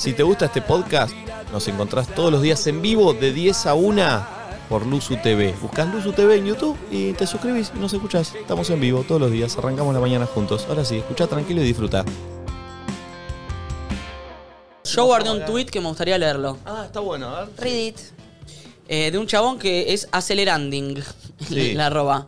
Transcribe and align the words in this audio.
Si 0.00 0.14
te 0.14 0.22
gusta 0.22 0.46
este 0.46 0.62
podcast, 0.62 1.12
nos 1.52 1.68
encontrás 1.68 2.08
todos 2.14 2.32
los 2.32 2.40
días 2.40 2.66
en 2.66 2.80
vivo 2.80 3.12
de 3.12 3.34
10 3.34 3.66
a 3.66 3.74
1 3.74 4.26
por 4.66 4.86
Luzu 4.86 5.18
TV. 5.18 5.54
Buscás 5.60 5.92
Luzu 5.92 6.14
TV 6.14 6.36
en 6.36 6.46
YouTube 6.46 6.74
y 6.90 7.12
te 7.12 7.26
suscribís 7.26 7.70
y 7.76 7.78
nos 7.78 7.92
escuchás. 7.92 8.34
Estamos 8.34 8.70
en 8.70 8.80
vivo 8.80 9.04
todos 9.06 9.20
los 9.20 9.30
días, 9.30 9.58
arrancamos 9.58 9.92
la 9.92 10.00
mañana 10.00 10.24
juntos. 10.24 10.64
Ahora 10.70 10.86
sí, 10.86 10.96
escucha 10.96 11.26
tranquilo 11.26 11.60
y 11.60 11.64
disfruta. 11.64 12.06
Yo 14.84 15.04
guardé 15.04 15.32
un 15.32 15.44
tweet 15.44 15.66
que 15.66 15.82
me 15.82 15.88
gustaría 15.88 16.16
leerlo. 16.16 16.56
Ah, 16.64 16.84
está 16.86 17.00
bueno, 17.00 17.28
a 17.28 17.44
ver. 17.44 17.50
Read 17.58 17.88
it. 17.88 17.98
Eh, 18.88 19.10
de 19.10 19.18
un 19.18 19.26
chabón 19.26 19.58
que 19.58 19.92
es 19.92 20.08
aceleranding. 20.12 21.04
Sí. 21.46 21.74
la 21.74 21.88
arroba. 21.88 22.26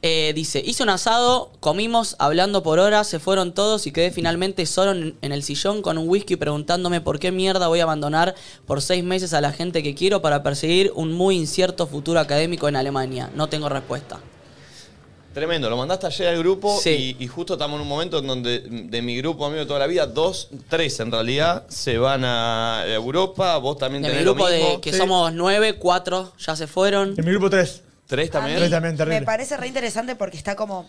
Eh, 0.00 0.32
dice, 0.32 0.62
hice 0.64 0.84
un 0.84 0.90
asado, 0.90 1.50
comimos 1.58 2.14
hablando 2.20 2.62
por 2.62 2.78
horas, 2.78 3.08
se 3.08 3.18
fueron 3.18 3.52
todos 3.52 3.84
y 3.88 3.90
quedé 3.92 4.12
finalmente 4.12 4.64
solo 4.64 4.92
en, 4.92 5.16
en 5.22 5.32
el 5.32 5.42
sillón 5.42 5.82
con 5.82 5.98
un 5.98 6.08
whisky 6.08 6.36
preguntándome 6.36 7.00
por 7.00 7.18
qué 7.18 7.32
mierda 7.32 7.66
voy 7.66 7.80
a 7.80 7.82
abandonar 7.82 8.36
por 8.64 8.80
seis 8.80 9.02
meses 9.02 9.34
a 9.34 9.40
la 9.40 9.52
gente 9.52 9.82
que 9.82 9.96
quiero 9.96 10.22
para 10.22 10.44
perseguir 10.44 10.92
un 10.94 11.12
muy 11.12 11.34
incierto 11.36 11.88
futuro 11.88 12.20
académico 12.20 12.68
en 12.68 12.76
Alemania. 12.76 13.30
No 13.34 13.48
tengo 13.48 13.68
respuesta. 13.68 14.20
Tremendo, 15.34 15.68
lo 15.68 15.76
mandaste 15.76 16.06
ayer 16.06 16.28
al 16.28 16.38
grupo 16.38 16.78
Sí. 16.80 17.16
y, 17.18 17.24
y 17.24 17.26
justo 17.26 17.54
estamos 17.54 17.76
en 17.76 17.82
un 17.82 17.88
momento 17.88 18.18
en 18.18 18.26
donde 18.28 18.60
de 18.60 19.02
mi 19.02 19.16
grupo 19.18 19.46
amigo 19.46 19.60
de 19.60 19.66
toda 19.66 19.80
la 19.80 19.86
vida, 19.88 20.06
dos, 20.06 20.48
tres 20.68 20.98
en 21.00 21.10
realidad, 21.12 21.64
se 21.68 21.98
van 21.98 22.22
a 22.24 22.84
Europa, 22.86 23.56
vos 23.58 23.76
también 23.78 24.02
De 24.02 24.08
mi 24.08 24.12
tenés 24.14 24.26
lo 24.26 24.34
grupo 24.34 24.48
de 24.48 24.80
que 24.80 24.92
Sí. 24.92 24.98
somos 24.98 25.32
nueve, 25.32 25.74
cuatro 25.74 26.32
ya 26.38 26.54
se 26.56 26.66
fueron. 26.68 27.14
En 27.18 27.24
mi 27.24 27.32
grupo 27.32 27.50
3. 27.50 27.82
¿Tres 28.08 28.28
A 28.30 28.32
también? 28.32 28.56
mí 28.56 28.60
Tres 28.62 28.70
también, 28.72 28.96
terrible. 28.96 29.20
Me 29.20 29.26
parece 29.26 29.56
re 29.56 29.68
interesante 29.68 30.16
porque 30.16 30.36
está 30.36 30.56
como 30.56 30.88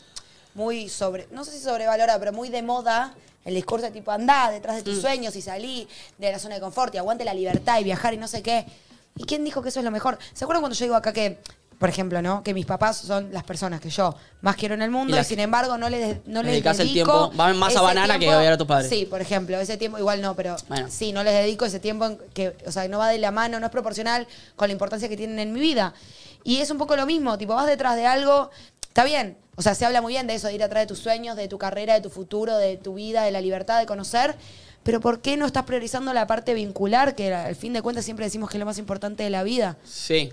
muy 0.56 0.90
sobre, 0.90 1.28
no 1.32 1.46
sé 1.46 1.52
si 1.52 1.60
sobrevalorada, 1.60 2.18
pero 2.18 2.34
muy 2.34 2.50
de 2.50 2.64
moda 2.64 3.14
el 3.46 3.54
discurso 3.56 3.86
de 3.86 3.92
tipo 3.92 4.12
andá 4.12 4.50
detrás 4.52 4.76
de 4.78 4.84
tus 4.84 4.98
Mm. 4.98 5.02
sueños 5.02 5.36
y 5.36 5.42
salí 5.42 5.88
de 6.18 6.32
la 6.32 6.40
zona 6.40 6.56
de 6.56 6.62
confort 6.62 6.94
y 6.96 6.98
aguante 6.98 7.24
la 7.26 7.34
libertad 7.34 7.80
y 7.80 7.84
viajar 7.84 8.14
y 8.14 8.18
no 8.18 8.28
sé 8.28 8.42
qué. 8.42 8.66
¿Y 9.16 9.24
quién 9.26 9.44
dijo 9.44 9.62
que 9.62 9.70
eso 9.70 9.80
es 9.80 9.86
lo 9.86 9.92
mejor? 9.92 10.18
¿Se 10.34 10.44
acuerdan 10.46 10.62
cuando 10.62 10.76
yo 10.78 10.86
digo 10.86 10.96
acá 10.96 11.12
que, 11.14 11.40
por 11.78 11.90
ejemplo, 11.90 12.22
¿no? 12.22 12.44
Que 12.44 12.54
mis 12.54 12.66
papás 12.66 12.98
son 12.98 13.32
las 13.32 13.44
personas 13.44 13.80
que 13.82 13.90
yo 13.90 14.14
más 14.42 14.56
quiero 14.56 14.76
en 14.76 14.82
el 14.82 14.92
mundo 14.92 15.18
Y 15.20 15.24
sin 15.24 15.40
embargo 15.40 15.78
no 15.78 15.90
les, 15.90 16.18
no 16.26 16.42
les 16.44 16.52
Dedicás 16.52 16.80
el 16.80 16.88
dedico 16.88 17.30
tiempo- 17.30 17.38
va 17.38 17.54
más 17.54 17.76
a 17.76 17.82
banana 17.82 18.20
que 18.20 18.30
a 18.30 18.38
ver 18.38 18.54
a 18.54 18.58
tus 18.58 18.68
padres. 18.68 18.90
Sí, 18.90 19.06
por 19.06 19.22
ejemplo, 19.22 19.58
ese 19.60 19.78
tiempo, 19.78 19.98
igual 19.98 20.22
no, 20.22 20.36
pero 20.36 20.56
Bueno. 20.68 20.88
sí, 20.90 21.12
no 21.14 21.24
les 21.24 21.34
dedico 21.34 21.66
ese 21.66 21.80
tiempo 21.80 22.18
que, 22.34 22.56
o 22.66 22.72
sea, 22.72 22.88
no 22.88 22.98
va 23.00 23.10
de 23.10 23.18
la 23.20 23.32
mano, 23.32 23.60
no 23.60 23.66
es 23.66 23.72
proporcional 23.72 24.28
con 24.56 24.68
la 24.68 24.74
importancia 24.74 25.08
que 25.10 25.18
tienen 25.18 25.40
en 25.40 25.54
mi 25.54 25.60
vida. 25.60 25.94
Y 26.44 26.58
es 26.58 26.70
un 26.72 26.78
poco 26.78 26.96
lo 26.96 27.06
mismo, 27.06 27.38
tipo, 27.38 27.54
vas 27.54 27.68
detrás 27.68 27.96
de 27.96 28.06
algo, 28.06 28.50
está 28.88 29.04
bien, 29.04 29.38
o 29.56 29.62
sea, 29.62 29.76
se 29.76 29.86
habla 29.86 30.02
muy 30.02 30.14
bien 30.14 30.26
de 30.28 30.36
eso, 30.36 30.48
de 30.48 30.54
ir 30.54 30.64
atrás 30.64 30.84
de 30.84 30.88
tus 30.88 31.00
sueños, 31.00 31.36
de 31.36 31.48
tu 31.48 31.58
carrera, 31.58 31.94
de 31.94 32.02
tu 32.02 32.10
futuro, 32.10 32.58
de 32.58 32.78
tu 32.78 32.94
vida, 32.94 33.24
de 33.24 33.32
la 33.32 33.42
libertad 33.42 33.80
de 33.80 33.86
conocer, 33.86 34.36
pero 34.84 35.02
¿por 35.02 35.20
qué 35.22 35.36
no 35.36 35.46
estás 35.46 35.66
priorizando 35.66 36.14
la 36.14 36.26
parte 36.28 36.54
vincular, 36.54 37.14
que 37.16 37.34
al 37.34 37.56
fin 37.56 37.74
de 37.74 37.82
cuentas 37.82 38.06
siempre 38.06 38.26
decimos 38.26 38.50
que 38.50 38.58
es 38.58 38.60
lo 38.60 38.66
más 38.66 38.78
importante 38.78 39.24
de 39.24 39.30
la 39.30 39.44
vida? 39.44 39.78
Sí. 39.84 40.32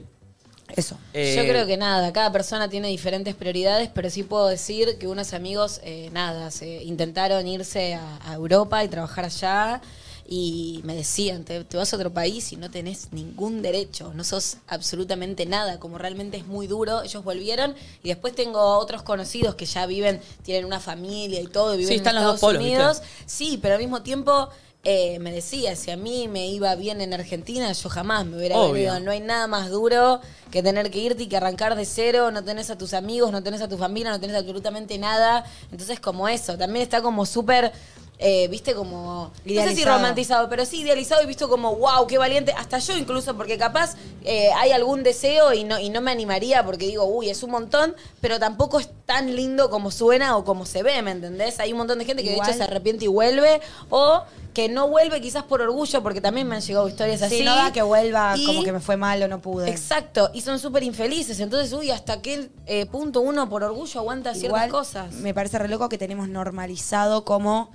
Eso. 0.74 0.96
Eh, 1.12 1.34
Yo 1.36 1.42
creo 1.44 1.66
que 1.66 1.76
nada, 1.76 2.12
cada 2.12 2.32
persona 2.32 2.68
tiene 2.68 2.88
diferentes 2.88 3.34
prioridades, 3.34 3.88
pero 3.92 4.10
sí 4.10 4.24
puedo 4.24 4.48
decir 4.48 4.98
que 4.98 5.06
unos 5.06 5.32
amigos, 5.32 5.80
eh, 5.84 6.10
nada, 6.12 6.50
se 6.50 6.82
intentaron 6.82 7.46
irse 7.46 7.94
a, 7.94 8.18
a 8.28 8.34
Europa 8.34 8.82
y 8.82 8.88
trabajar 8.88 9.26
allá 9.26 9.80
y 10.28 10.80
me 10.84 10.94
decían, 10.94 11.44
te, 11.44 11.62
te 11.64 11.76
vas 11.76 11.92
a 11.92 11.96
otro 11.96 12.12
país 12.12 12.52
y 12.52 12.56
no 12.56 12.70
tenés 12.70 13.12
ningún 13.12 13.62
derecho, 13.62 14.12
no 14.14 14.24
sos 14.24 14.58
absolutamente 14.66 15.46
nada, 15.46 15.78
como 15.78 15.98
realmente 15.98 16.36
es 16.36 16.46
muy 16.46 16.66
duro. 16.66 17.02
Ellos 17.02 17.22
volvieron 17.22 17.74
y 18.02 18.08
después 18.08 18.34
tengo 18.34 18.78
otros 18.78 19.02
conocidos 19.02 19.54
que 19.54 19.66
ya 19.66 19.86
viven, 19.86 20.20
tienen 20.42 20.64
una 20.64 20.80
familia 20.80 21.40
y 21.40 21.46
todo, 21.46 21.74
y 21.74 21.78
viven 21.78 21.92
Sí, 21.92 21.96
están 21.96 22.16
en 22.16 22.22
los 22.22 22.32
dos 22.32 22.34
Estados 22.36 22.54
polos, 22.54 22.62
¿viste? 22.64 22.76
Unidos. 22.76 23.02
Sí, 23.26 23.58
pero 23.60 23.74
al 23.74 23.80
mismo 23.80 24.02
tiempo 24.02 24.48
eh, 24.88 25.18
me 25.18 25.32
decía, 25.32 25.74
si 25.74 25.90
a 25.90 25.96
mí 25.96 26.28
me 26.28 26.46
iba 26.46 26.74
bien 26.76 27.00
en 27.00 27.12
Argentina, 27.12 27.72
yo 27.72 27.88
jamás 27.88 28.24
me 28.24 28.36
hubiera 28.36 28.56
Obvio. 28.56 28.72
venido. 28.72 29.00
No 29.00 29.10
hay 29.10 29.20
nada 29.20 29.46
más 29.48 29.70
duro 29.70 30.20
que 30.50 30.62
tener 30.62 30.90
que 30.90 30.98
irte 31.00 31.24
y 31.24 31.26
que 31.26 31.36
arrancar 31.36 31.74
de 31.74 31.84
cero, 31.84 32.30
no 32.30 32.44
tenés 32.44 32.70
a 32.70 32.78
tus 32.78 32.94
amigos, 32.94 33.32
no 33.32 33.42
tenés 33.42 33.60
a 33.62 33.68
tu 33.68 33.76
familia, 33.78 34.10
no 34.10 34.20
tenés 34.20 34.36
absolutamente 34.36 34.96
nada. 34.98 35.44
Entonces, 35.72 35.98
como 35.98 36.28
eso, 36.28 36.56
también 36.56 36.82
está 36.82 37.02
como 37.02 37.26
súper... 37.26 37.72
eh, 38.18 38.48
viste 38.48 38.74
como 38.74 39.30
no 39.44 39.62
sé 39.62 39.74
si 39.74 39.84
romantizado 39.84 40.48
pero 40.48 40.64
sí 40.64 40.80
idealizado 40.80 41.22
y 41.22 41.26
visto 41.26 41.48
como 41.50 41.76
wow 41.76 42.06
qué 42.06 42.16
valiente 42.16 42.52
hasta 42.56 42.78
yo 42.78 42.96
incluso 42.96 43.36
porque 43.36 43.58
capaz 43.58 43.94
eh, 44.24 44.48
hay 44.56 44.72
algún 44.72 45.02
deseo 45.02 45.52
y 45.52 45.64
no 45.64 45.78
y 45.78 45.90
no 45.90 46.00
me 46.00 46.10
animaría 46.12 46.64
porque 46.64 46.86
digo 46.86 47.04
uy 47.04 47.28
es 47.28 47.42
un 47.42 47.50
montón 47.50 47.94
pero 48.22 48.38
tampoco 48.38 48.80
es 48.80 48.88
tan 49.04 49.36
lindo 49.36 49.68
como 49.68 49.90
suena 49.90 50.36
o 50.38 50.44
como 50.44 50.64
se 50.64 50.82
ve 50.82 51.02
¿me 51.02 51.10
entendés? 51.10 51.60
hay 51.60 51.72
un 51.72 51.78
montón 51.78 51.98
de 51.98 52.06
gente 52.06 52.22
que 52.22 52.32
Igual- 52.32 52.46
de 52.46 52.52
hecho 52.52 52.58
se 52.58 52.64
arrepiente 52.64 53.04
y 53.04 53.08
vuelve 53.08 53.60
o 53.90 54.22
que 54.54 54.70
no 54.70 54.88
vuelve 54.88 55.20
quizás 55.20 55.42
por 55.44 55.60
orgullo 55.60 56.02
porque 56.02 56.22
también 56.22 56.48
me 56.48 56.54
han 56.56 56.62
llegado 56.62 56.88
historias 56.88 57.20
así 57.20 57.42
no 57.42 57.54
da 57.54 57.70
que 57.74 57.82
vuelva 57.82 58.32
Y- 58.38 58.46
como 58.46 58.64
que 58.64 58.72
me 58.72 58.80
fue 58.80 58.96
mal 58.96 59.22
o 59.22 59.28
no 59.28 59.42
pude. 59.42 59.68
Exacto, 59.68 60.30
y 60.32 60.40
son 60.40 60.58
súper 60.58 60.82
infelices. 60.82 61.40
Entonces, 61.40 61.70
uy, 61.74 61.90
hasta 61.90 62.22
qué 62.22 62.48
eh, 62.64 62.86
punto 62.86 63.20
uno 63.20 63.50
por 63.50 63.62
orgullo 63.62 64.00
aguanta 64.00 64.30
ciertas 64.32 64.48
Igual, 64.48 64.70
cosas. 64.70 65.12
Me 65.16 65.34
parece 65.34 65.58
re 65.58 65.68
loco 65.68 65.90
que 65.90 65.98
tenemos 65.98 66.30
normalizado 66.30 67.26
como, 67.26 67.70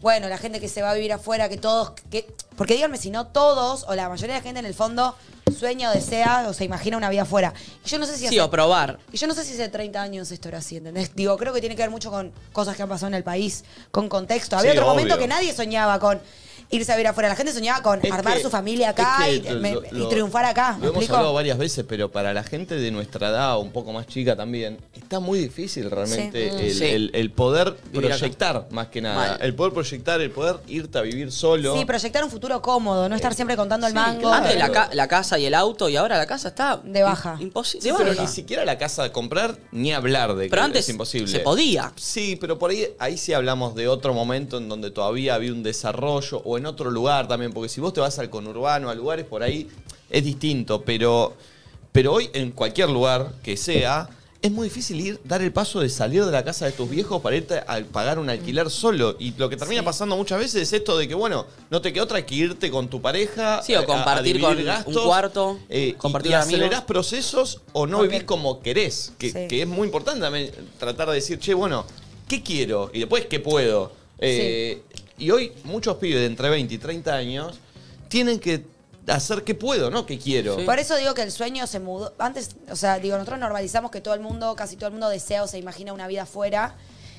bueno, 0.00 0.28
la 0.28 0.38
gente 0.38 0.60
que 0.60 0.68
se 0.68 0.82
va 0.82 0.90
a 0.90 0.94
vivir 0.94 1.12
afuera, 1.12 1.48
que 1.48 1.56
todos, 1.58 1.92
que, 2.10 2.26
porque 2.56 2.74
díganme 2.74 2.96
si 2.96 3.10
no 3.10 3.26
todos 3.26 3.84
o 3.88 3.94
la 3.94 4.08
mayoría 4.08 4.34
de 4.34 4.40
la 4.40 4.44
gente 4.44 4.60
en 4.60 4.66
el 4.66 4.74
fondo 4.74 5.14
sueña 5.58 5.90
o 5.90 5.92
desea 5.92 6.46
o 6.48 6.52
se 6.54 6.64
imagina 6.64 6.96
una 6.96 7.10
vida 7.10 7.22
afuera. 7.22 7.52
Y 7.84 7.88
yo 7.88 7.98
no 7.98 8.06
sé 8.06 8.12
si 8.14 8.20
Sí, 8.20 8.26
hace- 8.28 8.40
o 8.40 8.50
probar. 8.50 8.98
y 9.12 9.16
yo 9.16 9.26
no 9.26 9.34
sé 9.34 9.44
si 9.44 9.52
hace 9.54 9.68
30 9.68 10.00
años 10.00 10.30
esto 10.30 10.48
era 10.48 10.58
así, 10.58 10.76
¿entendés? 10.76 11.14
Digo, 11.14 11.36
creo 11.36 11.52
que 11.52 11.60
tiene 11.60 11.74
que 11.76 11.82
ver 11.82 11.90
mucho 11.90 12.10
con 12.10 12.32
cosas 12.52 12.76
que 12.76 12.82
han 12.82 12.88
pasado 12.88 13.08
en 13.08 13.14
el 13.14 13.24
país, 13.24 13.64
con 13.90 14.08
contexto. 14.08 14.56
Había 14.56 14.72
Sí, 14.72 14.78
otro 14.78 14.88
momento 14.90 15.18
que 15.18 15.26
nadie 15.26 15.52
soñaba 15.52 15.98
con 15.98 16.20
irse 16.70 16.92
a 16.92 16.96
vivir 16.96 17.08
afuera. 17.08 17.28
La 17.28 17.36
gente 17.36 17.52
soñaba 17.52 17.82
con 17.82 17.98
Es 18.04 18.12
armar 18.12 18.36
que- 18.36 18.42
su 18.42 18.50
familia 18.50 18.86
es 18.90 18.92
acá 18.92 19.16
que 19.24 19.34
y, 19.36 19.40
lo- 19.42 19.60
me- 19.60 19.72
lo- 19.74 19.82
y 20.06 20.08
triunfar 20.08 20.44
acá. 20.44 20.72
¿Me 20.74 20.84
Lo 20.86 20.90
hemos 20.90 20.96
explico? 21.02 21.16
hablado 21.16 21.34
varias 21.34 21.58
veces, 21.58 21.84
pero 21.88 22.10
para 22.10 22.32
la 22.32 22.44
gente 22.44 22.76
de 22.76 22.90
nuestra 22.90 23.28
edad, 23.28 23.56
o 23.56 23.60
un 23.60 23.72
poco 23.72 23.92
más 23.92 24.06
chica 24.06 24.36
también, 24.36 24.78
está 24.94 25.18
muy 25.20 25.38
difícil 25.40 25.90
realmente 25.90 26.50
Sí. 26.50 26.56
el, 26.66 26.74
Sí. 26.74 26.84
el- 26.84 27.10
el 27.14 27.30
poder 27.32 27.76
Vivir 27.92 28.06
acá. 28.12 28.18
proyectar, 28.18 28.66
más 28.70 28.86
que 28.88 29.00
nada. 29.00 29.16
Mal. 29.32 29.38
El 29.42 29.54
poder 29.54 29.72
proyectar, 29.72 30.20
el 30.20 30.30
poder 30.30 30.56
irte 30.68 30.98
a 30.98 31.02
vivir 31.02 31.32
solo. 31.32 31.76
Sí, 31.76 31.84
proyectar 31.84 32.22
un 32.24 32.30
futuro 32.30 32.62
cómodo, 32.62 33.08
no 33.08 33.16
estar 33.16 33.34
siempre 33.34 33.56
contando 33.56 33.86
el 33.86 33.94
mango. 33.94 34.20
claro. 34.20 34.44
Antes 34.44 34.56
la, 34.58 34.70
ca- 34.70 34.90
la 34.92 35.08
casa 35.08 35.38
y 35.38 35.46
el 35.46 35.54
auto 35.54 35.88
y 35.88 35.96
ahora 35.96 36.18
la 36.18 36.26
casa 36.26 36.48
está 36.48 36.80
De 36.84 37.02
baja. 37.02 37.36
Imposible. 37.40 37.88
Sí, 37.90 37.94
pero 37.96 38.14
ni 38.14 38.28
siquiera 38.28 38.64
la 38.64 38.78
casa 38.78 39.02
de 39.02 39.12
comprar, 39.12 39.56
ni 39.72 39.92
hablar 39.92 40.34
de 40.36 40.44
que 40.44 40.50
Pero 40.50 40.62
antes 40.62 40.84
es 40.84 40.88
imposible. 40.88 41.26
se 41.30 41.40
podía. 41.40 41.92
Sí, 41.96 42.36
pero 42.40 42.58
por 42.58 42.70
ahí, 42.70 42.86
ahí 42.98 43.16
sí 43.18 43.32
hablamos 43.32 43.74
de 43.74 43.88
otro 43.88 44.14
momento 44.14 44.58
en 44.58 44.68
donde 44.68 44.90
todavía 44.90 45.34
había 45.34 45.52
un 45.52 45.62
desarrollo, 45.62 46.42
o 46.44 46.59
en 46.60 46.66
otro 46.66 46.90
lugar 46.90 47.26
también, 47.26 47.52
porque 47.52 47.68
si 47.68 47.80
vos 47.80 47.92
te 47.92 48.00
vas 48.00 48.18
al 48.18 48.30
conurbano, 48.30 48.88
a 48.90 48.94
lugares 48.94 49.26
por 49.26 49.42
ahí, 49.42 49.68
es 50.08 50.24
distinto, 50.24 50.82
pero, 50.82 51.34
pero 51.92 52.12
hoy 52.12 52.30
en 52.32 52.52
cualquier 52.52 52.88
lugar 52.90 53.32
que 53.42 53.56
sea, 53.56 54.08
es 54.42 54.50
muy 54.50 54.68
difícil 54.68 54.98
ir, 54.98 55.20
dar 55.24 55.42
el 55.42 55.52
paso 55.52 55.80
de 55.80 55.90
salir 55.90 56.24
de 56.24 56.32
la 56.32 56.42
casa 56.42 56.64
de 56.64 56.72
tus 56.72 56.88
viejos 56.88 57.20
para 57.20 57.36
irte 57.36 57.58
a 57.58 57.78
pagar 57.92 58.18
un 58.18 58.30
alquiler 58.30 58.70
solo. 58.70 59.14
Y 59.18 59.34
lo 59.36 59.50
que 59.50 59.56
termina 59.58 59.82
pasando 59.84 60.16
muchas 60.16 60.38
veces 60.38 60.62
es 60.62 60.72
esto 60.72 60.96
de 60.96 61.06
que, 61.06 61.14
bueno, 61.14 61.44
no 61.68 61.82
te 61.82 61.92
queda 61.92 62.04
otra 62.04 62.24
que 62.24 62.34
irte 62.36 62.70
con 62.70 62.88
tu 62.88 63.02
pareja. 63.02 63.62
Sí, 63.62 63.74
o 63.74 63.80
a- 63.80 63.82
a 63.82 63.84
compartir 63.84 64.40
con 64.40 64.64
gastos, 64.64 64.96
un 64.96 65.02
cuarto, 65.04 65.58
eh, 65.68 65.88
y- 65.88 65.92
compartir 65.92 66.30
y, 66.30 66.34
amigos. 66.36 66.54
acelerás 66.54 66.82
procesos 66.84 67.60
o 67.74 67.86
no 67.86 68.00
vivís 68.00 68.24
como 68.24 68.60
querés. 68.60 69.12
Que, 69.18 69.30
Sí. 69.30 69.46
que 69.46 69.60
es 69.62 69.68
muy 69.68 69.84
importante 69.86 70.22
también 70.22 70.50
tratar 70.78 71.08
de 71.10 71.16
decir, 71.16 71.38
che, 71.38 71.52
bueno, 71.52 71.84
¿qué 72.26 72.42
quiero? 72.42 72.90
Y 72.94 73.00
después, 73.00 73.26
¿qué 73.26 73.40
puedo? 73.40 73.92
Eh, 74.18 74.82
Y 75.20 75.30
hoy 75.30 75.52
muchos 75.64 75.96
pibes 75.98 76.18
de 76.20 76.26
entre 76.26 76.48
20 76.50 76.74
y 76.74 76.78
30 76.78 77.14
años 77.14 77.58
tienen 78.08 78.40
que 78.40 78.64
hacer 79.06 79.44
qué 79.44 79.54
puedo, 79.54 79.90
¿no? 79.90 80.06
¿Qué 80.06 80.18
quiero? 80.18 80.56
Sí. 80.58 80.64
Por 80.64 80.78
eso 80.78 80.96
digo 80.96 81.14
que 81.14 81.22
el 81.22 81.30
sueño 81.30 81.66
se 81.66 81.78
mudó. 81.78 82.12
Antes, 82.18 82.56
o 82.70 82.76
sea, 82.76 82.98
digo, 82.98 83.16
nosotros 83.16 83.38
normalizamos 83.38 83.90
que 83.90 84.00
todo 84.00 84.14
el 84.14 84.20
mundo, 84.20 84.56
casi 84.56 84.76
todo 84.76 84.86
el 84.88 84.92
mundo 84.92 85.08
desea 85.08 85.42
o 85.42 85.46
se 85.46 85.58
imagina 85.58 85.92
una 85.92 86.06
vida 86.08 86.22
afuera. 86.22 86.74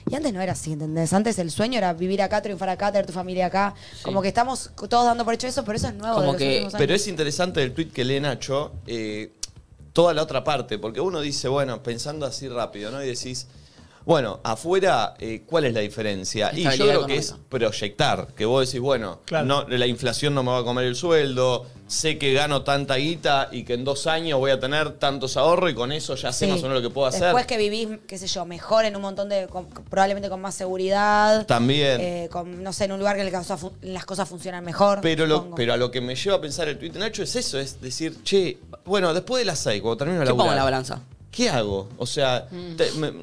Y 0.10 0.16
antes 0.16 0.34
no 0.34 0.42
era 0.42 0.54
así, 0.54 0.74
¿entendés? 0.74 1.14
Antes 1.14 1.38
el 1.38 1.52
sueño 1.52 1.78
era 1.78 1.94
vivir 1.94 2.24
acá, 2.24 2.42
triunfar 2.42 2.70
acá, 2.70 2.92
tener 2.92 3.06
tu 3.06 3.14
familia 3.14 3.46
acá. 3.46 3.76
Como 4.02 4.22
que 4.24 4.30
estamos 4.30 4.72
todos 4.90 5.06
dando 5.06 5.24
por 5.24 5.36
hecho 5.36 5.46
eso, 5.46 5.64
pero 5.64 5.78
eso 5.78 5.88
es 5.90 5.94
nuevo. 5.94 6.16
Como 6.16 6.26
de 6.26 6.32
los 6.34 6.38
que- 6.40 6.48
últimos 6.48 6.74
años. 6.74 6.82
Pero 6.82 6.96
es 6.96 7.08
interesante 7.08 7.62
el 7.62 7.72
tweet 7.74 7.90
que 7.92 8.04
lee 8.04 8.20
Nacho, 8.20 8.72
eh, 8.88 9.32
toda 9.94 10.14
la 10.16 10.24
otra 10.24 10.44
parte, 10.44 10.80
porque 10.80 11.02
uno 11.02 11.22
dice, 11.22 11.48
bueno, 11.50 11.84
pensando 11.84 12.26
así 12.26 12.48
rápido, 12.50 12.90
¿no? 12.90 13.04
Y 13.04 13.08
decís, 13.08 13.46
bueno, 14.06 14.40
afuera, 14.44 15.14
eh, 15.20 15.44
¿cuál 15.46 15.66
es 15.66 15.74
la 15.74 15.80
diferencia? 15.82 16.52
Y 16.54 16.64
yo 16.64 16.86
creo 16.86 17.06
que 17.06 17.18
es 17.18 17.36
proyectar, 17.50 18.28
que 18.36 18.46
vos 18.46 18.66
decís, 18.68 18.82
bueno, 18.82 19.22
Claro. 19.26 19.46
no, 19.46 19.68
la 19.68 19.88
inflación 19.88 20.34
no 20.34 20.44
me 20.44 20.52
va 20.52 20.60
a 20.60 20.64
comer 20.64 20.86
el 20.86 20.96
sueldo, 20.96 21.66
sé 21.88 22.18
que 22.18 22.34
gano 22.34 22.64
tanta 22.64 22.96
guita 22.96 23.50
y 23.52 23.64
que 23.64 23.74
en 23.74 23.84
dos 23.84 24.08
años 24.08 24.40
voy 24.40 24.52
a 24.52 24.60
tener 24.60 24.94
tantos 24.94 25.36
ahorros 25.38 25.72
y 25.72 25.74
con 25.76 25.92
eso 25.92 26.16
ya 26.16 26.32
sé 26.32 26.46
Sí. 26.46 26.52
más 26.52 26.60
o 26.62 26.64
menos 26.64 26.82
lo 26.82 26.90
que 26.90 26.94
puedo 26.94 27.06
hacer. 27.08 27.24
Después 27.24 27.46
que 27.46 27.58
vivís, 27.58 27.90
qué 28.08 28.18
sé 28.18 28.28
yo, 28.28 28.46
mejor 28.46 28.86
en 28.86 28.96
un 28.96 29.02
montón 29.02 29.28
de. 29.30 29.48
con- 29.48 29.68
probablemente 29.68 30.30
con 30.30 30.40
más 30.42 30.56
seguridad. 30.56 31.46
También. 31.46 32.00
eh, 32.00 32.30
con, 32.32 32.64
no 32.64 32.72
sé, 32.74 32.86
en 32.86 32.94
un 32.94 33.00
lugar 33.00 33.18
que 33.18 33.24
las 33.24 33.34
cosas 33.34 33.60
fun- 33.60 33.74
las 33.82 34.06
cosas 34.06 34.28
funcionan 34.30 34.64
mejor. 34.64 35.00
Pero, 35.02 35.26
lo, 35.28 35.36
supongo. 35.38 35.56
pero 35.56 35.74
a 35.74 35.78
lo 35.78 35.92
que 35.92 36.00
me 36.02 36.16
lleva 36.16 36.38
a 36.38 36.42
pensar 36.42 36.68
el 36.70 36.78
tweet 36.80 36.92
de 36.92 37.00
Nacho 37.00 37.24
es 37.24 37.36
eso, 37.36 37.60
es 37.60 37.82
decir, 37.82 38.24
che, 38.24 38.58
bueno, 38.86 39.14
después 39.14 39.40
de 39.42 39.46
las 39.46 39.60
6, 39.60 39.82
cuando 39.82 39.98
termino 39.98 40.20
la 40.20 40.26
¿Qué 40.26 40.32
pongo 40.36 40.50
en 40.50 40.56
la 40.58 40.64
balanza? 40.64 41.02
¿Qué 41.32 41.50
hago? 41.50 41.88
O 41.98 42.06
sea, 42.06 42.48
te- 42.78 42.92
me- 42.94 43.14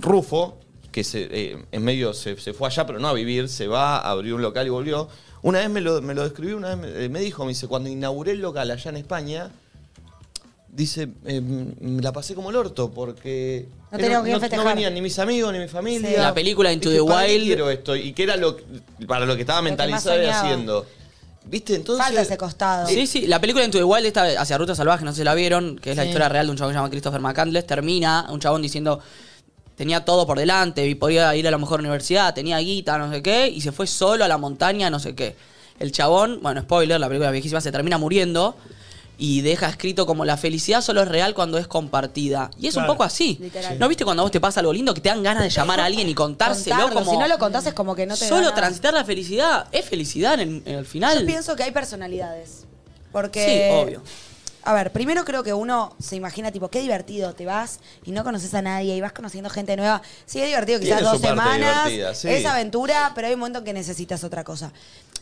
Rufo, 0.00 0.58
que 0.92 1.02
se, 1.04 1.28
eh, 1.30 1.58
en 1.72 1.82
medio 1.84 2.14
se, 2.14 2.36
se 2.38 2.52
fue 2.54 2.68
allá, 2.68 2.86
pero 2.86 2.98
no 2.98 3.08
a 3.08 3.12
vivir, 3.12 3.48
se 3.48 3.66
va, 3.66 3.98
abrió 3.98 4.36
un 4.36 4.42
local 4.42 4.66
y 4.66 4.70
volvió. 4.70 5.08
Una 5.42 5.58
vez 5.58 5.68
me 5.70 5.80
lo, 5.80 6.00
me 6.00 6.14
lo 6.14 6.22
describió, 6.22 6.56
una 6.56 6.74
vez 6.74 6.78
me, 6.78 7.04
eh, 7.04 7.08
me 7.08 7.20
dijo, 7.20 7.44
me 7.44 7.50
dice, 7.50 7.66
cuando 7.68 7.88
inauguré 7.88 8.32
el 8.32 8.40
local 8.40 8.70
allá 8.70 8.88
en 8.90 8.96
España, 8.96 9.50
dice, 10.68 11.08
eh, 11.24 11.40
me 11.40 12.02
la 12.02 12.12
pasé 12.12 12.34
como 12.34 12.50
el 12.50 12.56
orto 12.56 12.90
porque 12.90 13.66
No 13.92 13.98
festejar. 14.40 14.66
venían 14.74 14.94
ni 14.94 15.00
mis 15.02 15.18
amigos 15.18 15.52
ni 15.52 15.58
mi 15.58 15.68
familia. 15.68 16.08
Sí. 16.10 16.16
La 16.16 16.34
película 16.34 16.72
Into 16.72 16.90
Dije, 16.90 17.02
the 17.02 17.08
¿para 17.08 17.26
qué 17.26 17.32
Wild. 17.34 17.44
quiero 17.46 17.70
esto? 17.70 17.96
Y 17.96 18.12
que 18.12 18.22
era 18.24 18.36
lo, 18.36 18.56
para 19.06 19.26
lo 19.26 19.34
que 19.36 19.42
estaba 19.42 19.60
Lo 19.60 19.64
que 19.66 19.70
más 19.72 19.78
mentalizado 19.78 20.16
y 20.16 20.24
soñaba. 20.24 20.40
haciendo. 20.40 20.86
¿Viste? 21.48 21.76
Entonces. 21.76 22.04
Falta 22.04 22.20
ese 22.22 22.36
costado. 22.36 22.88
Sí, 22.88 23.06
sí, 23.06 23.26
la 23.26 23.40
película 23.40 23.64
Into 23.64 23.78
the 23.78 23.84
Wild, 23.84 24.06
esta 24.06 24.24
hacia 24.40 24.58
Ruta 24.58 24.74
Salvaje, 24.74 25.04
no 25.04 25.12
sé 25.12 25.18
si 25.18 25.24
la 25.24 25.34
vieron, 25.34 25.78
que 25.78 25.92
es 25.92 25.96
la 25.96 26.02
Sí. 26.02 26.08
historia 26.08 26.28
real 26.28 26.46
de 26.46 26.50
un 26.50 26.56
chabón 26.58 26.70
que 26.70 26.74
se 26.74 26.78
llama 26.78 26.90
Christopher 26.90 27.20
McCandless, 27.20 27.66
termina 27.66 28.26
un 28.30 28.40
chabón 28.40 28.62
diciendo, 28.62 28.98
tenía 29.76 30.04
todo 30.04 30.26
por 30.26 30.38
delante, 30.38 30.86
y 30.86 30.94
podía 30.96 31.34
ir 31.36 31.46
a 31.46 31.50
la 31.50 31.58
mejor 31.58 31.80
universidad, 31.80 32.34
tenía 32.34 32.58
guita, 32.58 32.98
no 32.98 33.12
sé 33.12 33.22
qué, 33.22 33.48
y 33.48 33.60
se 33.60 33.70
fue 33.72 33.86
solo 33.86 34.24
a 34.24 34.28
la 34.28 34.38
montaña, 34.38 34.90
no 34.90 34.98
sé 34.98 35.14
qué. 35.14 35.36
El 35.78 35.92
chabón, 35.92 36.40
bueno, 36.42 36.62
spoiler, 36.62 36.98
la 36.98 37.06
película 37.06 37.30
viejísima 37.30 37.60
se 37.60 37.70
termina 37.70 37.96
muriendo 37.98 38.56
y 39.18 39.40
deja 39.40 39.68
escrito 39.68 40.06
como 40.06 40.24
la 40.24 40.36
felicidad 40.36 40.80
solo 40.80 41.02
es 41.02 41.08
real 41.08 41.34
cuando 41.34 41.58
es 41.58 41.66
compartida. 41.66 42.50
Y 42.58 42.66
es 42.66 42.76
un 42.76 42.86
poco 42.86 43.02
así. 43.02 43.38
Literal. 43.40 43.78
¿No 43.78 43.88
viste 43.88 44.04
cuando 44.04 44.22
a 44.22 44.24
vos 44.24 44.32
te 44.32 44.40
pasa 44.40 44.60
algo 44.60 44.72
lindo 44.72 44.92
que 44.94 45.00
te 45.00 45.08
dan 45.08 45.22
ganas 45.22 45.42
de 45.42 45.50
llamar 45.50 45.80
a 45.80 45.86
alguien 45.86 46.08
y 46.08 46.14
contárselo 46.14 46.76
Contarlo, 46.76 47.00
como... 47.00 47.10
Si 47.10 47.16
no 47.16 47.28
lo 47.28 47.38
contás 47.38 47.66
es 47.66 47.74
como 47.74 47.94
que 47.94 48.06
no 48.06 48.16
te 48.16 48.28
Solo 48.28 48.52
transitar 48.52 48.92
la 48.92 49.04
felicidad 49.04 49.68
es 49.72 49.84
felicidad 49.84 50.34
en 50.34 50.40
el, 50.40 50.62
en 50.66 50.74
el 50.78 50.86
final. 50.86 51.20
Yo 51.20 51.26
pienso 51.26 51.56
que 51.56 51.62
hay 51.62 51.70
personalidades. 51.70 52.64
Porque. 53.12 53.44
Sí, 53.46 53.74
obvio. 53.74 54.02
A 54.62 54.74
ver, 54.74 54.90
primero 54.90 55.24
creo 55.24 55.44
que 55.44 55.54
uno 55.54 55.94
se 56.00 56.16
imagina, 56.16 56.50
tipo, 56.50 56.68
qué 56.68 56.80
divertido, 56.80 57.34
te 57.34 57.46
vas 57.46 57.78
y 58.04 58.10
no 58.10 58.24
conoces 58.24 58.52
a 58.52 58.62
nadie 58.62 58.96
y 58.96 59.00
vas 59.00 59.12
conociendo 59.12 59.48
gente 59.48 59.76
nueva. 59.76 60.02
Sí, 60.26 60.40
es 60.40 60.48
divertido, 60.48 60.80
quizás 60.80 60.98
Tiene 60.98 61.12
dos 61.12 61.20
semanas. 61.20 61.88
sí. 62.18 62.28
Es 62.28 62.44
aventura, 62.44 63.12
pero 63.14 63.28
hay 63.28 63.34
un 63.34 63.38
momento 63.38 63.60
en 63.60 63.64
que 63.64 63.72
necesitas 63.72 64.24
otra 64.24 64.42
cosa. 64.42 64.72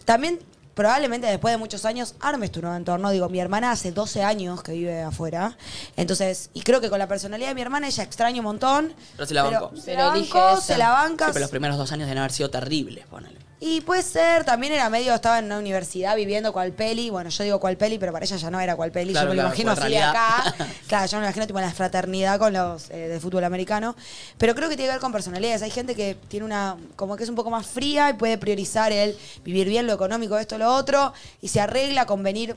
También, 0.07 0.41
probablemente 0.75 1.27
después 1.27 1.53
de 1.53 1.59
muchos 1.59 1.85
años, 1.85 2.15
armes 2.21 2.53
tu 2.53 2.61
nuevo 2.61 2.77
entorno. 2.77 3.11
Digo, 3.11 3.29
mi 3.29 3.41
hermana 3.41 3.71
hace 3.73 3.93
12 3.93 4.23
años 4.23 4.63
que 4.63 4.73
vive 4.73 5.03
afuera. 5.03 5.57
Entonces, 5.97 6.51
y 6.53 6.63
creo 6.63 6.81
que 6.81 6.91
con 6.91 6.99
la 6.99 7.09
personalidad 7.09 7.49
de 7.49 7.55
mi 7.55 7.63
hermana 7.63 7.87
ella 7.87 8.03
extraña 8.03 8.39
un 8.39 8.45
montón. 8.45 8.95
Pero 9.17 9.27
se 9.27 9.35
la 9.35 9.43
bancó. 9.45 9.77
Se 9.77 9.95
Pero 9.95 10.15
la 10.15 10.61
se 10.61 10.77
la 10.77 10.91
banca. 10.91 11.27
Sí, 11.27 11.31
pero 11.33 11.45
los 11.45 11.51
primeros 11.51 11.79
dos 11.79 11.91
años 11.93 12.07
deben 12.07 12.19
haber 12.19 12.33
sido 12.33 12.51
terribles, 12.51 13.07
ponele. 13.07 13.39
Y 13.67 13.81
puede 13.81 14.03
ser, 14.03 14.45
también 14.45 14.75
era 14.75 14.91
medio, 14.91 15.15
estaba 15.15 15.39
en 15.39 15.47
una 15.47 15.59
universidad 15.59 16.15
viviendo 16.17 16.53
cual 16.53 16.73
peli. 16.73 17.09
Bueno, 17.09 17.31
yo 17.31 17.45
digo 17.45 17.59
cual 17.61 17.79
peli, 17.79 17.99
pero 17.99 18.13
para 18.13 18.27
ella 18.27 18.37
ya 18.37 18.51
no 18.51 18.61
era 18.61 18.77
cual 18.77 18.93
peli. 18.93 19.13
Claro, 19.13 19.29
yo 19.29 19.31
me 19.31 19.37
lo 19.37 19.41
claro, 19.41 19.49
imagino 19.49 19.71
así 19.71 19.89
de 19.91 20.03
acá. 20.03 20.55
claro, 20.87 21.07
yo 21.07 21.17
me 21.17 21.23
lo 21.23 21.27
imagino 21.29 21.47
tipo 21.47 21.59
en 21.61 21.65
la 21.65 21.73
fraternidad 21.73 22.39
con 22.39 22.53
los 22.53 22.91
eh, 22.91 23.09
de 23.09 23.19
fútbol 23.21 23.43
americano. 23.43 23.97
Pero 24.37 24.55
creo 24.55 24.69
que 24.69 24.77
tiene 24.77 24.89
que 24.89 24.93
ver 24.97 25.01
con 25.01 25.13
personalidades. 25.13 25.63
Hay 25.63 25.71
gente 25.71 25.95
que 25.95 26.15
tiene 26.29 26.45
una, 26.45 26.77
como 26.95 27.17
que 27.17 27.23
es 27.23 27.31
un 27.31 27.37
poco 27.37 27.49
más 27.49 27.67
fría 27.67 28.11
y 28.11 28.13
puede 28.13 28.37
priorizar 28.37 28.93
el 28.93 29.17
vivir 29.47 29.67
bien, 29.67 29.87
lo 29.87 29.95
económico, 29.95 30.37
esto, 30.37 30.59
lo 30.59 30.71
otro. 30.71 31.15
Y 31.41 31.49
se 31.49 31.63
arregla 31.63 32.05
con 32.05 32.23
venir 32.23 32.57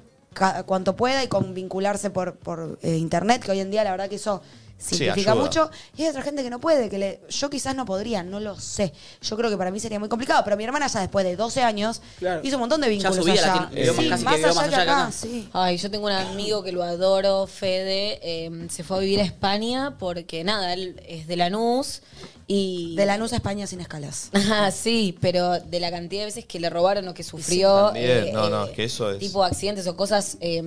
cuanto 0.65 0.97
pueda 0.97 1.23
y 1.23 1.29
con 1.29 1.53
vincularse 1.53 2.09
por, 2.09 2.35
por 2.35 2.79
eh, 2.81 2.97
internet, 2.97 3.43
que 3.45 3.51
hoy 3.51 3.61
en 3.61 3.71
día 3.71 3.85
la 3.85 3.91
verdad 3.91 4.09
que 4.09 4.15
eso 4.15 4.41
simplifica 4.77 5.31
ayuda. 5.31 5.43
mucho. 5.43 5.71
Y 5.95 6.03
hay 6.03 6.09
otra 6.09 6.21
gente 6.21 6.43
que 6.43 6.49
no 6.49 6.59
puede, 6.59 6.89
que 6.89 6.97
le, 6.97 7.21
yo 7.29 7.49
quizás 7.49 7.75
no 7.75 7.85
podría, 7.85 8.23
no 8.23 8.39
lo 8.39 8.59
sé. 8.59 8.93
Yo 9.21 9.35
creo 9.37 9.49
que 9.49 9.57
para 9.57 9.71
mí 9.71 9.79
sería 9.79 9.99
muy 9.99 10.09
complicado, 10.09 10.41
pero 10.43 10.55
mi 10.57 10.63
hermana 10.63 10.87
ya 10.87 10.99
después 11.01 11.25
de 11.25 11.35
12 11.35 11.63
años 11.63 12.01
Claro. 12.19 12.41
hizo 12.43 12.55
un 12.57 12.61
montón 12.61 12.81
de 12.81 12.89
vínculos 12.89 13.25
la 13.25 13.33
allá. 13.33 13.69
Sí, 13.73 13.81
más 13.89 13.99
allá 13.99 14.17
más 14.23 14.35
que 14.35 14.45
allá 14.45 14.69
que 14.69 14.75
acá, 14.75 15.01
acá. 15.03 15.11
sí. 15.11 15.49
Ay, 15.53 15.77
yo 15.77 15.89
tengo 15.91 16.05
un 16.05 16.11
amigo 16.11 16.63
que 16.63 16.71
lo 16.71 16.83
adoro, 16.83 17.47
Fede, 17.47 18.19
eh, 18.21 18.67
se 18.69 18.83
fue 18.83 18.97
a 18.97 18.99
vivir 18.99 19.19
a 19.19 19.23
España 19.23 19.95
porque 19.97 20.43
nada, 20.43 20.73
él 20.73 21.01
es 21.07 21.27
de 21.27 21.35
Lanús 21.37 22.01
y... 22.47 22.95
De 22.95 23.05
Lanús 23.05 23.33
a 23.33 23.37
España 23.37 23.67
sin 23.67 23.81
escalas. 23.81 24.29
Ah, 24.49 24.71
sí, 24.71 25.17
pero 25.19 25.59
de 25.59 25.79
la 25.81 25.91
cantidad 25.91 26.21
de 26.21 26.25
veces 26.27 26.45
que 26.45 26.59
le 26.59 26.69
robaron 26.69 27.05
o 27.09 27.13
que 27.13 27.23
sufrió. 27.23 27.87
también. 27.87 28.33
No, 28.33 28.49
no, 28.49 28.65
es 28.65 28.71
que 28.71 28.85
eso 28.85 29.11
es- 29.11 29.19
Tipo 29.19 29.43
accidentes 29.43 29.85
o 29.87 29.97
cosas 29.97 30.37
eh, 30.39 30.63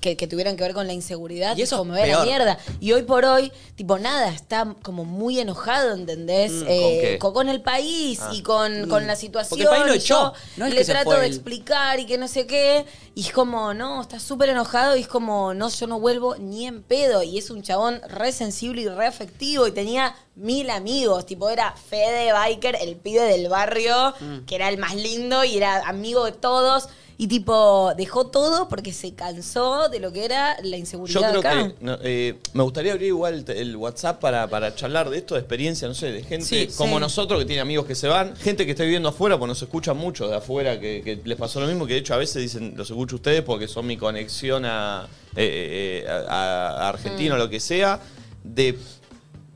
que, 0.00 0.16
que 0.16 0.26
tuvieran 0.28 0.56
que 0.56 0.62
ver 0.62 0.74
con 0.74 0.86
la 0.86 0.92
inseguridad. 0.92 1.56
Y 1.56 1.62
eso 1.62 1.76
como 1.78 1.94
es 1.96 2.00
me 2.02 2.06
ve 2.06 2.14
la 2.14 2.24
mierda. 2.24 2.58
Y 2.80 2.92
hoy 2.92 3.02
por 3.02 3.24
hoy, 3.24 3.50
tipo, 3.74 3.98
nada, 3.98 4.28
está 4.32 4.76
como 4.82 5.04
muy 5.04 5.40
enojado, 5.40 5.94
¿entendés? 5.94 6.52
Mm, 6.52 6.64
Eh, 6.68 7.18
¿con 7.18 7.32
qué? 7.32 7.34
con, 7.34 7.48
el 7.48 7.62
país 7.62 8.20
y 8.32 8.42
con, 8.42 8.88
con 8.88 9.06
la 9.08 9.16
situación. 9.16 9.58
Porque 9.58 9.62
el 9.64 9.68
país 9.68 9.86
lo 9.86 9.94
y 9.94 9.98
echó, 9.98 10.32
yo 10.32 10.40
no 10.58 10.66
es 10.66 10.74
le 10.74 10.80
que 10.80 10.84
trato 10.84 11.12
de 11.18 11.26
explicar 11.26 11.98
y 11.98 12.06
que 12.06 12.16
no 12.18 12.28
sé 12.28 12.46
qué. 12.46 12.84
Y 13.16 13.22
es 13.22 13.32
como, 13.32 13.74
no, 13.74 14.00
está 14.00 14.20
súper 14.20 14.50
enojado 14.50 14.96
y 14.96 15.00
es 15.00 15.08
como, 15.08 15.52
no, 15.54 15.68
yo 15.68 15.86
no 15.88 15.98
vuelvo 15.98 16.36
ni 16.36 16.66
en 16.66 16.82
pedo. 16.82 17.22
Y 17.24 17.38
es 17.38 17.50
un 17.50 17.62
chabón 17.62 18.00
re 18.08 18.30
sensible 18.30 18.82
y 18.82 18.88
re 18.88 19.06
afectivo 19.06 19.66
y 19.66 19.72
tenía 19.72 20.14
mil 20.40 20.68
amigos. 20.70 21.26
Tipo, 21.26 21.48
era 21.50 21.72
Fede 21.72 22.32
Biker, 22.32 22.76
el 22.80 22.96
pibe 22.96 23.22
del 23.22 23.48
barrio, 23.48 24.14
Mm. 24.20 24.44
que 24.46 24.54
era 24.56 24.68
el 24.68 24.78
más 24.78 24.94
lindo 24.94 25.44
y 25.44 25.56
era 25.56 25.86
amigo 25.88 26.24
de 26.24 26.32
todos. 26.32 26.88
Y 27.18 27.28
tipo, 27.28 27.92
dejó 27.98 28.28
todo 28.28 28.66
porque 28.70 28.94
se 28.94 29.12
cansó 29.14 29.90
de 29.90 30.00
lo 30.00 30.10
que 30.10 30.24
era 30.24 30.56
la 30.62 30.70
Yo 30.70 30.76
inseguridad 30.76 31.28
creo 31.28 31.40
acá. 31.40 31.50
que 31.68 31.74
no, 31.84 31.98
eh, 32.02 32.38
me 32.54 32.62
gustaría 32.62 32.92
abrir 32.92 33.08
igual 33.08 33.44
el, 33.46 33.76
WhatsApp 33.76 34.18
para, 34.22 34.48
para 34.48 34.74
charlar 34.74 35.10
de 35.10 35.18
esto, 35.18 35.34
de 35.34 35.40
experiencia, 35.40 35.86
no 35.86 35.92
sé, 35.92 36.12
de 36.12 36.22
gente 36.22 36.46
Sí, 36.46 36.68
como 36.78 36.94
sí. 36.96 37.00
nosotros 37.00 37.38
que 37.40 37.44
tiene 37.44 37.60
amigos 37.60 37.84
que 37.84 37.94
se 37.94 38.08
van, 38.08 38.34
gente 38.36 38.64
que 38.64 38.70
está 38.70 38.84
viviendo 38.84 39.10
afuera, 39.10 39.36
pues 39.38 39.48
nos 39.48 39.60
escuchan 39.60 39.98
mucho 39.98 40.28
de 40.28 40.36
afuera, 40.36 40.80
que, 40.80 41.02
que 41.04 41.20
les 41.22 41.36
pasó 41.36 41.60
lo 41.60 41.66
mismo, 41.66 41.86
que 41.86 41.92
de 41.92 41.98
hecho 41.98 42.14
a 42.14 42.16
veces 42.16 42.40
dicen, 42.40 42.72
los 42.74 42.88
escucho 42.88 43.16
ustedes 43.16 43.42
porque 43.42 43.68
son 43.68 43.86
mi 43.86 43.98
conexión 43.98 44.64
a, 44.64 45.06
eh, 45.36 46.04
eh, 46.06 46.08
a- 46.08 46.86
a 46.86 46.88
Argentina 46.88 47.34
o 47.34 47.36
Mm. 47.36 47.40
lo 47.40 47.50
que 47.50 47.60
sea, 47.60 48.00
de... 48.42 48.78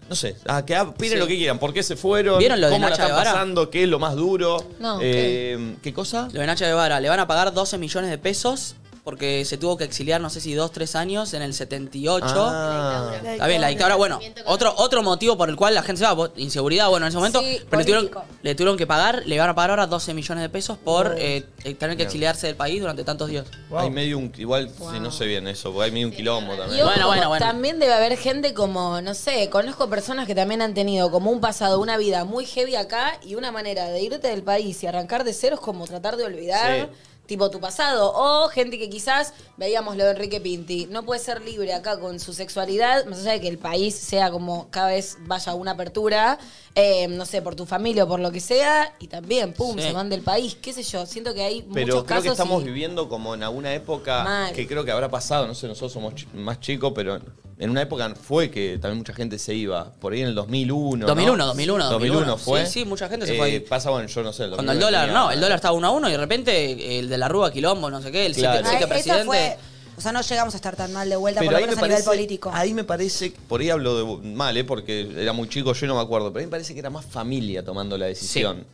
No 0.09 0.15
sé, 0.15 0.37
a 0.47 0.65
que 0.65 0.79
opinen 0.79 1.13
Sí. 1.15 1.19
lo 1.19 1.27
que 1.27 1.37
quieran, 1.37 1.59
por 1.59 1.73
qué 1.73 1.83
se 1.83 1.97
fueron, 1.97 2.39
¿Vieron 2.39 2.61
lo 2.61 2.67
de 2.67 2.73
cómo 2.75 2.85
la 2.85 2.91
Nacha 2.91 3.03
están 3.05 3.17
Guevara? 3.17 3.33
pasando, 3.33 3.71
qué 3.71 3.85
es 3.85 3.89
lo 3.89 3.99
más 3.99 4.15
duro. 4.15 4.63
No, 4.79 4.99
eh, 5.01 5.77
¿Qué 5.83 5.93
cosa? 5.95 6.29
Lo 6.33 6.41
de 6.41 6.47
Nacha 6.47 6.67
Guevara, 6.67 7.01
le 7.01 7.09
van 7.09 7.21
a 7.21 7.27
pagar 7.27 7.53
12 7.55 7.79
millones 7.79 8.11
de 8.11 8.19
pesos 8.19 8.75
porque 9.05 9.45
se 9.45 9.59
tuvo 9.59 9.77
que 9.77 9.85
exiliar, 9.85 10.19
no 10.21 10.31
sé 10.31 10.41
si 10.41 10.55
2, 10.55 10.73
3 10.73 10.97
años, 10.97 11.35
en 11.35 11.43
el 11.43 11.53
78. 11.53 12.25
Ah. 12.37 13.13
Está 13.23 13.47
bien, 13.47 13.61
la 13.61 13.69
dictadura. 13.69 13.97
Bueno, 13.97 14.19
otro, 14.47 14.73
otro 14.79 15.03
motivo 15.03 15.37
por 15.37 15.51
el 15.51 15.57
cual 15.57 15.75
la 15.75 15.83
gente 15.83 15.99
se 16.01 16.05
va, 16.07 16.15
vos- 16.15 16.31
inseguridad, 16.37 16.89
bueno, 16.89 17.05
en 17.05 17.09
ese 17.11 17.19
momento. 17.19 17.41
Sí, 17.41 17.61
pero 17.69 17.81
le 17.81 17.85
tuvieron, 17.85 18.09
político. 18.09 18.25
le 18.43 18.55
tuvieron 18.55 18.77
que 18.79 18.87
pagar, 18.87 19.23
le 19.27 19.39
van 19.39 19.51
a 19.51 19.55
pagar 19.55 19.71
ahora 19.71 19.87
12 19.87 20.15
millones 20.15 20.41
de 20.43 20.49
pesos 20.49 20.79
por 20.79 21.17
eh, 21.19 21.45
eh, 21.65 21.75
tener 21.75 21.99
que 21.99 22.05
exiliarse 22.05 22.47
del 22.47 22.57
país 22.57 22.81
durante 22.81 23.05
tantos 23.05 23.29
días. 23.29 23.45
Hay 23.77 23.91
medio 23.91 24.17
un... 24.17 24.33
Igual, 24.39 24.71
sí, 24.71 24.99
no 25.01 25.11
sé 25.11 25.27
bien 25.27 25.47
eso, 25.49 25.71
porque 25.71 25.85
hay 25.85 25.91
medio 25.93 26.07
un 26.09 26.15
quilombo 26.15 26.55
Y 26.55 26.57
también. 26.57 26.81
ojo, 26.83 26.91
Bueno, 26.91 27.07
bueno, 27.09 27.29
bueno. 27.29 27.45
también 27.47 27.79
debe 27.79 27.93
haber 27.93 28.17
gente 28.17 28.55
como, 28.55 29.03
no 29.03 29.13
sé, 29.15 29.51
conozco 29.51 29.91
personas 29.91 30.27
que 30.27 30.35
también 30.35 30.63
han 30.63 30.73
tenido 30.73 31.11
como 31.11 31.31
un 31.31 31.41
pasado, 31.43 31.79
una 31.79 31.99
vida 31.99 32.25
muy 32.25 32.47
heavy 32.47 32.75
acá 32.77 33.19
y 33.23 33.35
una 33.35 33.53
manera 33.53 33.87
de 33.89 34.01
irte 34.01 34.29
del 34.29 34.43
país 34.43 34.83
y 34.83 34.87
arrancar 34.87 35.25
de 35.25 35.35
cero 35.35 35.57
es 35.57 35.61
como 35.61 35.87
tratar 35.87 36.17
de 36.17 36.25
olvidar. 36.25 36.89
Sí. 36.89 36.97
Tipo 37.27 37.51
tu 37.51 37.59
pasado. 37.59 38.13
O 38.15 38.49
gente 38.49 38.79
que 38.79 38.91
quizás, 38.91 39.33
veíamos 39.57 39.97
lo 39.97 40.05
de 40.05 40.11
Enrique 40.11 40.41
Pinti, 40.43 40.87
no 40.91 41.05
puede 41.05 41.21
ser 41.21 41.41
libre 41.43 41.73
acá 41.73 41.99
con 41.99 42.21
su 42.21 42.35
sexualidad, 42.35 43.07
más 43.07 43.21
allá 43.21 43.33
de 43.33 43.41
que 43.41 43.49
el 43.49 43.57
país 43.57 43.95
sea 43.95 44.31
como 44.31 44.69
cada 44.71 44.89
vez 44.89 45.17
vaya 45.23 45.53
a 45.53 45.55
una 45.55 45.71
apertura, 45.71 46.39
eh, 46.75 47.09
no 47.09 47.25
sé, 47.25 47.41
por 47.41 47.55
tu 47.55 47.65
familia 47.65 48.05
o 48.05 48.09
por 48.09 48.21
lo 48.21 48.31
que 48.31 48.41
sea, 48.41 48.95
y 48.99 49.07
también, 49.09 49.55
pum, 49.55 49.77
Sí. 49.79 49.85
se 49.85 49.93
van 49.93 50.11
del 50.11 50.21
país, 50.21 50.55
qué 50.61 50.73
sé 50.75 50.83
yo. 50.83 51.07
Siento 51.07 51.33
que 51.33 51.43
hay 51.43 51.63
Pero 51.73 51.87
muchos 51.97 52.05
creo 52.05 52.23
que 52.23 52.29
estamos 52.29 52.63
y- 52.63 52.67
viviendo 52.67 53.09
como 53.09 53.35
en 53.35 53.43
alguna 53.43 53.73
época 53.73 54.23
Mal. 54.25 54.53
que 54.53 54.67
creo 54.67 54.85
que 54.85 54.91
habrá 54.91 55.09
pasado, 55.09 55.47
no 55.47 55.55
sé, 55.55 55.67
nosotros 55.67 55.93
somos 55.93 56.13
más 56.35 56.61
chicos, 56.61 56.93
pero 56.95 57.21
en 57.59 57.71
una 57.71 57.83
época 57.83 58.15
fue 58.15 58.51
que 58.51 58.79
también 58.79 58.99
mucha 58.99 59.13
gente 59.15 59.39
se 59.39 59.55
iba, 59.55 59.93
por 60.01 60.13
ahí 60.13 60.23
en 60.23 60.29
el 60.29 60.35
2001. 60.35 61.07
2001, 61.07 61.37
¿no? 61.37 61.47
2001, 61.47 61.91
2001 61.91 62.37
fue. 62.39 62.67
Sí, 62.67 62.81
sí, 62.81 62.85
mucha 62.85 63.09
gente 63.09 63.27
se 63.27 63.35
Eh, 63.35 63.37
fue 63.39 63.47
ahí. 63.47 63.61
Pasa, 63.61 63.91
bueno, 63.91 64.09
yo 64.09 64.23
no 64.23 64.33
sé. 64.33 64.49
Cuando 64.51 64.73
el 64.73 64.81
dólar, 64.81 65.11
no, 65.13 65.31
el 65.31 65.41
dólar 65.41 65.57
estaba 65.57 65.75
uno 65.75 65.87
a 65.87 65.91
uno 65.91 66.09
y 66.09 66.13
de 66.13 66.19
repente 66.19 66.99
el 66.99 67.09
de 67.09 67.19
la 67.19 67.29
Rúa, 67.29 67.53
Quilombo, 67.53 67.91
no 67.91 68.03
sé 68.03 68.11
qué, 68.13 68.27
el 68.27 68.35
Claro. 68.35 68.69
cheque, 68.69 68.85
Ah, 68.85 68.89
presidente. 68.89 69.25
fue, 69.25 69.57
o 69.97 70.01
sea, 70.01 70.11
no 70.13 70.21
llegamos 70.23 70.55
a 70.55 70.57
estar 70.57 70.75
tan 70.75 70.93
mal 70.93 71.09
de 71.09 71.17
vuelta, 71.17 71.41
Pero 71.41 71.51
por 71.51 71.53
lo 71.53 71.59
ahí 71.59 71.63
me, 71.65 71.77
menos 71.77 71.83
a 71.85 71.89
nivel 71.89 72.05
político. 72.05 72.51
ahí 72.53 72.75
me 72.75 72.83
parece, 72.85 73.33
por 73.49 73.61
ahí 73.61 73.71
hablo 73.71 74.19
de 74.23 74.29
mal, 74.35 74.57
¿eh? 74.57 74.65
porque 74.65 75.09
era 75.17 75.33
muy 75.33 75.49
chico, 75.49 75.73
yo 75.73 75.87
no 75.87 75.95
me 75.95 76.01
acuerdo, 76.01 76.33
pero 76.33 76.41
a 76.41 76.43
mí 76.43 76.47
me 76.47 76.51
parece 76.51 76.75
que 76.75 76.81
era 76.81 76.91
más 76.91 77.05
familia 77.07 77.65
tomando 77.65 77.97
la 77.97 78.07
decisión. 78.07 78.65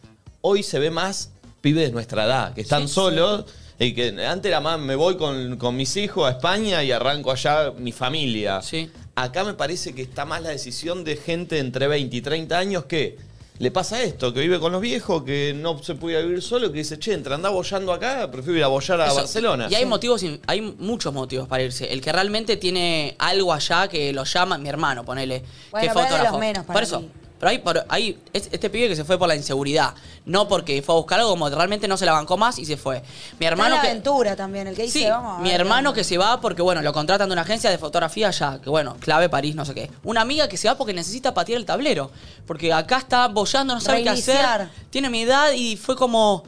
Hoy 0.41 0.63
se 0.63 0.79
ve 0.79 0.91
más 0.91 1.31
pibes 1.61 1.89
de 1.89 1.93
nuestra 1.93 2.25
edad, 2.25 2.55
que 2.55 2.63
están 2.63 2.89
solos, 2.89 3.45
y 3.81 3.95
que 3.95 4.09
antes 4.27 4.49
era 4.51 4.61
más, 4.61 4.79
me 4.79 4.95
voy 4.95 5.17
con, 5.17 5.57
con 5.57 5.75
mis 5.75 5.97
hijos 5.97 6.29
a 6.29 6.33
España 6.33 6.85
y 6.85 6.93
arranco 6.93 7.33
allá 7.33 7.73
mi 7.79 7.93
familia. 7.93 8.61
Sí. 8.61 8.91
Acá 9.15 9.43
me 9.43 9.55
parece 9.55 9.95
que 9.95 10.03
está 10.03 10.25
más 10.27 10.43
la 10.43 10.51
decisión 10.51 11.03
de 11.03 11.17
gente 11.17 11.59
entre 11.59 11.89
20 11.89 12.15
y 12.15 12.21
30 12.21 12.59
años 12.59 12.85
que 12.85 13.17
le 13.59 13.71
pasa 13.71 14.03
esto, 14.03 14.33
que 14.33 14.41
vive 14.41 14.59
con 14.61 14.73
los 14.73 14.81
viejos, 14.81 15.23
que 15.23 15.55
no 15.55 15.83
se 15.83 15.95
puede 15.95 16.23
vivir 16.23 16.43
solo, 16.43 16.71
que 16.73 16.79
dice, 16.79 16.99
che, 16.99 17.13
entre 17.15 17.35
andá 17.35 17.49
bollando 17.49 17.93
acá, 17.93 18.31
prefiero 18.31 18.59
ir 18.59 18.65
a 18.65 18.69
bollar 18.69 19.01
a 19.01 19.07
Eso. 19.07 19.17
Barcelona. 19.17 19.69
Y 19.71 19.75
hay 19.75 19.85
motivos, 19.87 20.25
hay 20.47 20.61
muchos 20.61 21.13
motivos 21.13 21.49
para 21.49 21.63
irse. 21.63 21.91
El 21.91 22.01
que 22.01 22.13
realmente 22.13 22.57
tiene 22.59 23.17
algo 23.19 23.53
allá 23.53 23.89
que 23.89 24.13
lo 24.13 24.25
llama, 24.25 24.57
mi 24.59 24.69
hermano, 24.69 25.05
ponele. 25.05 25.43
Bueno, 25.71 25.81
que 25.83 25.87
es 25.89 25.93
fotógrafo. 25.93 26.33
los 26.33 26.41
menos 26.41 26.65
para 26.67 26.75
Por 26.75 26.83
eso. 26.83 27.01
mí. 27.01 27.11
Pero 27.41 27.51
hay, 27.51 27.59
por, 27.59 27.85
hay 27.89 28.19
es- 28.35 28.49
este 28.53 28.69
pibe 28.71 28.87
que 28.89 28.95
se 28.95 29.03
fue 29.05 29.19
por 29.19 29.27
la 29.27 29.35
inseguridad. 29.35 29.95
No 30.27 30.47
porque 30.47 30.81
fue 30.83 30.95
a 30.95 30.99
buscar 30.99 31.19
algo, 31.19 31.31
como 31.31 31.49
realmente 31.49 31.89
no 31.89 31.97
se 31.97 32.05
la 32.05 32.13
bancó 32.13 32.37
más 32.37 32.59
y 32.59 32.67
se 32.67 32.77
fue. 32.77 33.03
Mi 33.41 33.47
hermano 33.47 33.75
la 33.77 33.81
que. 33.81 33.89
aventura 33.89 34.37
también, 34.37 34.67
el 34.67 34.77
que 34.77 34.83
dice, 34.83 34.99
Sí, 35.01 35.05
vamos 35.07 35.39
a 35.39 35.43
mi 35.43 35.51
ver, 35.51 35.61
hermano 35.63 35.93
que 35.95 36.05
se 36.05 36.19
va 36.19 36.41
porque, 36.41 36.61
bueno, 36.61 36.83
lo 36.83 36.93
contratan 36.93 37.29
de 37.29 37.33
una 37.33 37.43
agencia 37.43 37.71
de 37.71 37.79
fotografía 37.79 38.29
allá, 38.29 38.61
que 38.63 38.69
bueno, 38.69 38.97
clave 39.01 39.29
París, 39.31 39.55
no 39.57 39.65
sé 39.65 39.73
qué. 39.75 39.91
Una 40.05 40.21
amiga 40.21 40.47
que 40.49 40.59
se 40.59 40.69
va 40.69 40.77
porque 40.77 40.93
necesita 40.93 41.33
patear 41.35 41.59
el 41.59 41.65
tablero. 41.65 42.11
Porque 42.47 42.73
acá 42.73 42.99
está 42.99 43.27
bollando, 43.29 43.75
no 43.75 43.81
sabe 43.81 43.99
qué 44.05 44.11
Reiniciar. 44.11 44.61
hacer. 44.63 44.69
Tiene 44.91 45.09
mi 45.09 45.23
edad 45.23 45.53
y 45.53 45.77
fue 45.79 45.97
como. 45.97 46.45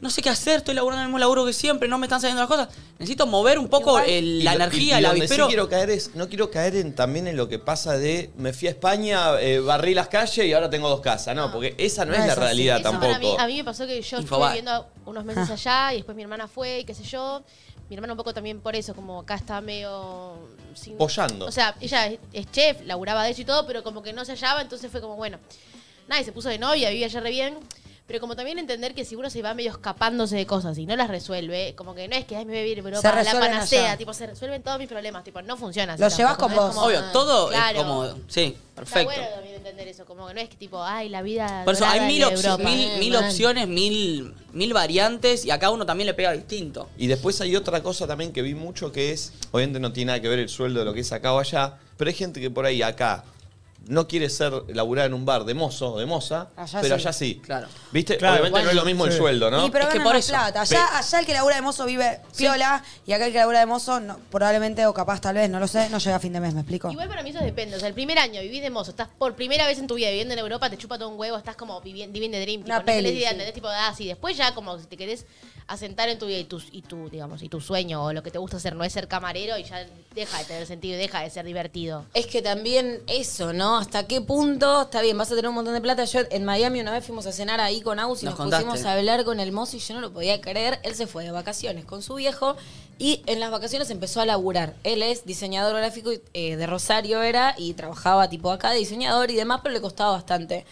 No 0.00 0.10
sé 0.10 0.20
qué 0.20 0.28
hacer, 0.28 0.58
estoy 0.58 0.74
laburando 0.74 1.00
el 1.02 1.08
mismo 1.08 1.18
laburo 1.18 1.46
que 1.46 1.52
siempre, 1.54 1.88
no 1.88 1.96
me 1.96 2.04
están 2.06 2.20
saliendo 2.20 2.42
las 2.42 2.48
cosas. 2.48 2.68
Necesito 2.98 3.26
mover 3.26 3.58
un 3.58 3.68
poco 3.68 3.98
el- 4.00 4.44
la 4.44 4.52
energía, 4.54 5.00
y- 5.00 5.02
y 5.02 5.04
el 5.04 5.10
donde 5.10 5.28
sí 5.28 5.40
quiero 5.46 5.68
caer 5.68 5.88
es, 5.90 6.14
no 6.14 6.28
quiero 6.28 6.50
caer 6.50 6.76
en, 6.76 6.94
también 6.94 7.26
en 7.26 7.36
lo 7.38 7.48
que 7.48 7.58
pasa 7.58 7.96
de 7.96 8.30
me 8.36 8.52
fui 8.52 8.68
a 8.68 8.72
España, 8.72 9.40
eh, 9.40 9.60
barrí 9.60 9.94
las 9.94 10.08
calles 10.08 10.44
y 10.46 10.52
ahora 10.52 10.68
tengo 10.68 10.88
dos 10.90 11.00
casas. 11.00 11.34
No, 11.34 11.50
porque 11.50 11.74
esa 11.78 12.04
no, 12.04 12.10
No 12.12 12.16
es 12.16 12.20
es 12.22 12.26
la 12.26 12.32
así. 12.34 12.40
realidad 12.42 12.80
Eso 12.80 12.90
tampoco. 12.90 13.12
para 13.12 13.18
mí, 13.18 13.34
a 13.38 13.46
mí 13.46 13.56
me 13.56 13.64
pasó 13.64 13.86
que 13.86 14.02
yo 14.02 14.18
estuve 14.18 14.46
viviendo 14.48 14.86
unos 15.06 15.24
meses 15.24 15.48
allá 15.48 15.92
y 15.94 15.96
después 15.96 16.14
mi 16.16 16.22
hermana 16.22 16.48
fue 16.48 16.80
y 16.80 16.84
qué 16.84 16.94
sé 16.94 17.04
yo. 17.04 17.42
Mi 17.88 17.94
hermana 17.96 18.14
un 18.14 18.16
poco 18.18 18.34
también 18.34 18.60
por 18.60 18.74
eso, 18.76 18.94
como 18.94 19.20
acá 19.20 19.34
está 19.36 19.60
medio... 19.60 20.36
Sin, 20.74 20.96
Pollando. 20.96 21.46
O 21.46 21.52
sea, 21.52 21.74
ella 21.80 22.08
es, 22.08 22.18
es 22.32 22.50
chef, 22.50 22.78
laburaba 22.84 23.22
de 23.24 23.30
eso 23.30 23.42
y 23.42 23.44
todo, 23.44 23.66
pero 23.66 23.82
como 23.84 24.02
que 24.02 24.12
no 24.12 24.24
se 24.24 24.32
hallaba, 24.32 24.60
entonces 24.62 24.90
fue 24.90 25.00
como, 25.00 25.16
bueno, 25.16 25.38
nada, 26.08 26.20
y 26.20 26.24
se 26.24 26.32
puso 26.32 26.48
de 26.48 26.58
novia, 26.58 26.88
vivía 26.90 27.06
allá 27.06 27.20
re 27.20 27.30
bien. 27.30 27.58
Pero 28.06 28.20
como 28.20 28.36
también 28.36 28.58
entender 28.58 28.94
que 28.94 29.02
si 29.06 29.16
uno 29.16 29.30
se 29.30 29.40
va 29.40 29.54
medio 29.54 29.70
escapándose 29.70 30.36
de 30.36 30.44
cosas 30.44 30.76
y 30.76 30.84
no 30.84 30.94
las 30.94 31.08
resuelve, 31.08 31.74
como 31.74 31.94
que 31.94 32.06
no 32.06 32.14
es 32.14 32.26
que 32.26 32.36
ay, 32.36 32.44
me 32.44 32.52
voy 32.52 32.60
a 32.60 32.62
vivir 32.64 32.78
en 32.80 32.84
Europa, 32.84 33.08
la 33.08 33.14
resuelven 33.22 33.50
panacea, 33.50 33.84
allá. 33.92 33.96
tipo, 33.96 34.12
se 34.12 34.26
resuelven 34.26 34.62
todos 34.62 34.78
mis 34.78 34.88
problemas, 34.88 35.24
tipo, 35.24 35.40
no 35.40 35.56
funciona 35.56 35.94
así 35.94 36.02
Lo 36.02 36.08
llevas 36.10 36.36
tampoco, 36.36 36.38
con 36.38 36.50
no 36.54 36.60
es 36.60 36.66
vos. 36.66 36.74
como, 36.74 36.86
Obvio, 36.86 36.98
ah, 37.00 37.12
todo 37.12 37.48
claro. 37.48 37.78
es 37.78 37.84
como. 37.84 38.04
Sí, 38.28 38.42
Está 38.42 38.74
perfecto. 38.74 39.04
bueno 39.04 39.28
también 39.34 39.54
entender 39.54 39.88
eso, 39.88 40.04
como 40.04 40.26
que 40.28 40.34
no 40.34 40.40
es 40.40 40.48
que 40.50 40.56
tipo, 40.56 40.82
ay, 40.84 41.08
la 41.08 41.22
vida 41.22 41.62
Por 41.64 41.72
eso 41.72 41.86
hay 41.86 42.00
mil, 42.02 42.18
de 42.20 42.26
opci- 42.26 42.44
Europa. 42.44 42.62
mil, 42.64 42.88
Eh, 42.90 42.96
mil 42.98 43.12
mal. 43.14 43.24
opciones, 43.24 43.68
mil, 43.68 44.34
mil 44.52 44.72
variantes 44.74 45.46
y 45.46 45.50
a 45.50 45.58
cada 45.58 45.72
uno 45.72 45.86
también 45.86 46.06
le 46.06 46.12
pega 46.12 46.32
distinto. 46.32 46.90
Y 46.98 47.06
después 47.06 47.40
hay 47.40 47.56
otra 47.56 47.82
cosa 47.82 48.06
también 48.06 48.34
que 48.34 48.42
vi 48.42 48.54
mucho 48.54 48.92
que 48.92 49.12
es, 49.12 49.32
obviamente 49.50 49.80
no 49.80 49.94
tiene 49.94 50.08
nada 50.08 50.20
que 50.20 50.28
ver 50.28 50.40
el 50.40 50.50
sueldo 50.50 50.80
de 50.80 50.84
lo 50.84 50.92
que 50.92 51.00
es 51.00 51.10
acá 51.12 51.32
o 51.32 51.38
allá, 51.38 51.78
pero 51.96 52.08
hay 52.10 52.14
gente 52.14 52.38
que 52.38 52.50
por 52.50 52.66
ahí 52.66 52.82
acá 52.82 53.24
no 53.88 54.08
quiere 54.08 54.30
ser 54.30 54.52
laburar 54.68 55.06
en 55.06 55.14
un 55.14 55.24
bar 55.24 55.44
de 55.44 55.54
mozo 55.54 55.94
o 55.94 55.98
de 55.98 56.06
moza, 56.06 56.48
Allá 56.56 56.80
pero 56.80 56.96
sí. 56.96 57.00
allá 57.02 57.12
sí. 57.12 57.40
Claro. 57.44 57.68
¿Viste? 57.92 58.16
Claro. 58.16 58.34
obviamente 58.42 58.62
no 58.62 58.70
es 58.70 58.76
lo 58.76 58.84
mismo 58.84 59.06
el 59.06 59.12
sueldo, 59.12 59.50
¿no? 59.50 59.66
Y 59.66 59.70
pero 59.70 59.88
Es 59.88 59.94
que 59.94 60.00
por 60.00 60.16
eso. 60.16 60.32
plata. 60.32 60.62
Allá, 60.62 60.98
allá 60.98 61.20
el 61.20 61.26
que 61.26 61.34
labura 61.34 61.56
de 61.56 61.62
mozo 61.62 61.84
vive 61.86 62.20
piola 62.36 62.82
y 63.06 63.12
acá 63.12 63.26
el 63.26 63.32
que 63.32 63.38
labura 63.38 63.60
de 63.60 63.66
mozo 63.66 64.00
no- 64.00 64.18
probablemente 64.30 64.86
o 64.86 64.94
capaz 64.94 65.20
tal 65.20 65.34
vez, 65.34 65.50
no 65.50 65.60
lo 65.60 65.68
sé, 65.68 65.88
no 65.90 65.98
llega 65.98 66.16
a 66.16 66.20
fin 66.20 66.32
de 66.32 66.40
mes, 66.40 66.54
¿me 66.54 66.60
explico? 66.60 66.90
Igual 66.90 67.08
para 67.08 67.22
mí 67.22 67.30
eso 67.30 67.40
depende. 67.40 67.76
O 67.76 67.78
sea, 67.78 67.88
el 67.88 67.94
primer 67.94 68.18
año 68.18 68.40
vivís 68.40 68.62
de 68.62 68.70
mozo, 68.70 68.90
estás 68.90 69.08
por 69.18 69.34
primera 69.34 69.66
vez 69.66 69.78
en 69.78 69.86
tu 69.86 69.94
vida 69.94 70.08
viviendo 70.08 70.32
en 70.34 70.40
Europa, 70.40 70.70
te 70.70 70.76
chupa 70.78 70.98
todo 70.98 71.08
un 71.10 71.18
huevo, 71.18 71.36
estás 71.36 71.56
como 71.56 71.80
viviendo 71.80 72.14
living 72.14 72.30
the 72.30 72.40
dream. 72.40 72.62
Una 72.64 72.76
tipo, 72.80 72.86
peli, 72.86 73.08
no 73.12 73.18
tenés 73.28 73.36
idea. 73.38 73.52
Tipo, 73.52 73.68
ah, 73.68 73.92
sí. 73.96 74.06
Después 74.06 74.36
ya 74.36 74.54
como 74.54 74.78
si 74.78 74.86
te 74.86 74.96
querés 74.96 75.26
asentar 75.66 76.08
en 76.08 76.18
tu 76.18 76.26
vida 76.26 76.38
y 76.38 76.44
tu, 76.44 76.62
y 76.72 76.82
tu, 76.82 77.08
digamos, 77.08 77.42
y 77.42 77.48
tu 77.48 77.60
sueño 77.60 78.04
o 78.04 78.12
lo 78.12 78.22
que 78.22 78.30
te 78.30 78.38
gusta 78.38 78.58
hacer 78.58 78.76
no 78.76 78.84
es 78.84 78.92
ser 78.92 79.08
camarero 79.08 79.56
y 79.58 79.64
ya 79.64 79.86
deja 80.14 80.38
de 80.38 80.44
tener 80.44 80.66
sentido 80.66 80.96
y 80.96 80.98
deja 80.98 81.20
de 81.20 81.30
ser 81.30 81.44
divertido. 81.46 82.04
Es 82.14 82.26
que 82.26 82.42
también 82.42 83.02
eso, 83.06 83.52
¿no? 83.52 83.78
¿Hasta 83.78 84.06
qué 84.06 84.20
punto? 84.20 84.82
Está 84.82 85.00
bien, 85.00 85.16
vas 85.16 85.30
a 85.32 85.34
tener 85.34 85.48
un 85.48 85.54
montón 85.54 85.74
de 85.74 85.80
plata. 85.80 86.04
Yo 86.04 86.20
en 86.30 86.44
Miami 86.44 86.80
una 86.80 86.92
vez 86.92 87.04
fuimos 87.04 87.26
a 87.26 87.32
cenar 87.32 87.60
ahí 87.60 87.80
con 87.80 87.98
Aus 87.98 88.22
y 88.22 88.26
Nos 88.26 88.38
nos, 88.38 88.50
pusimos 88.50 88.84
a 88.84 88.92
hablar 88.92 89.24
con 89.24 89.40
el 89.40 89.52
mozo 89.52 89.76
y 89.76 89.80
yo 89.80 89.94
no 89.94 90.00
lo 90.00 90.12
podía 90.12 90.40
creer. 90.40 90.80
Él 90.82 90.94
se 90.94 91.06
fue 91.06 91.24
de 91.24 91.30
vacaciones 91.30 91.84
con 91.84 92.02
su 92.02 92.14
viejo 92.14 92.56
y 92.98 93.22
en 93.26 93.40
las 93.40 93.50
vacaciones 93.50 93.90
empezó 93.90 94.20
a 94.20 94.26
laburar. 94.26 94.74
Él 94.84 95.02
es 95.02 95.24
diseñador 95.24 95.76
gráfico 95.76 96.10
eh, 96.34 96.56
de 96.56 96.66
Rosario 96.66 97.22
era 97.22 97.54
y 97.56 97.72
trabajaba 97.74 98.28
tipo 98.28 98.50
acá 98.50 98.70
de 98.70 98.78
diseñador 98.78 99.30
y 99.30 99.34
demás, 99.34 99.60
pero 99.62 99.72
le 99.72 99.80
costaba 99.80 100.12
bastante. 100.12 100.64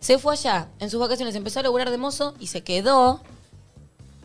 Se 0.00 0.18
fue 0.18 0.34
allá, 0.34 0.68
en 0.80 0.90
sus 0.90 1.00
vacaciones 1.00 1.34
empezó 1.34 1.60
a 1.60 1.62
laburar 1.62 1.90
de 1.90 1.96
mozo 1.96 2.34
y 2.38 2.48
se 2.48 2.62
quedó 2.62 3.22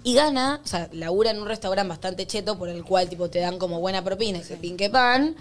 y 0.03 0.13
gana, 0.13 0.61
o 0.63 0.67
sea, 0.67 0.89
labura 0.91 1.31
en 1.31 1.41
un 1.41 1.47
restaurante 1.47 1.89
bastante 1.89 2.25
cheto 2.25 2.57
por 2.57 2.69
el 2.69 2.83
cual 2.83 3.09
tipo 3.09 3.29
te 3.29 3.39
dan 3.39 3.57
como 3.59 3.79
buena 3.79 4.03
propina 4.03 4.39
y 4.39 4.41
que 4.41 4.55
pin 4.55 4.77
que 4.77 4.89
pan. 4.89 5.35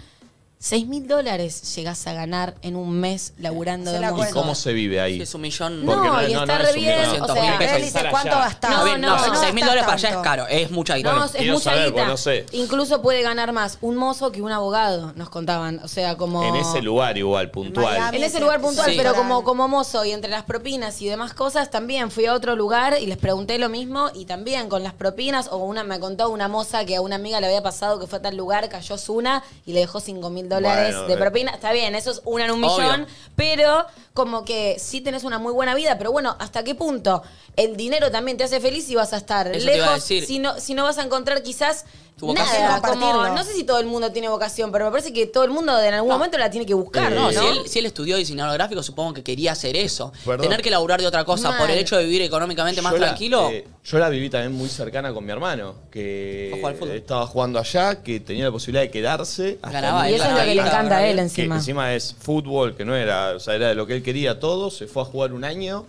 6 0.61 0.87
mil 0.87 1.07
dólares 1.07 1.73
llegás 1.77 2.05
a 2.05 2.11
ganar 2.11 2.53
en 2.63 2.75
un 2.75 2.91
mes 2.91 3.31
laburando 3.39 3.93
de 3.93 4.01
la 4.01 4.09
¿Y 4.09 4.33
cómo 4.33 4.55
se 4.55 4.73
vive 4.73 4.99
ahí? 4.99 5.21
Es 5.21 5.33
un 5.33 5.39
millón. 5.39 5.85
No, 5.85 5.93
Porque 5.93 6.09
no 6.09 6.19
es- 6.19 6.29
y 6.29 6.33
no, 6.33 6.41
está 6.41 6.59
no 6.59 6.65
re 6.65 6.73
bien. 6.73 6.99
O 6.99 7.27
200.000 7.27 7.33
sea, 7.33 7.57
pesos. 7.57 7.75
Él 7.77 7.81
dice 7.83 7.97
estar 7.97 8.11
cuánto 8.11 8.35
allá. 8.35 8.43
gastás. 8.43 8.71
Está 8.71 8.83
bien, 8.83 8.99
no, 8.99 9.15
no, 9.15 9.27
no 9.27 9.35
6 9.39 9.53
mil 9.53 9.63
dólares 9.63 9.83
para 9.85 9.95
allá 9.95 10.09
es 10.09 10.17
caro, 10.17 10.47
es 10.47 10.69
mucha 10.71 10.95
guita. 10.97 11.13
No, 11.13 11.23
es 11.23 11.31
quiero 11.31 11.53
mucha 11.53 11.63
saber, 11.69 11.85
guita. 11.85 11.93
porque 11.93 12.07
no 12.09 12.17
sé. 12.17 12.45
Incluso 12.51 13.01
puede 13.01 13.21
ganar 13.21 13.53
más 13.53 13.77
un 13.79 13.95
mozo 13.95 14.33
que 14.33 14.41
un 14.41 14.51
abogado, 14.51 15.13
nos 15.15 15.29
contaban. 15.29 15.79
O 15.81 15.87
sea, 15.87 16.17
como. 16.17 16.43
En 16.43 16.57
ese 16.57 16.81
lugar 16.81 17.17
igual, 17.17 17.51
puntual. 17.51 17.97
Miami. 17.97 18.17
En 18.17 18.23
ese 18.25 18.41
lugar 18.41 18.59
puntual, 18.59 18.91
Sí. 18.91 18.97
pero 18.97 19.13
como, 19.15 19.45
como 19.45 19.69
mozo 19.69 20.03
y 20.03 20.11
entre 20.11 20.29
las 20.29 20.43
propinas 20.43 21.01
y 21.01 21.07
demás 21.07 21.33
cosas, 21.33 21.71
también 21.71 22.11
fui 22.11 22.25
a 22.25 22.33
otro 22.33 22.57
lugar 22.57 22.97
y 22.99 23.05
les 23.05 23.17
pregunté 23.17 23.57
lo 23.59 23.69
mismo 23.69 24.09
y 24.13 24.25
también 24.25 24.67
con 24.67 24.83
las 24.83 24.91
propinas, 24.93 25.47
o 25.53 25.55
una 25.59 25.85
me 25.85 26.01
contó 26.01 26.29
una 26.29 26.49
moza 26.49 26.83
que 26.83 26.97
a 26.97 27.01
una 27.01 27.15
amiga 27.15 27.39
le 27.39 27.47
había 27.47 27.63
pasado 27.63 27.97
que 27.97 28.07
fue 28.07 28.19
a 28.19 28.21
tal 28.23 28.35
lugar, 28.35 28.67
cayó 28.67 28.97
Zuna 28.97 29.41
y 29.65 29.71
le 29.71 29.79
dejó 29.79 30.01
5 30.01 30.29
mil 30.29 30.48
dólares 30.49 30.95
Bueno, 30.95 31.07
de 31.07 31.13
eh. 31.13 31.17
propina. 31.17 31.51
Está 31.51 31.71
bien, 31.71 31.95
eso 31.95 32.11
es 32.11 32.21
una 32.25 32.45
en 32.45 32.51
un 32.51 32.63
Obvio. 32.63 32.77
millón, 32.77 33.07
pero 33.35 33.85
como 34.13 34.43
que 34.43 34.77
sí 34.79 34.99
tenés 35.01 35.23
una 35.23 35.39
muy 35.39 35.53
buena 35.53 35.75
vida, 35.75 35.97
pero 35.97 36.11
bueno, 36.11 36.35
¿hasta 36.39 36.63
qué 36.63 36.75
punto 36.75 37.23
el 37.55 37.77
dinero 37.77 38.11
también 38.11 38.37
te 38.37 38.43
hace 38.43 38.59
feliz 38.59 38.89
y 38.89 38.95
vas 38.95 39.13
a 39.13 39.17
estar 39.17 39.47
Eso 39.47 39.65
lejos 39.65 40.03
si 40.03 40.39
no, 40.39 40.59
si 40.59 40.73
no 40.73 40.83
vas 40.83 40.97
a 40.97 41.03
encontrar 41.03 41.43
quizás 41.43 41.85
Tu 42.19 42.25
vocación. 42.27 42.61
nada? 42.63 42.81
Como, 42.81 42.99
Compartirlo. 42.99 43.33
no 43.35 43.43
sé 43.45 43.53
si 43.53 43.63
todo 43.63 43.79
el 43.79 43.85
mundo 43.85 44.11
tiene 44.11 44.27
vocación, 44.27 44.71
pero 44.73 44.85
me 44.85 44.91
parece 44.91 45.13
que 45.13 45.25
todo 45.25 45.45
el 45.45 45.51
mundo 45.51 45.79
en 45.81 45.93
algún 45.93 46.11
momento 46.11 46.37
la 46.37 46.49
tiene 46.49 46.65
que 46.65 46.73
buscar, 46.73 47.11
Eh, 47.13 47.15
¿no? 47.15 47.31
No, 47.31 47.39
si 47.41 47.45
él, 47.47 47.59
si 47.67 47.79
él 47.79 47.85
estudió 47.85 48.17
diseñador 48.17 48.53
gráfico, 48.55 48.83
supongo 48.83 49.13
que 49.13 49.23
quería 49.23 49.53
hacer 49.53 49.77
eso. 49.77 50.11
Perdón. 50.25 50.41
Tener 50.41 50.61
que 50.61 50.69
laburar 50.69 50.99
de 50.99 51.07
otra 51.07 51.23
cosa 51.23 51.49
Mal. 51.51 51.59
por 51.59 51.71
el 51.71 51.77
hecho 51.79 51.95
de 51.97 52.03
vivir 52.03 52.21
económicamente 52.23 52.81
más 52.81 52.91
Yo 52.91 52.97
la- 52.99 53.07
tranquilo. 53.07 53.49
eh, 53.51 53.65
yo 53.85 53.99
la 53.99 54.09
viví 54.09 54.29
también 54.29 54.51
muy 54.51 54.67
cercana 54.67 55.13
con 55.13 55.25
mi 55.25 55.31
hermano, 55.31 55.75
que 55.89 56.51
estaba 56.93 57.25
jugando 57.25 57.57
allá, 57.57 58.03
que 58.03 58.19
tenía 58.19 58.43
la 58.45 58.51
posibilidad 58.51 58.81
de 58.83 58.91
quedarse. 58.91 59.57
hasta 59.61 59.71
Ganaba 59.79 60.09
Y 60.09 60.15
eso 60.15 60.25
es 60.25 60.31
lo 60.31 60.37
que 60.39 60.45
le 60.45 60.55
Ganaba, 60.55 60.69
encanta 60.77 60.97
a 60.97 61.07
él 61.07 61.15
que 61.15 61.21
encima. 61.21 61.55
encima 61.55 61.93
es 61.95 62.15
fútbol, 62.19 62.75
que 62.75 62.83
no 62.83 62.95
era, 62.95 63.31
o 63.35 63.39
sea, 63.39 63.55
era 63.55 63.69
de 63.69 63.75
lo 63.75 63.87
que 63.87 63.95
él 63.95 64.03
quería 64.03 64.39
todo, 64.41 64.69
se 64.69 64.87
fue 64.87 65.03
a 65.03 65.05
jugar 65.05 65.31
un 65.31 65.45
año, 65.45 65.85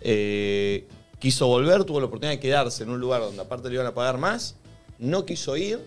eh, 0.00 0.86
quiso 1.18 1.46
volver, 1.46 1.84
tuvo 1.84 2.00
la 2.00 2.06
oportunidad 2.06 2.32
de 2.36 2.40
quedarse 2.40 2.82
en 2.82 2.90
un 2.90 3.00
lugar 3.00 3.20
donde 3.22 3.40
aparte 3.40 3.68
le 3.68 3.74
iban 3.74 3.86
a 3.86 3.94
pagar 3.94 4.18
más, 4.18 4.56
no 4.98 5.24
quiso 5.24 5.56
ir, 5.56 5.78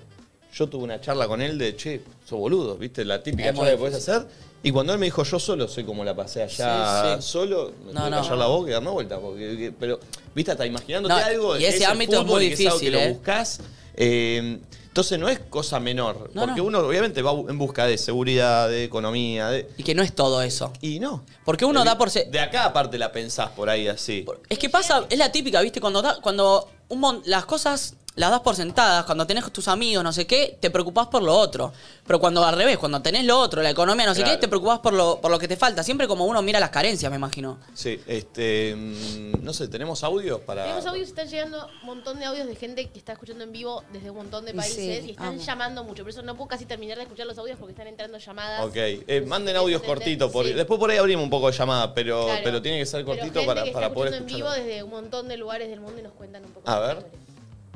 yo 0.54 0.68
tuve 0.68 0.84
una 0.84 1.00
charla 1.02 1.28
con 1.28 1.42
él 1.42 1.58
de, 1.58 1.76
che, 1.76 2.02
sos 2.28 2.40
boludo, 2.40 2.76
viste, 2.78 3.06
la 3.06 3.22
típica 3.22 3.50
Es 3.50 3.56
muy 3.56 3.66
charla 3.66 3.72
que 3.72 3.78
podés 3.78 3.96
hacer, 3.96 4.28
y 4.64 4.72
cuando 4.72 4.94
él 4.94 5.00
me 5.00 5.06
dijo, 5.06 5.24
yo 5.24 5.40
solo 5.40 5.68
sé 5.68 5.86
cómo 5.86 6.04
la 6.04 6.16
pasé 6.16 6.44
allá, 6.44 7.16
Sí, 7.18 7.22
sí. 7.22 7.30
solo, 7.32 7.74
me 7.86 7.94
No, 7.94 8.00
tuve 8.02 8.04
que 8.06 8.10
no. 8.16 8.22
callar 8.22 8.38
la 8.38 8.46
boca 8.48 8.70
y 8.70 8.74
darme 8.74 8.90
vuelta, 8.90 9.20
porque, 9.20 9.58
que- 9.58 9.72
pero, 9.80 10.00
viste, 10.34 10.52
hasta 10.52 10.66
imaginándote 10.66 11.14
No, 11.14 11.20
algo, 11.26 11.56
y 11.56 11.60
que 11.60 11.68
ese 11.70 11.78
el 11.78 11.86
ámbito 11.86 12.14
es 12.14 12.18
fútbol 12.20 12.36
muy 12.42 12.46
y 12.46 12.56
que 12.56 12.68
algo 12.68 12.76
difícil, 12.80 12.92
que 12.94 13.04
¿eh? 13.04 13.08
lo 13.08 13.14
buscas, 13.14 13.60
eh, 13.96 14.60
entonces 14.88 15.20
no 15.20 15.30
es 15.30 15.38
cosa 15.38 15.80
menor, 15.80 16.32
No, 16.34 16.42
porque 16.46 16.60
no. 16.62 16.64
uno 16.66 16.80
obviamente 16.80 17.22
va 17.22 17.32
en 17.48 17.58
busca 17.60 17.86
de 17.86 18.00
seguridad, 18.00 18.68
de 18.68 18.84
economía, 18.84 19.50
de... 19.50 19.70
Y 19.78 19.84
que 19.84 19.94
no 19.94 20.02
es 20.02 20.14
todo 20.16 20.42
eso. 20.42 20.74
Y 20.82 21.00
no. 21.00 21.24
Porque 21.46 21.66
uno 21.66 21.84
da 21.84 22.00
por 22.00 22.10
se- 22.10 22.26
De 22.26 22.40
acá 22.40 22.66
aparte 22.66 22.98
la 22.98 23.12
pensás 23.12 23.52
por 23.52 23.70
ahí 23.70 23.88
así. 23.88 24.26
Es 24.50 24.58
que 24.58 24.70
pasa, 24.72 25.06
es 25.08 25.20
la 25.20 25.32
típica, 25.32 25.62
¿viste? 25.62 25.80
Cuando, 25.80 26.02
da- 26.02 26.18
cuando 26.20 26.68
un 26.90 27.00
mon- 27.00 27.22
las 27.26 27.46
cosas 27.46 27.94
las 28.18 28.32
das 28.32 28.42
por 28.42 28.56
sentadas, 28.56 29.06
cuando 29.06 29.26
tenés 29.26 29.50
tus 29.52 29.68
amigos, 29.70 30.04
no 30.04 30.12
sé 30.12 30.28
qué, 30.28 30.58
te 30.60 30.70
preocupás 30.70 31.08
por 31.08 31.24
lo 31.24 31.34
otro. 31.36 31.72
Pero 32.06 32.20
cuando 32.20 32.44
al 32.44 32.56
revés, 32.56 32.78
cuando 32.78 33.02
tenés 33.02 33.24
lo 33.26 33.40
otro, 33.40 33.62
la 33.62 33.70
economía, 33.70 34.06
no 34.06 34.14
sé 34.16 34.22
Claro. 34.24 34.36
qué, 34.38 34.42
te 34.42 34.48
preocupás 34.48 34.80
por 34.80 34.92
lo, 34.94 35.22
por 35.22 35.32
lo 35.32 35.40
que 35.40 35.48
te 35.48 35.56
falta. 35.56 35.84
Siempre 35.84 36.08
como 36.08 36.26
uno 36.26 36.42
mira 36.42 36.60
las 36.60 36.72
carencias, 36.72 37.10
me 37.12 37.16
imagino. 37.18 37.58
Sí, 37.74 38.02
este. 38.08 38.76
mm, 38.76 39.44
No 39.44 39.54
sé, 39.54 39.68
¿tenemos 39.70 40.04
audios 40.04 40.40
para.? 40.42 40.64
Tenemos 40.64 40.86
audios, 40.88 41.08
están 41.08 41.28
llegando 41.30 41.68
un 41.82 41.86
montón 41.88 42.20
de 42.20 42.26
audios 42.26 42.48
de 42.48 42.56
gente 42.56 42.90
que 42.90 43.00
está 43.00 43.14
escuchando 43.14 43.44
en 43.44 43.52
vivo 43.52 43.84
desde 43.94 44.10
un 44.10 44.18
montón 44.18 44.46
de 44.46 44.54
países 44.54 45.04
sí, 45.04 45.08
y 45.08 45.12
están 45.12 45.28
amo. 45.28 45.42
llamando 45.42 45.84
mucho. 45.84 46.04
Por 46.04 46.10
eso 46.10 46.22
no 46.24 46.36
puedo 46.36 46.48
casi 46.50 46.66
terminar 46.66 46.98
de 46.98 47.04
escuchar 47.04 47.28
los 47.28 47.38
audios 47.38 47.58
porque 47.58 47.72
están 47.74 47.88
entrando 47.88 48.18
llamadas. 48.18 48.66
Ok, 48.66 48.76
eh, 48.76 49.24
manden 49.28 49.56
audios 49.56 49.82
cortitos. 49.84 50.32
Sí. 50.32 50.54
Después 50.54 50.80
por 50.80 50.90
ahí 50.92 50.98
abrimos 50.98 51.24
un 51.24 51.30
poco 51.30 51.52
de 51.52 51.58
llamada, 51.58 51.94
pero, 51.94 52.26
Claro. 52.26 52.42
pero 52.44 52.62
tiene 52.62 52.80
que 52.80 52.86
ser 52.88 53.06
Pero 53.06 53.18
cortito 53.18 53.40
gente 53.42 53.46
para, 53.48 53.64
que 53.64 53.72
para 53.72 53.86
está 53.88 53.94
poder 53.94 54.14
escuchando 54.16 54.34
en 54.34 54.58
vivo 54.58 54.66
desde 54.68 54.84
un 54.84 54.90
montón 54.90 55.28
de 55.28 55.38
lugares 55.38 55.70
del 55.70 55.80
mundo 55.82 56.00
y 56.00 56.04
nos 56.04 56.14
cuentan 56.14 56.44
un 56.46 56.52
poco. 56.52 56.70
A 56.70 56.80
ver. 56.80 57.06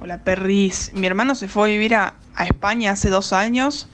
Hola 0.03 0.17
Perris, 0.24 0.91
mi 0.93 1.05
hermano 1.05 1.36
se 1.36 1.48
fue 1.48 1.70
a 1.70 1.72
vivir 1.72 1.93
a, 1.93 2.15
a 2.34 2.46
España 2.46 2.91
hace 2.91 3.12
dos 3.12 3.34
años 3.34 3.86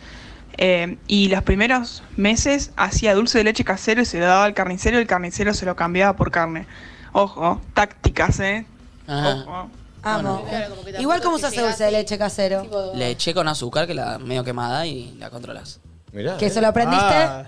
eh, 0.58 0.98
y 1.06 1.28
los 1.28 1.44
primeros 1.44 2.02
meses 2.16 2.72
hacía 2.78 3.14
dulce 3.14 3.40
de 3.40 3.44
leche 3.44 3.66
casero 3.66 4.02
y 4.02 4.06
se 4.06 4.18
lo 4.18 4.26
daba 4.26 4.46
al 4.46 4.54
carnicero 4.54 4.98
y 4.98 5.02
el 5.02 5.08
carnicero 5.08 5.54
se 5.54 5.66
lo 5.66 5.76
cambiaba 5.76 6.16
por 6.16 6.32
carne. 6.32 6.66
Ojo, 7.12 7.60
tácticas, 7.74 8.40
¿eh? 8.40 8.66
Ajá. 9.06 9.36
Ojo. 9.36 9.70
Amo. 10.02 10.46
Claro, 10.48 10.76
como 10.76 10.90
Igual 10.98 11.22
como 11.22 11.40
se 11.40 11.48
hace 11.48 11.62
dulce 11.62 11.84
de 11.84 11.92
leche 11.92 12.18
casero. 12.18 12.62
Tipo, 12.62 12.94
Le 12.96 13.10
eché 13.10 13.34
con 13.34 13.50
azúcar, 13.50 13.86
que 13.86 13.94
la 13.94 14.18
medio 14.18 14.46
quemada, 14.46 14.86
y 14.86 15.14
la 15.16 15.30
controlas. 15.30 15.82
Mirá. 16.14 16.38
¿Que 16.38 16.46
eh. 16.46 16.50
se 16.50 16.62
lo 16.62 16.68
aprendiste? 16.68 17.06
Ah, 17.06 17.48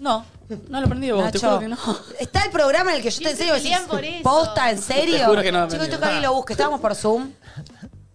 No, 0.00 0.24
no 0.70 0.80
lo 0.80 0.86
aprendí 0.86 1.10
vos, 1.10 1.30
te 1.30 1.38
Nacho, 1.38 1.46
juro 1.46 1.60
que 1.60 1.68
no. 1.68 1.76
Está 2.18 2.44
el 2.44 2.50
programa 2.50 2.92
en 2.92 2.96
el 2.96 3.02
que 3.02 3.10
yo 3.10 3.20
te 3.20 3.30
enseño 3.32 3.52
decís, 3.52 3.76
por 3.86 4.02
eso. 4.02 4.22
¿posta, 4.22 4.70
en 4.70 4.78
serio? 4.78 5.18
Te 5.18 5.24
juro 5.26 5.42
que 5.42 5.52
no 5.52 5.66
me 5.66 5.68
Chicos, 5.68 5.86
esto 5.86 5.98
que 5.98 6.04
alguien 6.06 6.22
lo 6.22 6.32
busque. 6.32 6.54
Estábamos 6.54 6.80
por 6.80 6.94
Zoom. 6.94 7.32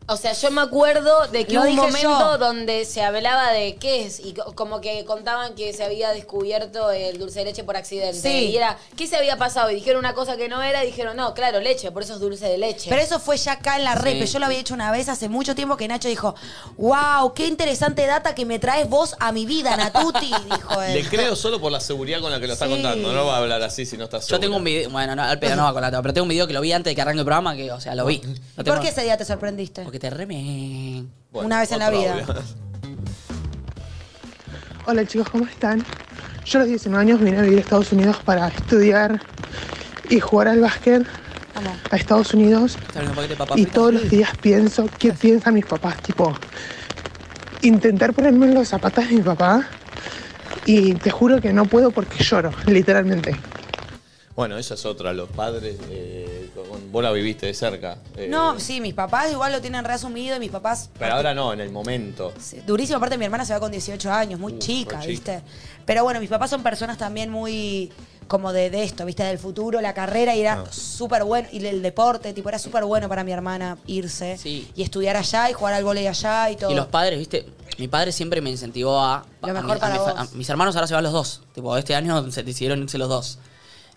O 0.08 0.18
sea, 0.18 0.34
yo 0.34 0.52
me 0.52 0.62
acuerdo 0.62 1.28
de 1.28 1.46
que 1.46 1.54
Lo 1.54 1.62
hubo 1.62 1.70
un 1.70 1.76
dije 1.76 1.82
momento 1.88 2.32
yo. 2.34 2.38
donde 2.38 2.84
se 2.84 3.02
hablaba 3.02 3.52
de 3.52 3.76
qué 3.76 4.06
es 4.06 4.20
y 4.20 4.34
co- 4.34 4.54
como 4.54 4.82
que 4.82 5.06
contaban 5.06 5.56
que 5.56 5.72
se 5.74 5.84
había 5.84 6.10
descubierto 6.12 6.92
el 6.92 7.18
dulce 7.20 7.40
de 7.40 7.46
leche 7.46 7.64
por 7.64 7.78
accidente. 7.78 8.20
Sí. 8.20 8.50
Y 8.52 8.58
era, 8.58 8.78
¿qué 8.98 9.08
se 9.08 9.16
había 9.16 9.38
pasado? 9.38 9.72
Y 9.72 9.76
dijeron 9.76 10.00
una 10.00 10.14
cosa 10.14 10.36
que 10.36 10.50
no 10.50 10.62
era 10.62 10.84
y 10.84 10.88
dijeron, 10.88 11.16
no, 11.16 11.34
claro, 11.34 11.62
leche, 11.62 11.90
por 11.92 12.04
eso 12.04 12.16
es 12.16 12.20
dulce 12.20 12.48
de 12.48 12.58
leche. 12.58 12.90
Pero 12.90 13.02
eso 13.02 13.20
fue 13.20 13.38
ya 13.38 13.54
acá 13.54 13.78
en 13.78 13.86
la 13.86 13.94
Sí. 13.96 14.00
repe. 14.04 14.26
Yo 14.28 14.40
lo 14.40 14.46
había 14.48 14.60
hecho 14.60 14.74
una 14.74 14.92
vez 14.92 15.08
hace 15.08 15.30
mucho 15.30 15.56
tiempo 15.56 15.78
que 15.78 15.88
Nacho 15.88 16.10
dijo, 16.10 16.36
wow, 16.78 17.34
qué 17.34 17.48
interesante 17.48 18.06
data 18.06 18.36
que 18.36 18.46
me 18.46 18.60
traes 18.60 18.90
vos 18.90 19.16
a 19.20 19.32
mi 19.32 19.46
vida, 19.46 19.78
Natuti, 19.78 20.32
dijo 20.52 20.82
él. 20.82 20.96
Le 20.96 21.08
creo 21.10 21.36
solo 21.36 21.62
por 21.62 21.72
la 21.72 21.80
seguridad 21.80 22.20
con 22.20 22.32
la 22.32 22.40
que 22.42 22.48
lo 22.48 22.54
está 22.54 22.66
Sí. 22.66 22.72
contando. 22.74 23.14
No 23.14 23.26
va 23.26 23.36
a 23.36 23.38
hablar 23.38 23.62
así 23.64 23.86
si 23.86 23.98
no 23.98 24.04
está 24.06 24.18
Yo 24.18 24.24
seguro. 24.24 24.40
tengo 24.42 24.58
un 24.58 24.64
video, 24.66 24.90
bueno, 24.90 25.16
no, 25.16 25.24
al 25.24 25.40
pedo 25.40 25.56
no 25.56 25.64
va 25.64 25.72
con 25.74 25.82
la 25.82 25.92
pero 26.02 26.14
tengo 26.14 26.24
un 26.24 26.30
video 26.30 26.46
que 26.48 26.54
lo 26.54 26.60
vi 26.62 26.74
antes 26.74 26.92
de 26.92 26.96
que 26.96 27.02
arranque 27.02 27.20
el 27.20 27.26
programa, 27.26 27.56
que, 27.56 27.72
o 27.72 27.80
sea, 27.80 27.96
lo 27.96 28.06
vi. 28.06 28.18
Lo 28.24 28.62
¿Y 28.62 28.66
tengo- 28.66 28.76
por 28.76 28.82
qué 28.84 28.90
ese 28.90 29.04
día 29.04 29.16
te 29.18 29.26
sorprendiste? 29.26 29.84
Porque 29.94 30.10
te. 30.10 31.06
Bueno, 31.32 31.46
Una 31.46 31.60
vez 31.60 31.72
en 31.72 31.78
la 31.78 31.92
vida. 31.92 32.14
audio. 32.14 32.26
Hola 34.88 35.06
chicos, 35.06 35.30
¿cómo 35.30 35.46
están? 35.46 35.86
Yo 36.46 36.58
a 36.58 36.62
los 36.62 36.70
19 36.70 37.00
años 37.00 37.22
vine 37.22 37.38
a 37.38 37.42
vivir 37.44 37.60
a 37.60 37.62
Estados 37.62 37.92
Unidos 37.92 38.18
para 38.26 38.48
estudiar 38.48 39.22
y 40.10 40.20
jugar 40.20 40.48
al 40.48 40.62
básquet 40.62 41.06
Vamos. 41.54 41.78
a 41.92 41.96
Estados 41.96 42.34
Unidos 42.34 42.76
¿Está 42.88 43.02
viendo 43.02 43.12
un 43.12 43.16
paquete 43.16 43.34
de 43.34 43.38
papas 43.38 43.58
y 43.60 43.66
todos 43.68 43.94
los 43.94 44.10
días 44.10 44.32
pienso 44.42 44.90
qué 44.98 45.14
piensan 45.14 45.54
mis 45.54 45.66
papás, 45.66 46.02
tipo 46.02 46.36
intentar 47.62 48.14
ponerme 48.14 48.48
en 48.48 48.56
los 48.56 48.68
zapatos 48.70 49.08
de 49.08 49.14
mi 49.14 49.22
papá 49.22 49.68
y 50.66 50.96
te 50.96 51.12
juro 51.12 51.40
que 51.40 51.54
no 51.54 51.66
puedo 51.66 51.92
porque 51.92 52.24
lloro, 52.24 52.52
literalmente. 52.66 53.36
Bueno, 54.36 54.58
esa 54.58 54.74
es 54.74 54.86
otra. 54.86 55.14
Los 55.14 55.30
padres, 55.30 55.78
eh, 55.92 56.50
con- 56.56 56.92
vos 56.92 57.04
la 57.04 57.12
viviste 57.12 57.46
de 57.46 57.54
cerca. 57.54 57.98
eh, 58.18 58.28
No, 58.30 58.60
sí, 58.60 58.82
mis 58.82 58.94
papás 58.96 59.32
igual 59.32 59.52
lo 59.52 59.62
tienen 59.62 59.86
reasumido 59.86 60.36
y 60.36 60.40
mis 60.40 60.50
papás... 60.50 60.90
Pero 60.98 61.14
ahora 61.14 61.34
no, 61.36 61.54
en 61.54 61.60
el 61.62 61.70
momento. 61.72 62.34
Sí, 62.40 62.60
Durísimo, 62.66 62.98
aparte 62.98 63.18
mi 63.18 63.26
hermana 63.26 63.46
se 63.46 63.54
va 63.54 63.60
con 63.60 63.72
18 63.72 64.12
años, 64.12 64.40
muy 64.40 64.54
Uh, 64.54 64.60
chica. 64.60 65.00
¿viste? 65.06 65.42
Pero 65.86 66.04
bueno, 66.04 66.20
mis 66.20 66.30
papás 66.30 66.50
son 66.50 66.64
personas 66.64 66.98
también 66.98 67.30
muy 67.30 67.92
como 68.28 68.54
de, 68.54 68.70
de 68.72 68.84
esto, 68.84 69.06
¿viste? 69.06 69.22
Del 69.24 69.38
futuro, 69.38 69.82
la 69.82 69.94
carrera, 69.94 70.34
y 70.36 70.42
era 70.42 70.54
Ah. 70.66 70.72
súper 70.72 71.24
bueno, 71.26 71.48
y 71.52 71.64
el 71.66 71.82
deporte, 71.84 72.34
tipo, 72.34 72.50
era 72.50 72.58
súper 72.58 72.86
bueno 72.86 73.08
para 73.10 73.24
mi 73.24 73.32
hermana 73.34 73.78
irse 73.86 74.38
Sí. 74.38 74.68
y 74.76 74.82
estudiar 74.82 75.16
allá 75.18 75.50
y 75.52 75.54
jugar 75.54 75.74
al 75.76 75.84
vóley 75.84 76.08
allá 76.08 76.50
y 76.50 76.56
todo. 76.56 76.72
Y 76.72 76.74
los 76.76 76.88
padres, 76.88 77.20
viste, 77.20 77.46
mi 77.78 77.88
padre 77.90 78.12
siempre 78.14 78.42
me 78.42 78.50
incentivó 78.50 79.00
a. 79.00 79.26
Lo 79.44 79.50
a 79.50 79.54
mejor 79.54 79.66
mi- 79.72 79.76
a 79.76 79.80
para 79.80 79.94
mi 79.94 80.00
fa- 80.00 80.14
vos. 80.14 80.34
a 80.34 80.36
mis 80.38 80.50
hermanos 80.50 80.76
ahora 80.76 80.88
se 80.88 80.94
van 80.96 81.04
los 81.04 81.14
dos. 81.14 81.42
Tipo, 81.54 81.78
este 81.78 81.94
año 81.96 82.32
se 82.32 82.42
decidieron 82.44 82.82
irse 82.82 82.98
los 82.98 83.10
dos. 83.10 83.38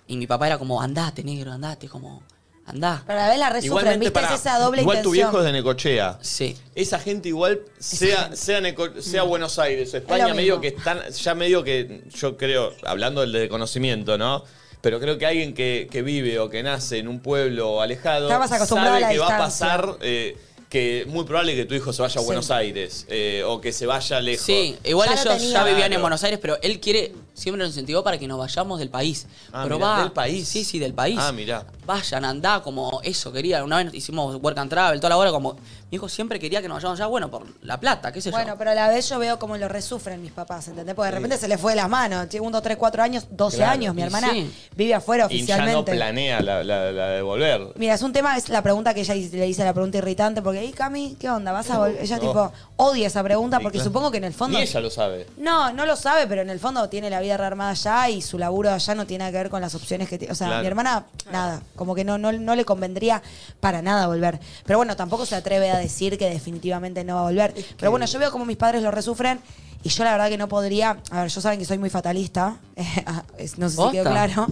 Y 0.06 0.16
mi 0.16 0.26
papá 0.26 0.46
era 0.46 0.58
como, 0.58 0.80
andate, 0.80 1.24
negro, 1.24 1.52
andate, 1.52 1.88
como, 1.88 2.22
andá. 2.66 3.02
Pero 3.06 3.18
a 3.18 3.22
la 3.24 3.28
vez 3.28 3.38
la 3.38 3.50
resufren, 3.50 3.98
¿viste? 3.98 4.12
pará, 4.12 4.34
es 4.34 4.40
esa 4.40 4.58
doble 4.58 4.82
igual 4.82 5.02
tu 5.02 5.10
viejo 5.10 5.38
es 5.40 5.44
de 5.44 5.52
Necochea. 5.52 6.18
Sí. 6.20 6.56
Esa 6.74 6.98
gente 6.98 7.28
igual, 7.28 7.60
sea, 7.78 8.34
sea, 8.36 8.60
Neco- 8.60 9.00
sea 9.00 9.22
Buenos 9.24 9.58
Aires 9.58 9.92
o 9.94 9.96
España, 9.96 10.32
medio 10.34 10.60
que 10.60 10.68
están, 10.68 11.00
ya 11.10 11.34
medio 11.34 11.64
que, 11.64 12.04
yo 12.14 12.36
creo, 12.36 12.72
hablando 12.84 13.20
del 13.22 13.32
de 13.32 13.48
conocimiento, 13.48 14.16
¿no? 14.18 14.44
Pero 14.80 15.00
creo 15.00 15.18
que 15.18 15.26
alguien 15.26 15.54
que, 15.54 15.88
que 15.90 16.02
vive 16.02 16.38
o 16.38 16.48
que 16.48 16.62
nace 16.62 16.98
en 16.98 17.08
un 17.08 17.18
pueblo 17.18 17.80
alejado 17.82 18.30
acostumbrado 18.32 18.68
sabe 18.68 18.96
a 18.98 19.00
la 19.00 19.10
que 19.12 19.18
va 19.18 19.26
a 19.26 19.46
distancia. 19.46 19.66
pasar 19.66 19.96
eh, 20.02 20.36
que 20.76 21.00
es 21.02 21.06
muy 21.06 21.24
probable 21.24 21.54
que 21.56 21.64
tu 21.64 21.74
hijo 21.74 21.90
se 21.92 22.02
vaya 22.02 22.16
a 22.16 22.20
Sí. 22.20 22.26
Buenos 22.26 22.50
Aires 22.50 23.06
eh, 23.08 23.42
o 23.46 23.60
que 23.60 23.72
se 23.72 23.86
vaya 23.86 24.20
lejos. 24.20 24.44
Sí, 24.44 24.76
igual 24.84 25.08
Ya 25.08 25.14
lo 25.14 25.20
ellos 25.22 25.36
tenía. 25.38 25.52
ya 25.52 25.64
vivían 25.64 25.84
en 25.84 25.88
Claro. 25.90 26.00
Buenos 26.02 26.22
Aires, 26.24 26.38
pero 26.42 26.58
él 26.62 26.80
quiere, 26.80 27.12
siempre 27.32 27.58
nos 27.60 27.68
incentivó 27.70 28.02
para 28.04 28.18
que 28.18 28.28
nos 28.28 28.38
vayamos 28.38 28.78
del 28.78 28.90
país. 28.90 29.26
Ah, 29.52 29.62
pero 29.62 29.76
mirá, 29.76 29.88
va, 29.88 30.00
del 30.02 30.12
país. 30.12 30.46
Sí, 30.48 30.64
sí, 30.64 30.78
del 30.78 30.92
país. 30.92 31.16
Ah, 31.18 31.32
mirá. 31.32 31.64
Vayan, 31.86 32.24
andá, 32.24 32.60
como 32.62 33.00
eso 33.04 33.32
quería. 33.32 33.62
Una 33.64 33.82
vez 33.82 33.94
hicimos 33.94 34.36
work 34.42 34.58
and 34.58 34.68
travel, 34.70 34.98
toda 35.00 35.10
la 35.10 35.16
hora, 35.16 35.30
como. 35.30 35.56
Mi 35.88 35.94
hijo 35.98 36.08
siempre 36.08 36.40
quería 36.40 36.60
que 36.60 36.66
nos 36.66 36.78
vayamos 36.78 36.98
allá, 36.98 37.06
bueno, 37.06 37.30
por 37.30 37.44
la 37.62 37.78
plata, 37.78 38.10
qué 38.10 38.20
sé 38.20 38.32
Bueno, 38.32 38.54
yo. 38.54 38.58
pero 38.58 38.72
a 38.72 38.74
la 38.74 38.88
vez 38.88 39.08
yo 39.08 39.20
veo 39.20 39.38
cómo 39.38 39.56
lo 39.56 39.68
resufren 39.68 40.20
mis 40.20 40.32
papás, 40.32 40.66
¿entendés? 40.66 40.96
Porque 40.96 41.10
de 41.12 41.14
repente 41.14 41.38
se 41.38 41.46
les 41.46 41.60
fue 41.60 41.72
de 41.72 41.76
las 41.76 41.88
manos. 41.88 42.28
Tiene 42.28 42.44
un, 42.44 42.50
dos, 42.52 42.60
tres, 42.60 42.76
cuatro 42.76 43.04
años, 43.04 43.24
12 43.30 43.58
Claro, 43.58 43.70
años. 43.72 43.94
Mi 43.94 44.02
y 44.02 44.04
hermana 44.04 44.30
sí. 44.32 44.50
vive 44.74 44.94
afuera 44.94 45.28
Y 45.30 45.46
ya 45.46 45.58
no 45.58 45.62
oficialmente. 45.62 45.92
planea 45.94 46.40
la, 46.40 46.64
la- 46.64 46.90
la 46.90 47.08
de 47.10 47.22
volver. 47.22 47.68
Mira, 47.76 47.94
es 47.94 48.02
un 48.02 48.12
tema, 48.12 48.36
es 48.36 48.48
la 48.48 48.62
pregunta 48.64 48.94
que 48.94 49.02
ella 49.02 49.14
le 49.14 49.46
dice 49.46 49.62
la 49.62 49.72
pregunta 49.72 49.98
irritante, 49.98 50.42
porque, 50.42 50.65
ahí 50.66 50.72
Cami, 50.72 51.16
¿qué 51.18 51.30
onda? 51.30 51.52
¿Vas 51.52 51.70
a 51.70 51.78
volver? 51.78 52.02
Ella, 52.02 52.16
No. 52.16 52.22
tipo, 52.22 52.52
odia 52.76 53.06
esa 53.06 53.22
pregunta 53.22 53.56
Sí, 53.58 53.62
porque 53.62 53.78
claro. 53.78 53.90
supongo 53.90 54.10
que 54.10 54.18
en 54.18 54.24
el 54.24 54.34
fondo. 54.34 54.58
Ni 54.58 54.64
ella 54.64 54.80
lo 54.80 54.90
sabe. 54.90 55.26
No, 55.38 55.72
no 55.72 55.86
lo 55.86 55.96
sabe, 55.96 56.26
pero 56.26 56.42
en 56.42 56.50
el 56.50 56.60
fondo 56.60 56.88
tiene 56.88 57.08
la 57.10 57.20
vida 57.20 57.36
rearmada 57.36 57.70
allá 57.70 58.08
y 58.10 58.20
su 58.22 58.38
laburo 58.38 58.70
allá 58.70 58.94
no 58.94 59.06
tiene 59.06 59.20
nada 59.22 59.32
que 59.32 59.38
ver 59.38 59.50
con 59.50 59.60
las 59.60 59.74
opciones 59.74 60.08
que 60.08 60.18
tiene. 60.18 60.32
O 60.32 60.34
sea, 60.34 60.48
Claro. 60.48 60.62
mi 60.62 60.66
hermana, 60.68 61.06
nada, 61.30 61.62
como 61.76 61.94
que 61.94 62.04
no, 62.04 62.18
no, 62.18 62.32
no 62.32 62.54
le 62.54 62.64
convendría 62.64 63.22
para 63.60 63.82
nada 63.82 64.06
volver. 64.06 64.38
Pero 64.64 64.78
bueno, 64.78 64.96
tampoco 64.96 65.24
se 65.26 65.34
atreve 65.36 65.70
a 65.70 65.78
decir 65.78 66.18
que 66.18 66.28
definitivamente 66.28 67.04
no 67.04 67.14
va 67.14 67.20
a 67.20 67.24
volver. 67.24 67.54
Pero 67.78 67.90
bueno, 67.90 68.06
yo 68.06 68.18
veo 68.18 68.30
como 68.30 68.44
mis 68.44 68.56
padres 68.56 68.82
lo 68.82 68.90
resufren 68.90 69.40
y 69.82 69.88
yo 69.88 70.04
la 70.04 70.12
verdad 70.12 70.28
que 70.28 70.36
no 70.38 70.48
podría. 70.48 70.98
A 71.10 71.22
ver, 71.22 71.30
yo 71.30 71.40
saben 71.40 71.58
que 71.58 71.64
soy 71.64 71.78
muy 71.78 71.90
fatalista, 71.90 72.56
es- 73.38 73.58
no 73.58 73.68
sé 73.68 73.76
si 73.76 73.90
quedó 73.92 74.10
claro. 74.10 74.46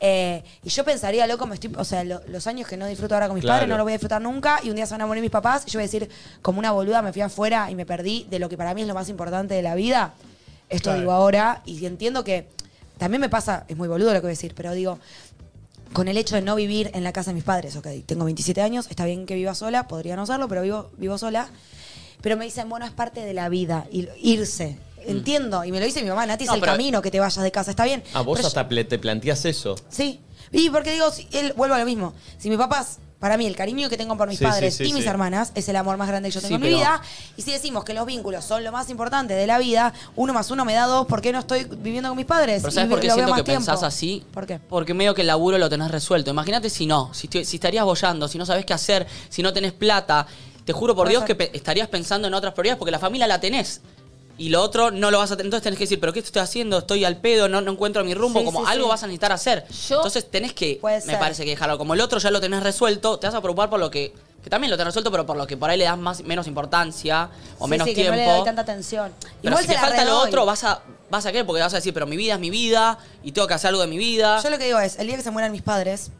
Eh, 0.00 0.42
y 0.64 0.68
yo 0.70 0.84
pensaría, 0.84 1.26
loco, 1.26 1.46
me 1.46 1.54
estoy, 1.54 1.72
o 1.76 1.84
sea, 1.84 2.02
lo- 2.04 2.20
los 2.26 2.46
años 2.46 2.66
que 2.68 2.76
no 2.76 2.86
disfruto 2.86 3.14
ahora 3.14 3.28
con 3.28 3.34
mis 3.36 3.42
Claro. 3.44 3.56
padres 3.60 3.68
no 3.68 3.76
los 3.76 3.84
voy 3.84 3.92
a 3.92 3.96
disfrutar 3.96 4.20
nunca 4.20 4.58
y 4.62 4.70
un 4.70 4.76
día 4.76 4.86
se 4.86 4.94
van 4.94 5.02
a 5.02 5.06
morir 5.06 5.22
mis 5.22 5.30
papás 5.30 5.62
y 5.66 5.70
yo 5.70 5.78
voy 5.78 5.84
a 5.84 5.86
decir, 5.86 6.08
como 6.42 6.58
una 6.58 6.72
boluda 6.72 7.02
me 7.02 7.12
fui 7.12 7.22
afuera 7.22 7.70
y 7.70 7.74
me 7.76 7.86
perdí 7.86 8.26
de 8.28 8.38
lo 8.40 8.48
que 8.48 8.56
para 8.56 8.74
mí 8.74 8.82
es 8.82 8.88
lo 8.88 8.94
más 8.94 9.08
importante 9.08 9.54
de 9.54 9.62
la 9.62 9.74
vida. 9.76 10.14
Esto 10.68 10.84
Claro. 10.90 10.98
digo 11.00 11.12
ahora 11.12 11.62
y 11.64 11.84
entiendo 11.86 12.24
que 12.24 12.48
también 12.98 13.20
me 13.20 13.28
pasa, 13.28 13.64
es 13.68 13.76
muy 13.76 13.88
boludo 13.88 14.08
lo 14.12 14.14
que 14.20 14.22
voy 14.26 14.30
a 14.30 14.36
decir, 14.38 14.54
pero 14.56 14.72
digo, 14.72 14.98
con 15.92 16.08
el 16.08 16.16
hecho 16.16 16.34
de 16.36 16.42
no 16.42 16.54
vivir 16.56 16.90
en 16.94 17.04
la 17.04 17.12
casa 17.12 17.30
de 17.30 17.34
mis 17.34 17.44
padres, 17.44 17.76
ok, 17.76 17.86
tengo 18.06 18.24
27 18.24 18.62
años, 18.62 18.86
está 18.88 19.04
bien 19.04 19.26
que 19.26 19.34
viva 19.34 19.54
sola, 19.54 19.86
podría 19.88 20.16
no 20.16 20.24
serlo, 20.26 20.48
pero 20.48 20.62
vivo, 20.62 20.90
vivo 20.96 21.18
sola. 21.18 21.48
Pero 22.22 22.36
me 22.36 22.44
dicen, 22.44 22.68
bueno, 22.68 22.86
es 22.86 22.92
parte 22.92 23.20
de 23.20 23.34
la 23.34 23.48
vida, 23.48 23.84
ir- 23.92 24.10
irse. 24.22 24.78
Entiendo, 25.04 25.64
y 25.64 25.72
me 25.72 25.80
lo 25.80 25.84
dice 25.86 26.02
mi 26.02 26.08
mamá, 26.08 26.24
Nati, 26.26 26.44
No, 26.44 26.52
es 26.52 26.54
el 26.56 26.60
pero- 26.60 26.72
camino 26.72 27.02
que 27.02 27.10
te 27.10 27.18
vayas 27.20 27.42
de 27.42 27.50
casa, 27.50 27.70
está 27.72 27.84
bien. 27.84 28.02
Ah, 28.14 28.20
vos 28.22 28.38
Pero 28.38 28.48
hasta 28.48 28.68
ple- 28.68 28.86
te 28.86 28.98
planteas 28.98 29.44
eso. 29.44 29.74
Sí. 29.88 30.20
Y 30.52 30.70
porque 30.70 30.92
digo, 30.92 31.10
si 31.10 31.26
él, 31.32 31.52
vuelvo 31.56 31.74
a 31.74 31.78
lo 31.78 31.84
mismo. 31.86 32.12
Si 32.38 32.48
mis 32.48 32.58
papás, 32.58 32.98
para 33.18 33.36
mí, 33.36 33.46
el 33.46 33.56
cariño 33.56 33.88
que 33.88 33.96
tengo 33.96 34.16
por 34.16 34.28
mis 34.28 34.38
Sí, 34.38 34.44
padres 34.44 34.76
sí, 34.76 34.84
y 34.84 34.92
mis 34.92 35.02
sí. 35.04 35.08
hermanas 35.08 35.50
es 35.54 35.68
el 35.68 35.76
amor 35.76 35.96
más 35.96 36.06
grande 36.08 36.28
que 36.28 36.34
yo 36.34 36.40
Sí, 36.40 36.46
tengo 36.46 36.56
en 36.56 36.60
mi 36.62 36.66
pero- 36.68 36.78
vida. 36.78 37.02
Y 37.36 37.42
si 37.42 37.50
decimos 37.52 37.84
que 37.84 37.94
los 37.94 38.04
vínculos 38.06 38.44
son 38.44 38.62
lo 38.62 38.70
más 38.70 38.90
importante 38.90 39.34
de 39.34 39.46
la 39.46 39.58
vida, 39.58 39.92
uno 40.14 40.32
más 40.32 40.50
uno 40.52 40.64
me 40.64 40.74
da 40.74 40.86
dos, 40.86 41.06
¿por 41.06 41.20
qué 41.22 41.32
no 41.32 41.38
estoy 41.40 41.64
viviendo 41.64 42.08
con 42.10 42.16
mis 42.16 42.26
padres? 42.26 42.60
Pero 42.62 42.70
Y 42.70 42.74
¿sabes 42.74 42.90
por 42.90 43.00
qué 43.00 43.08
lo 43.08 43.14
veo 43.14 43.24
siento 43.24 43.30
más 43.32 43.40
que 43.42 43.52
pensás 43.52 43.66
tiempo? 43.80 43.86
así? 43.86 44.24
¿Por 44.32 44.46
qué? 44.46 44.58
Porque 44.68 44.92
medio 44.94 45.14
que 45.14 45.22
el 45.22 45.26
laburo 45.28 45.56
lo 45.58 45.68
tenés 45.70 45.90
resuelto. 45.90 46.30
Imagínate 46.30 46.68
si 46.70 46.86
no, 46.86 47.12
si, 47.14 47.28
estu- 47.28 47.44
si 47.44 47.56
estarías 47.56 47.84
bollando, 47.84 48.28
si 48.28 48.38
no 48.38 48.44
sabés 48.46 48.64
qué 48.66 48.74
hacer, 48.74 49.06
si 49.30 49.42
no 49.42 49.52
tenés 49.52 49.72
plata. 49.72 50.26
Te 50.64 50.72
juro 50.72 50.94
por 50.94 51.08
Dios 51.08 51.24
que 51.24 51.34
pe- 51.34 51.50
estarías 51.54 51.88
pensando 51.88 52.28
en 52.28 52.34
otras 52.34 52.52
prioridades 52.54 52.78
porque 52.78 52.92
la 52.92 52.98
familia 52.98 53.26
la 53.26 53.40
tenés. 53.40 53.80
Y 54.38 54.48
lo 54.48 54.62
otro 54.62 54.90
no 54.90 55.10
lo 55.10 55.18
vas 55.18 55.30
a 55.30 55.36
tener. 55.36 55.46
Entonces 55.46 55.62
tenés 55.64 55.78
que 55.78 55.84
decir, 55.84 56.00
¿pero 56.00 56.12
qué 56.12 56.20
estoy 56.20 56.40
haciendo? 56.40 56.78
Estoy 56.78 57.04
al 57.04 57.18
pedo, 57.18 57.48
no, 57.48 57.60
no 57.60 57.72
encuentro 57.72 58.02
mi 58.02 58.14
rumbo. 58.14 58.40
Sí, 58.40 58.46
como 58.46 58.60
sí, 58.60 58.66
algo 58.68 58.84
sí. 58.86 58.90
vas 58.90 59.02
a 59.02 59.06
necesitar 59.06 59.30
hacer. 59.32 59.66
Yo- 59.88 59.96
Entonces 59.96 60.30
tenés 60.30 60.52
que, 60.54 60.78
Puede 60.80 60.96
me 60.96 61.02
ser. 61.02 61.18
parece 61.18 61.44
que 61.44 61.50
dejarlo. 61.50 61.76
Como 61.78 61.94
el 61.94 62.00
otro 62.00 62.18
ya 62.18 62.30
lo 62.30 62.40
tenés 62.40 62.62
resuelto, 62.62 63.18
te 63.18 63.26
vas 63.26 63.34
a 63.34 63.40
preocupar 63.40 63.68
por 63.70 63.78
lo 63.80 63.90
que. 63.90 64.12
Que 64.42 64.50
también 64.50 64.72
lo 64.72 64.76
tenés 64.76 64.88
resuelto, 64.88 65.12
pero 65.12 65.24
por 65.24 65.36
lo 65.36 65.46
que 65.46 65.56
por 65.56 65.70
ahí 65.70 65.78
le 65.78 65.84
das 65.84 65.96
más, 65.98 66.22
menos 66.24 66.48
importancia 66.48 67.28
o 67.60 67.64
Sí, 67.66 67.70
menos 67.70 67.86
sí, 67.86 67.94
tiempo. 67.94 68.12
que 68.14 68.18
no 68.18 68.26
le 68.26 68.36
doy 68.38 68.44
tanta 68.44 68.62
atención. 68.62 69.12
Pero 69.20 69.30
Igual 69.52 69.58
si 69.58 69.68
se 69.68 69.68
te 69.68 69.74
la 69.74 69.80
falta 69.86 70.04
lo 70.04 70.10
redoy. 70.10 70.28
otro, 70.28 70.46
vas 70.46 70.64
a, 70.64 70.82
vas 71.10 71.26
a 71.26 71.30
querer 71.30 71.46
porque 71.46 71.62
vas 71.62 71.72
a 71.74 71.76
decir, 71.76 71.94
pero 71.94 72.06
mi 72.08 72.16
vida 72.16 72.34
es 72.34 72.40
mi 72.40 72.50
vida 72.50 72.98
y 73.22 73.30
tengo 73.30 73.46
que 73.46 73.54
hacer 73.54 73.68
algo 73.68 73.82
de 73.82 73.86
mi 73.86 73.98
vida. 73.98 74.42
Yo 74.42 74.50
lo 74.50 74.58
que 74.58 74.64
digo 74.64 74.80
es, 74.80 74.98
el 74.98 75.06
día 75.06 75.16
que 75.16 75.22
se 75.22 75.30
mueran 75.30 75.52
mis 75.52 75.62
padres, 75.62 76.10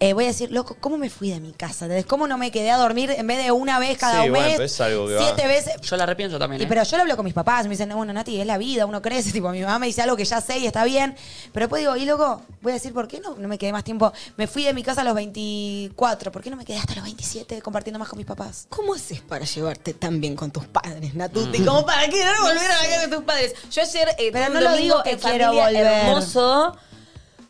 eh, 0.00 0.12
voy 0.12 0.24
a 0.24 0.26
decir, 0.28 0.52
loco, 0.52 0.76
¿cómo 0.80 0.96
me 0.96 1.10
fui 1.10 1.30
de 1.30 1.40
mi 1.40 1.52
casa? 1.52 1.86
¿Entendés? 1.86 2.06
¿Cómo 2.06 2.26
no 2.28 2.38
me 2.38 2.50
quedé 2.50 2.70
a 2.70 2.76
dormir 2.76 3.10
en 3.10 3.26
vez 3.26 3.42
de 3.42 3.50
una 3.50 3.78
vez 3.78 3.98
cada 3.98 4.22
Sí, 4.22 4.30
bueno, 4.30 4.44
mes? 4.46 4.52
pero 4.54 4.64
es 4.64 4.80
algo 4.80 5.08
que 5.08 5.14
va. 5.14 5.22
siete 5.24 5.46
veces. 5.48 5.80
Yo 5.80 5.96
la 5.96 6.06
repienso 6.06 6.38
también. 6.38 6.60
Y 6.62 6.64
¿eh? 6.64 6.68
pero 6.68 6.82
yo 6.84 6.96
lo 6.96 7.02
hablo 7.02 7.16
con 7.16 7.24
mis 7.24 7.34
papás, 7.34 7.64
me 7.64 7.70
dicen, 7.70 7.88
no, 7.88 7.96
bueno, 7.96 8.12
Nati, 8.12 8.40
es 8.40 8.46
la 8.46 8.58
vida, 8.58 8.86
uno 8.86 9.02
crece, 9.02 9.32
tipo, 9.32 9.48
mi 9.50 9.60
mamá 9.60 9.78
me 9.78 9.86
dice 9.86 10.02
algo 10.02 10.16
que 10.16 10.24
ya 10.24 10.40
sé 10.40 10.58
y 10.58 10.66
está 10.66 10.84
bien. 10.84 11.16
Pero 11.52 11.64
después 11.66 11.80
digo, 11.80 11.96
y 11.96 12.04
loco, 12.04 12.42
voy 12.62 12.72
a 12.72 12.74
decir, 12.74 12.92
¿por 12.92 13.08
qué 13.08 13.20
no, 13.20 13.34
no 13.36 13.48
me 13.48 13.58
quedé 13.58 13.72
más 13.72 13.84
tiempo? 13.84 14.12
Me 14.36 14.46
fui 14.46 14.64
de 14.64 14.72
mi 14.72 14.82
casa 14.82 15.00
a 15.00 15.04
los 15.04 15.14
24, 15.14 16.30
¿por 16.32 16.42
qué 16.42 16.50
no 16.50 16.56
me 16.56 16.64
quedé 16.64 16.78
hasta 16.78 16.94
los 16.94 17.04
27 17.04 17.60
compartiendo 17.62 17.98
más 17.98 18.08
con 18.08 18.18
mis 18.18 18.26
papás? 18.26 18.66
¿Cómo 18.68 18.94
haces 18.94 19.20
para 19.20 19.44
llevarte 19.44 19.94
tan 19.94 20.20
bien 20.20 20.36
con 20.36 20.50
tus 20.50 20.66
padres, 20.66 21.14
Natuti? 21.14 21.64
Como 21.64 21.84
para 21.84 22.08
querer 22.08 22.34
volver 22.40 22.70
a 22.70 22.82
la 22.82 23.00
con 23.02 23.10
tus 23.10 23.24
padres. 23.24 23.54
Yo 23.70 23.82
ayer 23.82 24.08
eh, 24.18 24.30
Pero 24.32 24.46
tuve 24.46 24.54
no 24.54 24.58
un 24.58 24.64
lo 24.64 24.70
domingo 24.70 24.94
digo 24.94 25.02
que 25.02 25.10
en 25.10 25.18
quiero 25.18 25.44
familia 25.46 25.64
volver. 25.64 25.86
hermoso. 26.06 26.76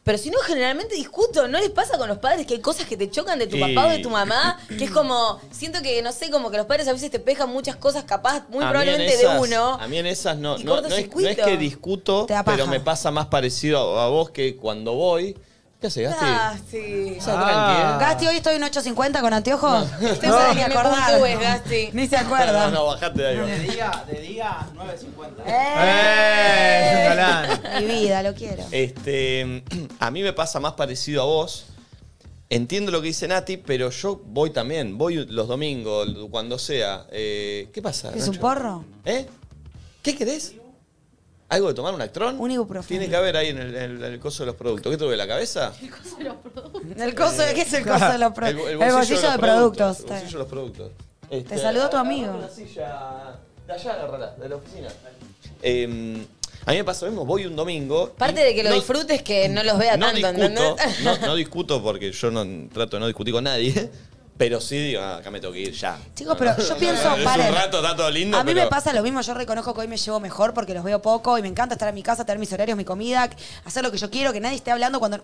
Pero 0.08 0.16
si 0.16 0.30
no, 0.30 0.38
generalmente 0.38 0.94
discuto. 0.94 1.48
¿No 1.48 1.58
les 1.60 1.68
pasa 1.68 1.98
con 1.98 2.08
los 2.08 2.16
padres 2.16 2.46
que 2.46 2.54
hay 2.54 2.60
cosas 2.60 2.86
que 2.86 2.96
te 2.96 3.10
chocan 3.10 3.38
de 3.38 3.46
tu 3.46 3.60
papá 3.60 3.88
o 3.88 3.90
de 3.90 3.98
tu 3.98 4.08
mamá? 4.08 4.58
Que 4.66 4.84
es 4.84 4.90
como, 4.90 5.38
siento 5.50 5.82
que, 5.82 6.00
no 6.00 6.12
sé, 6.12 6.30
como 6.30 6.50
que 6.50 6.56
los 6.56 6.64
padres 6.64 6.88
a 6.88 6.94
veces 6.94 7.10
te 7.10 7.18
pejan 7.20 7.50
muchas 7.50 7.76
cosas 7.76 8.04
capaz, 8.04 8.48
muy 8.48 8.64
A 8.64 8.70
probablemente 8.70 9.12
esas- 9.12 9.34
de 9.34 9.38
uno. 9.38 9.74
A 9.78 9.86
mí 9.86 9.98
en 9.98 10.06
esas 10.06 10.38
no, 10.38 10.56
no, 10.56 10.80
no 10.80 10.86
es, 10.86 11.14
no 11.14 11.28
es 11.28 11.36
que 11.36 11.56
discuto, 11.58 12.26
pero 12.46 12.66
me 12.66 12.80
pasa 12.80 13.10
más 13.10 13.26
parecido 13.26 13.98
a, 13.98 14.06
a 14.06 14.08
vos 14.08 14.30
que 14.30 14.56
cuando 14.56 14.94
voy. 14.94 15.36
¿Qué 15.80 15.86
haces, 15.86 16.08
Gasti? 16.10 16.24
Ah, 16.26 16.58
sí. 16.68 17.16
O 17.18 17.22
sea, 17.22 17.34
tranqui, 17.34 17.80
¿eh? 17.80 17.98
Gasti, 18.00 18.26
hoy 18.26 18.36
estoy 18.36 18.56
en 18.56 18.62
8.50 18.62 19.20
con 19.20 19.32
anteojos. 19.32 19.86
No, 20.00 20.08
para 20.18 20.48
ni 20.54 20.60
que 20.60 20.68
me 20.68 20.74
acordar. 20.74 21.10
puntúes, 21.12 21.40
Gasti. 21.40 21.88
Ni 21.92 22.08
se 22.08 22.16
acuerda. 22.16 22.66
No, 22.66 22.70
no, 22.72 22.86
bajate 22.86 23.22
de 23.22 23.28
ahí. 23.28 23.36
De 23.36 23.58
día, 23.60 24.04
de 24.10 24.20
día, 24.20 24.66
9.50. 24.74 25.46
¡Eh! 25.46 25.74
¡Eh! 25.78 27.04
Galán. 27.08 27.60
Mi 27.80 27.86
vida, 27.86 28.22
lo 28.24 28.34
quiero. 28.34 28.64
Este, 28.72 29.62
a 30.00 30.10
mí 30.10 30.22
me 30.24 30.32
pasa 30.32 30.58
más 30.58 30.72
parecido 30.72 31.22
a 31.22 31.26
vos, 31.26 31.66
entiendo 32.50 32.90
lo 32.90 33.00
que 33.00 33.06
dice 33.08 33.28
Nati, 33.28 33.58
pero 33.58 33.90
yo 33.90 34.20
voy 34.26 34.50
también. 34.50 34.98
Voy 34.98 35.26
los 35.26 35.46
domingos, 35.46 36.08
cuando 36.32 36.58
sea. 36.58 37.06
Eh, 37.12 37.68
¿Qué 37.72 37.80
pasa? 37.80 38.08
¿Es 38.16 38.24
un 38.24 38.30
Nacho? 38.30 38.40
porro? 38.40 38.84
¿Eh? 39.04 39.28
¿Qué 40.02 40.16
querés? 40.16 40.54
¿Algo 41.50 41.68
de 41.68 41.74
tomar 41.74 41.94
un 41.94 42.02
actrón? 42.02 42.38
Un 42.38 42.50
ibuprofeno. 42.50 42.88
Tiene 42.88 43.08
que 43.08 43.16
haber 43.16 43.36
ahí 43.36 43.48
en 43.48 43.58
el, 43.58 43.74
en 43.74 44.04
el 44.04 44.20
coso 44.20 44.42
de 44.42 44.48
los 44.48 44.56
productos. 44.56 44.90
¿Qué 44.90 44.98
te 44.98 45.04
duele 45.04 45.16
la 45.16 45.26
cabeza? 45.26 45.72
El 46.98 47.14
coso, 47.14 47.42
¿qué 47.54 47.62
es 47.62 47.72
el 47.72 47.86
coso 47.86 48.10
de 48.10 48.18
los 48.18 48.32
productos? 48.32 48.70
El, 48.70 48.76
bolsillo, 48.78 49.22
los 49.22 49.32
de 49.32 49.38
productos. 49.38 50.00
El 50.00 50.06
bolsillo 50.06 50.30
de 50.30 50.38
los 50.38 50.46
productos. 50.48 50.90
Este, 51.30 51.54
Te 51.56 51.58
saludó 51.60 51.88
tu 51.90 51.96
amigo. 51.96 52.34
una 52.34 52.48
silla 52.48 53.36
de 53.66 53.72
allá, 53.72 53.92
agárrala, 53.92 54.34
de 54.36 54.48
la 54.48 54.56
oficina. 54.56 54.88
Eh, 55.62 56.26
a 56.64 56.70
mí 56.72 56.76
me 56.78 56.84
pasa 56.84 57.06
lo 57.06 57.12
mismo, 57.12 57.24
voy 57.26 57.46
un 57.46 57.56
domingo. 57.56 58.10
Parte 58.16 58.40
de 58.42 58.54
que 58.54 58.62
lo 58.62 58.70
no- 58.70 58.76
disfrutes 58.76 59.22
que 59.22 59.48
no 59.48 59.62
los 59.62 59.78
vea 59.78 59.96
no 59.96 60.06
tanto, 60.06 60.16
discuto, 60.32 60.76
¿entendés? 60.78 61.00
no, 61.04 61.18
no 61.18 61.34
discuto 61.34 61.82
porque 61.82 62.12
yo 62.12 62.30
no 62.30 62.68
trato 62.72 62.96
de 62.96 63.00
no 63.00 63.06
discutir 63.06 63.32
con 63.34 63.44
nadie, 63.44 63.90
pero 64.38 64.60
sí 64.60 64.78
digo, 64.78 65.02
ah, 65.02 65.16
acá 65.16 65.30
me 65.30 65.40
tengo 65.40 65.52
que 65.52 65.60
ir 65.60 65.72
ya. 65.72 65.98
Chicos, 66.14 66.36
pero 66.38 66.56
yo 66.56 66.76
pienso, 66.78 67.16
es 67.16 67.24
paren. 67.24 67.48
un 67.48 67.54
rato, 67.54 67.78
está 67.82 67.96
todo 67.96 68.10
lindo, 68.10 68.38
A 68.38 68.44
mí 68.44 68.52
pero- 68.54 68.64
me 68.64 68.70
pasa 68.70 68.92
lo 68.92 69.02
mismo, 69.02 69.20
yo 69.20 69.34
reconozco 69.34 69.74
que 69.74 69.80
hoy 69.80 69.88
me 69.88 69.96
llevo 69.96 70.20
mejor 70.20 70.54
porque 70.54 70.72
los 70.74 70.84
veo 70.84 71.02
poco 71.02 71.36
y 71.36 71.42
me 71.42 71.48
encanta 71.48 71.74
estar 71.74 71.88
en 71.88 71.94
mi 71.96 72.02
casa, 72.04 72.24
tener 72.24 72.38
mis 72.38 72.52
horarios, 72.52 72.78
mi 72.78 72.84
comida, 72.84 73.28
hacer 73.64 73.82
lo 73.82 73.90
que 73.90 73.98
yo 73.98 74.08
quiero, 74.10 74.32
que 74.32 74.40
nadie 74.40 74.56
esté 74.56 74.70
hablando 74.70 75.00
cuando... 75.00 75.20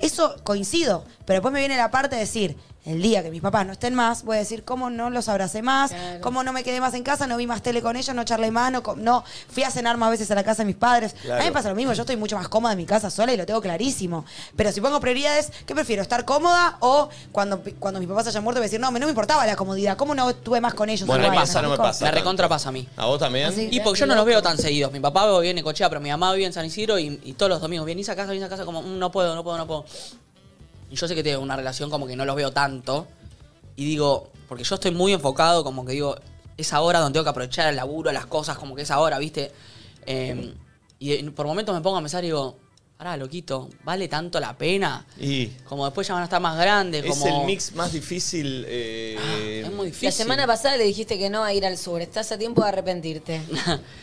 Eso 0.00 0.36
coincido, 0.42 1.04
pero 1.24 1.36
después 1.36 1.52
me 1.54 1.60
viene 1.60 1.76
la 1.76 1.90
parte 1.90 2.16
de 2.16 2.20
decir, 2.22 2.56
el 2.86 3.02
día 3.02 3.22
que 3.22 3.30
mis 3.30 3.42
papás 3.42 3.66
no 3.66 3.72
estén 3.72 3.94
más, 3.94 4.22
voy 4.24 4.36
a 4.36 4.38
decir 4.40 4.64
cómo 4.64 4.90
no 4.90 5.10
los 5.10 5.28
abracé 5.28 5.60
más, 5.62 5.90
Claro. 5.90 6.20
cómo 6.20 6.42
no 6.44 6.52
me 6.52 6.62
quedé 6.64 6.80
más 6.80 6.94
en 6.94 7.02
casa, 7.02 7.26
no 7.26 7.36
vi 7.36 7.46
más 7.46 7.60
tele 7.62 7.82
con 7.82 7.96
ellos, 7.96 8.14
no 8.14 8.24
charlé 8.24 8.50
más, 8.50 8.70
no, 8.72 8.82
no 8.96 9.24
fui 9.48 9.62
a 9.64 9.70
cenar 9.70 9.96
más 9.96 10.10
veces 10.10 10.30
a 10.30 10.34
la 10.34 10.44
casa 10.44 10.62
de 10.62 10.66
mis 10.66 10.76
padres. 10.76 11.14
A 11.30 11.38
mí 11.38 11.44
me 11.46 11.52
pasa 11.52 11.68
lo 11.68 11.74
mismo, 11.74 11.92
yo 11.92 12.02
estoy 12.02 12.16
mucho 12.16 12.36
más 12.36 12.48
cómoda 12.48 12.72
en 12.72 12.78
mi 12.78 12.86
casa 12.86 13.10
sola 13.10 13.32
y 13.32 13.36
lo 13.36 13.44
tengo 13.44 13.60
clarísimo. 13.60 14.24
Pero 14.56 14.72
si 14.72 14.80
pongo 14.80 15.00
prioridades, 15.00 15.50
¿qué 15.66 15.74
prefiero? 15.74 16.02
¿Estar 16.02 16.24
cómoda 16.24 16.76
o 16.80 17.08
cuando, 17.32 17.62
cuando 17.78 18.00
mis 18.00 18.08
papás 18.08 18.28
hayan 18.28 18.42
muerto 18.44 18.60
voy 18.60 18.64
a 18.64 18.68
decir, 18.68 18.80
no, 18.80 18.90
me- 18.90 19.00
no 19.00 19.06
me 19.06 19.10
importaba 19.10 19.44
la 19.46 19.56
comodidad, 19.56 19.96
¿cómo 19.96 20.14
no 20.14 20.30
estuve 20.30 20.60
más 20.60 20.74
con 20.74 20.88
ellos? 20.88 21.06
Bueno, 21.06 21.28
me 21.28 21.36
pasa, 21.36 21.60
no 21.62 21.70
me 21.70 21.76
pasa. 21.76 22.04
Me 22.04 22.10
recontra 22.12 22.48
pasa 22.48 22.68
a 22.68 22.72
mí. 22.72 22.86
¿A 22.96 23.06
vos 23.06 23.18
también? 23.18 23.46
Así. 23.48 23.68
Y 23.70 23.80
porque 23.80 24.00
yo 24.00 24.06
no 24.06 24.14
los 24.14 24.24
veo 24.24 24.40
tan 24.42 24.56
seguidos. 24.58 24.92
Mi 24.92 25.00
papá 25.00 25.26
vive 25.26 25.50
en 25.50 25.56
Necochea, 25.56 25.88
pero 25.88 26.00
mi 26.00 26.10
mamá 26.10 26.32
vive 26.32 26.46
en 26.46 26.52
San 26.52 26.64
Isidro 26.64 26.98
y, 26.98 27.20
y 27.24 27.32
todos 27.32 27.50
los 27.50 27.60
domingos 27.60 27.84
vienes 27.86 28.08
a 28.08 28.14
casa, 28.16 28.30
vienes 28.30 28.46
a 28.46 28.50
casa 28.50 28.64
como, 28.64 28.82
"Mm, 28.82 28.98
no 28.98 29.10
puedo, 29.10 29.34
no 29.34 29.42
puedo, 29.42 29.58
no 29.58 29.66
puedo. 29.66 29.84
Y 30.90 30.96
yo 30.96 31.08
sé 31.08 31.14
que 31.14 31.22
tengo 31.22 31.42
una 31.42 31.56
relación 31.56 31.90
como 31.90 32.06
que 32.06 32.16
no 32.16 32.24
los 32.24 32.36
veo 32.36 32.52
tanto. 32.52 33.06
Y 33.74 33.84
digo, 33.84 34.30
porque 34.48 34.64
yo 34.64 34.74
estoy 34.74 34.90
muy 34.90 35.12
enfocado, 35.12 35.64
como 35.64 35.84
que 35.84 35.92
digo, 35.92 36.16
es 36.56 36.72
ahora 36.72 37.00
donde 37.00 37.16
tengo 37.16 37.24
que 37.24 37.30
aprovechar 37.30 37.68
el 37.68 37.76
laburo, 37.76 38.12
las 38.12 38.26
cosas, 38.26 38.56
como 38.58 38.74
que 38.74 38.82
es 38.82 38.90
ahora, 38.90 39.18
¿viste? 39.18 39.52
Eh, 40.06 40.54
y 40.98 41.22
por 41.30 41.46
momentos 41.46 41.74
me 41.74 41.82
pongo 41.82 41.98
a 41.98 42.00
pensar 42.00 42.24
y 42.24 42.28
digo, 42.28 42.56
pará, 42.96 43.16
loquito, 43.16 43.68
¿vale 43.84 44.08
tanto 44.08 44.40
la 44.40 44.56
pena? 44.56 45.04
Y 45.20 45.48
Como 45.68 45.84
después 45.84 46.06
ya 46.08 46.14
van 46.14 46.22
a 46.22 46.24
estar 46.24 46.40
más 46.40 46.56
grandes, 46.58 47.04
es 47.04 47.10
como... 47.10 47.40
el 47.40 47.46
mix 47.46 47.74
más 47.74 47.92
difícil. 47.92 48.64
eh, 48.68 49.62
Es 49.66 49.70
muy 49.72 49.86
difícil. 49.88 50.06
La 50.08 50.12
semana 50.12 50.46
pasada 50.46 50.76
le 50.78 50.84
dijiste 50.84 51.18
que 51.18 51.28
no 51.28 51.44
a 51.44 51.52
ir 51.52 51.66
al 51.66 51.76
sur. 51.76 52.00
Estás 52.00 52.32
a 52.32 52.38
tiempo 52.38 52.62
de 52.62 52.68
arrepentirte. 52.68 53.42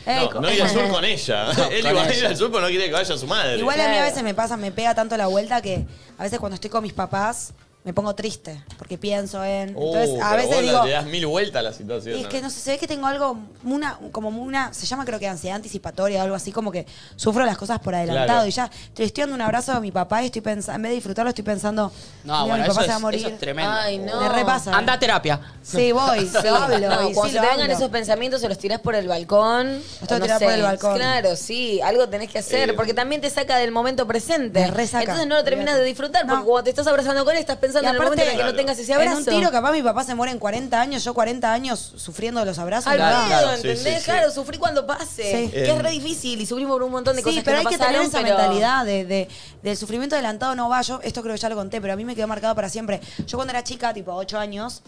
Ey, 0.06 0.29
No, 0.34 0.41
no 0.41 0.51
ir 0.51 0.62
al 0.62 0.69
sur 0.69 0.88
con 0.89 1.03
ella. 1.06 1.51
Él 1.71 1.82
con 1.82 1.91
iba 1.91 2.03
a 2.03 2.12
ir 2.12 2.19
ella. 2.19 2.29
al 2.29 2.38
sur, 2.38 2.51
pero 2.51 2.62
no 2.62 2.67
quiere 2.67 2.86
que 2.86 2.91
vaya 2.93 3.17
su 3.17 3.25
madre. 3.25 3.58
Igual 3.58 3.82
a 3.82 3.89
mí 3.89 3.97
a 3.97 4.03
veces 4.03 4.21
me 4.23 4.36
pasa, 4.36 4.58
me 4.58 4.71
pega 4.71 4.93
tanto 4.93 5.17
la 5.17 5.25
vuelta 5.27 5.60
que 5.62 5.86
a 6.17 6.23
veces 6.23 6.39
cuando 6.39 6.53
estoy 6.56 6.69
con 6.69 6.84
mis 6.84 6.93
papás 6.93 7.53
me 7.86 7.93
pongo 7.93 8.15
triste 8.15 8.63
porque 8.78 8.98
pienso 8.98 9.43
en. 9.43 9.76
Uh, 9.76 9.88
Entonces 9.96 10.22
a 10.24 10.30
pero 10.32 10.38
veces 10.43 10.56
vos 10.56 10.62
digo. 10.63 10.84
le 10.86 10.91
das 10.91 11.06
mil 11.06 11.28
vueltas 11.28 11.60
a 11.60 11.63
la 11.63 11.74
situación. 11.74 12.15
Y 12.15 12.19
es 12.19 12.24
¿no? 12.24 12.30
que 12.30 12.41
no 12.41 12.50
sé, 12.50 12.60
se 12.62 12.72
ve 12.72 12.78
que 12.78 12.88
tengo 12.88 13.08
algo, 13.08 13.38
una, 13.65 14.00
como 14.12 14.30
una, 14.30 14.74
se 14.74 14.86
llama 14.86 15.04
creo 15.06 15.19
que 15.19 15.28
ansiedad 15.28 15.58
anticipatoria 15.58 16.19
o 16.22 16.24
algo 16.24 16.36
así, 16.36 16.52
como 16.54 16.72
que 16.72 16.86
sufro 17.17 17.46
las 17.46 17.58
cosas 17.58 17.80
por 17.80 17.93
adelantado. 17.93 18.28
Claro. 18.28 18.48
Y 18.48 18.52
ya 18.52 18.69
te 18.93 19.04
estoy 19.04 19.24
dando 19.24 19.36
un 19.36 19.41
abrazo 19.41 19.74
a 19.74 19.80
mi 19.82 19.91
papá 19.91 20.24
y 20.24 20.28
estoy 20.28 20.41
pensando, 20.41 20.76
en 20.78 20.82
vez 20.84 20.89
de 20.91 20.96
disfrutarlo, 20.96 21.30
estoy 21.30 21.43
pensando, 21.43 21.91
No, 22.24 22.34
mira, 22.34 22.56
bueno, 22.56 22.63
mi 22.63 22.69
papá 22.69 22.72
eso 22.72 22.82
se 22.82 22.88
va 22.88 22.93
a 22.93 22.98
es, 22.98 23.02
morir. 23.02 23.19
eso 23.19 23.30
es 23.30 23.39
tremendo. 23.39 23.72
Ay, 23.74 23.98
no. 23.98 24.22
Me 24.22 24.30
repasa. 24.30 24.74
Anda 24.76 24.93
a 24.93 25.00
terapia. 25.00 25.41
Sí, 25.62 25.91
voy, 25.91 26.19
Sí, 26.28 26.38
lo 26.48 26.56
hablo. 26.56 26.89
no, 26.89 27.10
y 27.10 27.13
cuando 27.13 27.24
sí, 27.26 27.30
se 27.32 27.36
lo 27.36 27.41
te 27.41 27.48
vengan 27.48 27.62
hablo. 27.63 27.74
esos 27.76 27.89
pensamientos, 27.89 28.39
se 28.41 28.48
los 28.50 28.58
tirás 28.58 28.80
por 28.80 28.96
el 28.96 29.08
balcón. 29.10 29.74
Los 29.74 30.08
tengo 30.08 30.15
o 30.15 30.17
que 30.19 30.22
tirar 30.24 30.39
por 30.41 30.52
el 30.52 30.62
balcón. 30.62 30.96
Claro, 30.96 31.36
sí, 31.36 31.82
algo 31.82 32.08
tenés 32.08 32.30
que 32.32 32.39
hacer, 32.39 32.69
Eh, 32.69 32.74
porque 32.74 32.93
también 32.93 33.19
te 33.22 33.30
saca 33.30 33.58
del 33.58 33.72
momento 33.72 34.08
presente. 34.08 34.62
Me 34.62 34.67
resaca. 34.72 35.04
Entonces 35.04 35.28
no 35.28 35.36
lo 35.36 35.43
terminas 35.43 35.76
de 35.76 35.84
disfrutar, 35.84 36.26
No. 36.26 36.34
porque 36.36 36.46
cuando 36.48 36.63
te 36.63 36.69
estás 36.69 36.88
abrazando 36.88 37.26
con 37.26 37.34
él, 37.34 37.39
estás 37.39 37.58
pensando 37.73 37.88
Y 37.88 37.89
en 37.89 37.95
el 37.95 38.01
momento 38.01 38.21
en 38.23 38.27
el 38.27 38.31
que 38.31 38.36
Claro. 38.38 38.51
no 38.51 38.57
tengas 38.57 38.79
ese 38.79 38.91
En 38.93 38.97
abrazo. 38.99 39.17
un 39.17 39.25
tiro, 39.25 39.51
capaz 39.51 39.71
mi 39.71 39.81
papá 39.83 40.03
se 40.03 40.15
muere 40.15 40.31
en 40.31 40.39
40 40.39 40.79
años, 40.79 41.03
yo 41.03 41.13
40 41.13 41.51
años 41.53 41.93
sufriendo 41.97 42.43
los 42.45 42.57
abrazos. 42.59 42.88
Al 42.88 42.97
Claro, 42.97 43.49
sí, 43.49 43.67
¿entendés? 43.69 43.79
sí, 43.83 43.99
sí. 43.99 44.05
Claro, 44.05 44.31
sufrí 44.31 44.57
cuando 44.57 44.86
pase. 44.86 45.45
Sí. 45.45 45.51
Que 45.51 45.71
es 45.71 45.81
re 45.81 45.91
difícil 45.91 46.39
y 46.39 46.45
sufrimos 46.45 46.73
por 46.75 46.83
un 46.83 46.91
montón 46.91 47.15
de 47.15 47.21
Sí, 47.21 47.29
cosas 47.29 47.43
pero 47.43 47.62
que 47.62 47.67
hay 47.67 47.73
que 47.73 47.83
tener 47.83 48.01
esa 48.01 48.21
pero- 48.21 48.38
mentalidad 48.38 48.86
de, 48.86 49.05
de- 49.05 49.27
del 49.62 49.77
sufrimiento 49.77 50.15
adelantado 50.15 50.55
no 50.55 50.69
va. 50.69 50.81
Yo, 50.81 50.99
esto 51.03 51.21
creo 51.21 51.33
que 51.36 51.41
ya 51.41 51.49
lo 51.49 51.55
conté, 51.55 51.81
pero 51.81 51.93
a 51.93 51.95
mí 51.95 52.05
me 52.05 52.15
quedó 52.15 52.27
marcado 52.27 52.53
para 52.55 52.69
siempre. 52.69 53.01
Yo 53.25 53.38
cuando 53.38 53.51
era 53.51 53.63
chica, 53.63 53.93
tipo 53.93 54.13
8 54.13 54.38
años, 54.39 54.81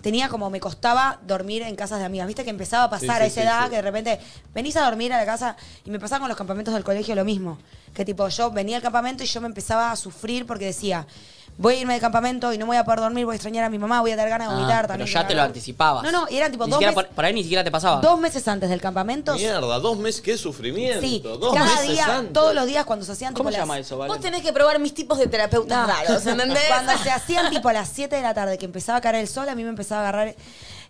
tenía 0.00 0.28
como, 0.30 0.48
me 0.48 0.60
costaba 0.60 1.18
dormir 1.26 1.62
en 1.62 1.76
casas 1.76 1.98
de 1.98 2.06
amigas. 2.06 2.26
Viste 2.26 2.42
que 2.44 2.50
empezaba 2.50 2.84
a 2.84 2.90
pasar 2.90 3.06
Sí, 3.06 3.10
a 3.10 3.16
sí, 3.18 3.24
esa 3.26 3.34
sí, 3.34 3.46
edad 3.46 3.64
sí. 3.64 3.70
que 3.70 3.76
de 3.76 3.82
repente 3.82 4.20
venís 4.54 4.74
a 4.76 4.84
dormir 4.84 5.12
a 5.12 5.18
la 5.18 5.26
casa 5.26 5.56
y 5.84 5.90
me 5.90 5.98
pasaba 6.00 6.20
con 6.20 6.28
los 6.28 6.38
campamentos 6.38 6.72
del 6.72 6.84
colegio 6.84 7.14
lo 7.14 7.24
mismo. 7.24 7.58
Que 7.92 8.04
tipo, 8.04 8.26
yo 8.28 8.50
venía 8.50 8.76
al 8.76 8.82
campamento 8.82 9.24
y 9.24 9.26
yo 9.26 9.40
me 9.40 9.46
empezaba 9.48 9.90
a 9.90 9.96
sufrir 9.96 10.46
porque 10.46 10.64
decía, 10.64 11.06
voy 11.60 11.74
a 11.74 11.80
irme 11.80 11.92
de 11.94 12.00
campamento 12.00 12.52
y 12.54 12.58
no 12.58 12.64
voy 12.66 12.78
a 12.78 12.84
poder 12.84 13.00
dormir, 13.00 13.26
voy 13.26 13.34
a 13.34 13.36
extrañar 13.36 13.64
a 13.64 13.68
mi 13.68 13.78
mamá, 13.78 14.00
voy 14.00 14.10
a 14.12 14.16
tener 14.16 14.30
ganas 14.30 14.48
de 14.48 14.54
Ah, 14.54 14.56
vomitar 14.56 14.80
pero 14.86 14.88
también. 14.98 15.08
ya 15.14 15.26
te 15.26 15.34
lo 15.34 15.42
anticipabas. 15.42 16.02
No, 16.02 16.10
no, 16.10 16.26
y 16.30 16.36
eran 16.38 16.50
tipo 16.50 16.64
Ni 16.64 16.70
dos 16.70 16.80
meses, 16.80 16.94
por, 16.94 17.06
por 17.08 17.24
ahí 17.24 17.34
ni 17.34 17.42
siquiera 17.42 17.62
te 17.62 17.70
pasaba. 17.70 18.00
dos 18.00 18.18
meses 18.18 18.48
antes 18.48 18.70
del 18.70 18.80
campamento. 18.80 19.34
Mierda, 19.34 19.78
dos 19.78 19.98
meses, 19.98 20.22
qué 20.22 20.38
sufrimiento. 20.38 21.00
Sí, 21.02 21.20
dos 21.22 21.52
cada 21.54 21.66
meses 21.66 21.88
día, 21.90 22.16
antes. 22.16 22.32
todos 22.32 22.54
los 22.54 22.66
días 22.66 22.84
cuando 22.86 23.04
se 23.04 23.12
hacían 23.12 23.34
¿Cómo 23.34 23.50
tipo 23.50 23.52
se 23.54 23.58
las- 23.58 23.68
llama 23.68 23.78
eso, 23.78 23.98
Vale? 23.98 24.10
Vos 24.12 24.20
tenés 24.20 24.42
que 24.42 24.52
probar 24.54 24.78
mis 24.78 24.94
tipos 24.94 25.18
de 25.18 25.26
terapeutas 25.26 25.86
No. 25.86 25.92
raros, 25.94 26.26
¿entendés? 26.26 26.62
Cuando 26.68 26.92
se 26.96 27.10
hacían 27.10 27.50
tipo 27.50 27.68
a 27.68 27.72
las 27.74 27.88
7 27.90 28.16
de 28.16 28.22
la 28.22 28.32
tarde, 28.32 28.56
que 28.56 28.64
empezaba 28.64 28.98
a 28.98 29.00
caer 29.02 29.16
el 29.16 29.28
sol, 29.28 29.48
a 29.48 29.54
mí 29.54 29.62
me 29.62 29.68
empezaba 29.70 30.00
a 30.00 30.08
agarrar 30.08 30.34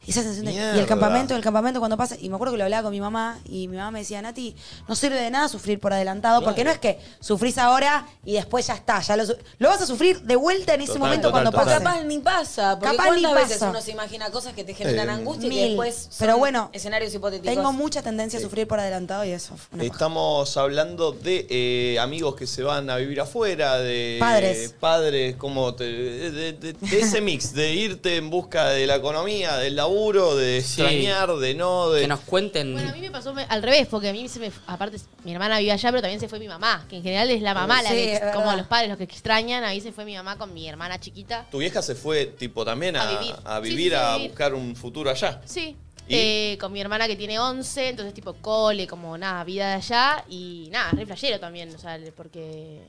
esa 0.06 0.22
sensación 0.22 0.46
de. 0.46 0.52
Y 0.52 0.78
el 0.80 0.86
campamento, 0.86 1.36
el 1.36 1.42
campamento 1.42 1.78
cuando 1.78 1.96
pasa. 1.96 2.16
Y 2.20 2.28
me 2.28 2.34
acuerdo 2.36 2.52
que 2.54 2.58
lo 2.58 2.64
hablaba 2.64 2.84
con 2.84 2.92
mi 2.92 3.00
mamá 3.00 3.38
y 3.44 3.68
mi 3.68 3.76
mamá 3.76 3.90
me 3.90 3.98
decía, 4.00 4.20
Nati, 4.22 4.56
no 4.88 4.96
sirve 4.96 5.16
de 5.20 5.30
nada 5.30 5.48
sufrir 5.48 5.78
por 5.78 5.92
adelantado, 5.92 6.42
porque 6.42 6.64
no 6.64 6.70
es 6.70 6.78
que 6.78 6.98
sufrís 7.20 7.58
ahora 7.58 8.06
y 8.24 8.32
después 8.32 8.66
ya 8.66 8.74
está. 8.74 9.00
Ya 9.00 9.16
lo, 9.16 9.24
vas 9.60 9.80
a 9.82 9.86
sufrir 9.86 10.20
de 10.22 10.36
vuelta 10.36 10.74
en 10.74 10.80
ese 10.80 10.92
Total, 10.94 11.00
momento 11.02 11.28
total, 11.28 11.32
cuando 11.44 11.50
total. 11.50 11.66
Pase. 11.66 11.84
capaz 11.84 12.04
ni 12.04 12.18
pasa, 12.18 12.78
porque 12.78 12.96
Capaz 12.96 13.14
ni 13.14 13.22
cuántas 13.22 13.42
veces 13.44 13.58
pasa. 13.58 13.70
uno 13.70 13.80
se 13.82 13.90
imagina 13.92 14.30
cosas 14.30 14.54
que 14.54 14.64
te 14.64 14.74
generan 14.74 15.08
Eh, 15.10 15.12
angustia 15.12 15.52
y 15.52 15.68
después 15.68 15.94
son 15.94 16.10
Pero 16.18 16.38
bueno, 16.38 16.70
escenarios 16.72 17.14
hipotéticos. 17.14 17.54
Tengo 17.54 17.72
mucha 17.72 18.02
tendencia 18.02 18.38
a 18.38 18.42
sufrir 18.42 18.66
por 18.66 18.80
adelantado 18.80 19.24
y 19.24 19.30
eso. 19.30 19.54
paja. 19.70 19.84
Estamos 19.84 20.56
hablando 20.56 21.12
de 21.12 21.46
eh, 21.50 21.98
amigos 22.00 22.34
que 22.36 22.46
se 22.46 22.62
van 22.62 22.88
a 22.90 22.96
vivir 22.96 23.20
afuera, 23.20 23.78
de 23.78 24.16
Padres. 24.18 24.74
padres, 24.80 25.36
como 25.36 25.74
te- 25.74 25.84
de, 25.84 26.30
de- 26.30 26.52
de- 26.54 26.72
de 26.72 27.00
ese 27.00 27.20
mix, 27.20 27.52
de 27.52 27.74
irte 27.74 28.16
en 28.16 28.30
busca 28.30 28.70
de 28.70 28.86
la 28.86 28.96
economía, 28.96 29.56
del 29.58 29.76
laburo, 29.90 30.36
de 30.36 30.60
Sí. 30.62 30.80
extrañar, 30.80 31.36
de 31.36 31.54
no, 31.54 31.90
de 31.90 32.02
Que 32.02 32.08
nos 32.08 32.20
cuenten. 32.20 32.72
Bueno, 32.72 32.90
a 32.90 32.92
mí 32.92 33.00
me 33.00 33.10
pasó 33.10 33.34
me- 33.34 33.44
al 33.48 33.62
revés, 33.62 33.86
porque 33.88 34.08
a 34.08 34.12
mí 34.12 34.28
se 34.28 34.38
me. 34.38 34.50
Aparte, 34.66 34.98
mi 35.24 35.32
hermana 35.32 35.58
vive 35.58 35.72
allá, 35.72 35.90
pero 35.90 36.00
también 36.02 36.20
se 36.20 36.28
fue 36.28 36.38
mi 36.38 36.48
mamá, 36.48 36.86
que 36.88 36.96
en 36.96 37.02
general 37.02 37.30
es 37.30 37.42
la 37.42 37.54
mamá, 37.54 37.82
la 37.82 37.90
Sí, 37.90 37.94
que, 37.96 38.12
es 38.14 38.20
como 38.20 38.38
verdad. 38.46 38.56
los 38.58 38.66
padres 38.68 38.88
los 38.88 38.98
que 38.98 39.04
extrañan. 39.04 39.64
Ahí 39.64 39.80
se 39.80 39.92
fue 39.92 40.04
mi 40.04 40.14
mamá 40.14 40.36
con 40.38 40.54
mi 40.54 40.68
hermana 40.68 40.98
chiquita. 41.00 41.46
Tu 41.50 41.58
vieja 41.58 41.82
se 41.82 41.94
fue 41.94 42.26
tipo 42.26 42.64
también 42.64 42.96
a, 42.96 43.02
A 43.02 43.18
vivir. 43.20 43.34
a 43.44 43.56
Sí, 43.56 43.62
vivir, 43.62 43.82
sí, 43.84 43.88
sí, 43.90 43.94
a 43.94 44.12
a 44.12 44.16
vivir. 44.16 44.30
buscar 44.30 44.54
un 44.54 44.76
futuro 44.76 45.10
allá. 45.10 45.40
Sí. 45.44 45.76
¿Y? 46.08 46.14
Eh, 46.16 46.58
con 46.60 46.72
mi 46.72 46.80
hermana 46.80 47.06
que 47.06 47.14
tiene 47.14 47.38
11, 47.38 47.88
entonces 47.90 48.12
tipo 48.14 48.32
cole, 48.34 48.86
como 48.88 49.16
nada, 49.16 49.44
vida 49.44 49.68
de 49.68 49.74
allá. 49.74 50.24
Y 50.28 50.68
nada, 50.72 50.90
re 50.92 51.06
flashero 51.06 51.38
también, 51.38 51.72
o 51.74 51.78
sea, 51.78 51.98
porque 52.16 52.80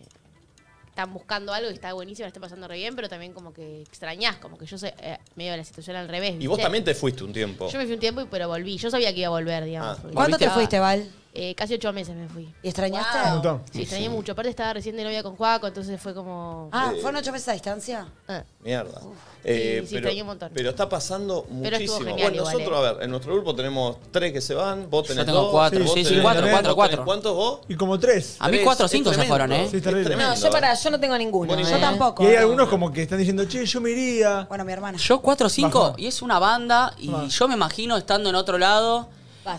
están 0.92 1.14
buscando 1.14 1.54
algo 1.54 1.72
y 1.72 1.74
está 1.74 1.94
buenísimo, 1.94 2.26
la 2.26 2.28
está 2.28 2.42
pasando 2.42 2.68
re 2.68 2.76
bien, 2.76 2.96
pero 2.96 3.08
también 3.08 3.32
como 3.32 3.54
que 3.54 3.82
extrañás, 3.82 4.36
como 4.38 4.58
que 4.58 4.66
yo 4.66 4.78
soy 4.78 4.90
eh, 5.00 5.18
medio 5.36 5.52
de 5.52 5.58
la 5.58 5.64
situación 5.64 5.96
al 5.96 6.10
revés. 6.10 6.36
Y 6.38 6.48
vos 6.48 6.58
¿viste? 6.58 6.64
también 6.64 6.84
te 6.84 6.94
fuiste 6.94 7.24
un 7.24 7.32
tiempo. 7.32 7.70
Yo 7.70 7.78
me 7.80 7.86
fui 7.86 7.94
un 7.94 8.00
tiempo, 8.00 8.28
pero 8.30 8.50
volví. 8.50 8.78
Yo 8.78 8.92
sabía 8.92 9.14
que 9.14 9.22
iba 9.22 9.28
a 9.28 9.32
volver, 9.32 9.64
digamos. 9.64 9.98
Ah. 9.98 10.00
porque 10.02 10.16
¿Cuánto 10.16 10.38
te 10.38 10.44
estaba- 10.44 10.60
fuiste, 10.60 10.80
Val? 10.80 11.10
Eh, 11.34 11.56
casi 11.56 11.76
ocho 11.76 11.94
meses 11.94 12.14
me 12.14 12.28
fui. 12.28 12.54
¿Y 12.62 12.68
extrañaste? 12.68 13.18
Wow. 13.18 13.28
Un 13.28 13.34
montón. 13.36 13.62
Sí, 13.72 13.82
extrañé 13.84 14.10
mucho. 14.10 14.34
Aparte 14.34 14.50
estaba 14.50 14.74
recién 14.74 14.98
de 14.98 15.04
novia 15.06 15.24
con 15.24 15.38
Juaco, 15.38 15.68
entonces 15.68 16.00
fue 16.02 16.14
como... 16.14 16.68
Ah, 16.74 16.92
Eh, 16.94 17.00
¿fueron 17.02 17.22
ocho 17.22 17.32
meses 17.32 17.48
a 17.48 17.54
distancia? 17.54 18.06
Ah. 18.28 18.44
Mierda. 18.62 19.00
Eh, 19.46 19.82
sí, 19.86 19.96
pero, 19.96 20.00
extrañé 20.00 20.22
un 20.22 20.28
montón. 20.28 20.52
pero 20.54 20.70
está 20.72 20.90
pasando 20.90 21.46
Pero 21.64 21.78
estuvo 21.78 22.00
muchísimo. 22.00 22.00
genial 22.00 22.16
bueno, 22.32 22.36
igual, 22.36 22.54
nosotros, 22.54 22.84
eh. 22.84 22.88
a 22.88 22.92
ver, 22.94 23.04
en 23.04 23.10
nuestro 23.12 23.34
grupo 23.34 23.56
tenemos 23.56 23.98
tres 24.12 24.34
que 24.34 24.42
se 24.42 24.54
van, 24.54 24.90
vos 24.90 25.08
tenés 25.08 25.26
tengo 25.26 25.40
dos, 25.40 25.52
cuatro. 25.52 25.84
vos 25.86 25.94
Sí, 25.94 26.04
sí, 26.04 26.10
tenés 26.10 26.22
cuatro, 26.24 26.48
cuatro, 26.52 26.76
cuatro. 26.76 27.06
¿Cuántos 27.06 27.34
vos? 27.36 27.60
Y 27.70 27.76
como 27.76 27.98
tres. 27.98 28.36
A 28.40 28.50
mí 28.50 28.60
cuatro 28.64 28.86
o 28.86 28.90
cinco 28.90 29.14
se 29.14 29.24
fueron, 29.24 29.54
¿eh? 29.54 29.68
Sí, 29.72 29.80
tremendo, 29.80 30.18
No, 30.18 30.36
yo 30.36 30.48
¿eh? 30.48 30.52
para, 30.52 30.74
yo 30.74 30.92
no 30.92 31.00
tengo 31.00 31.18
ninguno. 31.18 31.48
Bueno, 31.48 31.66
eh. 31.66 31.72
Yo 31.72 31.80
tampoco. 31.80 32.24
Y 32.24 32.28
hay 32.28 32.36
algunos 32.36 32.68
como 32.68 32.92
que 32.92 33.04
están 33.04 33.18
diciendo, 33.18 33.46
che, 33.46 33.66
yo 33.66 33.80
me 33.80 33.92
iría. 33.92 34.46
Bueno, 34.50 34.66
mi 34.66 34.74
hermana. 34.74 34.98
Yo 34.98 35.22
4 35.22 35.48
o 35.48 35.50
5 35.50 35.80
Bajó. 35.80 35.96
y 35.98 36.08
es 36.08 36.22
una 36.22 36.40
banda 36.40 36.94
y 37.00 37.10
yo 37.30 37.48
me 37.48 37.54
imagino 37.56 37.96
estando 37.96 38.30
en 38.30 38.36
otro 38.36 38.58
lado, 38.58 39.08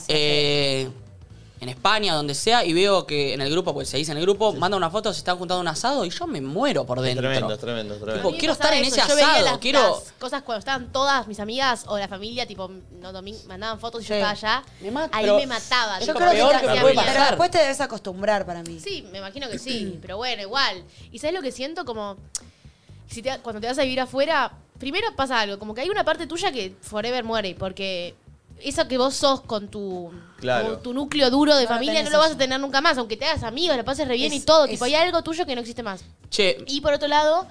eh, 0.08 0.90
en 1.62 1.68
España, 1.68 2.12
donde 2.14 2.34
sea, 2.34 2.64
y 2.64 2.72
veo 2.72 3.06
que 3.06 3.34
en 3.34 3.40
el 3.40 3.48
grupo, 3.48 3.72
pues 3.72 3.88
se 3.88 3.96
dice 3.96 4.10
en 4.10 4.18
el 4.18 4.24
grupo, 4.24 4.52
manda 4.52 4.76
una 4.76 4.90
foto, 4.90 5.12
se 5.12 5.18
están 5.18 5.38
juntando 5.38 5.60
un 5.60 5.68
asado 5.68 6.04
y 6.04 6.10
yo 6.10 6.26
me 6.26 6.40
muero 6.40 6.84
por 6.84 7.00
dentro. 7.00 7.22
Tremendo, 7.22 7.56
tremendo, 7.56 7.94
tremendo. 7.98 8.28
Tipo, 8.28 8.36
quiero 8.36 8.52
estar 8.54 8.74
en 8.74 8.84
eso, 8.84 8.96
ese 8.96 9.08
yo 9.08 9.14
veía 9.14 9.30
asado, 9.30 9.44
las- 9.44 9.58
quiero- 9.58 9.90
las 10.04 10.12
cosas 10.18 10.42
cuando 10.42 10.58
estaban 10.58 10.90
todas 10.90 11.28
mis 11.28 11.38
amigas 11.38 11.84
o 11.86 11.96
la 11.96 12.08
familia, 12.08 12.46
tipo, 12.46 12.68
no 13.00 13.12
domingo, 13.12 13.38
mandaban 13.46 13.78
fotos 13.78 14.02
y 14.02 14.04
yo 14.06 14.08
Sí. 14.08 14.14
estaba 14.14 14.32
allá. 14.32 14.64
Me 14.80 14.90
mata, 14.90 15.16
ahí 15.16 15.22
pero 15.24 15.36
me 15.36 15.46
mataba. 15.46 16.00
Yo 16.00 16.14
creo 16.14 16.30
que, 16.30 16.36
peor 16.36 16.50
que 16.60 16.66
me 16.66 16.72
pero 16.72 16.82
puede 16.82 16.94
pasar. 16.96 17.28
después 17.28 17.50
te 17.52 17.58
debes 17.58 17.80
acostumbrar 17.80 18.44
para 18.44 18.64
mí. 18.64 18.80
Sí, 18.80 19.06
me 19.12 19.18
imagino 19.18 19.48
que 19.48 19.60
sí, 19.60 20.00
pero 20.02 20.16
bueno, 20.16 20.42
igual. 20.42 20.82
¿Y 21.12 21.20
sabes 21.20 21.34
lo 21.36 21.42
que 21.42 21.52
siento? 21.52 21.84
Como. 21.84 22.16
si 23.08 23.20
te- 23.22 23.38
cuando 23.40 23.60
te 23.60 23.66
vas 23.66 23.78
a 23.78 23.82
vivir 23.82 24.00
afuera, 24.00 24.52
primero 24.78 25.14
pasa 25.14 25.38
algo, 25.40 25.58
como 25.58 25.74
que 25.74 25.82
hay 25.82 25.90
una 25.90 26.02
parte 26.02 26.26
tuya 26.26 26.50
que 26.50 26.74
forever 26.80 27.22
muere, 27.24 27.54
porque 27.54 28.14
eso 28.64 28.88
que 28.88 28.98
vos 28.98 29.14
sos 29.14 29.40
con 29.42 29.68
tu, 29.68 30.10
Claro. 30.40 30.74
con 30.74 30.82
tu 30.82 30.92
núcleo 30.94 31.30
duro 31.30 31.54
de 31.56 31.64
No 31.64 31.68
familia 31.68 32.02
no 32.02 32.10
lo 32.10 32.18
vas 32.18 32.32
a 32.32 32.36
tener 32.38 32.58
nunca 32.60 32.80
más, 32.80 32.98
aunque 32.98 33.16
te 33.16 33.24
hagas 33.26 33.42
amigos, 33.42 33.76
la 33.76 33.84
pases 33.84 34.06
re 34.08 34.14
bien 34.16 34.32
Es- 34.32 34.42
y 34.42 34.44
todo, 34.44 34.64
es- 34.64 34.70
tipo, 34.72 34.84
hay 34.84 34.94
algo 34.94 35.22
tuyo 35.22 35.46
que 35.46 35.54
no 35.54 35.60
existe 35.60 35.82
más. 35.82 36.04
Che, 36.30 36.58
Y 36.66 36.80
por 36.80 36.92
otro 36.94 37.08
lado, 37.08 37.46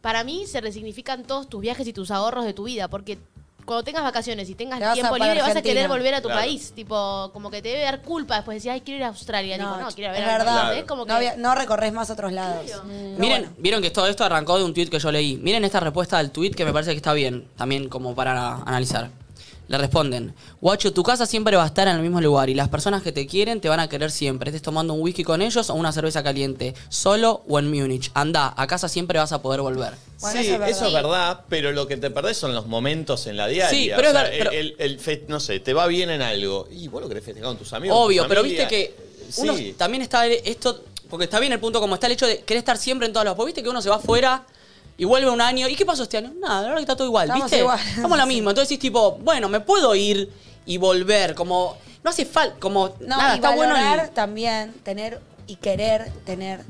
para 0.00 0.22
mí 0.24 0.46
se 0.46 0.60
resignifican 0.60 1.24
todos 1.24 1.48
tus 1.48 1.60
viajes 1.60 1.86
y 1.86 1.92
tus 1.92 2.10
ahorros 2.10 2.44
de 2.44 2.52
tu 2.52 2.64
vida, 2.64 2.88
porque 2.88 3.18
cuando 3.64 3.82
tengas 3.84 4.02
vacaciones 4.02 4.48
y 4.48 4.54
tengas 4.54 4.78
Te 4.80 4.92
tiempo 4.94 5.18
libre 5.18 5.42
vas 5.42 5.54
a 5.54 5.60
querer 5.60 5.88
volver 5.88 6.14
a 6.14 6.22
tu 6.22 6.28
Claro. 6.28 6.40
país, 6.40 6.72
tipo, 6.74 7.28
como 7.34 7.50
que 7.50 7.60
te 7.60 7.68
debe 7.68 7.82
dar 7.82 8.00
culpa 8.00 8.36
después 8.36 8.54
de 8.54 8.58
decir, 8.60 8.70
ay, 8.70 8.80
quiero 8.80 8.96
ir 8.98 9.04
a 9.04 9.08
Australia, 9.08 9.58
tipo, 9.58 9.68
no, 9.68 9.88
quiero 9.88 10.00
ir 10.00 10.06
a 10.06 10.12
ver 10.12 10.22
es 10.22 10.28
a 10.28 10.38
verdad. 10.38 10.62
¿entendés? 10.62 10.84
Como 10.86 11.04
que 11.04 11.08
no, 11.10 11.16
había- 11.16 11.36
no 11.36 11.54
recorres 11.54 11.92
más 11.92 12.08
otros 12.08 12.32
lados. 12.32 12.64
Miren, 13.18 13.54
vieron 13.58 13.82
que 13.82 13.90
todo 13.90 14.06
esto 14.06 14.24
arrancó 14.24 14.56
de 14.56 14.64
un 14.64 14.72
tuit 14.72 14.88
que 14.88 14.98
yo 14.98 15.12
leí. 15.12 15.36
Miren 15.36 15.64
esta 15.64 15.80
respuesta 15.80 16.16
del 16.16 16.30
tuit 16.30 16.54
que 16.54 16.64
me 16.64 16.72
parece 16.72 16.92
que 16.92 16.96
está 16.96 17.12
bien, 17.12 17.46
también 17.56 17.90
como 17.90 18.14
para 18.14 18.54
analizar. 18.62 19.10
Le 19.68 19.76
responden, 19.76 20.34
guacho, 20.62 20.94
tu 20.94 21.02
casa 21.02 21.26
siempre 21.26 21.54
va 21.56 21.62
a 21.64 21.66
estar 21.66 21.86
en 21.88 21.96
el 21.96 22.02
mismo 22.02 22.20
lugar 22.22 22.48
y 22.48 22.54
las 22.54 22.70
personas 22.70 23.02
que 23.02 23.12
te 23.12 23.26
quieren 23.26 23.60
te 23.60 23.68
van 23.68 23.80
a 23.80 23.88
querer 23.88 24.10
siempre. 24.10 24.48
Estés 24.48 24.62
tomando 24.62 24.94
un 24.94 25.02
whisky 25.02 25.24
con 25.24 25.42
ellos 25.42 25.68
o 25.68 25.74
una 25.74 25.92
cerveza 25.92 26.22
caliente, 26.22 26.74
solo 26.88 27.42
o 27.46 27.58
en 27.58 27.70
Múnich. 27.70 28.10
Anda, 28.14 28.54
a 28.56 28.66
casa 28.66 28.88
siempre 28.88 29.18
vas 29.18 29.32
a 29.32 29.42
poder 29.42 29.60
volver. 29.60 29.92
Bueno, 30.20 30.40
sí, 30.40 30.46
eso 30.46 30.52
es 30.54 30.58
verdad. 30.58 30.68
eso 30.70 30.86
es 30.86 30.92
verdad, 30.94 31.44
pero 31.50 31.72
lo 31.72 31.86
que 31.86 31.98
te 31.98 32.10
perdés 32.10 32.38
son 32.38 32.54
los 32.54 32.66
momentos 32.66 33.26
en 33.26 33.36
la 33.36 33.46
diaria. 33.46 33.68
Sí, 33.68 33.90
pero 33.94 34.08
O 34.08 34.10
es 34.10 34.12
sea, 34.12 34.22
ver- 34.22 34.38
pero- 34.38 34.50
el, 34.52 34.74
el 34.78 34.98
fe- 34.98 35.24
no 35.28 35.38
sé, 35.38 35.60
te 35.60 35.74
va 35.74 35.86
bien 35.86 36.08
en 36.08 36.22
algo. 36.22 36.66
Y 36.70 36.88
vos 36.88 37.02
lo 37.02 37.08
querés 37.08 37.24
festejar 37.24 37.48
con 37.50 37.58
tus 37.58 37.70
amigos. 37.74 37.94
tu 37.96 38.02
Obvio, 38.02 38.26
pero 38.26 38.42
viste 38.42 38.66
que 38.68 38.96
uno 39.36 39.54
Sí. 39.54 39.74
también 39.76 40.00
está 40.02 40.26
esto, 40.26 40.82
porque 41.10 41.24
está 41.24 41.38
bien 41.40 41.52
el 41.52 41.60
punto 41.60 41.78
como 41.78 41.94
está 41.94 42.06
el 42.06 42.14
hecho 42.14 42.26
de 42.26 42.38
querer 42.40 42.60
estar 42.60 42.78
siempre 42.78 43.06
en 43.06 43.12
todos 43.12 43.26
los. 43.26 43.34
Porque 43.34 43.48
viste 43.48 43.62
que 43.62 43.68
uno 43.68 43.82
se 43.82 43.90
va 43.90 43.96
afuera 43.96 44.46
y 44.98 45.04
vuelve 45.06 45.30
un 45.30 45.40
año. 45.40 45.66
¿Y 45.68 45.74
qué 45.76 45.86
pasó 45.86 46.02
este 46.02 46.18
año? 46.18 46.32
Nada, 46.38 46.56
la 46.56 46.68
verdad 46.68 46.76
que 46.76 46.82
está 46.82 46.96
todo 46.96 47.06
igual, 47.06 47.28
Estamos 47.28 47.44
¿viste? 47.46 47.58
igual. 47.60 47.80
Estamos 47.96 48.18
lo 48.18 48.26
mismo. 48.26 48.50
Entonces 48.50 48.68
decís 48.68 48.80
tipo, 48.82 49.12
bueno, 49.22 49.48
me 49.48 49.60
puedo 49.60 49.94
ir 49.94 50.30
y 50.66 50.76
volver. 50.76 51.34
Como, 51.34 51.76
no 52.04 52.10
hace 52.10 52.26
falta, 52.26 52.56
como, 52.60 52.88
No, 53.00 53.06
nada, 53.16 53.32
y 53.32 53.36
está 53.36 53.54
bueno 53.54 53.72
valorar 53.74 54.08
también, 54.10 54.72
tener 54.82 55.20
y 55.46 55.56
querer 55.56 56.12
tener. 56.26 56.60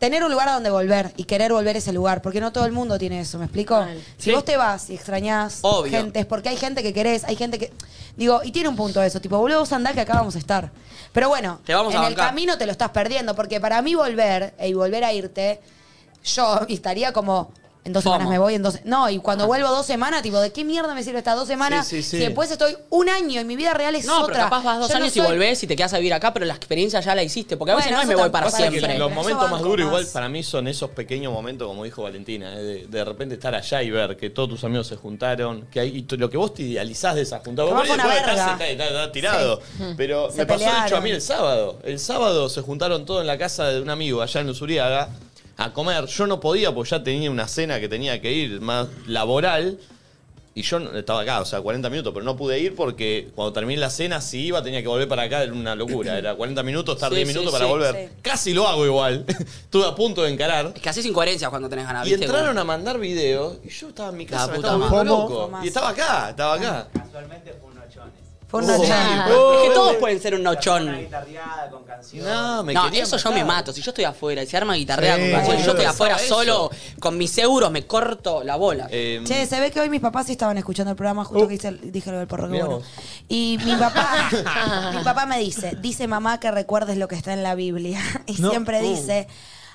Tener 0.00 0.24
un 0.24 0.30
lugar 0.32 0.48
a 0.48 0.54
donde 0.54 0.70
volver 0.70 1.12
y 1.18 1.24
querer 1.24 1.52
volver 1.52 1.76
a 1.76 1.78
ese 1.78 1.92
lugar, 1.92 2.22
porque 2.22 2.40
no 2.40 2.52
todo 2.52 2.64
el 2.64 2.72
mundo 2.72 2.98
tiene 2.98 3.20
eso, 3.20 3.38
¿me 3.38 3.44
explico? 3.44 3.84
Si 4.16 4.30
Sí. 4.30 4.32
vos 4.32 4.46
te 4.46 4.56
vas 4.56 4.88
y 4.88 4.94
extrañás 4.94 5.58
Obvio. 5.60 5.90
gente, 5.92 6.20
es 6.20 6.24
porque 6.26 6.48
hay 6.48 6.56
gente 6.56 6.82
que 6.82 6.94
querés, 6.94 7.22
hay 7.24 7.36
gente 7.36 7.58
que. 7.58 7.70
Digo, 8.16 8.40
y 8.42 8.50
tiene 8.50 8.70
un 8.70 8.76
punto 8.76 9.02
eso, 9.02 9.20
tipo, 9.20 9.36
boludo, 9.36 9.58
vos 9.60 9.72
andá 9.74 9.92
que 9.92 10.00
acá 10.00 10.14
vamos 10.14 10.36
a 10.36 10.38
estar. 10.38 10.70
Pero 11.12 11.28
bueno, 11.28 11.60
Te 11.66 11.74
vamos 11.74 11.92
a 11.94 11.98
en 11.98 12.02
el 12.04 12.08
bancar. 12.14 12.28
camino 12.28 12.56
te 12.56 12.64
lo 12.64 12.72
estás 12.72 12.88
perdiendo, 12.90 13.34
porque 13.36 13.60
para 13.60 13.82
mí 13.82 13.94
volver 13.94 14.54
y 14.64 14.72
volver 14.72 15.04
a 15.04 15.12
irte, 15.12 15.60
yo 16.24 16.60
estaría 16.68 17.12
como. 17.12 17.52
En 17.82 17.94
dos 17.94 18.02
semanas 18.02 18.28
me 18.28 18.38
voy, 18.38 18.54
en 18.54 18.62
dos. 18.62 18.80
No, 18.84 19.08
y 19.08 19.18
cuando 19.20 19.46
vuelvo 19.46 19.68
dos 19.70 19.86
semanas, 19.86 20.20
tipo, 20.22 20.38
¿de 20.38 20.52
qué 20.52 20.64
mierda 20.64 20.94
me 20.94 21.02
sirve 21.02 21.18
estas 21.20 21.34
dos 21.34 21.48
semanas? 21.48 21.86
Sí, 21.88 22.02
sí, 22.02 22.10
sí. 22.10 22.16
Si 22.18 22.22
después 22.24 22.50
estoy 22.50 22.76
un 22.90 23.08
año 23.08 23.40
y 23.40 23.44
mi 23.44 23.56
vida 23.56 23.72
real 23.72 23.94
es 23.94 24.04
No, 24.04 24.20
otra. 24.24 24.34
pero 24.34 24.44
capaz 24.44 24.62
vas 24.64 24.78
dos 24.80 24.88
Yo 24.88 24.94
no 24.98 25.04
años 25.04 25.16
y 25.16 25.20
soy- 25.20 25.28
volvés 25.28 25.62
y 25.62 25.66
te 25.66 25.76
quedas 25.76 25.94
a 25.94 25.96
vivir 25.96 26.12
acá, 26.12 26.34
pero 26.34 26.44
la 26.44 26.52
experiencia 26.54 27.00
ya 27.00 27.14
la 27.14 27.22
hiciste. 27.22 27.56
Porque 27.56 27.72
a 27.72 27.76
veces 27.76 27.90
Bueno, 27.92 27.96
no 27.96 28.02
es 28.02 28.08
eso 28.10 28.16
me 28.18 28.22
voy 28.22 28.30
para 28.30 28.46
tampoco 28.46 28.58
Pasa 28.64 28.70
que 28.70 28.78
siempre. 28.80 28.98
los 28.98 29.10
Eso 29.10 29.14
momentos 29.22 29.42
más 29.44 29.50
banco 29.52 29.64
duros 29.70 29.86
más. 29.86 29.92
igual 30.00 30.12
para 30.12 30.28
mí 30.28 30.42
son 30.42 30.68
esos 30.68 30.90
pequeños 30.90 31.32
momentos, 31.32 31.66
como 31.68 31.84
dijo 31.84 32.02
Valentina, 32.02 32.54
eh, 32.58 32.62
de, 32.62 32.86
de 32.86 33.04
repente 33.04 33.34
estar 33.36 33.54
allá 33.54 33.82
y 33.82 33.90
ver 33.90 34.16
que 34.18 34.28
todos 34.28 34.50
tus 34.50 34.64
amigos 34.64 34.86
se 34.86 34.96
juntaron, 34.96 35.62
que 35.72 35.80
hay, 35.80 36.06
y 36.06 36.16
lo 36.16 36.28
que 36.28 36.36
vos 36.36 36.52
te 36.52 36.62
idealizás 36.64 37.14
de 37.14 37.22
esa 37.22 37.38
juntada. 37.40 37.66
Que 37.68 37.72
Vos 37.74 37.82
va 37.82 37.86
fue 37.86 37.94
una 37.94 38.04
después 38.04 38.20
estás, 38.20 38.36
verga. 38.36 38.52
estás- 38.52 38.68
estás- 38.72 38.88
estás 38.90 39.12
tirado. 39.12 39.62
Pero 39.96 40.30
Se 40.30 40.36
me 40.36 40.46
pasó 40.46 40.60
de 40.60 40.66
hecho 40.66 40.76
a 40.76 40.82
pelearon. 40.84 41.04
mí 41.04 41.10
el 41.12 41.22
sábado. 41.22 41.78
El 41.82 41.98
sábado 41.98 42.48
se 42.50 42.60
juntaron 42.60 43.06
todos 43.06 43.22
en 43.22 43.26
la 43.26 43.38
casa 43.38 43.68
de 43.68 43.80
un 43.80 43.88
amigo 43.88 44.20
allá 44.20 44.42
en 44.42 44.50
Usuriaga 44.50 45.08
a 45.64 45.72
comer. 45.72 46.06
Yo 46.06 46.26
no 46.26 46.40
podía 46.40 46.74
porque 46.74 46.90
ya 46.90 47.02
tenía 47.02 47.30
una 47.30 47.46
cena 47.46 47.78
que 47.80 47.88
tenía 47.88 48.20
que 48.20 48.32
ir 48.32 48.60
más 48.60 48.88
laboral. 49.06 49.78
Y 50.52 50.62
yo 50.62 50.80
no- 50.80 50.92
estaba 50.98 51.20
acá, 51.20 51.40
o 51.40 51.44
sea, 51.44 51.60
40 51.60 51.88
minutos, 51.90 52.12
pero 52.12 52.24
no 52.24 52.36
pude 52.36 52.58
ir 52.58 52.74
porque 52.74 53.30
cuando 53.36 53.52
terminé 53.52 53.80
la 53.80 53.88
cena, 53.88 54.20
si 54.20 54.46
iba, 54.46 54.60
tenía 54.62 54.82
que 54.82 54.88
volver 54.88 55.06
para 55.06 55.22
acá, 55.22 55.44
era 55.44 55.52
una 55.52 55.76
locura. 55.76 56.18
Era 56.18 56.34
40 56.34 56.62
minutos, 56.64 56.96
estar 56.96 57.08
Sí, 57.10 57.14
10 57.16 57.28
sí, 57.28 57.34
minutos 57.34 57.52
sí. 57.52 57.58
para 57.58 57.70
volver. 57.70 57.94
Sí. 58.08 58.14
Casi 58.20 58.52
lo 58.52 58.66
hago 58.66 58.84
igual. 58.84 59.24
Estuve 59.28 59.86
a 59.86 59.94
punto 59.94 60.22
de 60.24 60.30
encarar. 60.32 60.72
Es 60.74 60.82
que 60.82 60.88
haces 60.88 61.06
incoherencias 61.06 61.48
cuando 61.50 61.68
tenés 61.68 61.86
ganas, 61.86 62.04
Y 62.06 62.10
¿viste? 62.10 62.24
entraron 62.26 62.58
a 62.58 62.64
mandar 62.64 62.98
videos 62.98 63.58
y 63.64 63.68
yo 63.68 63.88
estaba 63.90 64.08
en 64.10 64.16
mi 64.16 64.26
casa, 64.26 64.46
La 64.46 64.52
me 64.52 64.56
puta 64.56 64.68
estaba 64.68 64.78
madre. 64.90 64.96
volviendo 65.10 65.26
¿Cómo? 65.28 65.46
loco. 65.52 65.64
Y 65.64 65.68
estaba 65.68 65.88
acá, 65.90 66.30
estaba 66.30 66.54
acá. 66.54 66.88
Casualmente 66.94 67.54
fue. 67.60 67.69
Fue 68.50 68.62
un 68.64 68.70
Oh, 68.70 69.52
Es 69.62 69.68
que 69.68 69.74
todos 69.74 69.94
pueden 69.96 70.20
ser 70.20 70.34
un 70.34 70.40
Una 70.40 70.50
nochón. 70.54 70.98
guitarreada 70.98 71.70
con 71.70 71.84
canciones. 71.84 72.28
No, 72.32 72.64
me 72.64 72.74
No, 72.74 72.84
quería 72.84 73.02
eso 73.04 73.16
yo 73.16 73.30
matar. 73.30 73.38
me 73.38 73.44
mato. 73.44 73.72
Si 73.72 73.80
yo 73.80 73.90
estoy 73.92 74.04
afuera 74.04 74.42
y 74.42 74.46
se 74.46 74.56
arma 74.56 74.74
guitarrea 74.74 75.14
Sí, 75.16 75.20
con 75.22 75.30
canciones, 75.30 75.60
sí, 75.60 75.66
yo 75.66 75.72
estoy 75.72 75.86
afuera 75.86 76.18
solo, 76.18 76.70
con 76.98 77.16
mis 77.16 77.36
euros 77.38 77.70
me 77.70 77.86
corto 77.86 78.42
la 78.42 78.56
bola. 78.56 78.88
Eh, 78.90 79.22
Che, 79.24 79.46
se 79.46 79.60
ve 79.60 79.70
que 79.70 79.80
hoy 79.80 79.88
mis 79.88 80.00
papás 80.00 80.26
sí 80.26 80.32
estaban 80.32 80.58
escuchando 80.58 80.90
el 80.90 80.96
programa 80.96 81.24
justo 81.24 81.46
que 81.46 81.54
hice- 81.54 81.72
dije 81.82 82.10
lo 82.10 82.18
del 82.18 82.26
porro 82.26 82.46
que 82.48 82.52
Mirá 82.54 82.64
bueno. 82.66 82.80
vos. 82.80 82.88
Y 83.28 83.58
mi 83.64 83.76
papá, 83.76 84.28
mi 84.96 85.02
papá 85.04 85.26
me 85.26 85.38
dice, 85.38 85.76
dice 85.80 86.08
mamá 86.08 86.40
que 86.40 86.50
recuerdes 86.50 86.96
lo 86.96 87.06
que 87.06 87.14
está 87.14 87.32
en 87.32 87.42
la 87.42 87.54
Biblia. 87.54 88.00
Y 88.26 88.34
No. 88.40 88.50
siempre 88.50 88.80
Uh. 88.82 88.88
dice, 88.96 89.28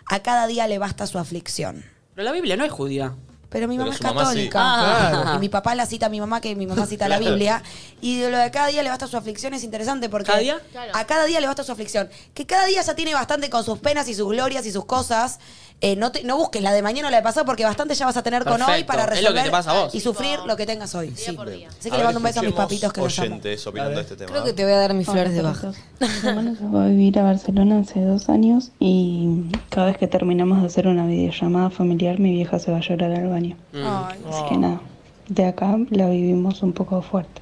a 0.10 0.20
cada 0.20 0.48
día 0.48 0.68
le 0.68 0.80
basta 0.80 1.08
su 1.08 1.18
aflicción. 1.18 1.86
Pero 2.14 2.26
la 2.26 2.32
Biblia 2.32 2.56
no 2.58 2.64
es 2.66 2.72
judía. 2.72 3.14
Pero 3.56 3.70
mi 3.70 3.78
Pero 3.78 3.86
mamá 3.86 3.94
es 3.96 3.98
su 3.98 4.04
mamá 4.04 4.22
sí. 4.34 4.50
católica. 4.50 4.60
Ah. 4.62 5.34
Y 5.38 5.40
mi 5.40 5.48
papá 5.48 5.76
la 5.76 5.86
cita 5.86 6.08
a 6.08 6.10
mi 6.10 6.20
mamá, 6.20 6.42
que 6.42 6.54
mi 6.58 6.68
mamá 6.68 6.86
cita 6.88 7.08
la 7.08 7.20
Biblia. 7.20 7.64
Y 8.02 8.18
de 8.20 8.30
lo 8.30 8.38
de 8.38 8.52
cada 8.52 8.68
día 8.68 8.84
le 8.84 8.90
basta 8.90 9.08
su 9.08 9.16
aflicción 9.16 9.54
es 9.54 9.64
interesante 9.64 10.10
porque. 10.10 10.28
¿Cada 10.28 10.40
día? 10.40 10.60
Claro. 10.74 10.92
A 10.94 11.06
cada 11.06 11.24
día 11.26 11.40
le 11.40 11.48
basta 11.48 11.64
su 11.64 11.72
aflicción. 11.72 12.10
Que 12.34 12.46
cada 12.46 12.66
día 12.66 12.82
ya 12.82 12.96
tiene 12.96 13.14
bastante 13.14 13.50
con 13.50 13.64
sus 13.64 13.80
penas 13.80 14.10
y 14.10 14.14
sus 14.14 14.28
glorias 14.28 14.66
y 14.66 14.74
sus 14.74 14.84
cosas. 14.84 15.40
Eh, 15.82 15.98
no, 15.98 16.10
te- 16.10 16.24
no 16.24 16.38
busques 16.38 16.62
la 16.62 16.72
de 16.72 16.82
mañana 16.82 17.10
o 17.10 17.12
la 17.12 17.18
de 17.18 17.24
pasado 17.24 17.46
porque 17.46 17.66
bastante 17.66 17.96
ya 17.96 18.06
vas 18.06 18.16
a 18.16 18.24
tener 18.24 18.46
con 18.46 18.62
hoy 18.62 18.86
para 18.86 19.04
Es 19.04 19.22
lo 19.24 19.34
que 19.34 19.42
resolver 19.42 19.44
te 19.44 19.52
pasa 19.52 19.72
a 19.72 19.84
vos. 19.84 19.94
y 19.96 20.00
sufrir 20.00 20.40
lo 20.46 20.56
que 20.56 20.66
tengas 20.66 20.96
hoy. 20.96 21.10
Día 21.10 21.26
Sí. 21.26 21.32
por 21.34 21.50
día. 21.50 21.68
Así 21.68 21.92
que 21.92 21.98
le 21.98 22.04
mando 22.06 22.20
un 22.20 22.24
beso 22.24 22.40
a 22.40 22.44
mis 22.44 22.54
papitos 22.54 22.94
que 22.94 23.02
oyentes 23.02 23.68
opinando 23.68 23.96
de 23.98 24.02
este 24.02 24.16
tema. 24.16 24.32
Creo 24.32 24.44
que 24.46 24.54
te 24.54 24.64
voy 24.64 24.72
a 24.72 24.78
dar 24.78 24.94
mis 24.94 25.06
flores 25.06 25.34
de 25.34 25.42
baja. 25.42 25.72
Mi 26.00 26.08
hermano 26.30 26.56
se 26.56 26.66
fue 26.66 26.82
a 26.82 26.88
vivir 26.88 27.20
a 27.20 27.24
Barcelona 27.24 27.80
hace 27.80 28.00
dos 28.02 28.30
años 28.30 28.72
y 28.80 29.28
cada 29.70 29.88
vez 29.88 29.98
que 29.98 30.08
terminamos 30.08 30.62
de 30.62 30.68
hacer 30.68 30.88
una 30.88 31.06
videollamada 31.08 31.70
familiar 31.70 32.20
mi 32.20 32.32
vieja 32.32 32.58
se 32.58 32.72
va 32.72 32.78
a 32.78 32.82
llorar 32.82 33.12
al 33.12 33.28
baño. 33.28 33.45
Ay. 33.74 34.20
Así 34.30 34.44
que 34.50 34.58
nada, 34.58 34.82
de 35.28 35.46
acá 35.46 35.78
la 35.90 36.10
vivimos 36.10 36.62
un 36.64 36.74
poco 36.74 37.02
fuerte. 37.02 37.42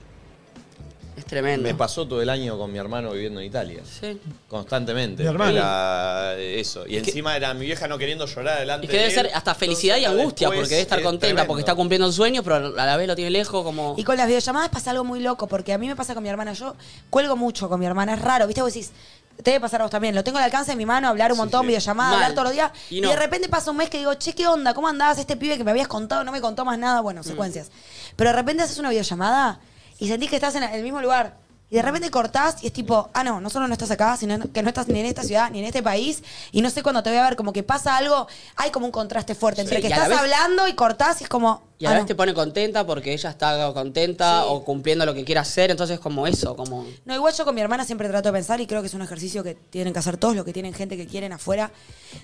Es 1.15 1.25
tremendo. 1.25 1.67
Me 1.69 1.75
pasó 1.75 2.07
todo 2.07 2.23
el 2.23 2.29
año 2.29 2.57
con 2.57 2.71
mi 2.71 2.79
hermano 2.79 3.11
viviendo 3.11 3.39
en 3.39 3.45
Italia. 3.45 3.81
Sí. 3.85 4.19
Constantemente. 4.49 5.21
Mi 5.21 5.29
hermano. 5.29 5.51
Era 5.51 6.35
eso. 6.39 6.87
Y 6.87 6.97
encima 6.97 7.37
era 7.37 7.53
mi 7.53 7.67
vieja 7.67 7.87
no 7.87 7.99
queriendo 7.99 8.25
llorar 8.25 8.59
delante 8.59 8.87
Es 8.87 8.91
que 8.91 8.97
debe 8.97 9.09
de 9.09 9.19
él. 9.19 9.25
ser 9.27 9.35
hasta 9.35 9.53
felicidad 9.53 9.97
y 9.97 10.05
angustia, 10.05 10.47
porque 10.47 10.69
debe 10.69 10.81
estar 10.81 10.97
es 10.97 11.05
contenta, 11.05 11.27
tremendo. 11.27 11.47
porque 11.47 11.59
está 11.59 11.75
cumpliendo 11.75 12.07
el 12.07 12.13
sueño, 12.13 12.41
pero 12.41 12.55
a 12.55 12.85
la 12.85 12.97
vez 12.97 13.07
lo 13.07 13.15
tiene 13.15 13.29
lejos, 13.29 13.63
como... 13.63 13.93
Y 13.95 14.03
con 14.03 14.17
las 14.17 14.25
videollamadas 14.25 14.69
pasa 14.69 14.89
algo 14.89 15.03
muy 15.03 15.19
loco, 15.19 15.47
porque 15.47 15.71
a 15.71 15.77
mí 15.77 15.87
me 15.87 15.95
pasa 15.95 16.15
con 16.15 16.23
mi 16.23 16.29
hermana. 16.29 16.53
Yo 16.53 16.75
cuelgo 17.11 17.35
mucho 17.35 17.69
con 17.69 17.79
mi 17.79 17.85
hermana, 17.85 18.15
es 18.15 18.21
raro, 18.21 18.47
¿viste? 18.47 18.63
Vos 18.63 18.73
decís, 18.73 18.91
te 19.37 19.51
debe 19.51 19.61
pasar 19.61 19.81
a 19.81 19.85
vos 19.85 19.91
también. 19.91 20.13
Lo 20.15 20.23
tengo 20.23 20.37
al 20.37 20.43
alcance 20.43 20.71
de 20.71 20.75
mi 20.77 20.85
mano, 20.85 21.07
hablar 21.07 21.31
un 21.31 21.35
Sí, 21.37 21.41
montón, 21.41 21.61
sí. 21.61 21.67
videollamada, 21.67 22.09
Mal. 22.11 22.15
hablar 22.15 22.31
todos 22.33 22.43
los 22.45 22.53
días. 22.53 22.71
Y 22.89 23.01
de 23.01 23.15
repente 23.15 23.49
pasa 23.49 23.71
un 23.71 23.77
mes 23.77 23.89
que 23.89 23.97
digo, 23.97 24.13
che, 24.15 24.33
¿qué 24.33 24.47
onda? 24.47 24.73
¿Cómo 24.73 24.87
andabas? 24.87 25.17
Este 25.17 25.35
pibe 25.37 25.57
que 25.57 25.63
me 25.63 25.71
habías 25.71 25.87
contado 25.87 26.23
no 26.23 26.31
me 26.31 26.41
contó 26.41 26.65
más 26.65 26.77
nada. 26.77 27.01
Mm. 27.01 27.03
Bueno, 27.03 27.23
secuencias. 27.23 27.69
Pero 28.15 28.29
de 28.29 28.35
repente 28.35 28.63
haces 28.63 28.77
una 28.77 28.89
videollamada 28.89 29.59
y 29.99 30.07
sentís 30.07 30.29
que 30.29 30.35
estás 30.35 30.55
en 30.55 30.63
el 30.63 30.83
mismo 30.83 31.01
lugar. 31.01 31.41
Y 31.69 31.75
de 31.77 31.81
repente 31.81 32.11
cortás 32.11 32.63
y 32.63 32.67
es 32.67 32.73
tipo, 32.73 33.09
ah, 33.15 33.23
no, 33.23 33.41
no 33.41 33.49
solo 33.49 33.67
no 33.67 33.73
estás 33.73 33.89
acá, 33.89 34.15
sino 34.15 34.37
que 34.51 34.61
no 34.61 34.67
estás 34.69 34.87
ni 34.89 34.99
en 34.99 35.07
esta 35.07 35.23
ciudad, 35.23 35.49
ni 35.49 35.57
en 35.57 35.65
este 35.65 35.81
país. 35.81 36.21
Y 36.51 36.61
no 36.61 36.69
sé 36.69 36.83
cuándo 36.83 37.01
te 37.01 37.09
voy 37.09 37.17
a 37.17 37.23
ver, 37.23 37.35
como 37.35 37.51
que 37.51 37.63
pasa 37.63 37.97
algo. 37.97 38.27
Hay 38.57 38.69
como 38.69 38.85
un 38.85 38.91
contraste 38.91 39.33
fuerte 39.33 39.61
entre 39.61 39.77
Sí, 39.77 39.81
que 39.81 39.87
estás 39.87 40.07
vez- 40.07 40.19
hablando 40.19 40.67
y 40.67 40.73
cortás 40.73 41.21
y 41.21 41.23
es 41.23 41.29
como. 41.29 41.63
Y 41.79 41.85
a 41.85 41.91
ah, 41.91 41.99
no. 41.99 42.05
te 42.05 42.15
pone 42.15 42.33
contenta 42.33 42.85
porque 42.85 43.11
ella 43.13 43.29
está 43.31 43.73
contenta 43.73 44.41
Sí. 44.43 44.47
o 44.49 44.63
cumpliendo 44.63 45.05
lo 45.05 45.13
que 45.13 45.25
quiere 45.25 45.39
hacer, 45.39 45.69
entonces 45.71 45.99
como 45.99 46.27
eso, 46.27 46.55
como... 46.55 46.85
No, 47.03 47.15
igual 47.15 47.33
yo 47.33 47.43
con 47.43 47.55
mi 47.55 47.61
hermana 47.61 47.83
siempre 47.83 48.07
trato 48.07 48.29
de 48.29 48.33
pensar 48.33 48.61
y 48.61 48.67
creo 48.67 48.81
que 48.81 48.87
es 48.87 48.93
un 48.93 49.01
ejercicio 49.01 49.43
que 49.43 49.55
tienen 49.55 49.91
que 49.91 49.99
hacer 49.99 50.15
todos 50.17 50.35
los 50.35 50.45
que 50.45 50.53
tienen 50.53 50.73
gente 50.73 50.95
que 50.95 51.07
quieren 51.07 51.33
afuera, 51.33 51.71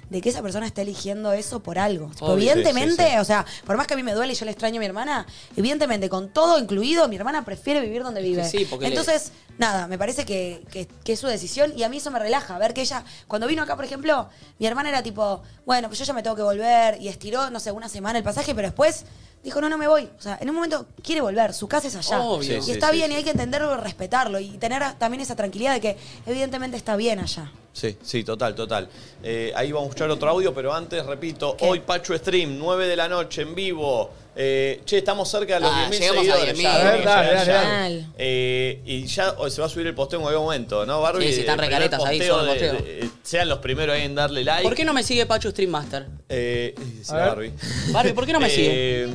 de 0.09 0.21
que 0.21 0.29
esa 0.29 0.41
persona 0.41 0.65
está 0.67 0.81
eligiendo 0.83 1.33
eso 1.33 1.61
por 1.61 1.77
algo. 1.79 2.11
Obvio. 2.21 2.35
evidentemente, 2.35 3.03
Sí, 3.03 3.09
sí, 3.09 3.13
sí. 3.15 3.19
o 3.19 3.25
sea, 3.25 3.45
por 3.65 3.75
más 3.75 3.87
que 3.87 3.95
a 3.95 3.97
mí 3.97 4.03
me 4.03 4.13
duele 4.13 4.31
y 4.33 4.35
yo 4.35 4.45
le 4.45 4.51
extraño 4.51 4.77
a 4.77 4.79
mi 4.79 4.85
hermana, 4.85 5.25
evidentemente, 5.57 6.07
con 6.09 6.29
todo 6.31 6.57
incluido, 6.59 7.07
mi 7.09 7.15
hermana 7.17 7.43
prefiere 7.43 7.81
vivir 7.81 8.03
donde 8.03 8.21
vive. 8.21 8.47
Sí, 8.47 8.65
porque 8.69 8.85
le- 8.85 8.89
Entonces, 8.95 9.31
nada, 9.57 9.87
me 9.87 9.97
parece 9.97 10.25
que, 10.25 10.63
que- 10.71 10.87
que 11.03 11.13
es 11.13 11.19
su 11.19 11.27
decisión 11.27 11.73
y 11.75 11.83
a 11.83 11.89
mí 11.89 11.97
eso 11.97 12.11
me 12.11 12.19
relaja. 12.19 12.57
Ver 12.59 12.73
que 12.73 12.81
ella, 12.81 13.03
cuando 13.27 13.47
vino 13.47 13.63
acá, 13.63 13.75
por 13.75 13.83
ejemplo, 13.83 14.29
mi 14.59 14.67
hermana 14.67 14.89
era 14.89 15.03
tipo, 15.03 15.41
bueno, 15.65 15.87
pues 15.89 15.99
yo 15.99 16.05
ya 16.05 16.13
me 16.13 16.23
tengo 16.23 16.35
que 16.35 16.43
volver 16.43 17.01
y 17.01 17.07
estiró, 17.09 17.49
no 17.49 17.59
sé, 17.59 17.71
una 17.71 17.89
semana 17.89 18.19
el 18.19 18.23
pasaje, 18.23 18.55
pero 18.55 18.67
después 18.67 19.03
dijo, 19.43 19.61
no, 19.61 19.69
no 19.69 19.77
me 19.77 19.87
voy. 19.87 20.09
O 20.17 20.21
sea, 20.21 20.37
en 20.41 20.49
un 20.49 20.55
momento 20.55 20.85
quiere 21.03 21.21
volver, 21.21 21.53
su 21.53 21.67
casa 21.67 21.87
es 21.87 21.95
allá. 21.95 22.21
Obvio. 22.21 22.57
Y 22.57 22.61
Sí, 22.61 22.71
está 22.71 22.89
sí, 22.89 22.95
bien 22.97 23.07
sí. 23.07 23.13
y 23.13 23.15
hay 23.17 23.23
que 23.23 23.31
entenderlo 23.31 23.73
y 23.73 23.77
respetarlo 23.77 24.39
y 24.39 24.49
tener 24.57 24.81
también 24.97 25.21
esa 25.21 25.35
tranquilidad 25.35 25.73
de 25.73 25.81
que 25.81 25.97
evidentemente 26.25 26.77
está 26.77 26.95
bien 26.95 27.19
allá. 27.19 27.51
Sí, 27.71 27.97
sí, 28.01 28.23
total, 28.23 28.55
total. 28.55 28.89
Eh, 29.23 29.53
ahí 29.55 29.71
vamos 29.71 29.87
a 29.87 29.89
escuchar 29.89 30.09
otro 30.09 30.29
audio, 30.29 30.53
pero 30.53 30.73
antes, 30.73 31.05
repito, 31.05 31.55
¿Qué? 31.55 31.65
hoy 31.67 31.79
Pacho 31.79 32.17
Stream, 32.17 32.57
9 32.57 32.87
de 32.87 32.95
la 32.95 33.07
noche, 33.07 33.43
en 33.43 33.55
vivo. 33.55 34.09
Eh, 34.41 34.79
che, 34.85 34.99
estamos 34.99 35.29
cerca 35.29 35.55
de 35.55 35.59
los 35.59 35.69
Ah, 35.69 35.89
10.000 35.89 35.99
llegamos 35.99 36.17
a 36.17 36.21
seguidores. 36.37 36.57
10.000. 36.57 36.61
ya, 36.63 36.71
A 36.71 36.77
ver, 36.77 36.91
tenemos 36.91 37.03
que 37.03 37.09
dale, 37.09 37.29
llegar 37.29 37.45
dale, 37.45 37.51
ya. 37.65 37.79
dale. 37.81 38.05
Eh, 38.17 38.81
y 38.85 39.05
ya 39.05 39.31
o 39.37 39.49
se 39.49 39.59
va 39.59 39.67
a 39.67 39.69
subir 39.69 39.87
el 39.87 39.93
posteo 39.95 40.21
en 40.21 40.27
algún 40.27 40.43
momento, 40.45 40.85
¿no, 40.85 41.01
Barbie? 41.01 41.27
Sí, 41.27 41.33
sí, 41.33 41.39
están 41.41 41.59
El 41.59 41.65
primer 41.67 41.81
recaretas 41.81 42.05
ahí, 42.09 42.17
posteo 42.19 42.35
solo 42.39 42.53
el 42.53 42.59
de- 42.59 42.67
posteo. 42.69 42.85
de- 42.85 43.05
eh, 43.05 43.09
sean 43.21 43.49
los 43.49 43.59
primeros 43.59 43.95
ahí 43.97 44.03
en 44.03 44.15
darle 44.15 44.43
like. 44.45 44.63
¿Por 44.63 44.75
qué 44.75 44.85
no 44.85 44.93
me 44.93 45.03
sigue 45.03 45.25
Pachu 45.25 45.49
Stream 45.51 45.69
Master? 45.71 46.05
Eh, 46.29 46.73
sí, 46.77 47.11
A 47.11 47.15
ver. 47.15 47.25
Barbie. 47.27 47.53
Barbie, 47.91 48.13
¿por 48.13 48.25
qué 48.25 48.31
no 48.31 48.39
me 48.39 48.49
sigue? 48.49 48.69
Eh, 49.03 49.07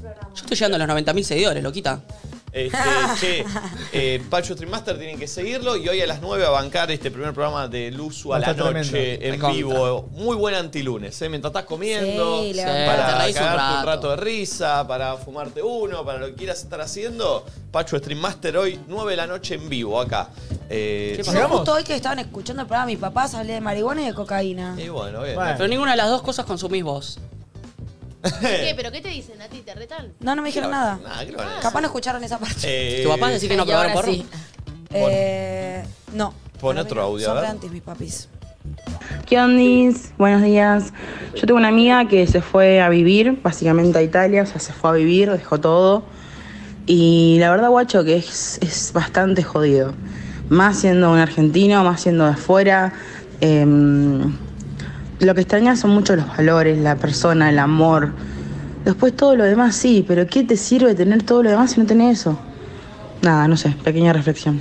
Yo 0.00 0.08
estoy 0.34 0.56
llegando 0.56 0.76
a 0.76 0.78
los 0.78 0.88
90.000 0.88 1.24
seguidores, 1.24 1.62
loquita. 1.62 2.00
Este, 2.52 2.78
che, 3.20 3.44
eh, 3.92 4.22
Pacho 4.28 4.52
Stream 4.52 4.70
Master 4.70 4.98
tienen 4.98 5.18
que 5.18 5.26
seguirlo 5.26 5.74
y 5.76 5.88
hoy 5.88 6.02
a 6.02 6.06
las 6.06 6.20
9 6.20 6.44
a 6.44 6.50
bancar 6.50 6.90
este 6.90 7.10
primer 7.10 7.32
programa 7.32 7.66
de 7.66 7.90
Luzu 7.90 8.34
a 8.34 8.38
la 8.38 8.50
Está 8.50 8.70
noche 8.70 9.16
tremendo. 9.18 9.48
en 9.48 9.54
vivo. 9.54 10.08
Muy 10.12 10.36
buen 10.36 10.54
antilunes, 10.54 11.20
¿eh? 11.22 11.28
Mientras 11.30 11.50
estás 11.50 11.64
comiendo, 11.64 12.42
Sí, 12.42 12.52
para 12.56 13.26
un 13.26 13.32
cagarte 13.32 13.78
un 13.80 13.86
rato. 13.86 14.10
de 14.10 14.16
risa, 14.16 14.86
para 14.86 15.16
fumarte 15.16 15.62
uno, 15.62 16.04
para 16.04 16.18
lo 16.18 16.26
que 16.26 16.34
quieras 16.34 16.62
estar 16.62 16.80
haciendo. 16.82 17.44
Pacho 17.70 17.96
Stream 17.98 18.20
Master 18.20 18.56
hoy 18.58 18.78
9 18.86 19.12
de 19.12 19.16
la 19.16 19.26
noche 19.26 19.54
en 19.54 19.70
vivo 19.70 19.98
acá. 19.98 20.28
Eh, 20.68 21.14
¿Qué 21.16 21.22
Yo 21.22 21.32
¿Llegamos? 21.32 21.56
justo 21.58 21.72
hoy 21.72 21.84
que 21.84 21.94
estaban 21.96 22.18
escuchando 22.18 22.60
el 22.62 22.68
programa 22.68 22.86
de 22.86 22.92
mis 22.92 23.00
papás 23.00 23.34
hablé 23.34 23.54
de 23.54 23.60
marihuana 23.62 24.02
y 24.02 24.06
de 24.06 24.14
cocaína. 24.14 24.76
y 24.78 24.88
bueno, 24.90 25.22
bien. 25.22 25.36
Bueno. 25.36 25.54
Pero 25.56 25.68
ninguna 25.68 25.92
de 25.92 25.96
las 25.96 26.08
dos 26.10 26.20
cosas 26.20 26.44
consumís 26.44 26.84
vos. 26.84 27.18
¿Qué? 28.40 28.72
¿Pero 28.76 28.90
qué 28.92 29.00
te 29.00 29.08
dicen 29.08 29.40
a 29.42 29.48
ti? 29.48 29.58
¿Te 29.64 29.74
retan? 29.74 30.12
No, 30.20 30.34
no 30.34 30.42
me 30.42 30.48
dijeron 30.48 30.70
nada. 30.70 30.98
Nada, 31.02 31.24
¿qué 31.24 31.32
lo 31.32 31.38
van 31.38 31.46
a 31.46 31.50
decir? 31.50 31.62
Capaz 31.62 31.80
no 31.80 31.86
escucharon 31.86 32.24
esa 32.24 32.38
parte. 32.38 32.56
Eh, 32.64 33.02
¿Tu 33.02 33.08
papá 33.08 33.30
decir 33.30 33.48
que 33.48 33.56
no 33.56 33.64
Y 33.64 33.66
probaron 33.66 33.90
ahora 33.92 34.00
porro? 34.02 34.12
sí. 34.12 34.26
Eh, 34.90 35.82
no. 36.14 36.34
Pon 36.60 36.74
Para 36.74 36.74
mí 36.74 36.80
otro 36.80 37.00
no. 37.00 37.06
audio, 37.08 37.26
a 37.26 37.28
Son 37.28 37.34
ver. 37.36 37.44
re 37.44 37.50
antis 37.50 37.70
mis 37.72 37.82
papis. 37.82 38.28
¿Qué 39.26 39.40
ondis? 39.40 40.12
Buenos 40.18 40.42
días. 40.42 40.92
Yo 41.34 41.40
tengo 41.46 41.56
una 41.58 41.68
amiga 41.68 42.06
que 42.06 42.26
se 42.26 42.40
fue 42.42 42.80
a 42.80 42.88
vivir, 42.88 43.40
básicamente 43.42 43.98
a 43.98 44.02
Italia, 44.02 44.42
o 44.42 44.46
sea, 44.46 44.60
se 44.60 44.72
fue 44.72 44.90
a 44.90 44.92
vivir, 44.92 45.30
dejó 45.32 45.58
todo. 45.58 46.04
Y 46.86 47.38
la 47.40 47.50
verdad, 47.50 47.68
guacho, 47.70 48.04
que 48.04 48.16
es, 48.16 48.58
es 48.62 48.92
bastante 48.92 49.42
jodido. 49.42 49.94
Más 50.48 50.78
siendo 50.80 51.10
un 51.10 51.18
argentino, 51.18 51.82
más 51.84 52.02
siendo 52.02 52.24
de 52.26 52.32
afuera. 52.32 52.92
Em, 53.40 54.36
lo 55.26 55.34
que 55.34 55.42
extraña 55.42 55.76
son 55.76 55.90
mucho 55.90 56.16
los 56.16 56.26
valores, 56.26 56.78
la 56.78 56.96
persona, 56.96 57.48
el 57.48 57.58
amor. 57.58 58.12
Después 58.84 59.14
todo 59.14 59.36
lo 59.36 59.44
demás 59.44 59.76
sí, 59.76 60.04
pero 60.06 60.26
¿qué 60.26 60.42
te 60.42 60.56
sirve 60.56 60.94
tener 60.94 61.22
todo 61.22 61.42
lo 61.42 61.50
demás 61.50 61.72
si 61.72 61.80
no 61.80 61.86
tenés 61.86 62.20
eso? 62.20 62.38
Nada, 63.22 63.46
no 63.46 63.56
sé, 63.56 63.70
pequeña 63.84 64.12
reflexión. 64.12 64.60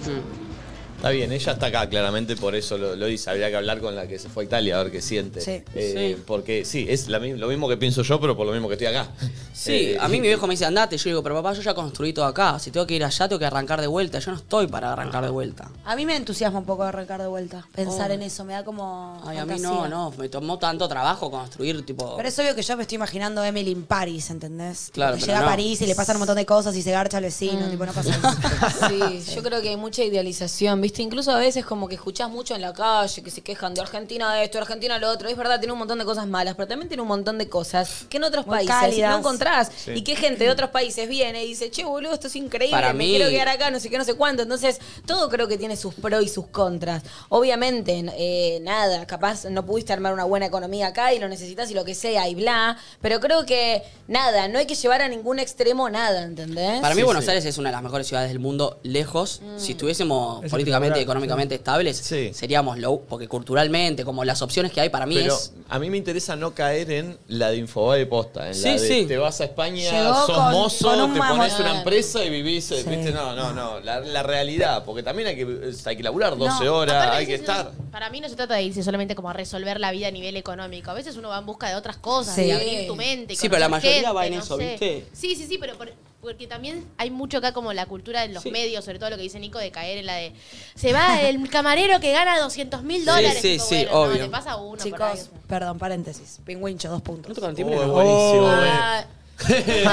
Está 1.01 1.09
bien, 1.09 1.31
ella 1.31 1.53
está 1.53 1.65
acá, 1.65 1.89
claramente, 1.89 2.35
por 2.35 2.53
eso 2.53 2.77
lo, 2.77 2.95
lo 2.95 3.07
dice. 3.07 3.27
Habría 3.31 3.49
que 3.49 3.55
hablar 3.55 3.79
con 3.81 3.95
la 3.95 4.05
que 4.07 4.19
se 4.19 4.29
fue 4.29 4.43
a 4.43 4.45
Italia 4.45 4.79
a 4.79 4.83
ver 4.83 4.91
qué 4.91 5.01
siente. 5.01 5.41
Sí. 5.41 5.63
Eh, 5.73 6.13
Sí. 6.15 6.23
Porque 6.27 6.63
sí, 6.63 6.85
es 6.87 7.07
la 7.07 7.17
lo 7.17 7.47
mismo 7.47 7.67
que 7.67 7.75
pienso 7.75 8.03
yo, 8.03 8.21
pero 8.21 8.37
por 8.37 8.45
lo 8.45 8.53
mismo 8.53 8.67
que 8.67 8.75
estoy 8.75 8.85
acá. 8.87 9.09
Sí, 9.51 9.71
Eh, 9.71 9.97
a 9.99 10.07
mí 10.07 10.21
mi 10.21 10.27
viejo 10.27 10.45
me 10.45 10.53
dice 10.53 10.65
andate. 10.65 10.97
Yo 10.97 11.05
digo, 11.09 11.23
pero 11.23 11.33
papá, 11.33 11.53
yo 11.53 11.63
ya 11.63 11.73
construí 11.73 12.13
todo 12.13 12.25
acá. 12.25 12.59
Si 12.59 12.69
tengo 12.69 12.85
que 12.85 12.93
ir 12.93 13.03
allá, 13.03 13.27
tengo 13.27 13.39
que 13.39 13.45
arrancar 13.47 13.81
de 13.81 13.87
vuelta. 13.87 14.19
Yo 14.19 14.29
no 14.31 14.37
estoy 14.37 14.67
para 14.67 14.93
arrancar 14.93 15.23
de 15.23 15.31
vuelta. 15.31 15.71
A 15.85 15.95
mí 15.95 16.05
me 16.05 16.15
entusiasma 16.15 16.59
un 16.59 16.65
poco 16.65 16.83
arrancar 16.83 17.19
de 17.19 17.27
vuelta. 17.27 17.67
Pensar 17.73 18.11
Oh. 18.11 18.13
en 18.13 18.21
eso, 18.21 18.45
me 18.45 18.53
da 18.53 18.63
como. 18.63 19.19
Ay, 19.25 19.37
a 19.39 19.45
mí 19.47 19.55
no, 19.59 19.87
no. 19.87 20.11
Me 20.19 20.29
tomó 20.29 20.59
tanto 20.59 20.87
trabajo 20.87 21.31
construir, 21.31 21.83
tipo. 21.83 22.15
Pero 22.15 22.29
es 22.29 22.37
obvio 22.37 22.53
que 22.53 22.61
yo 22.61 22.77
me 22.77 22.83
estoy 22.83 22.97
imaginando 22.97 23.41
a 23.41 23.47
Emily 23.47 23.71
en 23.71 23.83
París, 23.85 24.29
¿entendés? 24.29 24.91
Claro, 24.93 25.15
que 25.17 25.21
llega 25.21 25.39
no. 25.39 25.47
a 25.47 25.49
París 25.49 25.81
y 25.81 25.87
le 25.87 25.95
pasan 25.95 26.17
un 26.17 26.19
montón 26.19 26.35
de 26.37 26.45
cosas 26.45 26.75
y 26.75 26.83
se 26.83 26.91
garcha 26.91 27.17
al 27.17 27.23
vecino, 27.23 27.67
tipo, 27.71 27.87
no 27.87 27.91
pasa 27.91 28.11
eso. 28.11 28.87
Sí, 29.21 29.33
yo 29.35 29.41
creo 29.41 29.61
que 29.63 29.69
hay 29.69 29.77
mucha 29.77 30.03
idealización, 30.03 30.79
¿viste? 30.79 30.90
Incluso 30.99 31.31
a 31.31 31.37
veces 31.37 31.65
como 31.65 31.87
que 31.87 31.95
escuchás 31.95 32.29
mucho 32.29 32.55
en 32.55 32.61
la 32.61 32.73
calle 32.73 33.21
que 33.23 33.31
se 33.31 33.41
quejan 33.41 33.73
de 33.73 33.81
Argentina 33.81 34.33
de 34.33 34.43
esto, 34.43 34.57
Argentina 34.57 34.97
lo 34.99 35.09
otro. 35.09 35.29
Es 35.29 35.37
verdad, 35.37 35.59
tiene 35.59 35.73
un 35.73 35.79
montón 35.79 35.99
de 35.99 36.05
cosas 36.05 36.27
malas, 36.27 36.55
pero 36.55 36.67
también 36.67 36.87
tiene 36.87 37.01
un 37.01 37.07
montón 37.07 37.37
de 37.37 37.47
cosas 37.49 38.05
que 38.09 38.17
en 38.17 38.23
otros 38.23 38.45
Muy 38.47 38.55
países 38.57 38.75
cálidas. 38.75 39.11
no 39.11 39.17
encontrás. 39.19 39.71
Sí. 39.75 39.91
Y 39.95 40.01
que 40.03 40.15
gente 40.15 40.43
de 40.43 40.49
otros 40.51 40.69
países 40.71 41.07
viene 41.09 41.43
y 41.43 41.47
dice, 41.49 41.69
che, 41.71 41.83
boludo, 41.85 42.13
esto 42.13 42.27
es 42.27 42.35
increíble, 42.35 42.75
Para 42.75 42.93
me 42.93 42.99
mí- 43.05 43.09
quiero 43.15 43.29
quedar 43.29 43.49
acá, 43.49 43.71
no 43.71 43.79
sé 43.79 43.89
qué, 43.89 43.97
no 43.97 44.03
sé 44.05 44.13
cuánto. 44.15 44.43
Entonces, 44.43 44.79
todo 45.05 45.29
creo 45.29 45.47
que 45.47 45.57
tiene 45.57 45.75
sus 45.75 45.93
pros 45.95 46.23
y 46.23 46.27
sus 46.27 46.47
contras. 46.47 47.03
Obviamente, 47.29 48.03
eh, 48.17 48.59
nada, 48.61 49.05
capaz 49.07 49.45
no 49.45 49.65
pudiste 49.65 49.93
armar 49.93 50.13
una 50.13 50.25
buena 50.25 50.45
economía 50.45 50.87
acá 50.87 51.13
y 51.13 51.19
lo 51.19 51.27
necesitas 51.27 51.71
y 51.71 51.73
lo 51.73 51.83
que 51.85 51.95
sea 51.95 52.27
y 52.27 52.35
bla. 52.35 52.77
Pero 53.01 53.19
creo 53.19 53.45
que, 53.45 53.83
nada, 54.07 54.47
no 54.47 54.59
hay 54.59 54.65
que 54.65 54.75
llevar 54.75 55.01
a 55.01 55.07
ningún 55.07 55.39
extremo 55.39 55.89
nada, 55.89 56.23
¿entendés? 56.23 56.81
Para 56.81 56.93
mí 56.95 57.01
Sí, 57.01 57.05
Buenos 57.05 57.23
sí. 57.23 57.29
Aires 57.31 57.45
es 57.45 57.57
una 57.57 57.69
de 57.69 57.73
las 57.73 57.83
mejores 57.83 58.07
ciudades 58.07 58.29
del 58.29 58.39
mundo, 58.39 58.79
lejos. 58.83 59.41
Mm. 59.41 59.59
Si 59.59 59.71
estuviésemos 59.71 60.43
Es 60.43 60.51
políticamente, 60.89 61.01
económicamente 61.01 61.55
estables, 61.55 61.97
Sí. 61.97 62.31
seríamos 62.33 62.77
low, 62.79 63.03
porque 63.07 63.27
culturalmente, 63.27 64.03
como 64.03 64.23
las 64.25 64.41
opciones 64.41 64.71
que 64.71 64.81
hay 64.81 64.89
para 64.89 65.05
mí 65.05 65.15
Pero 65.15 65.35
es... 65.35 65.53
a 65.69 65.79
mí 65.79 65.89
me 65.89 65.97
interesa 65.97 66.35
no 66.35 66.53
caer 66.53 66.91
en 66.91 67.17
la 67.27 67.49
de 67.51 67.57
Infobae 67.57 68.05
posta, 68.05 68.47
en 68.47 68.55
Sí, 68.55 68.65
la 68.65 68.71
de 68.73 68.87
sí. 68.87 69.05
te 69.07 69.17
vas 69.17 69.41
a 69.41 69.45
España, 69.45 69.89
Llegó 69.91 70.13
sos 70.25 70.37
con- 70.37 70.51
mozo, 70.51 70.87
con 70.89 71.01
un 71.01 71.13
te 71.13 71.19
pones 71.19 71.59
una 71.59 71.77
empresa 71.77 72.23
y 72.23 72.29
vivís, 72.29 72.71
eh, 72.71 72.83
Sí. 72.83 72.89
¿viste? 72.89 73.11
No, 73.11 73.35
no, 73.35 73.53
no, 73.53 73.79
la, 73.79 73.99
la 73.99 74.23
realidad, 74.23 74.83
porque 74.85 75.03
también 75.03 75.27
hay 75.29 75.35
que, 75.35 75.71
hay 75.85 75.95
que 75.97 76.03
laburar 76.03 76.37
12 76.37 76.65
No, 76.65 76.75
horas, 76.75 77.07
hay 77.15 77.25
que 77.25 77.33
no- 77.37 77.39
estar. 77.39 77.71
Para 77.91 78.09
mí 78.09 78.21
no 78.21 78.29
se 78.29 78.35
trata 78.35 78.55
de 78.55 78.63
irse 78.63 78.83
solamente 78.83 79.15
como 79.15 79.29
a 79.29 79.33
resolver 79.33 79.79
la 79.79 79.91
vida 79.91 80.07
a 80.07 80.11
nivel 80.11 80.37
económico. 80.37 80.91
A 80.91 80.93
veces 80.93 81.17
uno 81.17 81.29
va 81.29 81.39
en 81.39 81.45
busca 81.45 81.67
de 81.69 81.75
otras 81.75 81.97
cosas, 81.97 82.35
Sí. 82.35 82.43
de 82.45 82.53
abrir 82.53 82.87
tu 82.87 82.95
mente. 82.95 83.35
Sí, 83.35 83.49
pero 83.49 83.59
la 83.59 83.69
mayoría 83.69 83.95
gente, 83.99 84.11
va 84.13 84.25
en 84.25 84.33
no 84.35 84.39
eso, 84.39 84.57
sé. 84.57 84.69
¿viste? 84.69 85.05
Sí, 85.13 85.35
sí, 85.35 85.45
sí, 85.47 85.57
pero 85.59 85.77
por- 85.77 85.91
porque 86.21 86.47
también 86.47 86.85
hay 86.97 87.09
mucho 87.09 87.39
acá 87.39 87.51
como 87.51 87.73
la 87.73 87.85
cultura 87.87 88.21
de 88.21 88.29
los 88.29 88.43
Sí. 88.43 88.51
medios, 88.51 88.85
sobre 88.85 88.99
todo 88.99 89.09
lo 89.09 89.15
que 89.17 89.23
dice 89.23 89.39
Nico, 89.39 89.57
de 89.59 89.71
caer 89.71 89.97
en 89.97 90.05
la 90.05 90.15
de 90.15 90.33
se 90.75 90.93
va 90.93 91.19
el 91.21 91.49
camarero 91.49 91.99
que 91.99 92.11
gana 92.11 92.39
200 92.39 92.83
mil 92.83 93.03
dólares. 93.05 93.39
sí, 93.41 93.53
Tipo, 93.53 93.65
sí, 93.65 93.75
bueno, 93.75 93.91
no, 93.91 93.99
obvio. 94.01 94.23
le 94.23 94.29
pasa 94.29 94.51
a 94.51 94.55
uno 94.57 94.77
por 94.83 95.01
ahí. 95.03 95.17
Chicos, 95.17 95.29
perdón, 95.47 95.79
paréntesis. 95.79 96.39
Pingüincho, 96.45 96.89
dos 96.89 97.01
puntos. 97.01 97.29
¿No 97.29 97.35
tocan 97.35 97.51
Oh, 97.51 97.55
timbre? 97.55 97.75
no? 97.77 97.87
buenísimo, 97.91 98.47
Ah, 98.49 99.03
eh. 99.49 99.83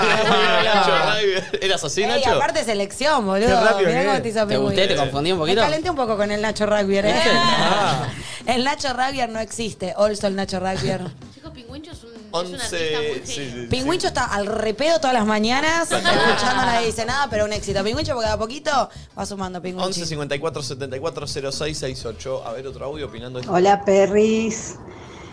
Nacho, 0.62 1.57
¿Eras 1.62 1.83
así, 1.85 2.03
Ey, 2.03 2.09
Nacho? 2.09 2.31
aparte 2.33 2.64
selección, 2.64 3.25
boludo. 3.25 3.47
Qué 3.49 3.55
rápido 3.55 3.88
Mirá 3.88 4.05
cómo 4.05 4.17
es. 4.17 4.23
te 4.23 4.29
hizo 4.29 4.47
¿Te 4.47 4.57
gusté? 4.59 4.87
¿Te 4.88 4.97
confundí 4.97 5.33
un 5.33 5.38
Me 5.38 5.43
poquito? 5.45 5.61
calenté 5.62 5.91
un 5.91 5.97
poco 5.97 6.17
con 6.17 6.31
el 6.31 6.41
Nacho 6.43 6.67
Rugbier, 6.67 7.07
¿eh? 7.07 7.14
Ah. 7.27 8.09
El 8.47 8.64
Nacho 8.64 8.93
Rugbier 8.93 9.29
no 9.29 9.41
existe. 9.41 9.95
Also 9.97 10.27
el 10.27 10.35
Nacho 10.37 10.59
Rugbier. 10.59 11.01
Chicos, 11.35 11.51
Pingüincho 11.53 11.93
es 11.93 12.03
un 12.05 12.17
11, 12.31 12.55
artista 12.55 12.99
muy 13.03 13.21
sí, 13.25 13.33
genio. 13.35 13.55
sí, 13.55 13.61
sí. 13.62 13.67
Pingüincho 13.71 14.07
está 14.09 14.25
al 14.27 14.47
repedo 14.47 14.99
todas 14.99 15.14
las 15.14 15.27
mañanas, 15.27 15.91
escuchando 15.91 16.62
nadie 16.67 16.87
dice 16.87 17.05
nada, 17.05 17.27
pero 17.31 17.45
un 17.45 17.53
éxito. 17.53 17.83
Pingüincho 17.85 18.12
porque 18.14 18.27
de 18.29 18.33
a 18.33 18.38
poquito 18.38 18.91
va 19.19 19.27
sumando 19.27 19.61
Pingüincho. 19.62 19.87
11 19.88 20.07
54 20.07 20.62
74 20.62 21.27
06 21.27 21.79
68. 21.79 22.43
A 22.47 22.53
ver, 22.53 22.67
otro 22.67 22.85
audio 22.87 23.07
opinando. 23.07 23.38
esto. 23.41 23.53
Hola 23.53 23.85
perris. 23.85 24.77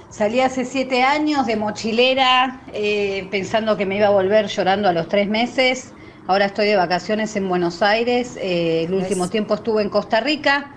Salí 0.10 0.40
hace 0.40 0.64
siete 0.64 1.04
años 1.04 1.46
de 1.46 1.58
mochilera 1.58 2.62
eh, 2.72 3.28
pensando 3.32 3.76
que 3.76 3.86
me 3.86 3.98
iba 3.98 4.08
a 4.08 4.12
volver 4.12 4.48
llorando 4.48 4.88
a 4.88 4.94
los 4.94 5.10
tres 5.10 5.28
meses. 5.28 5.92
Ahora 6.28 6.46
estoy 6.46 6.68
de 6.68 6.76
vacaciones 6.76 7.36
en 7.36 7.50
Buenos 7.50 7.82
Aires. 7.82 8.38
eh, 8.38 8.86
el 8.88 8.94
último 8.94 9.24
¿Ves? 9.24 9.32
tiempo 9.32 9.56
estuve 9.56 9.82
en 9.82 9.90
Costa 9.90 10.22
Rica. 10.22 10.72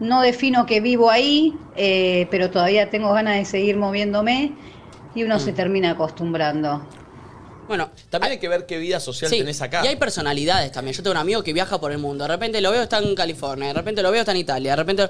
No 0.00 0.22
defino 0.22 0.66
que 0.66 0.80
vivo 0.80 1.10
ahí, 1.10 1.54
eh, 1.76 2.26
pero 2.30 2.50
todavía 2.50 2.90
tengo 2.90 3.12
ganas 3.12 3.36
de 3.36 3.44
seguir 3.44 3.76
moviéndome 3.76 4.52
y 5.14 5.22
uno 5.22 5.38
se 5.38 5.52
termina 5.52 5.90
acostumbrando. 5.92 6.86
Bueno, 7.68 7.88
También 8.10 8.32
hay 8.32 8.38
que 8.38 8.48
ver 8.48 8.66
qué 8.66 8.78
vida 8.78 8.98
social 8.98 9.30
Sí, 9.30 9.38
tenés 9.38 9.62
acá. 9.62 9.82
Y 9.84 9.86
hay 9.86 9.94
personalidades 9.94 10.72
también. 10.72 10.92
Yo 10.92 11.04
tengo 11.04 11.12
un 11.12 11.18
amigo 11.18 11.44
que 11.44 11.52
viaja 11.52 11.78
por 11.78 11.92
el 11.92 11.98
mundo. 11.98 12.24
De 12.24 12.28
repente 12.28 12.60
lo 12.60 12.72
veo 12.72 12.82
está 12.82 12.98
en 12.98 13.14
California, 13.14 13.68
de 13.68 13.74
repente 13.74 14.02
lo 14.02 14.10
veo 14.10 14.20
está 14.20 14.32
en 14.32 14.38
Italia, 14.38 14.72
de 14.72 14.76
repente. 14.76 15.08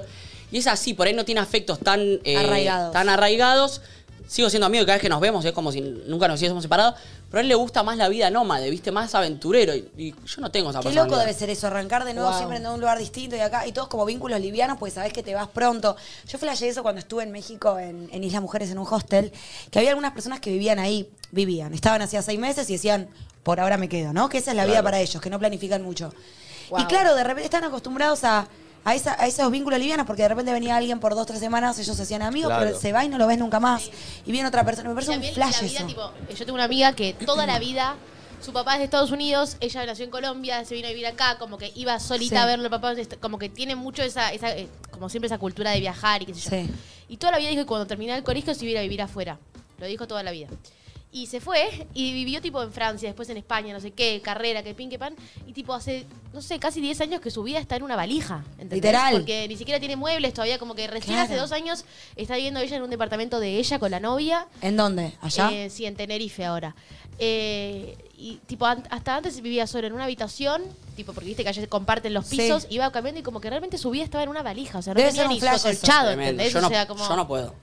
Y 0.51 0.59
es 0.59 0.67
así, 0.67 0.93
por 0.93 1.07
ahí 1.07 1.13
no 1.13 1.25
tiene 1.25 1.41
afectos 1.41 1.79
tan 1.79 2.19
eh, 2.23 2.37
Arraigados. 2.37 2.93
Tan 2.93 3.09
arraigados. 3.09 3.81
Sigo 4.27 4.49
siendo 4.49 4.65
amigo 4.65 4.83
y 4.83 4.85
cada 4.85 4.95
vez 4.95 5.01
que 5.01 5.09
nos 5.09 5.19
vemos 5.19 5.43
es 5.45 5.51
como 5.51 5.71
si 5.71 5.81
nunca 5.81 6.27
nos 6.27 6.39
hubiésemos 6.39 6.63
separado. 6.63 6.95
Pero 7.29 7.39
a 7.39 7.41
él 7.41 7.47
le 7.47 7.55
gusta 7.55 7.83
más 7.83 7.97
la 7.97 8.09
vida 8.09 8.29
nómade, 8.29 8.69
viste, 8.69 8.91
más 8.91 9.13
aventurero. 9.15 9.73
Y, 9.75 9.89
y 9.97 10.15
yo 10.25 10.41
no 10.41 10.51
tengo 10.51 10.69
esa 10.69 10.79
Qué 10.81 10.91
loco 10.91 11.17
debe 11.17 11.33
ser 11.33 11.49
eso, 11.49 11.67
arrancar 11.67 12.05
de 12.05 12.13
nuevo 12.13 12.29
Wow. 12.29 12.37
siempre 12.37 12.57
en 12.57 12.67
un 12.67 12.79
lugar 12.79 12.97
distinto 12.97 13.35
y 13.35 13.39
acá, 13.39 13.65
y 13.67 13.71
todos 13.71 13.87
como 13.87 14.05
vínculos 14.05 14.39
livianos, 14.39 14.77
pues 14.77 14.93
sabés 14.93 15.13
que 15.13 15.23
te 15.23 15.33
vas 15.33 15.47
pronto. 15.47 15.95
Yo 16.27 16.37
flashé 16.37 16.67
eso 16.69 16.83
cuando 16.83 16.99
estuve 16.99 17.23
en 17.23 17.31
México, 17.31 17.79
en, 17.79 18.09
en 18.11 18.23
Isla 18.23 18.41
Mujeres, 18.41 18.69
en 18.71 18.77
un 18.77 18.87
hostel, 18.89 19.31
que 19.69 19.79
había 19.79 19.91
algunas 19.91 20.11
personas 20.13 20.39
que 20.39 20.51
vivían 20.51 20.79
ahí, 20.79 21.09
vivían, 21.31 21.73
estaban 21.73 22.01
hacía 22.01 22.21
seis 22.21 22.39
meses 22.39 22.69
y 22.69 22.73
decían, 22.73 23.09
por 23.43 23.59
ahora 23.59 23.77
me 23.77 23.89
quedo, 23.89 24.13
¿no? 24.13 24.29
Que 24.29 24.37
esa 24.37 24.51
es 24.51 24.57
la 24.57 24.65
vida 24.65 24.83
para 24.83 24.99
ellos, 24.99 25.21
que 25.21 25.29
no 25.29 25.39
planifican 25.39 25.81
mucho. 25.81 26.13
Wow. 26.69 26.81
Y 26.81 26.85
claro, 26.85 27.15
de 27.15 27.23
repente 27.23 27.45
están 27.45 27.63
acostumbrados 27.63 28.23
a, 28.23 28.47
a, 28.83 28.95
esa- 28.95 29.15
a 29.21 29.27
esos 29.27 29.51
vínculos 29.51 29.79
livianos, 29.79 30.05
porque 30.07 30.23
de 30.23 30.29
repente 30.29 30.51
venía 30.51 30.75
alguien 30.77 30.99
por 30.99 31.13
dos, 31.15 31.27
tres 31.27 31.39
semanas, 31.39 31.77
ellos 31.79 31.95
se 31.95 32.03
hacían 32.03 32.21
amigos, 32.21 32.49
Claro. 32.49 32.65
pero 32.65 32.79
se 32.79 32.91
va 32.91 33.05
y 33.05 33.09
no 33.09 33.17
lo 33.17 33.27
ves 33.27 33.37
nunca 33.37 33.59
más. 33.59 33.89
Y 34.25 34.31
viene 34.31 34.47
otra 34.47 34.63
persona, 34.63 34.89
me 34.89 34.95
parece 34.95 35.11
un 35.11 35.15
también 35.17 35.33
flash 35.33 35.61
la 35.61 35.67
vida, 35.67 35.77
eso. 35.79 35.87
tipo, 35.87 36.11
yo 36.29 36.37
tengo 36.45 36.53
una 36.53 36.63
amiga 36.63 36.93
que 36.93 37.13
toda 37.13 37.45
la 37.45 37.59
vida, 37.59 37.95
su 38.41 38.51
papá 38.53 38.73
es 38.73 38.79
de 38.79 38.85
Estados 38.85 39.11
Unidos, 39.11 39.57
ella 39.59 39.85
nació 39.85 40.05
en 40.05 40.09
Colombia, 40.11 40.65
se 40.65 40.73
vino 40.73 40.87
a 40.87 40.89
vivir 40.89 41.05
acá, 41.05 41.37
como 41.37 41.59
que 41.59 41.71
iba 41.75 41.99
solita 41.99 42.37
Sí. 42.37 42.41
a 42.41 42.45
verlo, 42.47 42.65
el 42.65 42.71
papá, 42.71 42.93
como 43.19 43.37
que 43.37 43.49
tiene 43.49 43.75
mucho 43.75 44.01
esa, 44.01 44.33
esa 44.33 44.49
eh, 44.57 44.67
como 44.89 45.09
siempre 45.09 45.27
esa 45.27 45.37
cultura 45.37 45.71
de 45.71 45.79
viajar 45.79 46.23
y 46.23 46.25
qué 46.25 46.33
sé 46.33 46.41
yo. 46.41 46.49
Sí. 46.49 46.71
Y 47.07 47.17
toda 47.17 47.33
la 47.33 47.37
vida 47.37 47.49
dijo 47.49 47.61
que 47.61 47.67
cuando 47.67 47.85
terminara 47.85 48.17
el 48.17 48.23
colegio 48.23 48.55
se 48.55 48.65
iba 48.65 48.69
a 48.69 48.71
ir 48.71 48.77
a 48.79 48.81
vivir 48.81 49.01
afuera. 49.03 49.37
Lo 49.77 49.85
dijo 49.85 50.07
toda 50.07 50.23
la 50.23 50.31
vida. 50.31 50.47
Y 51.13 51.27
se 51.27 51.41
fue 51.41 51.87
y 51.93 52.13
vivió 52.13 52.41
tipo 52.41 52.63
en 52.63 52.71
Francia, 52.71 53.09
después 53.09 53.27
en 53.29 53.35
España, 53.35 53.73
no 53.73 53.81
sé 53.81 53.91
qué, 53.91 54.21
carrera, 54.23 54.63
que 54.63 54.73
pin, 54.73 54.89
que 54.89 54.97
pan. 54.97 55.13
Y 55.45 55.51
tipo 55.51 55.73
hace, 55.73 56.05
no 56.33 56.41
sé, 56.41 56.57
casi 56.57 56.79
10 56.79 57.01
años 57.01 57.19
que 57.19 57.29
su 57.31 57.43
vida 57.43 57.59
está 57.59 57.75
en 57.75 57.83
una 57.83 57.97
valija. 57.97 58.45
¿entendés? 58.51 58.77
Literal. 58.77 59.13
Porque 59.15 59.45
ni 59.49 59.57
siquiera 59.57 59.77
tiene 59.79 59.97
muebles 59.97 60.33
todavía, 60.33 60.57
como 60.57 60.73
que 60.73 60.87
recién 60.87 61.15
Claro. 61.15 61.25
hace 61.25 61.35
dos 61.35 61.51
años 61.51 61.83
está 62.15 62.35
viviendo 62.35 62.61
ella 62.61 62.77
en 62.77 62.83
un 62.83 62.89
departamento 62.89 63.41
de 63.41 63.57
ella 63.57 63.77
con 63.77 63.91
la 63.91 63.99
novia. 63.99 64.47
¿En 64.61 64.77
dónde? 64.77 65.13
¿Allá? 65.19 65.49
Eh, 65.51 65.69
sí, 65.69 65.85
en 65.85 65.95
Tenerife 65.97 66.45
ahora. 66.45 66.75
Eh, 67.19 67.97
y 68.17 68.37
tipo 68.47 68.65
an- 68.65 68.87
hasta 68.89 69.15
antes 69.17 69.41
vivía 69.41 69.67
solo 69.67 69.87
en 69.87 69.93
una 69.93 70.05
habitación, 70.05 70.61
tipo 70.95 71.11
porque 71.13 71.27
viste 71.27 71.43
que 71.43 71.49
allá 71.49 71.61
se 71.61 71.67
comparten 71.67 72.13
los 72.13 72.25
Sí. 72.27 72.37
pisos, 72.37 72.67
iba 72.69 72.89
cambiando 72.91 73.19
y 73.19 73.23
como 73.23 73.41
que 73.41 73.49
realmente 73.49 73.77
su 73.77 73.89
vida 73.91 74.03
estaba 74.05 74.23
en 74.23 74.29
una 74.29 74.43
valija, 74.43 74.79
o 74.79 74.81
sea, 74.81 74.93
no 74.93 74.97
Debe 74.99 75.09
tenía 75.09 75.23
ser 75.23 75.27
un 75.29 75.33
ni 75.35 75.39
su 75.41 75.47
acolchado, 75.47 76.07
Tremendo. 76.07 76.41
¿entendés? 76.43 76.53
Yo 76.53 76.61
no, 76.61 76.67
o 76.67 76.69
sea, 76.69 76.87
como 76.87 77.07
yo 77.07 77.15
no 77.15 77.27
puedo. 77.27 77.53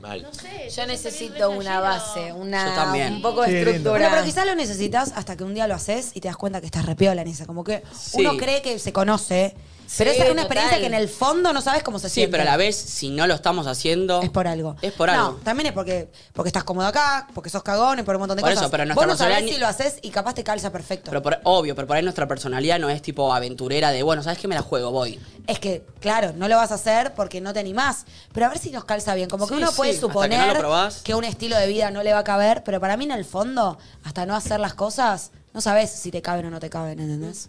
Mal. 0.00 0.22
no 0.22 0.32
sé, 0.32 0.70
Yo 0.74 0.86
necesito 0.86 1.50
una 1.50 1.78
base, 1.80 2.32
una, 2.32 2.74
también. 2.74 3.14
un 3.16 3.22
poco 3.22 3.42
de 3.42 3.58
estructura. 3.60 3.90
Bueno, 3.92 4.08
pero 4.10 4.24
quizás 4.24 4.46
lo 4.46 4.54
necesitas 4.54 5.12
hasta 5.14 5.36
que 5.36 5.44
un 5.44 5.52
día 5.54 5.68
lo 5.68 5.74
haces 5.74 6.12
y 6.14 6.20
te 6.20 6.28
das 6.28 6.36
cuenta 6.36 6.60
que 6.60 6.66
estás 6.66 6.86
repiola 6.86 7.20
en 7.22 7.28
esa. 7.28 7.44
Como 7.46 7.64
que 7.64 7.82
Sí. 7.92 8.18
uno 8.20 8.36
cree 8.38 8.62
que 8.62 8.78
se 8.78 8.92
conoce, 8.92 9.54
pero 9.98 10.10
Sí, 10.10 10.16
esa 10.16 10.26
es 10.26 10.32
una 10.32 10.42
total. 10.42 10.56
experiencia 10.58 10.78
que 10.80 10.86
en 10.86 10.94
el 11.02 11.08
fondo 11.08 11.52
no 11.52 11.60
sabes 11.60 11.82
cómo 11.82 11.98
se 11.98 12.08
Sí, 12.08 12.14
siente. 12.14 12.30
pero 12.32 12.42
a 12.42 12.46
la 12.52 12.56
vez, 12.56 12.76
si 12.76 13.10
no 13.10 13.26
lo 13.26 13.34
estamos 13.34 13.66
haciendo. 13.66 14.22
Es 14.22 14.30
por 14.30 14.46
algo. 14.46 14.76
Es 14.82 14.92
por 14.92 15.08
no, 15.10 15.14
algo. 15.26 15.40
también 15.42 15.66
es 15.68 15.72
porque, 15.72 16.10
porque 16.32 16.48
estás 16.48 16.64
cómodo 16.64 16.86
acá, 16.86 17.26
porque 17.34 17.50
sos 17.50 17.62
cagón 17.62 17.98
y 17.98 18.02
por 18.02 18.14
un 18.16 18.20
montón 18.20 18.36
de 18.36 18.42
Por 18.42 18.50
cosas. 18.50 18.62
eso, 18.64 18.70
pero 18.70 18.84
Vos 18.94 19.06
no 19.06 19.16
sabés 19.16 19.18
personalidad- 19.38 19.54
si 19.54 19.60
lo 19.60 19.66
haces 19.66 19.98
y 20.02 20.10
capaz 20.10 20.34
te 20.34 20.44
calza 20.44 20.70
perfecto. 20.70 21.10
Pero 21.10 21.22
por- 21.22 21.40
obvio, 21.44 21.74
pero 21.74 21.86
por 21.86 21.96
ahí 21.96 22.02
nuestra 22.02 22.26
personalidad 22.28 22.78
no 22.78 22.88
es 22.90 23.02
tipo 23.02 23.32
aventurera 23.34 23.90
de, 23.90 24.02
bueno, 24.02 24.22
¿sabes 24.22 24.38
qué? 24.38 24.48
Me 24.48 24.54
la 24.54 24.62
juego, 24.62 24.90
voy. 24.90 25.18
Es 25.46 25.58
que, 25.58 25.84
claro, 26.00 26.32
no 26.36 26.48
lo 26.48 26.56
vas 26.56 26.70
a 26.70 26.74
hacer 26.74 27.14
porque 27.14 27.40
no 27.40 27.52
te 27.52 27.60
animás. 27.60 28.04
Pero 28.32 28.46
a 28.46 28.48
ver 28.50 28.58
si 28.58 28.70
nos 28.70 28.84
calza 28.84 29.14
bien. 29.14 29.28
Como 29.28 29.46
que 29.46 29.54
Sí, 29.54 29.60
uno 29.60 29.70
sí, 29.70 29.76
puede 29.76 29.92
que 29.92 29.98
suponer 30.00 30.54
no 30.54 30.58
probás. 30.60 31.02
que 31.02 31.14
un 31.14 31.24
estilo 31.24 31.56
de 31.56 31.66
vida 31.66 31.90
no 31.90 32.02
le 32.02 32.12
va 32.12 32.20
a 32.20 32.24
caber, 32.24 32.62
pero 32.64 32.80
para 32.80 32.96
mí 32.96 33.04
en 33.04 33.12
el 33.12 33.24
fondo, 33.24 33.78
hasta 34.04 34.24
no 34.26 34.36
hacer 34.36 34.60
las 34.60 34.74
cosas, 34.74 35.32
no 35.52 35.60
sabes 35.60 35.90
si 35.90 36.10
te 36.12 36.22
caben 36.22 36.46
o 36.46 36.50
no 36.50 36.60
te 36.60 36.70
caben, 36.70 37.00
¿entendés? 37.00 37.48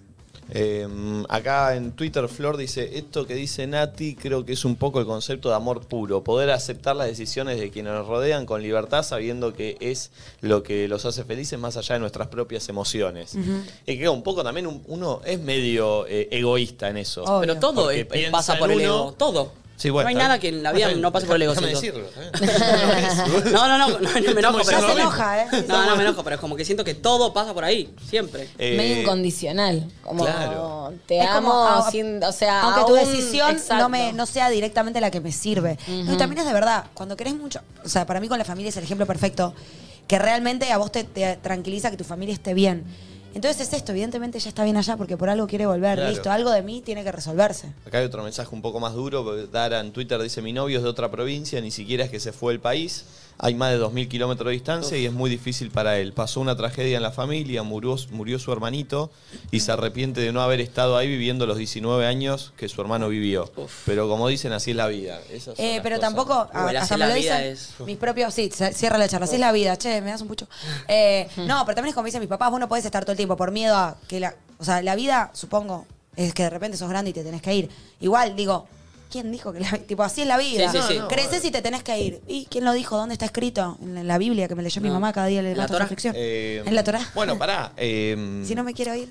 Eh, 0.50 0.86
acá 1.30 1.76
en 1.76 1.92
Twitter 1.94 2.28
Flor 2.28 2.58
dice, 2.58 2.98
esto 2.98 3.26
que 3.26 3.36
dice 3.36 3.68
Nati 3.68 4.16
creo 4.16 4.44
que 4.46 4.52
es 4.54 4.66
un 4.66 4.76
poco 4.76 5.00
el 5.00 5.06
concepto 5.06 5.48
de 5.50 5.56
amor 5.56 5.86
puro, 5.86 6.24
poder 6.24 6.50
aceptar 6.50 6.96
las 6.96 7.08
decisiones 7.08 7.58
de 7.60 7.70
quienes 7.72 7.94
nos 7.94 8.06
rodean 8.08 8.46
con 8.46 8.62
libertad 8.62 9.04
sabiendo 9.04 9.54
que 9.54 9.78
es 9.80 10.12
lo 10.42 10.62
que 10.64 10.88
los 10.90 11.06
hace 11.06 11.24
felices 11.24 11.58
más 11.58 11.78
allá 11.78 11.94
de 11.96 12.00
nuestras 12.00 12.28
propias 12.28 12.68
emociones. 12.68 13.36
Y 13.86 13.98
que 13.98 14.10
un 14.10 14.24
poco 14.24 14.44
también 14.44 14.68
un- 14.68 14.84
uno 14.88 15.22
es 15.26 15.40
medio 15.40 16.06
eh, 16.08 16.28
egoísta 16.32 16.90
en 16.90 16.98
eso. 16.98 17.24
Obvio. 17.24 17.40
Pero 17.42 17.60
todo 17.60 17.90
es- 17.92 18.06
piensa 18.06 18.32
pasa 18.32 18.58
por 18.58 18.72
el 18.72 18.78
uno. 18.80 18.86
ego. 18.86 19.14
Todo. 19.18 19.61
Sí, 19.82 19.90
bueno, 19.90 20.06
no 20.06 20.10
hay 20.10 20.16
nada 20.16 20.38
que 20.38 20.50
en 20.50 20.62
la 20.62 20.74
vida 20.74 20.94
no 20.94 21.12
pase 21.12 21.26
por 21.26 21.38
el 21.38 21.42
ego. 21.42 21.56
Déjame 21.56 21.76
siento. 21.76 22.02
decirlo. 22.04 22.24
¿eh? 22.24 23.42
No, 23.52 23.68
no, 23.68 23.80
no, 23.80 23.90
no, 23.90 24.00
no 24.00 24.34
me 24.34 24.40
enojo, 24.40 24.60
pero 24.64 24.80
se 24.80 24.92
enoja, 24.92 25.44
¿eh? 25.44 25.48
No, 25.68 25.86
no 25.88 25.96
me 25.96 26.04
enojo, 26.04 26.24
pero 26.24 26.36
es 26.36 26.40
como 26.40 26.56
que 26.56 26.66
siento 26.66 26.84
que 26.84 26.94
todo 26.94 27.34
pasa 27.34 27.52
por 27.56 27.64
ahí, 27.64 27.92
siempre. 28.08 28.48
Eh, 28.60 28.78
Medio 28.78 29.02
incondicional. 29.02 29.90
Como 30.04 30.24
claro. 30.24 30.94
te 31.08 31.20
Es 31.20 31.30
como, 31.32 31.52
amo 31.52 31.90
sin. 31.90 32.24
O 32.24 32.32
sea, 32.32 32.62
Aunque 32.62 32.84
tu 32.86 32.94
decisión 32.94 33.58
no, 33.72 33.90
me, 33.90 34.14
no 34.14 34.28
sea 34.28 34.52
directamente 34.52 35.02
la 35.02 35.10
que 35.10 35.20
me 35.20 35.32
sirve. 35.32 35.80
No, 35.88 36.14
y 36.14 36.18
también 36.18 36.42
es 36.42 36.46
de 36.46 36.54
verdad, 36.54 36.86
cuando 36.94 37.18
querés 37.18 37.34
mucho, 37.34 37.62
o 37.84 37.90
sea, 37.90 38.06
para 38.06 38.20
mí 38.20 38.28
con 38.28 38.38
la 38.38 38.46
familia 38.46 38.70
es 38.70 38.78
el 38.78 38.84
ejemplo 38.84 39.08
perfecto, 39.08 39.56
que 40.06 40.20
realmente 40.20 40.72
a 40.72 40.78
vos 40.78 40.92
te, 40.92 41.06
te 41.06 41.38
tranquiliza 41.38 41.90
que 41.90 41.98
tu 41.98 42.04
familia 42.04 42.36
esté 42.36 42.54
bien. 42.54 42.84
Entonces 43.34 43.68
es 43.68 43.74
esto, 43.74 43.92
evidentemente 43.94 44.38
ella 44.38 44.50
está 44.50 44.64
bien 44.64 44.76
allá 44.78 44.98
porque 44.98 45.16
por 45.18 45.30
algo 45.30 45.48
quiere 45.48 45.66
volver, 45.66 45.96
Claro. 45.98 46.10
listo, 46.12 46.30
algo 46.32 46.52
de 46.52 46.62
mí 46.62 46.82
tiene 46.82 47.04
que 47.04 47.12
resolverse. 47.12 47.72
Acá 47.86 48.00
hay 48.00 48.06
otro 48.06 48.24
mensaje 48.24 48.54
un 48.54 48.62
poco 48.62 48.80
más 48.80 48.94
duro. 48.94 49.48
Dara 49.48 49.80
en 49.80 49.92
Twitter 49.92 50.22
dice: 50.22 50.42
Mi 50.42 50.52
novio 50.54 50.78
es 50.78 50.84
de 50.84 50.90
otra 50.90 51.10
provincia, 51.10 51.60
ni 51.62 51.72
siquiera 51.72 52.04
es 52.04 52.12
que 52.12 52.20
se 52.20 52.32
fue 52.34 52.54
del 52.54 52.60
país. 52.60 53.06
Hay 53.44 53.56
más 53.56 53.72
de 53.72 53.80
2.000 53.80 54.08
kilómetros 54.08 54.46
de 54.46 54.54
distancia 54.54 54.96
y 55.00 55.06
es 55.08 55.12
muy 55.12 55.28
difícil 55.28 55.72
para 55.72 55.98
él. 55.98 56.14
Pasó 56.14 56.40
una 56.42 56.56
tragedia 56.56 56.98
en 56.98 57.02
la 57.02 57.10
familia, 57.12 57.64
murió, 57.64 57.96
murió 58.12 58.38
su 58.38 58.52
hermanito 58.54 59.10
y 59.50 59.62
se 59.62 59.72
arrepiente 59.72 60.22
de 60.22 60.32
no 60.32 60.44
haber 60.44 60.62
estado 60.62 60.96
ahí 60.96 61.08
viviendo 61.08 61.48
los 61.48 61.58
19 61.58 62.06
años 62.06 62.54
que 62.56 62.70
su 62.70 62.80
hermano 62.82 63.10
vivió. 63.10 63.52
Pero 63.88 64.08
como 64.08 64.28
dicen, 64.28 64.52
así 64.54 64.72
es 64.72 64.78
la 64.78 64.86
vida. 64.88 65.20
Esas 65.32 65.58
son 65.58 65.66
Eh, 65.66 65.74
las 65.78 65.82
pero 65.84 65.96
cosas. 65.96 66.10
tampoco, 66.14 66.34
a- 66.34 66.50
Igual, 66.60 66.78
así 66.78 66.84
hasta 66.84 66.96
me 66.98 67.00
la 67.00 67.08
lo 67.10 67.16
vida 67.16 67.38
dicen 67.40 67.52
es- 67.54 67.74
mis 67.84 67.98
propios, 67.98 68.32
sí, 68.32 68.52
cierra 68.74 69.00
la 69.00 69.10
charla, 69.10 69.26
así 69.26 69.36
es 69.36 69.42
la 69.42 69.52
vida, 69.52 69.76
che, 69.76 70.02
me 70.02 70.12
das 70.12 70.22
un 70.22 70.28
pucho. 70.28 70.48
Eh, 70.88 71.28
no, 71.38 71.66
pero 71.66 71.74
también 71.76 71.88
es 71.90 71.96
como 71.96 72.06
dicen 72.06 72.20
mis 72.22 72.30
papás, 72.30 72.52
vos 72.52 72.60
no 72.60 72.68
podés 72.70 72.86
estar 72.86 73.04
todo 73.04 73.14
el 73.14 73.18
tiempo 73.18 73.36
por 73.38 73.50
miedo 73.50 73.76
a 73.76 73.98
que 74.08 74.20
la, 74.20 74.36
o 74.60 74.64
sea, 74.64 74.84
la 74.84 74.94
vida, 74.96 75.32
supongo, 75.34 75.88
es 76.16 76.36
que 76.36 76.44
de 76.44 76.52
repente 76.52 76.78
sos 76.78 76.90
grande 76.90 77.10
y 77.10 77.14
te 77.14 77.24
tenés 77.24 77.42
que 77.42 77.56
ir. 77.56 77.70
Igual, 78.02 78.36
digo, 78.36 78.68
¿quién 79.12 79.32
dijo 79.32 79.52
que 79.54 79.60
la 79.60 79.78
tipo 79.78 80.02
así 80.04 80.22
es 80.22 80.28
la 80.28 80.38
vida? 80.38 80.72
Sí, 80.72 80.78
sí, 80.80 80.84
sí. 80.88 80.96
No, 80.98 81.02
no, 81.04 81.08
Creces 81.10 81.44
y 81.46 81.52
te 81.52 81.62
tenés 81.62 81.84
que 81.84 82.00
ir. 82.00 82.22
¿Y 82.28 82.46
quién 82.46 82.66
lo 82.66 82.74
dijo? 82.74 82.98
¿Dónde 82.98 83.14
está 83.14 83.26
escrito? 83.26 83.78
En 83.82 84.08
la 84.08 84.18
Biblia 84.18 84.48
que 84.48 84.56
me 84.56 84.64
leyó 84.64 84.82
mi 84.82 84.88
No. 84.88 84.96
mamá 84.96 85.14
cada 85.14 85.28
día 85.28 85.42
le 85.42 85.52
¿En 85.52 85.58
la 85.58 85.68
Torá? 85.68 85.80
reflexión. 85.80 86.14
Eh, 86.18 86.64
en 86.66 86.74
la 86.76 86.84
Torá. 86.84 87.02
Bueno, 87.14 87.38
pará. 87.38 87.74
eh, 87.78 88.44
Si 88.48 88.56
no 88.56 88.64
me 88.64 88.74
quiero 88.74 88.96
ir. 88.96 89.10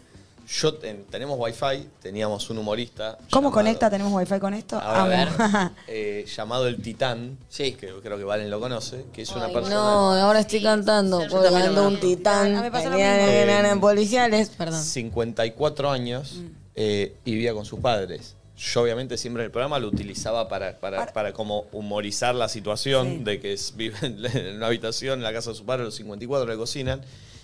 Yo 0.53 0.77
eh, 0.83 1.05
tenemos 1.09 1.39
wifi, 1.39 1.87
teníamos 2.03 2.51
un 2.51 2.59
humorista. 2.59 3.17
¿Cómo 3.31 3.51
llamado- 3.51 3.53
conecta? 3.55 3.89
¿Tenemos 3.89 4.13
wifi 4.13 4.41
con 4.41 4.53
esto? 4.53 4.81
A 4.81 5.07
ver, 5.07 5.29
Amo. 5.39 5.71
eh, 5.87 6.27
llamado 6.37 6.67
el 6.67 6.83
Titán, 6.83 7.39
Sí. 7.49 7.73
que 7.75 7.87
creo 8.03 8.19
que 8.19 8.25
Valen 8.25 8.51
lo 8.51 8.59
conoce, 8.59 9.05
que 9.13 9.23
es 9.23 9.31
una 9.31 9.47
persona. 9.47 9.77
no, 9.77 10.13
ahora 10.15 10.41
estoy 10.41 10.61
cantando. 10.61 11.23
Colgando 11.29 11.87
un 11.87 12.01
titán. 12.01 12.57
Ah, 12.57 12.63
me 12.63 12.71
lo 12.71 12.91
mismo. 12.91 12.97
eran 12.99 13.81
policiales. 13.81 14.49
Perdón. 14.51 14.83
54 14.83 15.89
años 15.89 16.33
Mm. 16.39 16.47
eh, 16.75 17.15
y 17.25 17.33
vivía 17.33 17.55
con 17.55 17.65
sus 17.65 17.79
padres. 17.79 18.35
Yo 18.61 18.83
obviamente 18.83 19.17
siempre 19.17 19.43
en 19.43 19.47
el 19.47 19.51
programa 19.51 19.79
lo 19.79 19.89
utilizaba 19.89 20.47
para, 20.49 20.79
para, 20.79 20.99
Para- 20.99 21.13
para 21.15 21.33
como 21.33 21.67
humorizar 21.73 22.35
la 22.35 22.47
situación 22.49 23.19
Sí. 23.19 23.25
de 23.25 23.41
que 23.41 23.53
es- 23.55 23.75
vive 23.75 23.97
en 24.03 24.57
una 24.57 24.67
habitación 24.67 25.19
en 25.21 25.23
la 25.23 25.33
casa 25.33 25.51
de 25.51 25.57
sus 25.57 25.65
padres, 25.65 25.87
los 25.87 25.95
54 25.95 26.47
le 26.51 26.57
cocinan. 26.59 27.01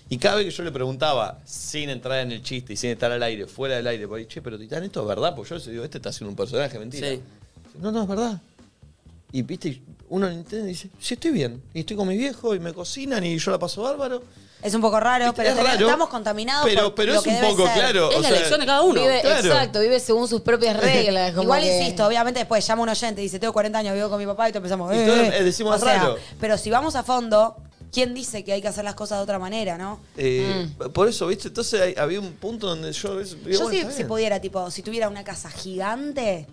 Y 0.09 0.19
cada 0.19 0.35
vez 0.35 0.45
que 0.45 0.51
yo 0.51 0.63
le 0.63 0.71
preguntaba, 0.71 1.39
sin 1.43 1.89
entrar 1.89 2.19
en 2.19 2.31
el 2.31 2.41
chiste 2.43 2.73
y 2.73 2.77
sin 2.77 2.91
estar 2.91 3.11
al 3.11 3.21
aire, 3.23 3.47
fuera 3.47 3.75
del 3.75 3.87
aire, 3.87 4.07
por 4.07 4.19
ahí, 4.19 4.25
che, 4.27 4.41
pero 4.41 4.57
Titán, 4.59 4.83
¿esto 4.83 5.01
es 5.01 5.07
verdad? 5.07 5.35
Pues 5.35 5.49
yo 5.49 5.57
le 5.57 5.71
digo, 5.71 5.83
este 5.83 5.97
está 5.97 6.09
haciendo 6.09 6.29
un 6.29 6.35
personaje, 6.37 6.77
mentira. 6.79 7.09
Sí. 7.09 7.19
No, 7.81 7.91
no, 7.91 8.03
es 8.03 8.07
verdad. 8.07 8.41
Y 9.31 9.41
viste, 9.41 9.81
uno 10.09 10.27
entiende 10.29 10.67
y 10.69 10.73
dice, 10.73 10.89
sí, 10.99 11.15
estoy 11.15 11.31
bien. 11.31 11.61
Y 11.73 11.79
estoy 11.81 11.97
con 11.97 12.07
mi 12.07 12.15
viejo 12.15 12.55
y 12.55 12.59
me 12.59 12.73
cocinan 12.73 13.25
y 13.25 13.37
yo 13.37 13.51
la 13.51 13.59
paso 13.59 13.81
bárbaro. 13.81 14.23
Es 14.61 14.73
un 14.73 14.81
poco 14.81 14.99
raro, 14.99 15.33
pero 15.35 15.49
Es 15.49 15.55
tenés- 15.55 15.63
raro, 15.63 15.85
estamos 15.85 16.09
contaminados 16.09 16.65
pero- 16.67 16.83
por 16.85 16.95
pero 16.95 17.13
lo 17.13 17.17
es 17.19 17.23
que 17.23 17.29
un 17.29 17.35
debe 17.35 17.47
poco 17.49 17.65
ser. 17.67 17.73
claro. 17.75 18.09
Es 18.11 18.17
o 18.17 18.21
la 18.21 18.27
sea, 18.27 18.37
elección 18.37 18.59
de 18.59 18.65
cada 18.65 18.81
uno. 18.81 19.01
Vive, 19.01 19.21
claro. 19.21 19.47
Exacto, 19.47 19.79
vive 19.79 19.99
según 19.99 20.27
sus 20.27 20.41
propias 20.41 20.75
reglas. 20.81 21.31
como 21.31 21.43
Igual 21.43 21.61
que- 21.61 21.77
insisto, 21.77 22.07
obviamente 22.07 22.39
después 22.39 22.65
llama 22.65 22.81
un 22.83 22.89
oyente 22.89 23.21
y 23.21 23.25
dice, 23.25 23.39
tengo 23.39 23.53
40 23.53 23.79
años, 23.79 23.93
vivo 23.93 24.09
con 24.09 24.17
mi 24.19 24.25
papá 24.25 24.49
y 24.49 24.51
te 24.51 24.57
empezamos, 24.57 24.93
Y 24.93 24.97
eh, 24.99 25.05
todos, 25.05 25.19
eh. 25.19 25.31
eh, 25.37 25.43
decimos, 25.43 25.75
o 25.81 25.85
sea, 25.85 25.97
raro. 25.99 26.15
pero 26.39 26.57
si 26.57 26.69
vamos 26.71 26.95
a 26.95 27.03
fondo, 27.03 27.55
¿quién 27.91 28.13
dice 28.15 28.43
que 28.43 28.51
hay 28.53 28.61
que 28.61 28.67
hacer 28.67 28.83
las 28.83 28.95
cosas 28.95 29.19
de 29.19 29.23
otra 29.23 29.37
manera, 29.39 29.77
no? 29.77 29.99
Eh, 30.17 30.67
Por 30.93 31.07
eso, 31.07 31.27
¿viste? 31.27 31.49
Entonces 31.49 31.79
hay- 31.79 31.95
había 31.95 32.19
un 32.19 32.33
punto 32.33 32.67
donde 32.67 32.91
yo... 32.91 33.11
a 33.11 33.15
veces 33.15 33.37
digo, 33.45 33.59
Yo 33.59 33.63
bueno, 33.69 33.89
si, 33.91 33.95
si 33.97 34.03
pudiera, 34.05 34.39
tipo, 34.41 34.69
si 34.71 34.81
tuviera 34.81 35.07
una 35.07 35.23
casa 35.23 35.49
gigante, 35.51 36.47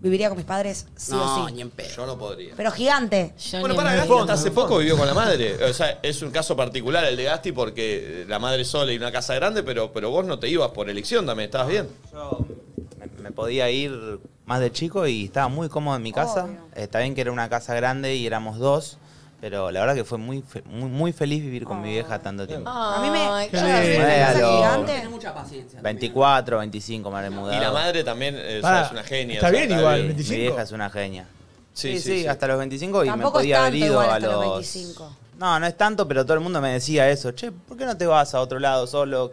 viviría 0.00 0.28
con 0.28 0.36
mis 0.36 0.46
padres 0.46 0.86
sí 0.96 1.12
no, 1.12 1.44
o 1.44 1.48
sí. 1.48 1.54
ni 1.54 1.60
en 1.62 1.70
pedo. 1.70 1.88
Yo 1.96 2.06
no 2.06 2.18
podría. 2.18 2.54
Pero 2.56 2.70
gigante. 2.70 3.32
Yo 3.38 3.60
Bueno, 3.60 3.74
ni 3.74 3.76
para 3.78 3.90
en 3.92 3.96
Gasti 3.96 4.08
pedo. 4.12 4.20
hasta 4.20 4.32
hace 4.34 4.50
poco 4.50 4.78
vivió 4.78 4.96
con 4.96 5.06
la 5.06 5.14
madre. 5.14 5.62
O 5.64 5.72
sea, 5.72 5.98
es 6.02 6.22
un 6.22 6.30
caso 6.30 6.54
particular 6.56 7.04
el 7.04 7.16
de 7.16 7.24
Gasti 7.24 7.52
porque 7.52 8.24
la 8.28 8.38
madre 8.38 8.64
sola 8.64 8.92
y 8.92 8.96
una 8.96 9.10
casa 9.12 9.34
grande, 9.34 9.62
pero, 9.62 9.92
pero 9.92 10.10
vos 10.10 10.24
no 10.26 10.38
te 10.38 10.48
ibas 10.48 10.70
por 10.70 10.88
elección 10.90 11.26
también, 11.26 11.46
estabas 11.46 11.68
bien. 11.68 11.88
Yo 12.12 12.44
me, 12.98 13.22
me 13.22 13.30
podía 13.32 13.70
ir 13.70 14.20
más 14.44 14.60
de 14.60 14.70
chico 14.70 15.06
y 15.06 15.24
estaba 15.24 15.48
muy 15.48 15.68
cómodo 15.68 15.96
en 15.96 16.02
mi 16.02 16.12
casa. 16.12 16.44
Obvio. 16.44 16.60
Eh, 16.76 16.82
Está 16.84 17.00
bien 17.00 17.14
que 17.14 17.20
era 17.22 17.32
una 17.32 17.48
casa 17.48 17.74
grande 17.74 18.14
y 18.14 18.26
éramos 18.26 18.58
dos, 18.58 18.98
pero 19.40 19.70
la 19.70 19.80
verdad 19.80 19.94
que 19.94 20.04
fue 20.04 20.18
muy, 20.18 20.42
fe- 20.42 20.62
muy, 20.66 20.88
muy 20.88 21.12
feliz 21.12 21.42
vivir 21.42 21.64
con 21.64 21.80
mi 21.82 21.90
vieja 21.90 22.18
tanto 22.20 22.46
tiempo. 22.46 22.68
A 22.70 23.00
mí 23.02 23.10
me... 23.10 23.46
Yo 23.46 23.50
casa 23.52 24.32
Bueno. 24.32 24.56
gigante... 24.56 25.08
Mucha 25.08 25.34
paciencia. 25.34 25.80
24, 25.82 26.58
25 26.58 27.10
me 27.10 27.16
habré 27.18 27.30
mudado. 27.30 27.56
Y 27.56 27.60
la 27.60 27.72
madre 27.72 28.04
también 28.04 28.34
eh, 28.36 28.58
o 28.58 28.60
sea, 28.60 28.62
Pará, 28.62 28.86
es 28.86 28.92
una 28.92 29.02
genia. 29.04 29.34
está 29.36 29.46
o 29.48 29.50
sea, 29.50 29.60
bien 29.66 29.78
igual, 29.78 30.00
Mi 30.02 30.06
25. 30.08 30.40
vieja 30.40 30.62
es 30.62 30.72
una 30.72 30.90
genia. 30.90 31.26
Sí, 31.72 31.92
Sí, 31.92 31.98
sí, 31.98 32.02
sí, 32.16 32.20
sí. 32.22 32.26
hasta 32.26 32.46
los 32.46 32.58
25 32.58 33.04
y 33.04 33.08
Tampoco 33.08 33.38
me 33.38 33.42
podía 33.42 33.58
haber 33.60 33.72
tanto 33.72 33.84
ido 33.86 33.92
igual 33.94 34.08
a 34.10 34.14
hasta 34.14 34.26
los 34.26 34.34
los... 34.44 34.52
25. 34.54 35.16
No, 35.38 35.60
no 35.60 35.66
es 35.66 35.76
tanto, 35.76 36.08
pero 36.08 36.24
todo 36.24 36.34
el 36.34 36.40
mundo 36.40 36.60
me 36.62 36.72
decía 36.72 37.10
eso. 37.10 37.32
Che, 37.32 37.52
¿por 37.52 37.76
qué 37.76 37.84
no 37.84 37.96
te 37.96 38.06
vas 38.06 38.34
a 38.34 38.40
otro 38.40 38.58
lado 38.58 38.86
solo? 38.86 39.30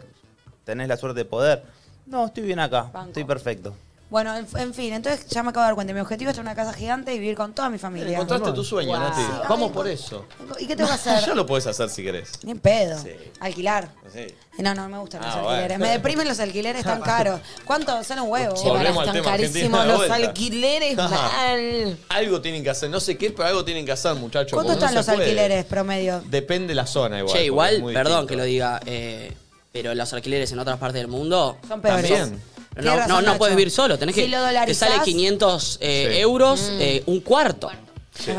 Tenés 0.64 0.88
la 0.88 0.96
suerte 0.98 1.20
de 1.20 1.24
poder. 1.24 1.62
No, 2.06 2.26
estoy 2.26 2.42
bien 2.42 2.58
acá. 2.60 2.90
Banco. 2.92 3.08
Estoy 3.08 3.24
perfecto. 3.24 3.74
Bueno, 4.14 4.36
en, 4.36 4.46
en 4.56 4.72
fin, 4.72 4.92
entonces 4.92 5.26
ya 5.26 5.42
me 5.42 5.48
acabo 5.50 5.64
de 5.64 5.68
dar 5.70 5.74
cuenta. 5.74 5.92
Mi 5.92 5.98
objetivo 5.98 6.30
es 6.30 6.36
tener 6.36 6.46
una 6.46 6.54
casa 6.54 6.72
gigante 6.72 7.12
y 7.12 7.18
vivir 7.18 7.34
con 7.36 7.52
toda 7.52 7.68
mi 7.68 7.78
familia. 7.78 8.12
Encontraste 8.12 8.52
tu 8.52 8.62
sueño, 8.62 8.90
Wow. 8.92 9.00
Nati. 9.00 9.20
Sí, 9.20 9.26
Vamos 9.48 9.72
por 9.72 9.88
eso. 9.88 10.24
¿Y 10.60 10.68
qué 10.68 10.76
tengo 10.76 10.88
que 10.88 10.94
hacer? 11.10 11.24
Ya 11.26 11.34
lo 11.34 11.44
puedes 11.44 11.66
hacer 11.66 11.90
si 11.90 12.04
querés. 12.04 12.30
Ni 12.44 12.52
en 12.52 12.60
pedo. 12.60 12.96
Sí. 13.02 13.10
Alquilar. 13.40 13.88
Sí. 14.12 14.26
No, 14.58 14.72
no, 14.72 14.88
me 14.88 14.98
gustan 14.98 15.20
los 15.20 15.30
Ah, 15.34 15.40
alquileres. 15.40 15.66
bueno. 15.78 15.84
Me 15.86 15.90
deprimen 15.90 16.28
los 16.28 16.38
alquileres 16.38 16.84
tan 16.84 17.00
caros. 17.02 17.40
¿Cuánto? 17.64 18.04
Son 18.04 18.20
un 18.20 18.30
huevo. 18.30 18.54
Che, 18.54 18.68
Volvemos 18.68 18.98
al 18.98 19.08
están 19.08 19.14
tema 19.14 19.30
carísimos 19.32 19.80
Argentina 19.80 19.82
de 19.82 19.88
los 19.88 19.96
vuelta. 19.96 20.14
alquileres, 20.14 20.96
mal. 20.96 21.98
Algo 22.10 22.40
tienen 22.40 22.62
que 22.62 22.70
hacer, 22.70 22.90
no 22.90 23.00
sé 23.00 23.18
qué, 23.18 23.32
pero 23.32 23.48
algo 23.48 23.64
tienen 23.64 23.84
que 23.84 23.90
hacer, 23.90 24.14
muchachos. 24.14 24.52
¿Cuánto 24.52 24.74
porque 24.74 24.80
no 24.80 24.86
están 24.86 24.88
se 24.90 24.94
los 24.94 25.06
puede. 25.06 25.28
alquileres 25.28 25.64
promedio? 25.64 26.22
Depende 26.26 26.68
de 26.68 26.74
la 26.76 26.86
zona 26.86 27.18
igual. 27.18 27.32
Che, 27.32 27.32
porque 27.32 27.46
igual, 27.46 27.74
es 27.74 27.80
muy 27.80 27.92
perdón 27.94 28.12
distinto. 28.12 28.28
que 28.28 28.36
lo 28.36 28.44
diga, 28.44 28.80
eh, 28.86 29.32
pero 29.72 29.92
los 29.92 30.12
alquileres 30.12 30.52
en 30.52 30.60
otras 30.60 30.78
partes 30.78 31.00
del 31.00 31.08
mundo. 31.08 31.58
Son 31.66 31.80
peores. 31.80 32.08
También. 32.08 32.53
No, 32.76 33.06
no, 33.06 33.22
no 33.22 33.38
puedes 33.38 33.54
vivir 33.56 33.70
solo, 33.70 33.98
tenés 33.98 34.14
Si 34.14 34.22
que. 34.22 34.28
lo 34.28 34.38
te 34.38 34.44
dolarizás- 34.52 34.74
sale 34.88 35.02
500 35.04 35.78
eh, 35.80 36.08
Sí. 36.12 36.18
euros, 36.18 36.60
eh, 36.78 37.02
un 37.06 37.20
cuarto. 37.20 37.70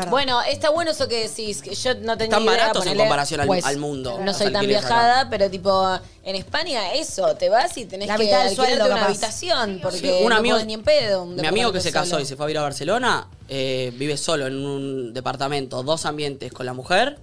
Bueno, 0.08 0.40
está 0.42 0.70
bueno 0.70 0.90
eso 0.92 1.06
que 1.06 1.28
decís. 1.28 1.60
Que 1.60 1.74
yo 1.74 1.92
no 1.96 2.16
tenía 2.16 2.24
Están 2.38 2.42
idea, 2.44 2.52
baratos 2.52 2.76
en 2.86 2.92
ponele, 2.92 2.98
comparación 3.02 3.40
al- 3.42 3.46
pues, 3.46 3.64
al 3.66 3.76
mundo, 3.76 4.16
No 4.18 4.24
los 4.24 4.36
soy 4.38 4.46
tan 4.46 4.56
alquileres 4.56 4.84
acá. 4.86 4.94
viajada, 4.94 5.30
pero 5.30 5.50
tipo, 5.50 5.98
en 6.24 6.34
España 6.36 6.94
eso, 6.94 7.34
te 7.36 7.50
vas 7.50 7.76
y 7.76 7.84
tenés 7.84 8.08
La 8.08 8.16
que 8.16 8.24
mitad 8.24 8.38
del 8.38 8.48
alquilarte 8.48 8.72
sueldo, 8.74 8.86
una 8.86 8.94
capaz. 8.94 9.06
habitación, 9.10 9.78
porque 9.82 9.98
Sí, 9.98 10.10
un 10.22 10.30
no 10.30 10.36
amigo- 10.36 10.54
podés 10.54 10.66
ni 10.66 10.72
en 10.74 10.82
pedo. 10.82 11.24
un 11.24 11.36
Mi 11.36 11.46
amigo 11.46 11.72
que 11.72 11.80
se 11.80 11.88
departamento 11.88 11.92
casó 11.92 12.10
solo. 12.16 12.22
y 12.22 12.26
se 12.26 12.36
fue 12.36 12.44
a 12.44 12.46
vivir 12.46 12.58
a 12.58 12.62
Barcelona, 12.62 13.28
eh, 13.50 13.92
vive 13.96 14.16
solo 14.16 14.46
en 14.46 14.56
un 14.64 15.12
departamento, 15.12 15.82
dos 15.82 16.06
ambientes 16.06 16.52
con 16.54 16.64
la 16.64 16.72
mujer, 16.72 17.18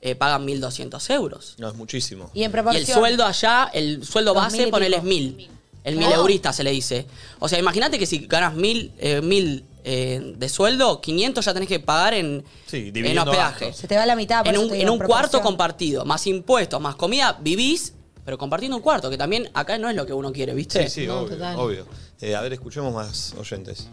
eh, 0.00 0.14
pagan 0.14 0.46
1.200 0.46 1.10
euros. 1.10 1.54
No, 1.58 1.68
es 1.68 1.74
muchísimo. 1.74 2.30
Y 2.32 2.44
en 2.44 2.50
Y 2.50 2.52
proporción. 2.52 2.82
el 2.86 2.94
sueldo 2.94 3.26
allá, 3.26 3.68
el 3.74 4.02
sueldo 4.06 4.32
Dos 4.32 4.42
base, 4.44 4.62
y 4.68 4.70
ponele 4.70 4.96
pico. 4.96 5.00
es 5.00 5.04
1.000. 5.04 5.50
El 5.84 5.96
Claro. 5.96 6.12
1.000 6.16 6.18
eurista 6.18 6.52
se 6.52 6.62
le 6.64 6.70
dice. 6.72 7.06
O 7.38 7.48
sea, 7.48 7.58
imagínate 7.58 7.98
que 7.98 8.06
si 8.06 8.26
ganas 8.26 8.54
1.000 8.54 8.90
eh, 8.98 9.20
mil, 9.22 9.64
eh, 9.84 10.34
de 10.36 10.48
sueldo, 10.48 11.00
500 11.00 11.44
ya 11.44 11.54
tenés 11.54 11.68
que 11.68 11.80
pagar 11.80 12.12
en, 12.14 12.44
Sí, 12.66 12.92
en 12.94 13.18
hospedaje. 13.18 13.64
gastos. 13.66 13.76
Se 13.76 13.88
te 13.88 13.96
va 13.96 14.04
la 14.04 14.14
mitad. 14.16 14.44
por 14.44 14.54
En 14.54 14.60
un, 14.60 14.74
en 14.74 14.98
cuarto 15.06 15.40
compartido, 15.40 16.04
más 16.04 16.26
impuestos, 16.26 16.80
más 16.80 16.96
comida, 16.96 17.38
vivís, 17.40 17.94
pero 18.24 18.36
compartiendo 18.36 18.76
un 18.76 18.82
cuarto, 18.82 19.08
que 19.08 19.16
también 19.16 19.48
acá 19.54 19.78
no 19.78 19.88
es 19.88 19.96
lo 19.96 20.04
que 20.04 20.12
uno 20.12 20.32
quiere, 20.32 20.52
¿viste? 20.54 20.86
Sí, 20.88 21.00
sí, 21.02 21.06
No, 21.06 21.20
obvio. 21.20 21.28
total. 21.30 21.56
obvio. 21.58 21.86
Eh, 22.20 22.34
a 22.36 22.42
ver, 22.42 22.52
escuchemos 22.52 22.92
más 22.92 23.34
oyentes. 23.38 23.88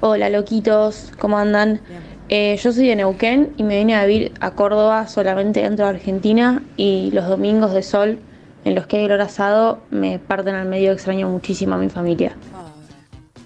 Hola 0.00 0.28
loquitos, 0.28 1.10
¿cómo 1.18 1.38
andan? 1.38 1.80
Eh, 2.28 2.58
yo 2.62 2.72
soy 2.72 2.88
de 2.88 2.96
Neuquén 2.96 3.54
y 3.56 3.62
me 3.62 3.78
vine 3.78 3.94
a 3.96 4.04
vivir 4.04 4.32
a 4.40 4.50
Córdoba 4.50 5.08
solamente 5.08 5.60
dentro 5.62 5.86
de 5.86 5.92
Argentina 5.92 6.62
y 6.76 7.10
los 7.12 7.26
domingos 7.26 7.72
de 7.72 7.82
sol 7.82 8.18
en 8.64 8.74
los 8.74 8.86
que 8.86 8.98
hay 8.98 9.04
olor 9.04 9.20
asado 9.20 9.78
me 9.90 10.18
parten 10.18 10.54
al 10.54 10.66
medio, 10.66 10.92
extraño 10.92 11.28
muchísimo 11.28 11.74
a 11.74 11.78
mi 11.78 11.88
familia. 11.88 12.36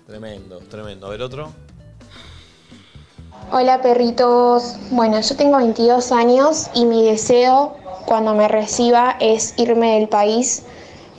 Tremendo, 0.06 0.58
tremendo. 0.70 1.06
A 1.06 1.10
ver, 1.10 1.22
otro. 1.22 1.52
Hola 3.50 3.80
perritos, 3.80 4.76
bueno 4.90 5.20
yo 5.20 5.36
tengo 5.36 5.56
22 5.56 6.12
años 6.12 6.68
y 6.74 6.84
mi 6.84 7.02
deseo 7.02 7.76
cuando 8.04 8.34
me 8.34 8.46
reciba 8.46 9.16
es 9.20 9.54
irme 9.56 9.98
del 9.98 10.08
país 10.08 10.64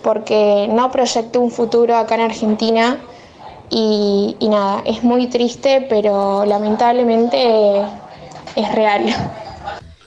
porque 0.04 0.68
no 0.72 0.92
proyecto 0.92 1.40
un 1.42 1.50
futuro 1.50 1.98
acá 1.98 2.16
en 2.16 2.22
Argentina 2.22 3.00
y, 3.72 4.38
y 4.40 4.48
nada, 4.48 4.84
es 4.86 5.04
muy 5.04 5.26
triste 5.26 5.88
pero 5.90 6.46
lamentablemente 6.46 7.82
es 8.56 8.76
real. 8.76 9.06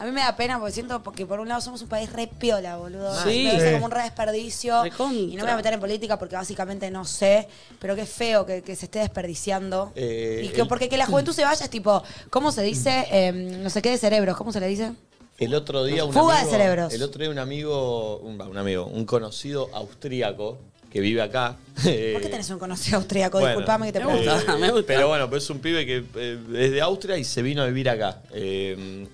A 0.02 0.04
mí 0.04 0.10
me 0.10 0.20
da 0.20 0.34
pena 0.34 0.58
porque 0.58 0.72
siento 0.72 1.00
que 1.14 1.24
por 1.26 1.38
un 1.38 1.46
lado 1.48 1.60
somos 1.60 1.80
un 1.80 1.88
país 1.88 2.12
re 2.12 2.26
piola, 2.26 2.76
boludo. 2.76 3.14
Sí. 3.22 3.44
Me 3.44 3.50
parece 3.52 3.72
como 3.74 3.84
un 3.84 3.90
re 3.92 4.02
desperdicio. 4.02 4.82
Recontra. 4.82 5.16
Y 5.16 5.36
no 5.36 5.36
me 5.36 5.42
voy 5.42 5.50
a 5.52 5.56
meter 5.56 5.74
en 5.74 5.80
política 5.80 6.18
porque 6.18 6.34
básicamente 6.34 6.90
no 6.90 7.04
sé, 7.04 7.46
pero 7.78 7.94
qué 7.94 8.04
feo 8.04 8.44
que, 8.44 8.62
que 8.62 8.74
se 8.74 8.86
esté 8.86 8.98
desperdiciando. 8.98 9.92
Eh, 9.94 10.42
y 10.44 10.48
que, 10.48 10.62
el- 10.62 10.66
porque 10.68 10.88
que 10.88 10.96
la 10.96 11.06
juventud 11.06 11.32
se 11.32 11.44
vaya 11.44 11.64
es 11.64 11.70
tipo, 11.70 12.02
¿cómo 12.30 12.50
se 12.50 12.62
dice? 12.62 13.06
Eh, 13.12 13.30
no 13.62 13.70
sé 13.70 13.80
qué 13.80 13.90
de 13.90 13.98
cerebros, 13.98 14.36
¿cómo 14.36 14.50
se 14.52 14.58
le 14.58 14.66
dice? 14.66 14.92
El 15.38 15.54
otro 15.54 15.84
día 15.84 16.04
un 16.04 16.12
Fuga 16.12 16.34
de 16.34 16.40
amigo, 16.40 16.52
cerebros. 16.56 16.92
El 16.94 17.02
otro 17.04 17.20
día 17.22 17.30
un 17.30 17.38
amigo, 17.38 18.18
un, 18.18 18.40
un 18.40 18.58
amigo, 18.58 18.86
un 18.86 19.04
conocido 19.04 19.70
austríaco 19.72 20.58
que 20.90 21.00
vive 21.00 21.22
acá. 21.22 21.56
¿Por 21.74 21.84
qué 21.84 22.28
tenés 22.30 22.50
un 22.50 22.58
conocido 22.58 22.98
austríaco? 22.98 23.38
bueno, 23.38 23.56
Disculpame 23.58 23.86
que 23.92 23.98
te 24.00 24.04
me 24.04 24.14
gusta. 24.16 24.56
me 24.58 24.70
gusta. 24.70 24.86
Pero 24.86 25.08
bueno, 25.08 25.30
pues 25.30 25.44
es 25.44 25.50
un 25.50 25.58
pibe 25.60 25.86
que 25.86 26.04
eh, 26.16 26.38
es 26.54 26.70
de 26.72 26.80
Austria 26.82 27.16
y 27.16 27.24
se 27.24 27.40
vino 27.40 27.62
a 27.62 27.66
vivir 27.66 27.88
acá. 27.88 28.20
Eh, 28.32 29.06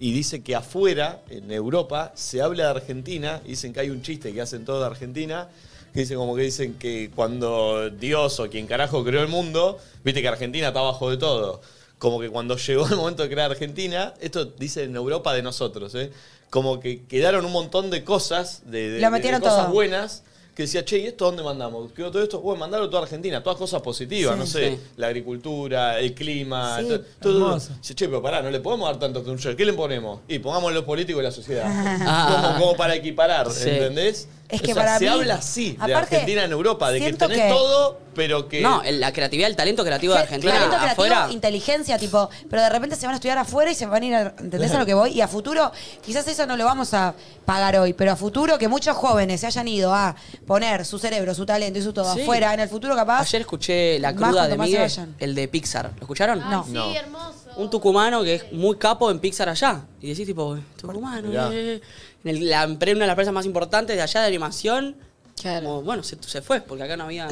y 0.00 0.12
dice 0.12 0.42
que 0.42 0.54
afuera, 0.54 1.20
en 1.30 1.50
Europa, 1.50 2.12
se 2.14 2.40
habla 2.40 2.64
de 2.64 2.70
Argentina. 2.70 3.40
Dicen 3.44 3.72
que 3.72 3.80
hay 3.80 3.90
un 3.90 4.02
chiste 4.02 4.32
que 4.32 4.40
hacen 4.40 4.64
todo 4.64 4.80
de 4.80 4.86
Argentina. 4.86 5.48
Que 5.92 6.00
dicen 6.00 6.18
como 6.18 6.36
que 6.36 6.42
dicen 6.42 6.74
que 6.74 7.10
cuando 7.14 7.90
Dios 7.90 8.38
o 8.40 8.48
quien 8.48 8.66
carajo 8.66 9.02
creó 9.04 9.22
el 9.22 9.28
mundo, 9.28 9.78
viste 10.04 10.20
que 10.22 10.28
Argentina 10.28 10.68
está 10.68 10.80
abajo 10.80 11.10
de 11.10 11.16
todo. 11.16 11.60
Como 11.98 12.20
que 12.20 12.28
cuando 12.28 12.56
llegó 12.56 12.86
el 12.86 12.94
momento 12.96 13.22
de 13.24 13.28
crear 13.30 13.50
Argentina, 13.50 14.14
esto 14.20 14.44
dice 14.44 14.84
en 14.84 14.94
Europa 14.94 15.32
de 15.34 15.42
nosotros, 15.42 15.94
¿eh? 15.96 16.12
Como 16.50 16.78
que 16.78 17.04
quedaron 17.06 17.44
un 17.44 17.52
montón 17.52 17.90
de 17.90 18.04
cosas, 18.04 18.62
de, 18.70 18.90
de- 18.90 19.00
Lo 19.00 19.06
de- 19.06 19.10
metieron 19.10 19.40
de 19.40 19.48
cosas 19.48 19.64
todo. 19.64 19.74
buenas, 19.74 20.22
que 20.58 20.62
decía, 20.64 20.84
che, 20.84 20.98
¿y 20.98 21.06
esto 21.06 21.26
dónde 21.26 21.40
mandamos? 21.44 21.92
Quedó 21.92 22.10
todo 22.10 22.20
esto, 22.20 22.40
bueno, 22.40 22.58
mandarlo 22.58 22.90
toda 22.90 23.04
Argentina, 23.04 23.40
todas 23.40 23.56
cosas 23.56 23.80
positivas, 23.80 24.34
Sí. 24.34 24.40
no 24.40 24.44
sé, 24.44 24.70
Sí. 24.70 24.78
la 24.96 25.06
agricultura, 25.06 26.00
el 26.00 26.14
clima, 26.14 26.80
Sí. 26.80 26.88
to- 26.88 27.00
todo. 27.20 27.46
Hermoso. 27.46 27.70
Dice, 27.80 27.94
che, 27.94 28.06
pero 28.08 28.20
pará, 28.20 28.42
no 28.42 28.50
le 28.50 28.58
podemos 28.58 28.88
dar 28.90 28.98
tanto 28.98 29.20
atención. 29.20 29.54
¿Qué 29.54 29.64
le 29.64 29.72
ponemos? 29.72 30.18
Y 30.26 30.40
pongamos 30.40 30.72
los 30.72 30.82
políticos 30.82 31.20
y 31.20 31.24
la 31.24 31.30
sociedad. 31.30 31.64
Ah. 32.10 32.48
como, 32.56 32.58
como 32.58 32.76
para 32.76 32.96
equiparar, 32.96 33.48
Sí. 33.52 33.68
¿entendés? 33.70 34.26
Es 34.48 34.62
que 34.62 34.72
O 34.72 34.74
sea, 34.74 34.82
para 34.82 34.98
se 34.98 35.04
mí- 35.04 35.10
habla 35.10 35.34
así 35.34 35.72
de 35.72 35.76
aparte, 35.92 36.16
Argentina 36.16 36.44
en 36.44 36.52
Europa, 36.52 36.90
de 36.90 36.98
que 37.00 37.04
siento 37.04 37.28
tenés 37.28 37.42
que- 37.44 37.50
todo, 37.50 37.98
pero 38.14 38.48
que. 38.48 38.62
No, 38.62 38.82
el- 38.82 38.98
la 38.98 39.12
creatividad, 39.12 39.50
el 39.50 39.56
talento 39.56 39.84
creativo 39.84 40.14
de 40.14 40.20
Argentina 40.20 40.52
Talento 40.54 40.76
creativo, 40.78 40.92
afuera. 40.92 41.28
inteligencia, 41.30 41.98
tipo, 41.98 42.30
pero 42.48 42.62
de 42.62 42.70
repente 42.70 42.96
se 42.96 43.04
van 43.04 43.12
a 43.12 43.16
estudiar 43.16 43.36
afuera 43.36 43.70
y 43.70 43.74
se 43.74 43.84
van 43.84 44.02
a 44.02 44.06
ir 44.06 44.14
a, 44.14 44.20
¿entendés 44.38 44.72
a 44.72 44.78
lo 44.78 44.86
que 44.86 44.94
voy? 44.94 45.10
Y 45.10 45.20
a 45.20 45.28
futuro, 45.28 45.70
quizás 46.02 46.26
eso 46.28 46.46
no 46.46 46.56
lo 46.56 46.64
vamos 46.64 46.94
a 46.94 47.14
pagar 47.44 47.76
hoy, 47.76 47.92
pero 47.92 48.12
a 48.12 48.16
futuro 48.16 48.56
que 48.58 48.68
muchos 48.68 48.96
jóvenes 48.96 49.40
se 49.42 49.46
hayan 49.48 49.68
ido 49.68 49.92
a 49.94 50.16
poner 50.46 50.86
su 50.86 50.98
cerebro, 50.98 51.34
su 51.34 51.44
talento 51.44 51.78
y 51.78 51.82
su 51.82 51.92
todo 51.92 52.14
Sí. 52.14 52.22
afuera, 52.22 52.54
en 52.54 52.60
el 52.60 52.70
futuro 52.70 52.96
capaz. 52.96 53.20
Ayer 53.20 53.42
escuché 53.42 53.98
la 53.98 54.12
Más 54.12 54.16
cruda 54.16 54.30
cuanto 54.32 54.50
de 54.50 54.56
más 54.56 54.66
se 54.66 54.70
Miguel, 54.72 54.88
vayan. 54.88 55.14
el 55.18 55.34
de 55.34 55.48
Pixar. 55.48 55.90
¿Lo 55.96 56.00
escucharon? 56.00 56.38
No. 56.50 56.64
Sí, 56.64 56.72
No. 56.72 56.94
hermoso. 56.94 57.34
Un 57.56 57.68
tucumano 57.70 58.22
que 58.22 58.36
es 58.36 58.52
muy 58.52 58.76
capo 58.78 59.10
en 59.10 59.18
Pixar 59.18 59.48
allá. 59.50 59.82
Y 60.00 60.08
decís, 60.10 60.26
tipo, 60.26 60.56
tucumano, 60.80 61.28
Mirá. 61.28 61.50
eh. 61.52 61.80
En 62.24 62.30
el- 62.36 62.48
la, 62.50 62.66
empre- 62.66 62.90
una 62.92 63.00
de 63.00 63.06
las 63.06 63.10
empresas 63.10 63.34
más 63.34 63.46
importantes 63.46 63.96
de 63.96 64.02
allá 64.02 64.20
de 64.22 64.26
animación. 64.26 64.96
Claro. 65.40 65.66
Como, 65.66 65.82
bueno, 65.82 66.02
se, 66.02 66.16
se 66.22 66.42
fue, 66.42 66.60
porque 66.60 66.82
acá 66.82 66.96
no 66.96 67.04
había. 67.04 67.28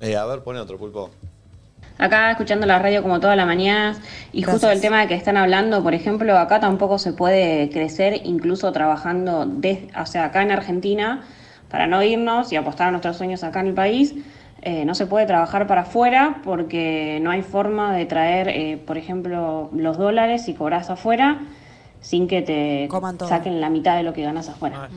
Eh, 0.00 0.16
a 0.16 0.24
ver, 0.24 0.40
pone 0.40 0.58
otro 0.60 0.78
pulpo. 0.78 1.10
Acá 1.96 2.32
escuchando 2.32 2.66
la 2.66 2.80
radio 2.80 3.02
como 3.02 3.20
todas 3.20 3.36
las 3.36 3.46
mañanas 3.46 3.98
y 4.32 4.42
justo 4.42 4.66
del 4.66 4.80
tema 4.80 5.00
de 5.02 5.06
que 5.06 5.14
están 5.14 5.36
hablando, 5.36 5.80
por 5.82 5.94
ejemplo, 5.94 6.36
acá 6.36 6.58
tampoco 6.58 6.98
se 6.98 7.12
puede 7.12 7.70
crecer 7.70 8.22
incluso 8.24 8.72
trabajando, 8.72 9.46
des- 9.46 9.84
o 9.96 10.04
sea, 10.04 10.24
acá 10.24 10.42
en 10.42 10.50
Argentina, 10.50 11.22
para 11.70 11.86
no 11.86 12.02
irnos 12.02 12.52
y 12.52 12.56
apostar 12.56 12.88
a 12.88 12.90
nuestros 12.90 13.16
sueños 13.16 13.44
acá 13.44 13.60
en 13.60 13.68
el 13.68 13.74
país, 13.74 14.12
eh, 14.62 14.84
no 14.84 14.96
se 14.96 15.06
puede 15.06 15.26
trabajar 15.26 15.68
para 15.68 15.82
afuera 15.82 16.40
porque 16.42 17.20
no 17.22 17.30
hay 17.30 17.42
forma 17.42 17.94
de 17.94 18.06
traer, 18.06 18.48
eh, 18.48 18.82
por 18.84 18.98
ejemplo, 18.98 19.70
los 19.72 19.96
dólares 19.96 20.48
y 20.48 20.54
cobras 20.54 20.90
afuera 20.90 21.42
sin 22.04 22.28
que 22.28 22.42
te 22.42 22.86
Coman 22.90 23.16
todo. 23.16 23.28
saquen 23.30 23.60
la 23.62 23.70
mitad 23.70 23.96
de 23.96 24.02
lo 24.02 24.12
que 24.12 24.22
ganas 24.22 24.48
afuera. 24.50 24.90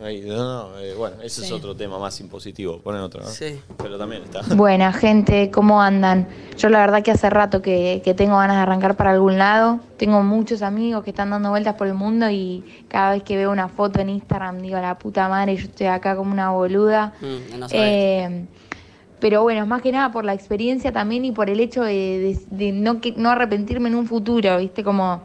Ahí, 0.00 0.20
no, 0.24 0.36
no, 0.70 0.78
eh, 0.78 0.94
bueno, 0.96 1.16
ese 1.24 1.40
es 1.42 1.48
Sí. 1.48 1.52
otro 1.52 1.74
tema 1.74 1.98
más 1.98 2.20
impositivo. 2.20 2.78
Pone 2.78 3.00
otro, 3.00 3.20
¿no? 3.20 3.26
Sí. 3.28 3.60
Pero 3.78 3.98
también 3.98 4.22
está. 4.22 4.42
Buena 4.54 4.92
gente, 4.92 5.50
¿cómo 5.50 5.82
andan? 5.82 6.28
Yo 6.56 6.68
la 6.68 6.78
verdad 6.78 7.02
que 7.02 7.10
hace 7.10 7.28
rato 7.28 7.60
que, 7.62 8.00
que 8.04 8.14
tengo 8.14 8.36
ganas 8.36 8.56
de 8.56 8.62
arrancar 8.62 8.96
para 8.96 9.10
algún 9.10 9.38
lado. 9.38 9.80
Tengo 9.96 10.22
muchos 10.22 10.62
amigos 10.62 11.02
que 11.02 11.10
están 11.10 11.30
dando 11.30 11.50
vueltas 11.50 11.74
por 11.74 11.88
el 11.88 11.94
mundo 11.94 12.30
y 12.30 12.62
cada 12.86 13.10
vez 13.10 13.24
que 13.24 13.36
veo 13.36 13.50
una 13.50 13.66
foto 13.68 14.00
en 14.00 14.10
Instagram 14.10 14.58
digo, 14.62 14.78
la 14.78 14.96
puta 15.00 15.28
madre, 15.28 15.56
yo 15.56 15.64
estoy 15.64 15.88
acá 15.88 16.14
como 16.14 16.30
una 16.30 16.52
boluda. 16.52 17.12
Mm, 17.20 17.58
no 17.58 17.68
sabés. 17.68 17.82
Eh, 17.84 18.44
pero 19.18 19.42
bueno, 19.42 19.62
es 19.62 19.66
más 19.66 19.82
que 19.82 19.90
nada 19.90 20.12
por 20.12 20.24
la 20.24 20.32
experiencia 20.32 20.92
también 20.92 21.24
y 21.24 21.32
por 21.32 21.50
el 21.50 21.58
hecho 21.58 21.82
de, 21.82 21.92
de- 21.92 22.56
de 22.66 22.70
no, 22.72 23.00
que, 23.00 23.14
no 23.16 23.30
arrepentirme 23.30 23.88
en 23.88 23.96
un 23.96 24.06
futuro, 24.06 24.58
¿viste? 24.58 24.84
Como, 24.84 25.22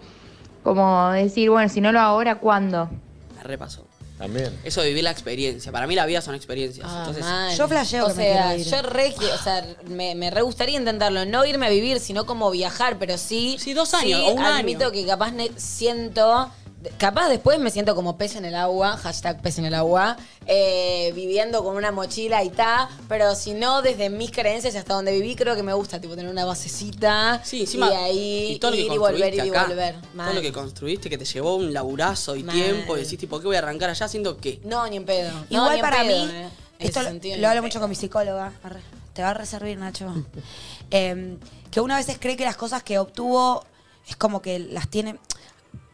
como 0.63 1.11
decir, 1.11 1.49
bueno, 1.49 1.69
si 1.69 1.81
no 1.81 1.91
lo 1.91 1.99
hago 1.99 2.09
ahora, 2.11 2.35
¿cuándo? 2.39 2.89
Me 3.35 3.43
repasó. 3.43 3.85
También. 4.17 4.57
Eso 4.63 4.81
de 4.81 4.89
vivir 4.89 5.03
la 5.03 5.11
experiencia. 5.11 5.71
Para 5.71 5.85
mí 5.87 5.95
la 5.95 6.05
vida 6.05 6.21
son 6.21 6.33
experiencias. 6.35 6.87
Ah, 6.89 6.97
Entonces, 6.99 7.23
mal. 7.25 7.57
Yo 7.57 7.67
flasheo 7.67 8.05
o 8.05 8.07
que 8.09 8.13
me 8.13 8.23
sea, 8.23 8.43
quiero 8.55 8.59
ir. 8.59 8.65
yo 8.67 8.81
re, 8.83 9.13
o 9.33 9.43
sea, 9.43 9.65
me, 9.87 10.15
me 10.15 10.29
re 10.31 10.41
gustaría 10.43 10.77
intentarlo, 10.79 11.25
no 11.25 11.43
irme 11.45 11.65
a 11.65 11.69
vivir, 11.69 11.99
sino 11.99 12.25
como 12.25 12.49
viajar, 12.51 12.97
pero 12.99 13.17
sí. 13.17 13.57
Sí, 13.59 13.73
dos 13.73 13.93
años, 13.93 14.21
o 14.21 14.31
un 14.33 14.43
admito 14.43 14.85
año. 14.85 14.91
que 14.93 15.05
capaz 15.05 15.31
ne- 15.31 15.51
siento, 15.57 16.49
capaz 16.97 17.29
después 17.29 17.59
me 17.59 17.71
siento 17.71 17.95
como 17.95 18.17
pez 18.17 18.35
en 18.35 18.45
el 18.45 18.55
agua, 18.55 18.97
hashtag 18.97 19.41
pez 19.41 19.57
en 19.59 19.65
el 19.65 19.73
agua, 19.73 20.17
eh, 20.45 21.11
viviendo 21.15 21.63
con 21.63 21.75
una 21.75 21.91
mochila 21.91 22.43
y 22.43 22.49
ta, 22.49 22.89
pero 23.07 23.35
si 23.35 23.53
no, 23.53 23.81
desde 23.81 24.09
mis 24.09 24.31
creencias 24.31 24.73
y 24.73 24.77
hasta 24.77 24.93
donde 24.93 25.11
viví, 25.11 25.35
creo 25.35 25.55
que 25.55 25.63
me 25.63 25.73
gusta, 25.73 25.99
tipo, 26.01 26.15
tener 26.15 26.31
una 26.31 26.45
basecita. 26.45 27.41
Sí, 27.43 27.61
encima. 27.61 27.89
Y 27.89 27.93
ahí 27.95 28.51
y 28.53 28.59
todo 28.59 28.71
lo 28.71 28.77
que 28.77 28.83
ir 28.83 28.91
y 28.93 28.97
volver, 28.97 29.33
ir 29.33 29.45
y 29.45 29.49
acá, 29.49 29.65
volver. 29.67 29.95
Todo 29.95 30.11
Mal. 30.13 30.35
lo 30.35 30.41
que 30.41 30.51
construiste 30.51 31.09
que 31.09 31.17
te 31.17 31.25
llevó 31.25 31.55
un 31.55 31.73
laburazo 31.73 32.35
y 32.35 32.43
Mal. 32.43 32.55
tiempo. 32.55 32.97
Y 32.97 33.01
decís, 33.01 33.19
tipo, 33.19 33.39
¿qué 33.39 33.47
voy 33.47 33.55
a 33.55 33.59
arrancar 33.59 33.89
allá 33.89 34.05
haciendo 34.05 34.37
qué? 34.37 34.59
No, 34.63 34.87
ni 34.87 34.97
en 34.97 35.05
pedo. 35.05 35.31
No, 35.31 35.45
Igual 35.49 35.75
en 35.75 35.81
para 35.81 36.01
pedo, 36.01 36.25
mí, 36.25 36.31
eh. 36.33 36.49
Esto 36.79 37.01
lo, 37.01 37.07
sentido, 37.09 37.35
hablo 37.35 37.49
pedo. 37.49 37.61
mucho 37.63 37.79
con 37.79 37.89
mi 37.89 37.95
psicóloga, 37.95 38.51
arre, 38.63 38.81
te 39.13 39.21
va 39.21 39.29
a 39.29 39.33
reservar 39.33 39.77
Nacho, 39.77 40.13
Em, 40.91 41.37
que 41.71 41.81
uno 41.81 41.93
a 41.93 41.97
veces 41.97 42.17
cree 42.19 42.35
que 42.37 42.43
las 42.43 42.55
cosas 42.57 42.83
que 42.83 42.99
obtuvo 42.99 43.63
es 44.07 44.15
como 44.15 44.41
que 44.41 44.59
las 44.59 44.89
tiene... 44.89 45.17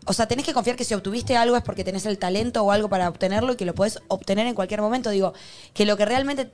O 0.10 0.14
sea, 0.14 0.28
tenés 0.28 0.44
que 0.46 0.54
confiar 0.54 0.76
que 0.76 0.84
si 0.84 0.94
obtuviste 0.96 1.38
algo 1.38 1.56
es 1.56 1.64
porque 1.64 1.84
tenés 1.84 2.06
el 2.08 2.18
talento 2.18 2.64
o 2.64 2.72
algo 2.72 2.90
para 2.90 3.08
obtenerlo 3.08 3.54
y 3.54 3.56
que 3.56 3.66
lo 3.66 3.76
podés 3.76 4.00
obtener 4.08 4.48
en 4.48 4.56
cualquier 4.56 4.82
momento. 4.82 5.12
Digo, 5.12 5.34
que 5.74 5.86
lo 5.86 5.96
que 5.98 6.06
realmente 6.06 6.50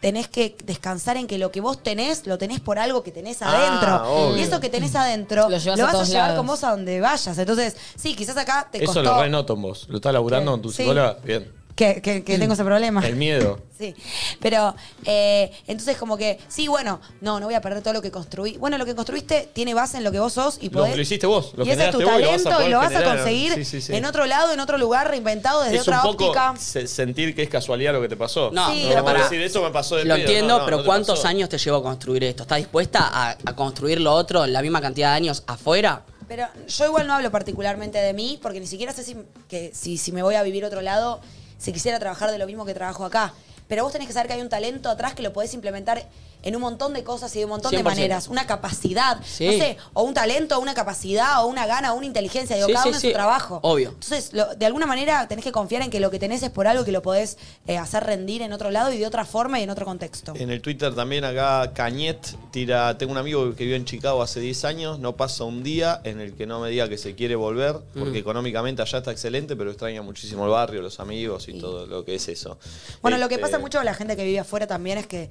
tenés 0.00 0.26
que 0.28 0.56
descansar 0.64 1.16
en 1.16 1.26
que 1.28 1.38
lo 1.38 1.50
que 1.52 1.60
vos 1.60 1.82
tenés, 1.82 2.26
lo 2.26 2.36
tenés 2.38 2.58
por 2.60 2.78
algo 2.78 3.02
que 3.04 3.10
tenés 3.12 3.40
Ah, 3.42 3.50
adentro. 3.54 4.36
y 4.36 4.40
eso 4.42 4.58
que 4.60 4.68
tenés 4.68 4.94
adentro, 4.96 5.42
Lo 5.44 5.50
lo, 5.50 5.58
llevas 5.58 5.80
a 5.80 5.84
vas 5.84 5.94
a 5.94 6.04
llevar 6.04 6.22
lados. 6.30 6.36
con 6.38 6.46
vos 6.48 6.64
a 6.64 6.70
donde 6.70 7.00
vayas. 7.00 7.38
Entonces, 7.38 7.76
sí, 7.96 8.14
quizás 8.16 8.36
acá 8.36 8.68
te 8.70 8.78
Eso 8.78 8.86
costó... 8.94 9.02
lo 9.02 9.20
renoto 9.22 9.54
en 9.54 9.62
vos. 9.62 9.86
¿Lo 9.88 9.96
estás 9.96 10.12
laburando 10.12 10.50
¿Qué? 10.50 10.54
con 10.54 10.62
tu 10.62 10.70
Sí. 10.70 10.76
psicóloga? 10.78 11.18
Bien. 11.24 11.52
Que, 11.74 12.02
que- 12.02 12.22
que 12.22 12.38
tengo 12.38 12.54
ese 12.54 12.64
problema. 12.64 13.06
El 13.06 13.16
miedo. 13.16 13.58
Sí, 13.78 13.94
pero 14.40 14.76
eh, 15.06 15.50
entonces 15.66 15.96
como 15.96 16.16
que, 16.16 16.38
sí, 16.46 16.68
bueno, 16.68 17.00
no, 17.20 17.40
no 17.40 17.46
voy 17.46 17.54
a 17.54 17.60
perder 17.60 17.82
todo 17.82 17.94
lo 17.94 18.02
que 18.02 18.10
construí. 18.12 18.56
Bueno, 18.58 18.78
lo 18.78 18.84
que 18.84 18.94
construiste 18.94 19.48
tiene 19.52 19.74
base 19.74 19.96
en 19.96 20.04
lo 20.04 20.12
que 20.12 20.20
vos 20.20 20.34
sos 20.34 20.58
y 20.60 20.66
Lo- 20.66 20.80
podés... 20.80 20.94
lo 20.96 21.02
hiciste 21.02 21.26
vos, 21.26 21.52
lo 21.56 21.64
y 21.66 21.70
ese 21.70 21.86
es 21.86 21.90
tu 21.90 21.98
generaste 21.98 22.04
vos 22.04 22.18
y 22.18 22.22
lo 22.22 22.28
vas 22.28 22.46
a 22.46 22.50
talento 22.50 22.68
y 22.68 22.70
lo 22.70 22.78
vas 22.78 22.94
a 22.94 23.16
conseguir 23.16 23.54
Sí, 23.54 23.64
sí, 23.64 23.80
sí. 23.80 23.94
en 23.96 24.04
otro 24.04 24.26
lado, 24.26 24.52
en 24.52 24.60
otro 24.60 24.78
lugar, 24.78 25.08
reinventado 25.08 25.62
desde 25.62 25.76
es 25.78 25.88
un 25.88 25.94
otra 25.94 26.02
poco 26.02 26.26
óptica. 26.26 26.54
se- 26.58 26.86
sentir 26.86 27.34
que 27.34 27.42
es 27.42 27.48
casualidad 27.48 27.92
lo 27.92 28.00
que 28.00 28.08
te 28.08 28.16
pasó. 28.16 28.50
No, 28.52 28.70
Sí, 28.72 28.84
no 28.84 28.88
pero 28.90 29.04
para- 29.04 29.22
decir, 29.24 29.40
eso 29.42 29.62
me 29.62 29.70
pasó 29.70 29.96
de 29.96 30.04
Lo 30.04 30.14
pedo". 30.14 30.20
entiendo, 30.26 30.54
No, 30.54 30.58
no, 30.60 30.64
pero 30.66 30.84
¿cuántos 30.84 31.18
pasó. 31.18 31.28
años 31.28 31.48
te 31.48 31.58
llevó 31.58 31.78
a 31.78 31.82
construir 31.82 32.22
esto? 32.22 32.42
¿Estás 32.44 32.58
dispuesta 32.58 33.08
a, 33.12 33.30
a 33.44 33.56
construir 33.56 34.00
lo 34.00 34.12
otro 34.12 34.46
la 34.46 34.62
misma 34.62 34.80
cantidad 34.80 35.10
de 35.10 35.16
años 35.16 35.42
afuera? 35.48 36.02
Pero 36.28 36.46
yo 36.68 36.86
igual 36.86 37.06
no 37.08 37.14
hablo 37.14 37.30
particularmente 37.32 37.98
de 37.98 38.12
mí, 38.14 38.38
porque 38.40 38.60
ni 38.60 38.66
siquiera 38.68 38.92
sé 38.92 39.02
si, 39.02 39.16
que, 39.48 39.72
si, 39.74 39.98
si 39.98 40.12
me 40.12 40.22
voy 40.22 40.36
a 40.36 40.42
vivir 40.44 40.62
a 40.64 40.68
otro 40.68 40.80
lado, 40.80 41.20
si 41.62 41.72
quisiera 41.72 42.00
trabajar 42.00 42.32
de 42.32 42.38
lo 42.38 42.46
mismo 42.46 42.64
que 42.64 42.74
trabajo 42.74 43.04
acá. 43.04 43.32
Pero 43.68 43.84
vos 43.84 43.92
tenés 43.92 44.08
que 44.08 44.12
saber 44.12 44.26
que 44.26 44.34
hay 44.34 44.40
un 44.40 44.48
talento 44.48 44.90
atrás 44.90 45.14
que 45.14 45.22
lo 45.22 45.32
podés 45.32 45.54
implementar 45.54 46.04
en 46.42 46.56
un 46.56 46.62
montón 46.62 46.92
de 46.92 47.04
cosas 47.04 47.34
y 47.36 47.38
de 47.40 47.44
un 47.44 47.50
montón 47.50 47.70
de 47.70 47.78
100%. 47.78 47.84
maneras. 47.84 48.28
Una 48.28 48.46
capacidad, 48.46 49.18
Sí. 49.24 49.46
no 49.46 49.52
sé, 49.52 49.76
o 49.92 50.02
un 50.02 50.14
talento, 50.14 50.56
o 50.58 50.60
una 50.60 50.74
capacidad, 50.74 51.42
o 51.44 51.46
una 51.46 51.66
gana, 51.66 51.92
o 51.92 51.96
una 51.96 52.06
inteligencia. 52.06 52.56
Digo, 52.56 52.68
Sí, 52.68 52.72
cada 52.74 52.82
sí, 52.84 52.88
uno 52.90 52.98
sí. 53.00 53.06
en 53.08 53.12
su 53.12 53.14
trabajo. 53.16 53.60
Obvio. 53.62 53.90
Entonces, 53.90 54.32
lo- 54.32 54.54
de 54.54 54.66
alguna 54.66 54.86
manera 54.86 55.28
tenés 55.28 55.44
que 55.44 55.52
confiar 55.52 55.82
en 55.82 55.90
que 55.90 56.00
lo 56.00 56.10
que 56.10 56.18
tenés 56.18 56.42
es 56.42 56.50
por 56.50 56.66
algo 56.66 56.84
que 56.84 56.92
lo 56.92 57.02
podés 57.02 57.38
eh, 57.66 57.78
hacer 57.78 58.04
rendir 58.04 58.42
en 58.42 58.52
otro 58.52 58.70
lado 58.70 58.92
y 58.92 58.98
de 58.98 59.06
otra 59.06 59.24
forma 59.24 59.60
y 59.60 59.62
en 59.62 59.70
otro 59.70 59.84
contexto. 59.86 60.32
En 60.36 60.50
el 60.50 60.60
Twitter 60.60 60.94
también 60.94 61.24
acá 61.24 61.72
Cañet 61.74 62.18
tira, 62.50 62.96
tengo 62.98 63.12
un 63.12 63.18
amigo 63.18 63.54
que 63.54 63.64
vivió 63.64 63.76
en 63.76 63.84
Chicago 63.84 64.22
hace 64.22 64.40
10 64.40 64.64
años, 64.64 64.98
no 64.98 65.16
pasa 65.16 65.44
un 65.44 65.62
día 65.62 66.00
en 66.04 66.20
el 66.20 66.34
que 66.34 66.46
no 66.46 66.60
me 66.60 66.68
diga 66.70 66.88
que 66.88 66.98
se 66.98 67.14
quiere 67.14 67.34
volver, 67.36 67.76
porque 67.94 68.10
Mm. 68.18 68.22
económicamente 68.22 68.82
allá 68.82 68.98
está 68.98 69.10
excelente, 69.12 69.54
pero 69.56 69.70
extraña 69.70 70.02
muchísimo 70.02 70.44
el 70.44 70.50
barrio, 70.50 70.82
los 70.82 70.98
amigos 71.00 71.48
y 71.48 71.54
todo 71.58 71.86
lo 71.86 72.04
que 72.04 72.14
es 72.16 72.28
eso. 72.28 72.58
Bueno, 73.00 73.18
lo 73.18 73.28
que 73.28 73.36
Este, 73.36 73.46
pasa 73.46 73.58
mucho 73.58 73.78
con 73.78 73.84
la 73.84 73.94
gente 73.94 74.16
que 74.16 74.24
vive 74.24 74.38
afuera 74.40 74.66
también 74.66 74.98
es 74.98 75.06
que 75.06 75.30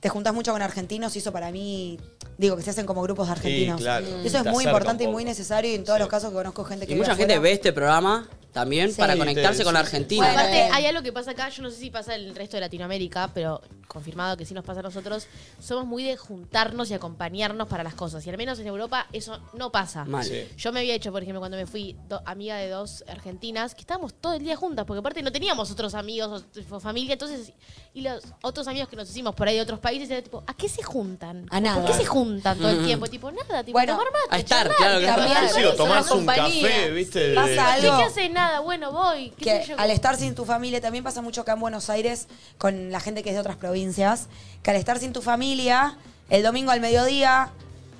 te 0.00 0.08
juntás 0.08 0.32
mucho 0.34 0.52
con 0.52 0.62
argentinos 0.62 1.14
y 1.14 1.18
eso 1.18 1.30
para 1.30 1.52
mí, 1.52 1.98
digo, 2.38 2.56
que 2.56 2.62
se 2.62 2.70
hacen 2.70 2.86
como 2.86 3.02
grupos 3.02 3.26
de 3.28 3.32
argentinos. 3.32 3.80
claro. 3.80 4.06
Y 4.22 4.26
eso 4.26 4.38
es 4.38 4.44
Te 4.44 4.50
muy 4.50 4.64
importante 4.64 5.04
y 5.04 5.08
muy 5.08 5.24
necesario 5.24 5.70
y 5.70 5.74
en 5.74 5.84
todos 5.84 5.98
los 5.98 6.08
casos 6.08 6.30
que 6.30 6.36
conozco 6.36 6.64
gente 6.64 6.86
que 6.86 6.94
Y 6.94 6.96
mucha 6.96 7.14
gente 7.14 7.38
ve 7.38 7.52
este 7.52 7.72
programa 7.72 8.28
también 8.52 8.90
Sí. 8.90 8.96
para 8.98 9.16
conectarse 9.16 9.64
con 9.64 9.74
la. 9.74 9.80
Argentina. 9.80 10.24
Bueno, 10.26 10.38
aparte, 10.38 10.68
hay 10.72 10.86
algo 10.86 11.02
que 11.02 11.12
pasa 11.12 11.30
acá, 11.32 11.48
yo 11.48 11.62
no 11.62 11.70
sé 11.70 11.76
si 11.78 11.90
pasa 11.90 12.14
en 12.14 12.22
el 12.26 12.34
resto 12.34 12.56
de 12.56 12.60
Latinoamérica, 12.60 13.30
pero 13.34 13.60
confirmado 13.88 14.36
que 14.36 14.44
sí 14.44 14.54
nos 14.54 14.64
pasa 14.64 14.80
a 14.80 14.82
nosotros, 14.82 15.26
somos 15.60 15.84
muy 15.86 16.04
de 16.04 16.16
juntarnos 16.16 16.90
y 16.90 16.94
acompañarnos 16.94 17.66
para 17.68 17.82
las 17.82 17.94
cosas. 17.94 18.24
Y 18.26 18.30
al 18.30 18.36
menos 18.36 18.58
en 18.60 18.66
Europa 18.68 19.06
eso 19.12 19.40
no 19.54 19.72
pasa. 19.72 20.04
Mal. 20.04 20.24
Sí. 20.24 20.46
Yo 20.56 20.70
me 20.72 20.80
había 20.80 20.94
hecho, 20.94 21.10
por 21.12 21.22
ejemplo, 21.22 21.40
cuando 21.40 21.56
me 21.56 21.66
fui 21.66 21.96
do- 22.08 22.22
amiga 22.26 22.56
de 22.56 22.68
dos 22.68 23.02
argentinas, 23.08 23.74
que 23.74 23.80
estábamos 23.80 24.14
todo 24.14 24.34
el 24.34 24.44
día 24.44 24.54
juntas, 24.56 24.84
porque 24.86 25.00
aparte 25.00 25.22
no 25.22 25.32
teníamos 25.32 25.70
otros 25.70 25.94
amigos 25.94 26.44
o, 26.70 26.76
o 26.76 26.80
familia, 26.80 27.14
entonces, 27.14 27.52
y 27.94 28.02
los 28.02 28.22
otros 28.42 28.68
amigos 28.68 28.88
que 28.88 28.96
nos 28.96 29.08
hicimos 29.10 29.34
por 29.34 29.48
ahí 29.48 29.56
de 29.56 29.62
otros 29.62 29.80
países, 29.80 30.08
era 30.10 30.22
tipo, 30.22 30.44
¿a 30.46 30.54
qué 30.54 30.68
se 30.68 30.82
juntan? 30.82 31.46
A 31.50 31.60
nada. 31.60 31.80
¿Por 31.82 31.90
qué 31.90 31.96
se 31.98 32.04
juntan 32.04 32.58
todo 32.58 32.70
el 32.70 32.84
tiempo? 32.84 33.06
Tipo, 33.08 33.30
nada, 33.32 33.64
tipo, 33.64 33.76
Bueno, 33.76 33.94
tomar 33.94 34.06
mate, 34.12 34.36
a 34.36 34.38
estar, 34.38 34.58
charlar, 34.68 34.76
claro 34.76 35.00
que 35.00 35.06
también. 35.06 35.50
Sí, 35.54 35.60
un 35.64 36.06
compañía. 36.18 36.68
café, 36.68 36.90
¿viste? 36.90 37.34
Pasa 37.34 37.72
algo. 37.74 37.96
¿Qué 37.98 38.04
haces? 38.04 38.30
Nada, 38.40 38.60
bueno, 38.60 38.90
voy. 38.90 39.30
¿Qué 39.36 39.44
que 39.44 39.60
sé 39.62 39.68
yo? 39.70 39.74
al 39.78 39.90
estar 39.90 40.16
sin 40.16 40.34
tu 40.34 40.44
familia, 40.46 40.80
también 40.80 41.04
pasa 41.04 41.20
mucho 41.20 41.42
acá 41.42 41.52
en 41.52 41.60
Buenos 41.60 41.90
Aires 41.90 42.26
con 42.56 42.90
la 42.90 42.98
gente 43.00 43.22
que 43.22 43.28
es 43.30 43.34
de 43.34 43.40
otras 43.40 43.56
provincias, 43.56 44.28
que 44.62 44.70
al 44.70 44.76
estar 44.76 44.98
sin 44.98 45.12
tu 45.12 45.20
familia, 45.20 45.96
el 46.30 46.42
domingo 46.42 46.70
al 46.70 46.80
mediodía, 46.80 47.50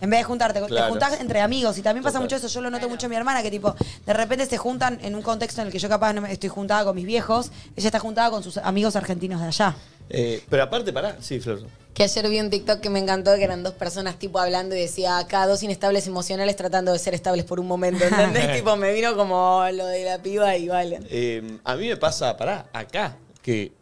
en 0.01 0.09
vez 0.09 0.21
de 0.21 0.25
juntarte, 0.25 0.61
te 0.63 0.83
juntás 0.89 1.21
entre 1.21 1.43
amigos. 1.43 1.77
Y 1.77 1.83
también 1.83 2.03
pasa 2.03 2.15
Total. 2.15 2.23
mucho 2.23 2.37
eso, 2.37 2.49
yo 2.49 2.63
lo 2.63 2.71
noto 2.71 2.89
mucho 2.89 3.05
en 3.07 3.11
mi 3.11 3.17
hermana, 3.17 3.43
que 3.43 3.51
tipo, 3.51 3.75
de 4.07 4.13
repente 4.15 4.47
se 4.47 4.57
juntan 4.57 4.99
en 5.03 5.15
un 5.15 5.21
contexto 5.21 5.61
en 5.61 5.67
el 5.67 5.73
que 5.73 5.79
yo 5.79 5.91
capaz 5.91 6.15
no 6.15 6.23
me- 6.23 6.33
estoy 6.33 6.49
juntada 6.49 6.85
con 6.85 6.97
mis 6.97 7.05
viejos, 7.05 7.51
ella 7.77 7.89
está 7.89 7.99
juntada 7.99 8.31
con 8.31 8.43
sus 8.43 8.57
amigos 8.57 8.97
argentinos 8.97 9.43
de 9.43 9.47
allá. 9.49 9.77
Eh, 10.09 10.43
pero 10.49 10.63
aparte, 10.63 10.91
pará, 10.93 11.17
sí, 11.21 11.39
Flor. 11.39 11.61
Que 11.95 12.05
ayer 12.05 12.29
vi 12.29 12.41
un 12.41 12.51
TikTok 12.51 12.81
que 12.81 12.89
me 12.89 12.99
encantó, 12.99 13.35
que 13.37 13.45
eran 13.45 13.63
dos 13.63 13.75
personas 13.75 14.19
tipo 14.19 14.39
hablando 14.39 14.75
y 14.75 14.81
decía 14.81 15.19
acá 15.19 15.47
dos 15.47 15.63
inestables 15.63 16.07
emocionales 16.07 16.57
tratando 16.57 16.93
de 16.93 16.99
ser 16.99 17.15
estables 17.15 17.45
por 17.45 17.61
un 17.61 17.67
momento, 17.67 18.05
¿entendés? 18.05 18.53
tipo, 18.57 18.77
me 18.77 18.93
vino 18.93 19.17
como 19.17 19.65
lo 19.73 19.87
de 19.87 20.05
la 20.05 20.23
piba 20.23 20.57
y 20.57 20.69
vale. 20.69 21.01
Eh, 21.11 21.59
a 21.65 21.77
mí 21.77 21.89
me 21.89 21.97
pasa, 21.97 22.37
pará, 22.37 22.69
acá, 22.73 23.17
que 23.43 23.73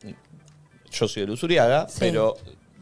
yo 0.91 1.07
soy 1.07 1.23
de 1.23 1.29
Luzuriaga, 1.29 1.87
pero 1.99 2.37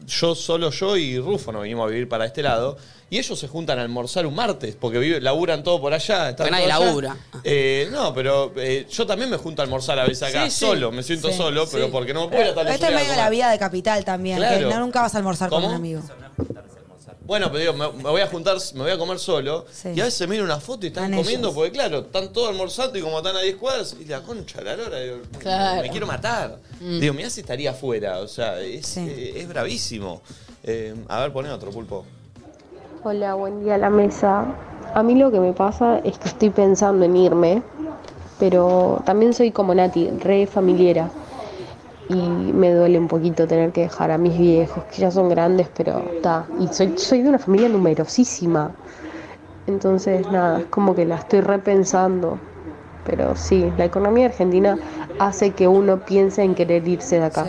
yo 0.07 0.33
solo 0.35 0.71
yo 0.71 0.97
y 0.97 1.19
Rufo 1.19 1.51
nos 1.51 1.61
venimos 1.63 1.85
a 1.85 1.89
vivir 1.89 2.07
para 2.09 2.25
este 2.25 2.41
lado. 2.41 2.77
Y 3.09 3.17
ellos 3.19 3.39
se 3.39 3.47
juntan 3.47 3.79
a 3.79 3.83
almorzar 3.83 4.25
un 4.25 4.35
martes, 4.35 4.75
porque 4.75 4.99
vive- 4.99 5.21
laburan 5.21 5.63
todo 5.63 5.79
por 5.79 5.93
allá. 5.93 6.29
están 6.31 6.35
Porque 6.47 6.51
nadie 6.51 6.65
allá. 6.71 6.85
labura. 6.85 7.15
Eh, 7.43 7.87
no, 7.91 8.13
pero 8.13 8.51
eh, 8.57 8.85
yo 8.91 9.05
también 9.07 9.29
me 9.29 9.37
junto 9.37 9.61
a 9.61 9.63
almorzar 9.65 9.97
a 9.99 10.03
veces 10.05 10.23
acá, 10.23 10.43
Sí, 10.45 10.51
sí. 10.51 10.65
solo, 10.65 10.91
me 10.91 11.03
siento 11.03 11.29
Sí. 11.29 11.37
solo, 11.37 11.65
pero 11.71 11.85
Sí. 11.85 11.91
porque 11.91 12.13
no 12.13 12.23
me 12.23 12.27
puedo 12.27 12.41
ir 12.41 12.49
hasta 12.49 12.69
Esto 12.73 12.85
es 12.87 12.93
medio 12.95 13.13
a 13.13 13.15
la 13.17 13.29
vida 13.29 13.49
de 13.49 13.57
capital 13.57 14.03
también, 14.03 14.39
que 14.41 14.59
no- 14.65 14.79
nunca 14.79 15.01
vas 15.01 15.15
a 15.15 15.19
almorzar 15.19 15.49
con 15.49 15.63
un 15.63 15.73
amigo. 15.73 16.01
Bueno, 17.27 17.47
pero 17.51 17.59
digo, 17.59 17.73
me, 17.73 17.91
me 18.03 18.09
voy 18.09 18.21
a 18.21 18.27
juntar, 18.27 18.55
me 18.73 18.81
voy 18.83 18.91
a 18.91 18.97
comer 18.97 19.19
solo. 19.19 19.65
Sí. 19.71 19.89
Y 19.93 19.99
a 20.01 20.05
veces 20.05 20.27
miro 20.29 20.43
una 20.45 20.59
foto 20.61 20.85
y 20.85 20.89
están 20.89 21.05
Están 21.11 21.23
comiendo, 21.23 21.47
ellos. 21.49 21.55
porque 21.55 21.71
claro, 21.73 21.99
están 21.99 22.31
todos 22.31 22.49
almorzando 22.49 22.97
y 22.97 23.01
como 23.01 23.17
están 23.17 23.35
a 23.35 23.41
10 23.41 23.55
cuadras, 23.57 23.95
y 23.99 24.05
la 24.05 24.21
concha 24.21 24.61
la 24.61 24.75
lora, 24.77 24.97
digo, 24.99 25.17
Claro. 25.39 25.81
me 25.81 25.89
quiero 25.89 26.07
matar. 26.07 26.57
Mm. 26.79 26.99
Digo, 26.99 27.13
mirá 27.13 27.29
si 27.29 27.41
estaría 27.41 27.71
afuera, 27.71 28.19
o 28.19 28.27
sea, 28.29 28.59
es, 28.61 28.95
eh, 28.97 29.33
es 29.41 29.47
bravísimo. 29.47 30.21
Eh, 30.63 30.95
a 31.09 31.19
ver, 31.19 31.33
poné 31.33 31.49
otro 31.51 31.69
pulpo. 31.71 32.05
Hola, 33.03 33.33
buen 33.35 33.63
día 33.63 33.75
a 33.75 33.77
la 33.77 33.89
mesa. 33.89 34.45
A 34.95 35.03
mí 35.03 35.15
lo 35.15 35.29
que 35.29 35.39
me 35.41 35.51
pasa 35.53 35.99
es 35.99 36.17
que 36.17 36.29
estoy 36.29 36.49
pensando 36.49 37.03
en 37.05 37.15
irme, 37.17 37.61
pero 38.39 39.01
también 39.05 39.33
soy 39.33 39.51
como 39.51 39.75
Nati, 39.75 40.09
re 40.11 40.47
familiera. 40.47 41.09
Y 42.09 42.15
me 42.15 42.73
duele 42.73 42.97
un 42.97 43.07
poquito 43.07 43.47
tener 43.47 43.71
que 43.71 43.81
dejar 43.81 44.11
a 44.11 44.17
mis 44.17 44.37
viejos, 44.37 44.83
que 44.85 45.01
ya 45.01 45.11
son 45.11 45.29
grandes, 45.29 45.67
pero 45.75 45.99
está. 46.15 46.45
Y 46.59 46.67
soy, 46.69 46.97
soy 46.97 47.21
de 47.21 47.29
una 47.29 47.39
familia 47.39 47.69
numerosísima. 47.69 48.71
Entonces, 49.67 50.25
nada, 50.31 50.59
es 50.59 50.65
como 50.67 50.95
que 50.95 51.05
la 51.05 51.15
estoy 51.15 51.41
repensando. 51.41 52.39
Pero 53.05 53.35
sí, 53.35 53.71
la 53.77 53.85
economía 53.85 54.27
argentina 54.27 54.77
hace 55.19 55.51
que 55.51 55.67
uno 55.67 56.05
piense 56.05 56.43
en 56.43 56.55
querer 56.55 56.87
irse 56.87 57.19
de 57.19 57.25
acá. 57.25 57.47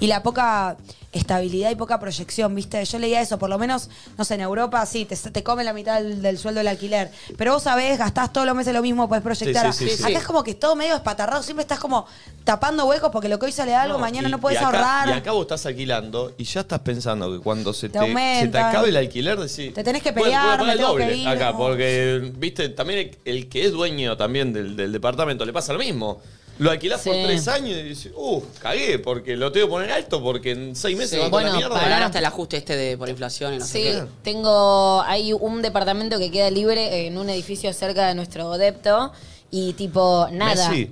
Y 0.00 0.06
la 0.06 0.22
poca 0.22 0.76
estabilidad 1.12 1.70
y 1.70 1.74
poca 1.76 1.98
proyección, 1.98 2.54
¿viste? 2.54 2.84
Yo 2.84 2.98
leía 2.98 3.22
eso, 3.22 3.38
por 3.38 3.48
lo 3.48 3.58
menos, 3.58 3.88
no 4.18 4.24
sé, 4.24 4.34
en 4.34 4.42
Europa 4.42 4.84
sí, 4.84 5.06
te, 5.06 5.16
te 5.16 5.42
come 5.42 5.64
la 5.64 5.72
mitad 5.72 6.02
del, 6.02 6.20
del 6.20 6.36
sueldo 6.36 6.58
del 6.58 6.68
alquiler. 6.68 7.10
Pero 7.38 7.54
vos 7.54 7.62
sabés, 7.62 7.98
gastás 7.98 8.32
todos 8.34 8.46
los 8.46 8.54
meses 8.54 8.74
lo 8.74 8.82
mismo, 8.82 9.08
podés 9.08 9.22
proyectar. 9.22 9.72
Sí, 9.72 9.88
sí, 9.88 9.96
sí, 9.96 10.02
Acá 10.04 10.18
es 10.18 10.24
como 10.26 10.42
que 10.44 10.50
es 10.50 10.58
todo 10.60 10.76
medio 10.76 10.94
espatarrado, 10.94 11.42
siempre 11.42 11.62
estás 11.62 11.78
como 11.78 12.06
tapando 12.44 12.84
huecos 12.84 13.10
porque 13.10 13.28
lo 13.30 13.38
que 13.38 13.46
hoy 13.46 13.52
sale 13.52 13.74
algo, 13.74 13.98
mañana 13.98 14.28
y- 14.28 14.30
no 14.30 14.38
puedes 14.40 14.60
ahorrar. 14.60 15.08
Y 15.08 15.12
acá 15.12 15.32
vos 15.32 15.42
estás 15.42 15.64
alquilando 15.64 16.34
y 16.36 16.44
ya 16.44 16.60
estás 16.60 16.80
pensando 16.80 17.32
que 17.32 17.38
cuando 17.42 17.72
se 17.72 17.88
Te 17.88 17.98
te, 17.98 18.40
se 18.40 18.48
te 18.48 18.58
acabe 18.58 18.90
el 18.90 18.96
alquiler, 18.96 19.38
decís. 19.38 19.72
Te 19.72 19.82
tenés 19.82 20.02
que 20.02 20.10
"Bueno, 20.12 20.26
voy 20.26 20.34
a 20.34 20.40
pelear, 20.40 20.58
pagar 20.58 20.66
me 20.66 20.72
el 20.72 20.78
tengo 20.78 20.90
doble 20.90 21.06
que 21.08 21.16
ir", 21.16 21.28
acá, 21.28 21.52
no. 21.52 21.56
porque, 21.58 22.32
viste, 22.36 22.68
también 22.70 22.98
el, 23.24 23.36
el 23.36 23.48
que 23.48 23.64
es 23.64 23.72
dueño 23.72 24.16
también 24.18 24.52
del, 24.52 24.76
del 24.76 24.92
departamento 24.92 25.44
le 25.46 25.52
pasa 25.54 25.72
lo 25.72 25.78
mismo. 25.78 26.20
Lo 26.58 26.70
alquilás 26.70 27.02
por 27.02 27.14
Sí. 27.14 27.22
tres 27.24 27.48
años 27.48 27.76
y 27.78 27.82
dices, 27.82 28.12
uh, 28.16 28.40
cagué, 28.62 28.98
porque 28.98 29.36
lo 29.36 29.52
tengo 29.52 29.66
que 29.66 29.70
poner 29.70 29.92
alto, 29.92 30.22
porque 30.22 30.52
en 30.52 30.74
seis 30.74 30.96
meses 30.96 31.10
Sí. 31.12 31.16
va 31.18 31.30
con 31.30 31.42
la 31.42 31.50
Bueno, 31.50 31.56
mierda. 31.68 31.80
Pagar 31.82 32.02
hasta 32.02 32.18
el 32.18 32.24
ajuste 32.24 32.56
este 32.56 32.76
de 32.76 32.96
por 32.96 33.08
inflación 33.08 33.54
y 33.54 33.58
no 33.58 33.64
sé 33.66 33.72
Sí, 33.72 33.82
qué. 33.84 34.04
tengo, 34.22 35.02
hay 35.02 35.32
un 35.32 35.60
departamento 35.62 36.18
que 36.18 36.30
queda 36.30 36.50
libre 36.50 37.06
en 37.06 37.18
un 37.18 37.28
edificio 37.28 37.72
cerca 37.72 38.06
de 38.08 38.14
nuestro 38.14 38.56
depto 38.58 39.12
y 39.50 39.74
tipo, 39.74 40.28
nada. 40.32 40.68
Messi, 40.70 40.90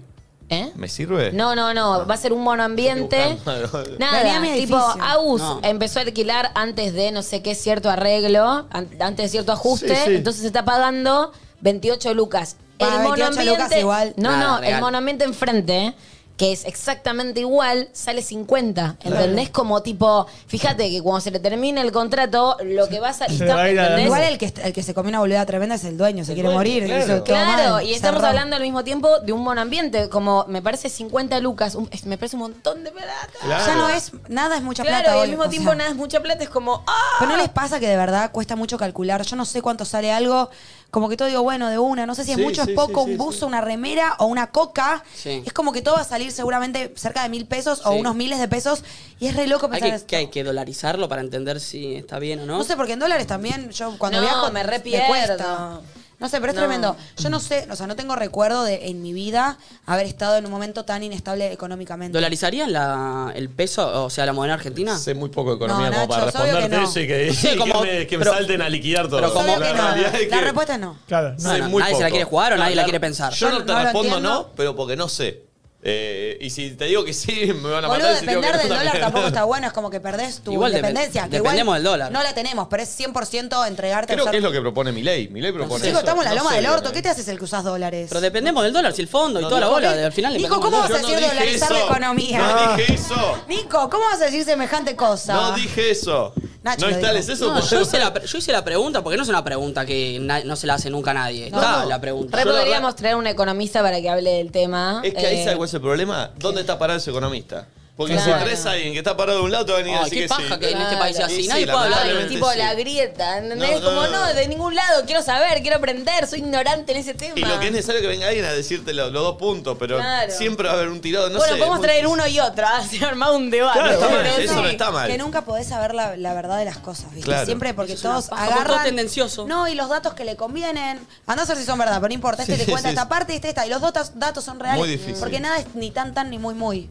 ¿Eh? 0.50 0.70
¿Me 0.76 0.88
sirve? 0.88 1.32
No, 1.32 1.54
no, 1.56 1.72
no, 1.72 2.06
va 2.06 2.14
a 2.14 2.18
ser 2.18 2.34
un 2.34 2.42
monoambiente. 2.42 3.28
Buscando. 3.42 3.84
Nada, 3.98 4.18
Vení 4.22 4.30
a 4.36 4.40
mi 4.40 4.52
tipo, 4.60 4.76
edificio. 4.76 5.02
Agus 5.02 5.40
No. 5.40 5.60
empezó 5.62 6.00
a 6.00 6.02
alquilar 6.02 6.50
antes 6.54 6.92
de 6.92 7.10
no 7.12 7.22
sé 7.22 7.40
qué 7.40 7.54
cierto 7.54 7.88
arreglo, 7.88 8.66
an- 8.70 8.90
antes 9.00 9.24
de 9.24 9.28
cierto 9.30 9.52
ajuste, 9.52 9.96
Sí, 9.96 10.02
sí. 10.04 10.14
entonces 10.16 10.42
se 10.42 10.48
está 10.48 10.62
pagando 10.66 11.32
28 11.64 12.14
lucas. 12.14 12.56
Pa, 12.78 12.98
28 12.98 13.42
lucas 13.44 13.72
igual. 13.76 14.14
No, 14.16 14.30
Nada, 14.30 14.60
no, 14.60 14.62
el 14.66 14.80
monoambiente 14.80 15.24
enfrente, 15.24 15.94
que 16.36 16.50
es 16.50 16.64
exactamente 16.64 17.38
igual, 17.38 17.88
sale 17.92 18.20
50. 18.20 18.96
¿Entendés? 19.04 19.50
Como 19.50 19.80
tipo, 19.82 20.26
fíjate 20.48 20.90
que 20.90 21.00
cuando 21.00 21.20
se 21.20 21.30
le 21.30 21.38
termine 21.38 21.80
el 21.80 21.92
contrato, 21.92 22.56
lo 22.64 22.88
que 22.88 22.98
vas 22.98 23.22
a. 23.22 23.26
Igual 23.32 24.22
el 24.24 24.36
que, 24.38 24.52
el 24.64 24.72
que 24.72 24.82
se 24.82 24.92
comió 24.94 25.10
una 25.10 25.20
boluda 25.20 25.46
tremenda 25.46 25.76
es 25.76 25.84
el 25.84 25.96
dueño, 25.96 26.24
se 26.24 26.32
El 26.32 26.34
quiere 26.34 26.48
dueño, 26.48 26.58
morir. 26.58 26.84
claro. 26.86 27.22
Claro, 27.24 27.72
mal, 27.74 27.86
y 27.86 27.94
estamos 27.94 28.16
cerró. 28.20 28.28
hablando 28.30 28.56
al 28.56 28.62
mismo 28.62 28.82
tiempo 28.82 29.20
de 29.20 29.32
un 29.32 29.42
monoambiente, 29.44 30.08
como 30.08 30.44
me 30.48 30.60
parece 30.60 30.88
50 30.88 31.38
lucas, 31.38 31.76
un- 31.76 31.88
es- 31.92 32.04
me 32.04 32.18
parece 32.18 32.34
un 32.34 32.40
montón 32.42 32.82
de 32.82 32.90
plata. 32.90 33.12
Claro. 33.40 33.64
Ya 33.66 33.74
no 33.76 33.88
es, 33.90 34.10
nada 34.28 34.56
es 34.56 34.62
mucha 34.64 34.82
Claro, 34.82 35.04
plata 35.04 35.16
y 35.16 35.20
hoy, 35.20 35.24
al 35.26 35.30
mismo 35.30 35.48
tiempo 35.48 35.70
sea. 35.70 35.76
nada 35.78 35.90
es 35.90 35.96
mucha 35.96 36.18
plata, 36.20 36.42
es 36.42 36.50
como, 36.50 36.82
¡ah! 36.88 36.92
Pero 37.20 37.30
no 37.30 37.36
les 37.36 37.48
pasa 37.48 37.78
que 37.78 37.86
de 37.88 37.96
verdad 37.96 38.32
cuesta 38.32 38.56
mucho 38.56 38.76
calcular. 38.76 39.22
Yo 39.22 39.36
no 39.36 39.44
sé 39.44 39.62
cuánto 39.62 39.84
sale 39.84 40.10
algo. 40.12 40.50
Como 40.94 41.08
que 41.08 41.16
todo 41.16 41.26
digo, 41.26 41.42
bueno, 41.42 41.70
de 41.70 41.78
una. 41.80 42.06
No 42.06 42.14
sé 42.14 42.22
si 42.22 42.30
es 42.30 42.36
Sí, 42.36 42.42
mucho, 42.44 42.64
sí, 42.64 42.70
es 42.70 42.76
poco, 42.76 43.02
sí, 43.02 43.10
un 43.10 43.16
sí, 43.16 43.16
buzo, 43.16 43.38
sí. 43.40 43.44
una 43.46 43.60
remera 43.60 44.14
o 44.20 44.26
una 44.26 44.52
coca. 44.52 45.02
Sí. 45.12 45.42
Es 45.44 45.52
como 45.52 45.72
que 45.72 45.82
todo 45.82 45.96
va 45.96 46.02
a 46.02 46.04
salir 46.04 46.30
seguramente 46.30 46.92
cerca 46.94 47.24
de 47.24 47.30
mil 47.30 47.46
pesos 47.46 47.84
o 47.84 47.90
unos 47.94 48.14
miles 48.14 48.38
de 48.38 48.46
pesos. 48.46 48.84
Y 49.18 49.26
es 49.26 49.34
re 49.34 49.48
loco 49.48 49.66
Hay 49.66 49.72
pensar 49.72 49.88
que, 49.90 49.96
esto. 49.96 50.06
que 50.06 50.16
hay 50.16 50.26
que 50.28 50.44
dolarizarlo 50.44 51.08
para 51.08 51.20
entender 51.20 51.58
si 51.58 51.96
está 51.96 52.20
bien 52.20 52.38
o 52.38 52.46
no. 52.46 52.58
No 52.58 52.62
sé, 52.62 52.76
porque 52.76 52.92
en 52.92 53.00
dólares 53.00 53.26
también, 53.26 53.70
yo 53.70 53.98
cuando 53.98 54.18
No, 54.18 54.22
viajo 54.24 54.52
me 54.52 54.62
re 54.62 54.80
me 54.84 55.06
cuesta. 55.08 55.80
No 56.24 56.30
sé, 56.30 56.40
pero 56.40 56.52
es 56.52 56.56
No. 56.56 56.62
tremendo. 56.62 56.96
Yo 57.18 57.28
no 57.28 57.38
sé, 57.38 57.66
o 57.70 57.76
sea, 57.76 57.86
no 57.86 57.96
tengo 57.96 58.16
recuerdo 58.16 58.64
de 58.64 58.88
en 58.88 59.02
mi 59.02 59.12
vida 59.12 59.58
haber 59.84 60.06
estado 60.06 60.38
en 60.38 60.46
un 60.46 60.50
momento 60.50 60.86
tan 60.86 61.02
inestable 61.02 61.52
económicamente. 61.52 62.16
¿Dolarizarían 62.16 62.72
la, 62.72 63.30
el 63.34 63.50
peso, 63.50 64.04
o 64.04 64.08
sea, 64.08 64.24
la 64.24 64.32
moneda 64.32 64.54
argentina? 64.54 64.96
Sé 64.96 65.12
muy 65.12 65.28
poco 65.28 65.50
de 65.50 65.56
economía 65.56 65.90
No, 65.90 65.96
como 65.96 66.08
para 66.08 66.24
Nacho, 66.24 66.38
responderte 66.38 66.76
no. 66.78 66.84
eso 66.88 67.00
y 67.00 67.06
que, 67.06 67.34
Sí, 67.34 67.48
y 67.48 67.50
que 67.50 67.56
como- 67.58 67.82
me, 67.82 68.06
que 68.06 68.16
me 68.16 68.24
pero- 68.24 68.36
salten 68.38 68.62
a 68.62 68.70
liquidar 68.70 69.06
todo. 69.08 69.20
pero 69.20 69.34
como- 69.34 69.46
es 69.52 70.30
La 70.30 70.40
respuesta 70.40 70.74
es 70.76 70.80
no. 70.80 70.96
Claro. 71.06 71.38
sé 71.38 71.58
no, 71.58 71.68
muy 71.68 71.82
nadie 71.82 71.96
se 71.96 72.02
la 72.02 72.08
quiere 72.08 72.24
jugar 72.24 72.54
o 72.54 72.56
nadie 72.56 72.74
la 72.74 72.84
quiere 72.84 73.00
pensar. 73.00 73.34
Yo 73.34 73.50
no 73.50 73.62
te 73.62 73.74
respondo 73.74 74.18
no, 74.18 74.48
pero 74.56 74.74
porque 74.74 74.96
no 74.96 75.10
sé. 75.10 75.43
Eh, 75.86 76.38
y 76.40 76.48
si 76.48 76.70
te 76.70 76.86
digo 76.86 77.04
que 77.04 77.12
sí, 77.12 77.52
me 77.62 77.68
van 77.70 77.84
a 77.84 77.88
Boludo, 77.88 78.08
matar. 78.08 78.20
digo 78.26 78.40
que 78.40 78.46
depender 78.46 78.52
no, 78.54 78.58
del 78.58 78.68
dólar 78.68 78.84
también. 78.84 79.02
tampoco 79.02 79.26
está 79.26 79.44
bueno, 79.44 79.66
es 79.66 79.72
como 79.74 79.90
que 79.90 80.00
perdés 80.00 80.40
tu 80.40 80.52
Igual 80.52 80.72
depen- 80.72 80.76
independencia. 80.76 81.22
que 81.24 81.28
dependemos 81.36 81.62
igual 81.62 81.82
del 81.82 81.92
dólar. 81.92 82.12
No 82.12 82.22
la 82.22 82.32
tenemos, 82.34 82.68
pero 82.70 82.82
es 82.82 82.98
100% 82.98 83.66
entregarte 83.68 84.12
a 84.12 84.16
Creo 84.16 84.24
usar- 84.24 84.30
que 84.30 84.36
es 84.38 84.42
lo 84.42 84.50
que 84.50 84.60
propone 84.62 84.92
Milei. 84.92 85.28
Milei 85.28 85.52
propone 85.52 85.80
Chico, 85.84 85.90
eso. 85.90 85.98
estamos 86.00 86.24
en 86.24 86.30
la 86.30 86.36
No 86.36 86.42
loma 86.42 86.50
sé 86.52 86.56
del 86.62 86.66
orto. 86.70 86.90
¿Qué 86.92 87.02
te 87.02 87.10
haces 87.10 87.28
el 87.28 87.36
que 87.38 87.44
usás 87.44 87.64
dólares? 87.64 88.06
Pero 88.08 88.20
dependemos 88.22 88.64
del 88.64 88.72
dólar, 88.72 88.94
si 88.94 89.02
el 89.02 89.08
fondo 89.08 89.40
y 89.40 89.42
No, 89.42 89.48
toda 89.48 89.60
la 89.60 89.68
bola, 89.68 89.90
al 89.90 90.12
final 90.12 90.34
Nico, 90.36 90.58
¿cómo 90.58 90.78
vas 90.78 90.90
a 90.90 90.98
decir 90.98 91.20
dolarizar 91.20 91.70
la 91.70 91.80
economía? 91.84 92.38
No 92.38 92.76
dije 92.76 92.94
eso. 92.94 93.38
Nico, 93.46 93.90
¿cómo 93.90 94.04
vas 94.06 94.22
a 94.22 94.24
decir 94.24 94.42
semejante 94.44 94.96
cosa? 94.96 95.34
No 95.34 95.52
dije 95.52 95.90
eso. 95.90 96.32
Nacho 96.62 96.80
no 96.80 96.86
lo 96.86 96.92
instales 96.94 97.26
dijo. 97.26 97.34
eso. 97.44 97.54
No, 97.54 97.60
yo, 97.60 97.80
hice 97.82 97.98
la, 97.98 98.14
pre- 98.14 98.26
yo 98.26 98.38
hice 98.38 98.50
la 98.50 98.64
pregunta 98.64 99.02
porque 99.02 99.18
no 99.18 99.22
es 99.22 99.28
una 99.28 99.44
pregunta 99.44 99.84
que 99.84 100.16
na- 100.18 100.42
no 100.44 100.56
se 100.56 100.66
la 100.66 100.74
hace 100.74 100.88
nunca 100.88 101.10
a 101.10 101.14
nadie. 101.14 101.50
No, 101.50 101.58
Está 101.60 101.82
no. 101.82 101.88
la 101.90 102.00
pregunta. 102.00 102.38
Re 102.38 102.44
Yo 102.44 102.52
la 102.52 102.58
podríamos 102.60 102.96
traer 102.96 103.16
un 103.16 103.26
economista 103.26 103.82
para 103.82 104.00
que 104.00 104.08
hable 104.08 104.30
del 104.30 104.50
tema. 104.50 105.02
Es 105.04 105.12
que 105.12 105.26
ahí 105.26 105.36
Eh, 105.36 105.40
es 105.42 105.48
el 105.74 105.82
problema. 105.82 106.30
¿Dónde 106.38 106.60
está 106.60 106.78
parado 106.78 106.98
ese 106.98 107.10
economista? 107.10 107.66
Porque 107.96 108.14
Claro. 108.14 108.38
si 108.38 108.44
traes 108.44 108.66
a 108.66 108.72
alguien 108.72 108.92
que 108.92 108.98
está 108.98 109.16
parado 109.16 109.38
de 109.38 109.44
un 109.44 109.52
lado, 109.52 109.66
te 109.66 109.70
va 109.72 109.78
a 109.78 109.82
venir 109.82 109.96
a 109.96 109.98
Ay, 110.02 110.04
decir 110.10 110.18
qué 110.18 110.24
que 110.24 110.28
paja 110.28 110.54
sí. 110.54 110.60
que 110.60 110.70
en 110.72 110.80
este 110.82 110.96
país 110.96 111.16
sea 111.16 111.26
así. 111.26 111.34
Y 111.36 111.42
sí, 111.42 111.48
Nadie 111.48 111.64
puede 111.66 111.78
hablar 111.78 111.90
de- 111.90 111.94
lamentablemente 112.14 112.34
tipo 112.34 112.50
sí. 112.50 112.58
la 112.58 112.74
grieta, 112.74 113.38
¿entendés? 113.38 113.70
No, 113.70 113.78
no, 113.78 113.84
Como 113.86 114.02
no. 114.08 114.10
no, 114.26 114.34
de 114.34 114.48
ningún 114.48 114.74
lado, 114.74 115.04
quiero 115.06 115.22
saber, 115.22 115.62
quiero 115.62 115.76
aprender, 115.76 116.26
soy 116.26 116.40
ignorante 116.40 116.90
en 116.90 116.98
ese 116.98 117.14
tema. 117.14 117.34
Y 117.36 117.42
lo 117.44 117.60
que 117.60 117.66
es 117.66 117.72
necesario 117.72 118.00
es 118.00 118.02
que 118.02 118.08
venga 118.08 118.26
alguien 118.26 118.44
a 118.46 118.52
decirte 118.52 118.92
lo- 118.92 119.10
los, 119.10 119.22
dos 119.22 119.36
puntos, 119.36 119.76
pero 119.78 119.98
Claro. 119.98 120.32
siempre 120.36 120.66
va 120.66 120.74
a 120.74 120.76
haber 120.78 120.88
un 120.88 121.00
tirado. 121.00 121.30
No 121.30 121.38
bueno, 121.38 121.52
sé, 121.52 121.58
podemos 121.58 121.78
muy 121.78 121.86
traer 121.86 122.06
uno 122.08 122.26
y 122.26 122.40
otro, 122.40 122.66
así 122.74 123.04
armado 123.04 123.36
un 123.36 123.48
debate. 123.48 123.78
Claro, 123.78 123.94
está 123.94 124.08
mal, 124.08 124.18
Pero 124.24 124.36
eso 124.42 124.62
no 124.62 124.68
está 124.68 124.90
mal. 124.90 125.08
Que 125.08 125.16
nunca 125.18 125.42
podés 125.44 125.68
saber 125.68 125.94
la, 125.94 126.16
la 126.16 126.34
verdad 126.34 126.58
de 126.58 126.64
las 126.64 126.78
cosas, 126.78 127.12
¿viste? 127.12 127.26
Claro. 127.26 127.46
Siempre 127.46 127.74
porque 127.74 127.92
Eso 127.92 128.00
es 128.00 128.04
una 128.06 128.12
todos 128.14 128.26
paja, 128.28 128.42
porque 128.46 128.54
agarran. 128.60 128.76
todo 128.78 128.86
tendencioso. 128.86 129.46
No, 129.46 129.68
y 129.68 129.76
los 129.76 129.88
datos 129.88 130.14
que 130.14 130.24
le 130.24 130.34
convienen. 130.34 130.98
Andá 131.28 131.44
a 131.44 131.46
ver 131.46 131.56
si 131.56 131.64
son 131.64 131.78
verdad, 131.78 131.98
pero 132.00 132.08
no 132.08 132.14
importa. 132.14 132.42
Este 132.42 132.56
Sí, 132.56 132.64
te 132.64 132.70
cuenta 132.72 132.88
sí, 132.88 132.94
esta 132.94 133.02
sí. 133.02 133.08
parte 133.08 133.32
y 133.34 133.36
este 133.36 133.50
esta. 133.50 133.64
Y 133.66 133.70
los 133.70 133.80
datos, 133.80 134.10
datos 134.16 134.42
son 134.44 134.58
reales. 134.58 134.80
Muy 134.80 134.88
difícil. 134.88 135.14
Porque 135.20 135.38
nada 135.38 135.58
es 135.60 135.66
ni 135.76 135.92
tan 135.92 136.12
tan 136.12 136.28
ni 136.30 136.38
muy 136.38 136.54
muy. 136.54 136.90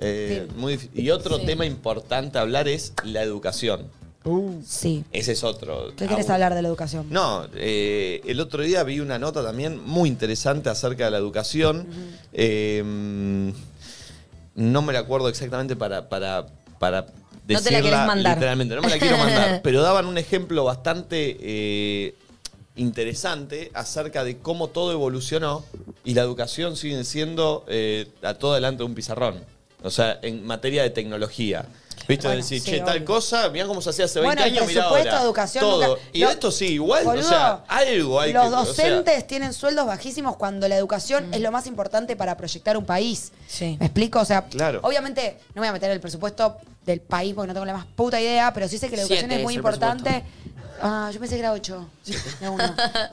Eh, 0.00 0.48
muy 0.56 0.78
y 0.94 1.10
otro 1.10 1.38
tema 1.40 1.66
importante 1.66 2.38
a 2.38 2.40
hablar 2.42 2.68
es 2.68 2.92
la 3.04 3.22
educación. 3.22 3.86
Sí. 4.66 5.04
Ese 5.12 5.32
es 5.32 5.44
otro. 5.44 5.92
¿Qué 5.96 6.06
querés 6.06 6.28
Ah, 6.28 6.34
hablar 6.34 6.54
de 6.54 6.62
la 6.62 6.68
educación? 6.68 7.06
No, 7.10 7.46
eh, 7.54 8.20
el 8.26 8.38
otro 8.40 8.62
día 8.62 8.82
vi 8.82 9.00
una 9.00 9.18
nota 9.18 9.42
también 9.42 9.82
muy 9.84 10.08
interesante 10.10 10.68
acerca 10.68 11.06
de 11.06 11.10
la 11.10 11.16
educación. 11.18 11.86
Eh, 12.32 12.82
no 14.54 14.82
me 14.82 14.92
la 14.92 14.98
acuerdo 15.00 15.28
exactamente 15.28 15.74
para, 15.76 16.08
para, 16.08 16.46
para 16.78 17.02
No 17.02 17.06
te 17.46 17.52
la 17.54 17.60
decirla 17.60 17.82
querés 17.82 18.06
mandar. 18.06 18.36
literalmente. 18.36 18.74
No 18.74 18.82
me 18.82 18.88
la 18.90 18.98
quiero 18.98 19.16
mandar, 19.16 19.60
pero 19.64 19.80
daban 19.82 20.06
un 20.06 20.18
ejemplo 20.18 20.64
bastante 20.64 21.36
eh, 21.40 22.14
interesante 22.76 23.70
acerca 23.74 24.24
de 24.24 24.38
cómo 24.38 24.68
todo 24.68 24.92
evolucionó 24.92 25.64
y 26.04 26.14
la 26.14 26.22
educación 26.22 26.76
sigue 26.76 27.02
siendo 27.04 27.64
eh, 27.68 28.06
a 28.22 28.34
todo 28.34 28.54
delante 28.54 28.78
de 28.78 28.84
un 28.84 28.94
pizarrón. 28.94 29.36
O 29.82 29.90
sea, 29.90 30.18
en 30.22 30.44
materia 30.46 30.82
de 30.82 30.90
tecnología. 30.90 31.64
¿Viste? 32.08 32.26
Bueno, 32.26 32.42
Decir, 32.42 32.60
sí, 32.60 32.70
che, 32.72 32.80
tal 32.80 33.04
cosa, 33.04 33.48
mirá 33.50 33.66
cómo 33.66 33.80
se 33.80 33.90
hacía 33.90 34.06
hace 34.06 34.18
20 34.20 34.34
Bueno, 34.34 34.42
el 34.50 34.58
años, 34.58 34.66
mirá 34.68 34.84
ahora. 34.84 35.22
educación 35.22 35.62
Todo. 35.62 35.86
nunca- 35.90 36.00
Y 36.12 36.20
lo- 36.20 36.30
esto 36.30 36.50
sí, 36.50 36.66
igual, 36.72 37.04
Boludo, 37.04 37.24
o 37.24 37.28
sea, 37.28 37.64
algo 37.68 38.20
hay 38.20 38.32
Los 38.32 38.42
que... 38.42 38.48
o 38.48 38.50
sea, 38.50 38.90
docentes 38.90 39.26
tienen 39.28 39.52
sueldos 39.52 39.86
bajísimos 39.86 40.36
cuando 40.36 40.66
la 40.66 40.76
educación 40.76 41.32
es 41.32 41.40
lo 41.40 41.52
más 41.52 41.66
importante 41.68 42.16
para 42.16 42.36
proyectar 42.36 42.76
un 42.76 42.84
país. 42.84 43.30
Sí. 43.46 43.76
¿Me 43.78 43.86
explico? 43.86 44.18
O 44.18 44.24
sea, 44.24 44.46
Claro. 44.46 44.80
obviamente 44.82 45.38
no 45.54 45.60
voy 45.60 45.68
a 45.68 45.72
meter 45.72 45.90
el 45.92 46.00
presupuesto 46.00 46.56
del 46.84 47.00
país 47.00 47.34
porque 47.34 47.48
no 47.48 47.52
tengo 47.54 47.66
la 47.66 47.74
más 47.74 47.86
puta 47.86 48.20
idea, 48.20 48.52
pero 48.54 48.66
sí 48.66 48.78
sé 48.78 48.88
que 48.88 48.96
la 48.96 49.02
educación 49.02 49.28
Siete 49.28 49.36
es 49.36 49.42
muy 49.44 49.52
es 49.54 49.58
importante. 49.58 50.24
Ah, 50.82 51.10
yo 51.12 51.20
pensé 51.20 51.34
que 51.36 51.40
era 51.40 51.52
ocho. 51.52 51.86
No, 52.40 52.52
uno. 52.54 52.64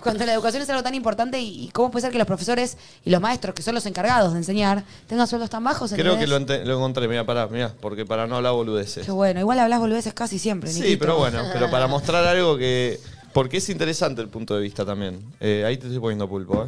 Cuando 0.02 0.26
la 0.26 0.34
educación 0.34 0.62
es 0.64 0.70
algo 0.70 0.84
tan 0.84 0.96
importante 0.96 1.40
y, 1.40 1.66
y 1.66 1.68
cómo 1.70 1.92
puede 1.92 2.02
ser 2.04 2.12
que 2.12 2.18
los 2.18 2.28
profesores 2.28 2.78
y 3.04 3.10
los 3.10 3.20
maestros, 3.22 3.54
que 3.56 3.62
son 3.62 3.76
los 3.76 3.86
encargados 3.86 4.32
de 4.34 4.40
enseñar, 4.40 4.84
tengan 5.08 5.28
sueldos 5.28 5.50
tan 5.50 5.64
bajos. 5.64 5.92
Creo 5.92 6.14
¿entendés? 6.14 6.20
que 6.26 6.28
lo, 6.28 6.38
ente- 6.38 6.66
lo 6.66 6.76
encontré, 6.76 7.08
mira, 7.08 7.26
pará, 7.26 7.48
mira, 7.48 7.74
porque 7.82 8.06
para 8.06 8.26
no 8.28 8.38
hablar 8.38 8.54
boludeces. 8.54 9.06
Qué 9.06 9.12
bueno, 9.12 9.40
igual 9.40 9.60
hablas 9.60 9.80
boludeces 9.80 10.14
casi 10.14 10.40
siempre, 10.40 10.72
Sí, 10.72 10.82
Niquito. 10.82 11.00
pero 11.00 11.18
bueno, 11.18 11.44
pero 11.54 11.70
para 11.70 11.88
mostrar 11.88 12.26
algo 12.26 12.58
que... 12.58 13.00
Porque 13.34 13.58
es 13.58 13.70
interesante 13.70 14.22
el 14.22 14.30
punto 14.30 14.56
de 14.56 14.62
vista 14.62 14.84
también. 14.86 15.22
Eh, 15.40 15.64
ahí 15.68 15.78
te 15.78 15.86
estoy 15.88 16.00
poniendo 16.00 16.28
pulpo, 16.28 16.64
¿eh? 16.66 16.68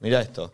Mira 0.00 0.20
esto. 0.20 0.52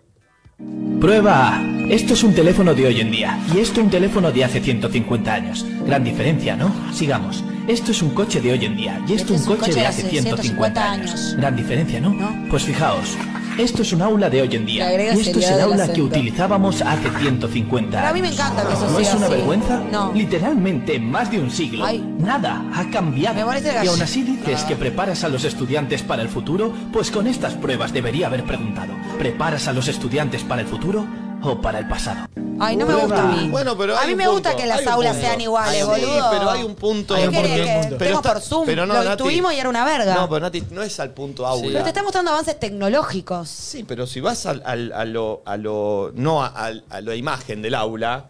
Prueba 1.01 1.57
A. 1.57 1.63
Esto 1.89 2.15
es 2.15 2.23
un 2.23 2.35
teléfono 2.35 2.75
de 2.75 2.87
hoy 2.87 3.01
en 3.01 3.11
día 3.11 3.39
y 3.55 3.59
esto 3.59 3.81
un 3.81 3.91
teléfono 3.91 4.31
de 4.31 4.45
hace 4.45 4.61
150 4.61 5.33
años. 5.33 5.67
Gran 5.87 6.05
diferencia, 6.05 6.55
¿no? 6.55 6.73
Sigamos. 6.93 7.43
Esto 7.67 7.91
es 7.91 8.03
un 8.03 8.11
coche 8.11 8.41
de 8.41 8.53
hoy 8.53 8.65
en 8.65 8.77
día 8.77 9.01
y 9.09 9.15
esto 9.15 9.35
Este 9.35 9.35
es 9.35 9.47
un 9.47 9.53
un 9.53 9.59
coche 9.59 9.73
de 9.73 9.87
hace 9.87 10.03
hace 10.03 10.11
150 10.11 10.93
años. 10.93 11.11
150 11.11 11.41
Gran 11.41 11.57
diferencia, 11.57 12.01
¿no? 12.01 12.49
Pues 12.51 12.65
fijaos. 12.65 13.17
Esto 13.61 13.83
es 13.83 13.93
un 13.93 14.01
aula 14.01 14.31
de 14.31 14.41
hoy 14.41 14.57
en 14.57 14.65
día 14.65 15.13
y 15.15 15.21
esto 15.21 15.39
es 15.39 15.51
el 15.51 15.61
aula 15.61 15.93
que 15.93 16.01
utilizábamos 16.01 16.81
hace 16.81 17.11
150 17.11 17.91
Pero 17.99 18.09
a 18.09 18.13
mí 18.15 18.23
me 18.23 18.29
años. 18.29 18.41
encanta 18.41 18.67
que 18.67 18.73
eso 18.73 18.91
¿No 18.91 18.99
es 18.99 19.15
una 19.15 19.27
así. 19.27 19.35
vergüenza? 19.35 19.83
No. 19.93 20.13
Literalmente 20.15 20.95
en 20.97 21.11
más 21.11 21.31
de 21.31 21.41
un 21.41 21.51
siglo. 21.51 21.85
Ay. 21.85 22.03
Nada 22.19 22.65
ha 22.75 22.89
cambiado. 22.91 23.39
Y 23.85 23.87
aún 23.87 24.01
así 24.01 24.23
dices 24.23 24.65
que 24.65 24.77
preparas 24.77 25.25
a 25.25 25.29
los 25.29 25.45
estudiantes 25.45 26.03
para 26.03 26.23
el 26.23 26.31
futuro, 26.31 26.73
pues 26.91 27.11
con 27.11 27.27
estas 27.27 27.53
pruebas 27.53 27.93
debería 27.93 28.29
haber 28.29 28.45
preguntado, 28.45 28.95
¿preparas 29.19 29.69
a 29.69 29.75
los 29.75 29.89
estudiantes 29.89 30.43
para 30.43 30.63
el 30.63 30.67
futuro 30.67 31.07
o 31.43 31.61
para 31.61 31.79
el 31.79 31.89
pasado? 31.89 32.27
Ay, 32.63 32.77
no 32.77 32.85
me 32.87 32.95
gusta 32.95 33.23
a 33.23 33.27
mí. 33.27 33.49
Bueno, 33.49 33.77
pero 33.79 33.97
a 33.97 34.05
mí 34.05 34.13
un 34.13 34.19
me 34.19 34.29
gusta 34.29 34.51
punto, 34.51 34.63
que 34.63 34.69
las 34.69 34.87
aulas 34.87 35.17
sean 35.17 35.41
iguales, 35.41 35.81
Sí, 35.81 35.83
boludo. 35.87 36.29
pero 36.31 36.51
hay 36.51 36.63
un 36.63 36.75
punto. 36.75 37.15
¿Qué 37.15 37.29
querés 37.31 37.53
que 37.53 37.85
Pero 37.87 37.97
tengo 37.99 38.17
está- 38.19 38.33
por 38.35 38.43
Zoom? 38.43 38.67
pero 38.67 38.85
no, 38.87 38.93
Lo 38.95 39.05
Nati. 39.05 39.23
tuvimos 39.23 39.53
y 39.55 39.59
era 39.59 39.69
una 39.71 39.85
verga. 39.85 40.15
No, 40.15 40.29
pero 40.29 40.41
Nati, 40.41 40.63
no 40.71 40.83
es 40.83 41.01
al 41.01 41.11
punto 41.11 41.47
aula. 41.47 41.69
Pero 41.73 41.83
te 41.85 41.89
está 41.89 42.03
mostrando 42.03 42.31
avances 42.33 42.61
tecnológicos. 42.61 43.49
Sí, 43.49 43.85
pero 43.85 44.07
si 44.07 44.21
vas 44.21 44.45
al- 44.45 44.63
al- 44.67 44.93
a, 44.93 45.05
lo, 45.07 45.43
a 45.47 45.57
lo. 45.57 46.13
no 46.15 46.43
a, 46.45 46.49
al- 46.49 46.85
a 46.91 47.01
la 47.01 47.15
imagen 47.15 47.63
del 47.63 47.75
aula, 47.75 48.27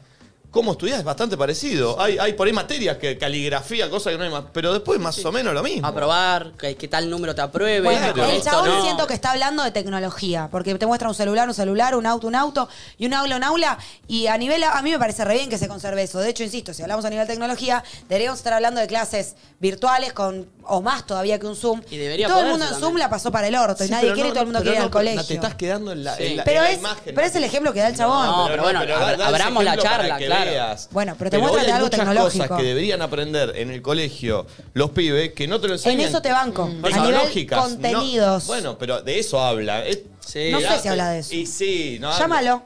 cómo 0.51 0.73
estudias 0.73 0.99
es 0.99 1.05
bastante 1.05 1.37
parecido. 1.37 2.01
Hay, 2.01 2.19
hay 2.19 2.33
por 2.33 2.47
ahí 2.47 2.53
materias 2.53 2.97
que 2.97 3.17
caligrafía, 3.17 3.89
cosas 3.89 4.13
que 4.13 4.19
no 4.19 4.25
hay 4.25 4.31
más. 4.31 4.45
Pero 4.53 4.73
después 4.73 4.99
más 4.99 5.25
o 5.25 5.31
menos 5.33 5.55
lo 5.55 5.63
mismo. 5.63 5.87
Aprobar, 5.87 6.53
que, 6.59 6.77
que 6.77 6.89
tal 6.89 7.09
número 7.09 7.35
te 7.35 7.41
apruebe. 7.43 7.81
Bueno, 7.85 8.07
el 8.25 8.31
esto 8.37 8.51
chabón 8.51 8.69
no. 8.69 8.83
siento 8.83 9.07
que 9.07 9.15
está 9.15 9.31
hablando 9.31 9.63
de 9.63 9.71
tecnología, 9.71 10.49
porque 10.51 10.75
te 10.75 10.87
muestra 10.87 11.09
un 11.09 11.15
celular, 11.15 11.47
un 11.49 11.55
celular, 11.55 11.95
un 11.95 12.07
auto, 12.07 12.27
un 12.27 12.35
auto, 12.35 12.69
y 12.99 13.07
un 13.07 13.15
aula, 13.15 13.37
un 13.37 13.45
aula, 13.45 13.79
y 14.09 14.27
a 14.27 14.37
nivel, 14.39 14.63
a 14.65 14.81
mí 14.83 14.91
me 14.91 14.99
parece 14.99 15.25
re 15.25 15.35
bien 15.35 15.51
que 15.51 15.59
se 15.59 15.69
conserve 15.69 16.03
eso. 16.03 16.19
De 16.19 16.31
hecho, 16.31 16.43
insisto, 16.43 16.75
si 16.75 16.83
hablamos 16.83 17.05
a 17.05 17.11
nivel 17.11 17.27
tecnología, 17.27 17.85
deberíamos 18.09 18.39
estar 18.41 18.53
hablando 18.53 18.81
de 18.81 18.87
clases 18.87 19.37
virtuales 19.61 20.13
con, 20.13 20.49
o 20.65 20.81
más 20.83 21.07
todavía 21.07 21.39
que 21.39 21.47
un 21.47 21.55
Zoom. 21.57 21.83
Y 21.91 21.97
debería 21.97 22.27
todo 22.27 22.39
el 22.39 22.45
poderse 22.47 22.51
mundo 22.53 22.65
en 22.67 22.71
también. 22.73 22.91
Zoom 22.91 22.99
la 22.99 23.11
pasó 23.11 23.31
para 23.31 23.47
el 23.49 23.55
orto, 23.55 23.85
y 23.85 23.87
Sí, 23.87 23.93
nadie 23.93 24.03
pero 24.05 24.15
quiere, 24.15 24.29
no, 24.31 24.35
todo 24.35 24.43
el 24.43 24.47
mundo 24.47 24.59
pero 24.61 24.65
quiere 24.65 24.77
ir 24.77 24.81
no, 24.81 24.85
al 24.87 24.91
pero 24.91 24.99
colegio. 25.01 25.27
Te 25.29 25.35
estás 25.35 25.55
quedando 25.55 25.93
en 25.93 26.03
la, 26.05 26.17
Sí. 26.17 26.25
en 26.27 26.37
la- 26.39 26.45
pero, 26.45 26.59
en 26.59 26.65
la 26.65 26.71
es, 26.73 26.79
imagen. 26.79 27.15
pero 27.15 27.27
es 27.27 27.35
el 27.37 27.45
ejemplo 27.45 27.73
que 27.73 27.81
da 27.81 27.89
el 27.89 27.97
chabón. 27.97 28.27
No, 28.27 28.47
pero 28.49 28.63
bueno, 28.65 28.81
abra- 28.81 29.27
abramos 29.27 29.65
la 29.65 29.77
charla, 29.77 30.17
claro. 30.17 30.40
Bueno, 30.91 31.15
pero 31.19 31.31
te 31.31 31.39
muestra 31.39 31.61
hoy 31.61 31.67
de 31.67 31.73
hay 31.73 31.77
algo 31.77 31.87
muchas 31.87 32.01
tecnológico. 32.01 32.45
cosas 32.49 32.59
que 32.59 32.65
deberían 32.67 33.03
aprender 33.03 33.53
en 33.57 33.71
el 33.71 33.83
colegio 33.83 34.47
los 34.75 34.91
pibes 34.91 35.33
que 35.33 35.47
no 35.49 35.61
te 35.61 35.69
lo 35.69 35.75
En 35.75 35.79
enseñan. 35.79 36.09
eso 36.09 36.23
te 36.23 36.31
banco. 36.33 36.67
Mm. 36.67 36.85
A 36.85 36.89
nivel. 36.89 37.47
No, 37.51 37.57
contenidos. 37.63 38.47
bueno, 38.47 38.77
pero 38.79 39.03
de 39.03 39.19
eso 39.19 39.41
habla. 39.41 39.85
Es- 39.87 40.01
Sí. 40.27 40.51
No 40.53 40.61
sé 40.61 40.79
si 40.81 40.89
habla 40.89 41.11
de 41.11 41.19
eso. 41.21 41.35
Y 41.35 41.47
sí, 41.47 41.99
no. 42.01 42.17
Llámalo. 42.17 42.63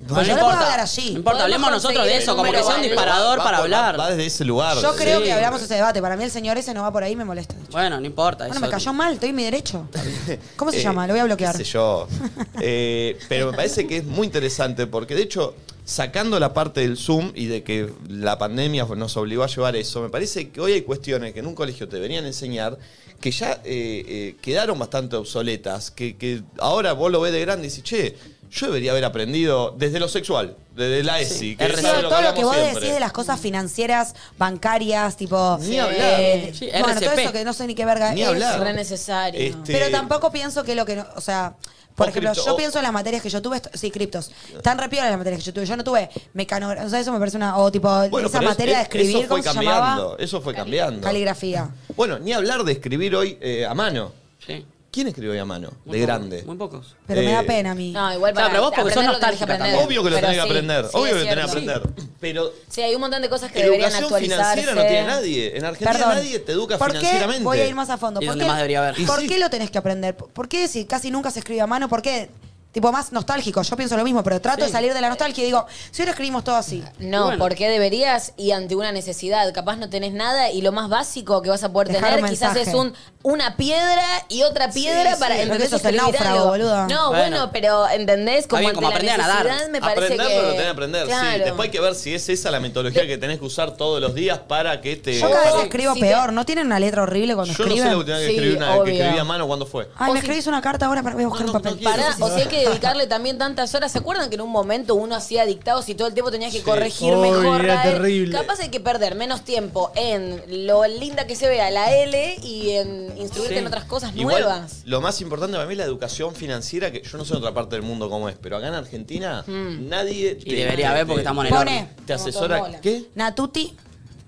No 0.00 0.08
le 0.22 0.24
puedo 0.34 0.38
importa. 0.38 0.60
hablar 0.60 0.80
allí. 0.80 1.10
No 1.12 1.18
importa, 1.18 1.42
hablemos 1.44 1.70
nosotros 1.70 2.04
de 2.04 2.16
eso, 2.16 2.36
como 2.36 2.50
que 2.52 2.62
sea 2.62 2.76
un 2.76 2.82
disparador 2.82 3.38
Va- 3.40 3.44
para 3.44 3.58
va- 3.58 3.64
hablar. 3.64 3.98
Va 3.98 4.10
desde 4.10 4.26
ese 4.26 4.44
lugar. 4.44 4.76
Yo 4.80 4.94
creo 4.94 5.18
Sí. 5.18 5.24
que 5.24 5.32
hablamos 5.32 5.62
ese 5.62 5.74
debate. 5.74 6.00
Para 6.02 6.16
mí 6.16 6.24
el 6.24 6.30
señor 6.30 6.58
ese 6.58 6.74
no 6.74 6.82
va 6.82 6.92
por 6.92 7.02
ahí 7.02 7.12
y 7.12 7.16
me 7.16 7.24
molesta. 7.24 7.54
Bueno, 7.70 7.98
no 7.98 8.06
importa. 8.06 8.44
Bueno, 8.44 8.54
eso- 8.54 8.60
me 8.66 8.70
cayó 8.70 8.92
mal, 8.92 9.14
estoy 9.14 9.30
en 9.30 9.36
mi 9.36 9.44
derecho. 9.44 9.88
¿Cómo 10.56 10.70
se 10.70 10.80
Eh, 10.80 10.82
llama? 10.82 11.06
Lo 11.06 11.12
voy 11.14 11.20
a 11.20 11.24
bloquear. 11.24 11.52
qué 11.56 11.64
sé 11.64 11.70
yo. 11.72 12.06
Eh, 12.60 13.18
pero 13.28 13.50
me 13.50 13.56
parece 13.56 13.86
que 13.86 13.98
es 13.98 14.04
muy 14.04 14.26
interesante 14.26 14.86
porque, 14.86 15.14
de 15.14 15.22
hecho, 15.22 15.54
sacando 15.86 16.40
la 16.40 16.52
parte 16.52 16.80
del 16.80 16.96
Zoom 16.96 17.30
y 17.36 17.46
de 17.46 17.62
que 17.62 17.88
la 18.08 18.36
pandemia 18.38 18.84
nos 18.96 19.16
obligó 19.16 19.44
a 19.44 19.46
llevar 19.46 19.76
eso, 19.76 20.02
me 20.02 20.08
parece 20.08 20.50
que 20.50 20.60
hoy 20.60 20.72
hay 20.72 20.82
cuestiones 20.82 21.32
que 21.32 21.38
en 21.38 21.46
un 21.46 21.54
colegio 21.54 21.88
te 21.88 21.94
deberían 21.94 22.26
enseñar 22.26 22.76
que 23.20 23.30
ya 23.30 23.62
eh, 23.64 24.04
eh, 24.06 24.36
quedaron 24.42 24.80
bastante 24.80 25.14
obsoletas, 25.14 25.92
que, 25.92 26.16
que 26.16 26.42
ahora 26.58 26.92
vos 26.92 27.10
lo 27.12 27.20
ves 27.20 27.32
de 27.32 27.40
grande 27.40 27.68
y 27.68 27.70
dices, 27.70 27.84
che, 27.84 28.16
yo 28.50 28.66
debería 28.66 28.90
haber 28.92 29.04
aprendido 29.04 29.74
desde 29.76 29.98
lo 30.00 30.08
sexual, 30.08 30.56
desde 30.74 31.02
la 31.02 31.20
ESI, 31.20 31.56
que 31.56 31.64
es 31.66 31.80
todo 31.82 32.02
lo 32.02 32.08
que 32.08 32.14
hablamos 32.14 32.42
vos 32.44 32.54
siempre. 32.54 32.74
decís 32.80 32.94
de 32.94 33.00
las 33.00 33.12
cosas 33.12 33.40
financieras, 33.40 34.14
bancarias, 34.38 35.16
tipo. 35.16 35.58
Ni 35.62 35.78
hablar. 35.78 35.98
eh, 36.20 36.52
Sí, 36.54 36.68
bueno, 36.80 37.00
todo 37.00 37.12
eso 37.12 37.32
que 37.32 37.44
no 37.44 37.52
sé 37.52 37.66
ni 37.66 37.74
qué 37.74 37.84
verga 37.84 38.12
Ni 38.12 38.22
es. 38.22 38.28
hablar. 38.28 38.54
Es 38.58 38.60
re 38.64 38.72
necesario. 38.74 39.40
Este- 39.40 39.72
Pero 39.72 39.90
tampoco 39.90 40.30
pienso 40.30 40.64
que 40.64 40.74
lo 40.74 40.84
que 40.84 40.96
no. 40.96 41.06
O 41.16 41.20
sea. 41.20 41.54
Por 41.94 42.08
O 42.08 42.10
ejemplo, 42.10 42.30
cripto- 42.32 42.44
yo 42.44 42.52
o- 42.52 42.56
pienso 42.58 42.76
en 42.78 42.82
las 42.82 42.92
materias 42.92 43.22
que 43.22 43.30
yo 43.30 43.40
tuve, 43.40 43.58
sí, 43.72 43.90
criptos. 43.90 44.30
Están 44.54 44.76
re 44.76 44.90
piolas 44.90 45.08
las 45.08 45.16
materias 45.16 45.40
que 45.40 45.46
yo 45.46 45.54
tuve. 45.54 45.64
Yo 45.64 45.78
no 45.78 45.82
tuve 45.82 46.10
mecanografía, 46.34 46.86
o 46.86 46.90
sea, 46.90 47.00
eso 47.00 47.10
me 47.10 47.18
parece 47.18 47.38
una. 47.38 47.56
O 47.56 47.72
tipo, 47.72 47.88
Bueno, 48.10 48.28
esa 48.28 48.36
es- 48.40 48.44
materia 48.44 48.74
de 48.76 48.82
es- 48.82 48.88
escribir, 48.88 49.16
eso 49.16 49.18
fue 49.20 49.28
¿cómo 49.28 49.42
se 49.42 49.48
cambiando, 49.48 49.80
llamaba? 50.02 50.16
Eso 50.18 50.40
fue 50.42 50.52
cambiando. 50.54 51.00
Caligrafía. 51.00 51.70
Bueno, 51.96 52.18
ni 52.18 52.34
hablar 52.34 52.64
de 52.64 52.72
escribir 52.72 53.16
hoy 53.16 53.38
eh, 53.40 53.64
a 53.64 53.72
mano. 53.72 54.12
Sí. 54.46 54.66
¿Quién 54.96 55.08
escribió 55.08 55.32
hoy 55.32 55.38
a 55.38 55.44
mano? 55.44 55.68
Muy 55.84 55.98
de 55.98 56.06
grande. 56.06 56.42
Muy 56.44 56.56
pocos. 56.56 56.96
Pero 57.06 57.20
me 57.20 57.30
da 57.30 57.40
Eh, 57.42 57.44
pena 57.44 57.72
a 57.72 57.74
mí. 57.74 57.92
No, 57.92 58.14
igual 58.14 58.32
para 58.32 58.48
pero 58.48 58.62
vos 58.62 58.72
porque 58.74 58.94
sos 58.94 59.04
aprender 59.04 59.12
lo 59.12 59.18
tenés 59.20 59.38
que 59.38 59.44
nostálgica 59.46 59.54
aprender. 59.66 59.86
Obvio 59.86 60.02
que 60.04 60.08
lo 60.10 60.16
Pero 60.16 60.26
tenés 60.26 60.36
que 60.36 60.42
sí, 60.42 60.48
aprender. 60.48 60.84
sí, 60.86 60.90
obvio 60.94 61.04
es 61.04 61.12
que 61.12 61.18
lo 61.18 61.28
tenés 61.28 61.44
que 61.44 61.60
cierto. 61.60 61.88
aprender. 61.90 62.06
Pero 62.18 62.52
Sí, 62.70 62.80
hay 62.80 62.94
un 62.94 63.00
montón 63.02 63.20
de 63.20 63.28
cosas 63.28 63.52
que 63.52 63.58
deberían 63.62 63.90
educación 63.90 64.04
actualizarse. 64.04 64.60
financiera 64.62 64.74
no 64.82 64.88
tiene 64.88 65.06
nadie. 65.06 65.56
En 65.58 65.64
Argentina 65.66 65.92
Perdón. 65.92 66.14
nadie 66.14 66.38
te 66.38 66.52
educa 66.52 66.78
¿Por 66.78 66.92
qué? 66.92 66.98
financieramente. 66.98 67.44
Voy 67.44 67.58
a 67.60 67.66
ir 67.66 67.74
más 67.74 67.90
a 67.90 67.98
fondo. 67.98 68.22
Y 68.22 68.26
¿Por 68.26 68.38
qué, 68.38 68.44
más 68.46 68.56
debería 68.56 68.78
haber. 68.88 68.98
Y 68.98 69.04
¿por 69.04 69.20
sí. 69.20 69.26
qué 69.28 69.38
lo 69.38 69.50
tenés 69.50 69.70
que 69.70 69.76
aprender? 69.76 70.16
¿Por 70.16 70.48
qué 70.48 70.66
si 70.66 70.86
casi 70.86 71.10
nunca 71.10 71.30
se 71.30 71.40
escribe 71.40 71.60
a 71.60 71.66
mano? 71.66 71.90
¿Por 71.90 72.00
qué 72.00 72.30
Tipo, 72.76 72.92
más 72.92 73.10
nostálgico. 73.10 73.62
Yo 73.62 73.74
pienso 73.74 73.96
lo 73.96 74.04
mismo, 74.04 74.22
pero 74.22 74.38
trato 74.38 74.62
de 74.62 74.70
salir 74.70 74.92
de 74.92 75.00
la 75.00 75.08
nostalgia 75.08 75.40
y 75.42 75.46
digo, 75.46 75.64
si 75.90 76.02
ahora 76.02 76.10
escribimos 76.10 76.44
todo 76.44 76.56
así. 76.56 76.84
No, 76.98 77.24
Bueno. 77.24 77.38
porque 77.42 77.70
deberías 77.70 78.34
y 78.36 78.50
ante 78.50 78.76
una 78.76 78.92
necesidad. 78.92 79.50
Capaz 79.54 79.76
no 79.76 79.88
tenés 79.88 80.12
nada 80.12 80.50
y 80.50 80.60
lo 80.60 80.72
más 80.72 80.90
básico 80.90 81.40
que 81.40 81.48
vas 81.48 81.64
a 81.64 81.72
poder 81.72 81.88
Dejar 81.88 82.16
tener 82.16 82.30
quizás 82.30 82.54
es 82.54 82.74
un, 82.74 82.92
una 83.22 83.56
piedra 83.56 84.04
y 84.28 84.42
otra 84.42 84.70
piedra 84.70 85.14
sí, 85.14 85.20
para 85.20 85.36
que 85.36 85.46
sos 85.46 85.56
el 85.86 85.94
Escribir 85.94 85.96
náufrago, 86.02 86.36
algo. 86.36 86.48
boludo. 86.50 86.86
No, 86.86 87.08
Bueno. 87.08 87.12
bueno, 87.12 87.50
pero 87.50 87.88
¿entendés? 87.88 88.46
Como 88.46 88.60
bien, 88.60 88.68
ante 88.72 88.76
como 88.76 88.90
la 88.90 88.94
aprender 88.96 89.20
a 89.22 89.26
nadar. 89.26 89.70
me 89.70 89.80
parece 89.80 90.04
aprender, 90.04 90.26
que... 90.28 90.34
pero 90.34 90.48
tenés 90.50 90.62
que 90.64 90.68
aprender, 90.68 91.06
sí. 91.06 91.38
Después 91.38 91.60
hay 91.68 91.70
que 91.70 91.80
ver 91.80 91.94
si 91.94 92.14
es 92.14 92.28
esa 92.28 92.50
la 92.50 92.60
metodología 92.60 93.06
que 93.06 93.16
tenés 93.16 93.38
que 93.38 93.46
usar 93.46 93.70
todos 93.78 94.02
los 94.02 94.14
días 94.14 94.38
para 94.40 94.82
que 94.82 94.96
te. 94.96 95.18
Yo 95.18 95.30
cada 95.30 95.44
vez 95.44 95.50
para- 95.52 95.62
escribo 95.64 95.94
Sí, 95.94 96.00
peor. 96.00 96.34
¿No 96.34 96.44
tienen 96.44 96.66
una 96.66 96.78
letra 96.78 97.04
horrible 97.04 97.34
cuando 97.34 97.54
Yo 97.54 97.64
no 97.64 97.74
sé 97.74 97.84
la 97.86 97.96
última 97.96 98.18
vez 98.18 98.26
que 98.26 98.32
Sí, 98.32 98.36
escribí 98.36 98.56
una 98.58 98.84
que 98.84 98.98
escribí 98.98 99.18
a 99.18 99.24
mano 99.24 99.46
cuándo 99.46 99.64
fue. 99.64 99.88
Ay, 99.96 100.12
me 100.12 100.18
escribís 100.18 100.46
una 100.46 100.60
carta 100.60 100.84
ahora 100.84 101.02
para 101.02 101.14
voy 101.14 101.24
a 101.24 101.28
buscar 101.28 101.46
un 101.46 101.52
papel. 101.52 101.80
O 102.20 102.28
si 102.28 102.40
hay 102.42 102.46
que 102.48 102.65
dedicarle 102.68 103.06
también 103.06 103.38
tantas 103.38 103.74
horas. 103.74 103.92
¿Se 103.92 103.98
acuerdan 103.98 104.28
que 104.28 104.34
en 104.36 104.40
un 104.42 104.50
momento 104.50 104.94
uno 104.94 105.14
hacía 105.14 105.44
dictados 105.46 105.88
y 105.88 105.94
todo 105.94 106.08
el 106.08 106.14
tiempo 106.14 106.30
tenías 106.30 106.52
que 106.52 106.58
Sí. 106.58 106.64
corregir 106.64 107.14
mejor? 107.16 107.64
era 107.64 107.74
la 107.76 107.88
E? 107.88 107.92
terrible. 107.92 108.36
Capaz 108.36 108.60
hay 108.60 108.68
que 108.70 108.80
perder 108.80 109.14
menos 109.14 109.42
tiempo 109.42 109.92
en 109.96 110.66
lo 110.66 110.86
linda 110.86 111.26
que 111.26 111.36
se 111.36 111.48
vea 111.48 111.70
la 111.70 111.92
L 111.94 112.36
y 112.42 112.70
en 112.72 113.16
instruirte 113.18 113.54
Sí. 113.54 113.60
en 113.60 113.66
otras 113.66 113.84
cosas 113.84 114.12
Igual, 114.14 114.42
nuevas. 114.42 114.82
Lo 114.84 115.00
más 115.00 115.20
importante 115.20 115.54
para 115.56 115.66
mí 115.66 115.72
es 115.72 115.78
la 115.78 115.84
educación 115.84 116.34
financiera, 116.34 116.90
que 116.92 117.02
yo 117.02 117.18
no 117.18 117.24
sé 117.24 117.32
en 117.32 117.38
otra 117.38 117.52
parte 117.54 117.76
del 117.76 117.82
mundo 117.82 118.08
cómo 118.10 118.28
es, 118.28 118.36
pero 118.40 118.56
acá 118.56 118.68
en 118.68 118.74
Argentina 118.74 119.44
Mm. 119.46 119.88
nadie. 119.88 120.38
Y 120.44 120.54
debería 120.54 120.90
haber 120.90 121.06
porque 121.06 121.20
estamos 121.22 121.44
en 121.46 121.52
el 121.52 121.58
Pone. 121.58 121.76
horno. 121.82 121.88
Te 122.06 122.12
asesora. 122.12 122.80
¿Qué? 122.80 123.04
Natuti. 123.14 123.74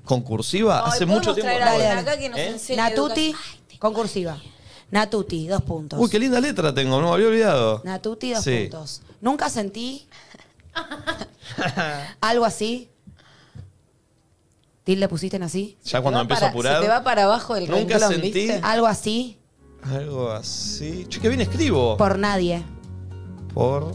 ¿Concursiva? 0.05 0.79
Ay, 0.85 0.89
Hace 0.89 0.99
¿podemos 1.01 1.17
mucho 1.17 1.35
tiempo. 1.35 1.49
traer 1.53 1.63
a 1.63 1.65
no 1.67 1.71
alguien 1.73 1.91
voy. 1.91 1.99
acá 2.03 2.19
que 2.19 2.29
nos 2.31 2.39
¿Eh? 2.39 2.47
enseñe 2.49 2.77
Natuti, 2.77 3.27
educación? 3.31 3.79
concursiva. 3.79 4.39
Natuti, 4.91 5.47
dos 5.49 5.63
puntos. 5.63 5.99
Uy, 6.01 6.09
qué 6.09 6.19
linda 6.19 6.41
letra 6.41 6.73
tengo, 6.73 7.01
no 7.01 7.09
me 7.09 7.15
había 7.15 7.27
olvidado. 7.29 7.83
Natuti, 7.85 8.33
dos 8.33 8.43
Sí. 8.45 8.69
puntos. 8.71 9.03
Nunca 9.21 9.51
sentí 9.51 10.07
algo 12.21 12.45
así. 12.45 12.89
¿Tilde 14.85 15.07
pusiste 15.09 15.37
en 15.37 15.43
así? 15.43 15.77
Ya 15.85 16.01
cuando 16.01 16.19
va 16.19 16.23
empiezo 16.23 16.41
para- 16.41 16.47
a 16.49 16.51
apurar. 16.51 16.77
Se 16.77 16.83
te 16.83 16.89
va 16.89 17.03
para 17.03 17.25
abajo 17.25 17.57
el 17.57 17.69
Nunca 17.69 17.99
renglón, 17.99 18.13
sentí- 18.13 18.33
¿viste? 18.33 18.61
Algo 18.63 18.87
así 18.87 19.39
Algo 19.83 20.31
así. 20.33 21.07
Che, 21.09 21.21
qué 21.21 21.29
bien 21.29 21.41
escribo. 21.43 21.97
por 21.97 22.19
nadie. 22.19 22.65
Por. 23.55 23.95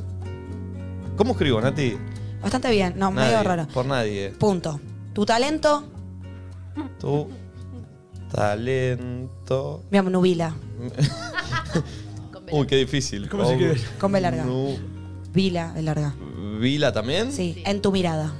¿Cómo 1.17 1.31
escribo, 1.33 1.59
Nati? 1.59 1.97
Bastante 2.41 2.69
bien, 2.71 2.93
no, 2.97 3.11
Nadie, 3.11 3.31
medio 3.31 3.43
raro. 3.43 3.67
Por 3.73 3.85
nadie. 3.85 4.29
Punto. 4.31 4.79
Tu 5.13 5.25
talento 5.25 5.83
Tu 6.99 7.27
talento. 8.33 9.83
me 9.89 10.01
nubila. 10.01 10.55
Uy, 12.51 12.67
qué 12.67 12.75
difícil. 12.75 13.29
¿Cómo 13.29 13.45
se 13.45 13.53
escribe? 13.53 13.81
Con 13.99 14.11
B 14.11 14.21
larga. 14.21 14.43
Nu- 14.43 14.77
Vila, 15.33 15.73
es 15.75 15.83
larga. 15.83 16.13
¿Vila 16.59 16.91
también? 16.91 17.31
Sí, 17.31 17.63
en 17.65 17.81
tu 17.81 17.91
mirada. 17.91 18.31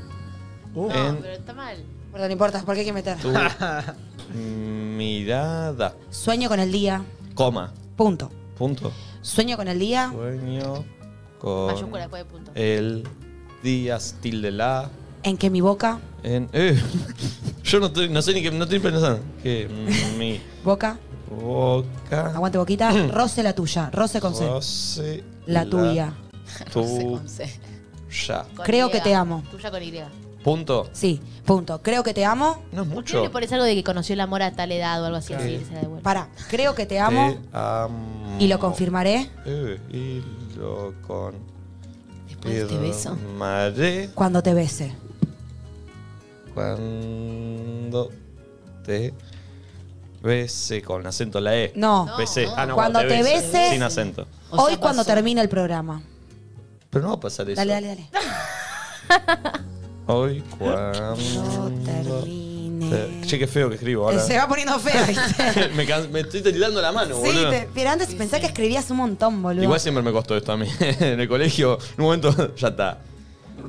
Uh. 0.75 0.87
No, 0.89 1.07
En 1.09 1.17
pero 1.17 1.33
está 1.33 1.53
mal. 1.53 1.77
Perdón, 2.11 2.27
no 2.27 2.33
importa, 2.33 2.61
¿por 2.63 2.75
qué 2.75 2.81
hay 2.81 2.85
que 2.85 2.93
meter? 2.93 3.17
tu 3.17 3.29
mirada. 4.37 5.95
Sueño 6.09 6.49
con 6.49 6.59
el 6.59 6.71
día. 6.71 7.03
Coma. 7.33 7.73
Punto. 7.95 8.31
Punto. 8.57 8.91
Sueño 9.21 9.57
con 9.57 9.67
el 9.67 9.79
día. 9.79 10.11
Sueño 10.13 10.85
con 11.39 11.67
Mayúscula 11.73 12.01
después 12.01 12.23
de 12.23 12.29
punto. 12.29 12.51
el 12.55 13.07
día 13.63 13.97
tilde 14.21 14.51
la 14.51 14.89
En 15.24 15.38
que 15.38 15.49
mi 15.49 15.61
boca. 15.61 15.99
en 16.24 16.49
eh, 16.53 16.80
yo 17.63 17.80
no, 17.80 17.88
estoy- 17.88 18.09
no 18.09 18.21
sé 18.21 18.34
ni 18.34 18.41
qué 18.41 18.51
no 18.51 18.63
estoy 18.65 18.80
pensando 18.80 19.19
que 19.41 19.67
mi 20.17 20.39
Boca. 20.63 20.97
boca 21.30 22.28
Aguante 22.36 22.57
boquita. 22.57 22.91
Roce 23.07 23.41
la 23.43 23.53
tuya. 23.53 23.89
Roce 23.91 24.19
con 24.19 24.36
C. 24.36 24.45
roce 24.47 25.24
La 25.45 25.65
tuya. 25.65 26.13
tu 26.71 26.82
con 27.17 27.28
C. 27.30 27.49
ya 28.28 28.45
Con 28.55 28.65
Creo 28.65 28.91
que 28.91 28.99
te 29.01 29.13
amo. 29.15 29.43
Tuya 29.49 29.71
con 29.71 29.82
Y. 29.82 29.93
punto 30.43 30.89
Sí, 30.91 31.21
punto. 31.45 31.82
Creo 31.82 32.03
que 32.03 32.13
te 32.13 32.26
amo. 32.26 32.61
no 32.74 32.82
es 32.84 32.88
¿Por 32.89 33.03
qué 33.05 33.13
mucho 33.13 33.24
le 33.24 33.30
pones 33.30 33.51
algo 33.53 33.63
de 33.65 33.76
que 33.76 33.84
conoció 33.84 34.13
el 34.13 34.19
amor 34.21 34.41
a 34.43 34.51
tal 34.51 34.71
edad 34.74 35.01
o 35.01 35.05
algo 35.05 35.17
así? 35.17 35.34
así 35.34 35.63
se 35.67 35.74
la 35.74 35.82
devuelve? 35.82 36.03
Para. 36.03 36.28
Creo 36.49 36.76
que 36.76 36.86
te 36.86 36.99
amo. 36.99 37.32
Te 37.34 37.39
amo. 37.57 38.38
Y 38.39 38.47
lo 38.47 38.59
confirmaré 38.59 39.30
Eh, 39.45 39.80
y 39.91 40.57
lo 40.57 40.93
con 41.07 41.36
Después 42.28 42.53
de 42.55 42.61
este 42.63 42.78
beso. 42.78 43.09
confirmaré 43.11 44.09
cuando 44.13 44.43
te 44.43 44.53
bese. 44.53 44.93
Cuando 46.53 48.09
te 48.85 49.13
bese 50.21 50.81
con 50.81 51.05
acento 51.05 51.39
la 51.39 51.55
E. 51.57 51.73
No. 51.75 52.09
Besé. 52.17 52.47
Ah, 52.55 52.65
no, 52.65 52.75
Cuando 52.75 52.99
te 52.99 53.21
beses- 53.23 53.71
Sin 53.71 53.83
acento. 53.83 54.27
O 54.49 54.55
sea, 54.55 54.65
Hoy 54.65 54.77
cuando 54.77 55.01
pasó. 55.03 55.13
termine 55.15 55.41
el 55.41 55.49
programa. 55.49 56.01
Pero 56.89 57.03
no 57.03 57.09
va 57.11 57.15
a 57.15 57.19
pasar 57.19 57.49
eso. 57.49 57.55
Dale, 57.59 57.73
dale, 57.73 57.87
dale. 57.87 58.09
Hoy 60.07 60.41
cuando. 60.57 61.15
No 61.15 61.71
termine. 61.85 62.89
te- 62.89 63.21
Che, 63.27 63.39
qué 63.39 63.47
feo 63.47 63.69
que 63.69 63.75
escribo 63.75 64.05
ahora. 64.05 64.19
Se 64.19 64.37
va 64.37 64.47
poniendo 64.47 64.77
feo, 64.79 65.05
¿viste? 65.07 65.69
me, 65.75 65.85
can- 65.85 66.11
me 66.11 66.19
estoy 66.21 66.41
tirando 66.41 66.81
la 66.81 66.91
mano, 66.91 67.15
sí, 67.15 67.21
boludo. 67.21 67.49
te- 67.49 67.69
pero 67.73 67.89
antes 67.89 68.13
pensé 68.13 68.39
que 68.39 68.45
escribías 68.47 68.89
un 68.91 68.97
montón, 68.97 69.41
boludo. 69.41 69.63
Igual 69.63 69.79
siempre 69.79 70.03
me 70.03 70.11
costó 70.11 70.35
esto 70.37 70.51
a 70.51 70.57
mí. 70.57 70.67
en 70.79 71.19
el 71.19 71.27
colegio, 71.27 71.77
en 71.79 71.99
un 71.99 72.05
momento, 72.05 72.55
ya 72.55 72.67
está. 72.69 72.99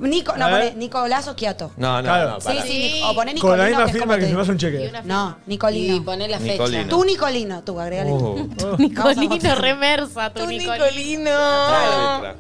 Nico, 0.01 0.37
no, 0.37 0.49
poné 0.51 0.75
Nicolás 0.75 1.29
o 1.29 1.37
Quiato. 1.37 1.73
No, 1.77 1.97
no, 1.99 2.03
Claro. 2.03 2.31
no, 2.31 2.41
Sí, 2.41 2.47
para. 2.49 2.63
sí, 2.63 2.93
Nic- 2.95 3.05
o 3.05 3.15
poné 3.15 3.35
Con 3.39 3.59
la 3.59 3.65
Nicolino. 3.65 3.65
misma 3.69 3.79
que 3.79 3.85
es 3.85 3.93
firma 3.93 4.07
como 4.07 4.15
que 4.15 4.21
te- 4.23 4.29
se 4.29 4.35
me 4.35 4.41
hace 4.43 4.51
un 4.51 4.57
Y 4.57 4.61
cheque. 4.61 4.93
No, 5.05 5.37
Y 5.47 5.51
Nicolino. 5.51 6.05
poner 6.05 6.31
la 6.31 6.39
fecha. 6.39 6.53
Nicolino. 6.53 6.89
Tú, 6.89 7.05
Nicolino, 7.05 7.63
tú, 7.65 7.81
agregale. 7.81 8.11
Oh. 8.13 8.47
Nicolino, 8.79 9.55
remersa 9.57 10.31
tu 10.33 10.41
Tu 10.41 10.47
Nicolino. 10.49 10.73
Nicolino. 10.87 11.31
La 11.31 12.17
letra. 12.17 12.37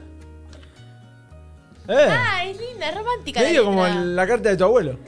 ¿Eh? 1.86 2.08
Ah, 2.10 2.44
es 2.46 2.58
linda, 2.58 2.88
es 2.88 2.94
romántica. 2.94 3.40
la 3.42 3.46
Medio 3.48 3.64
como 3.66 3.84
letra. 3.84 4.00
la 4.00 4.26
carta 4.26 4.48
de 4.48 4.56
tu 4.56 4.64
abuelo. 4.64 4.98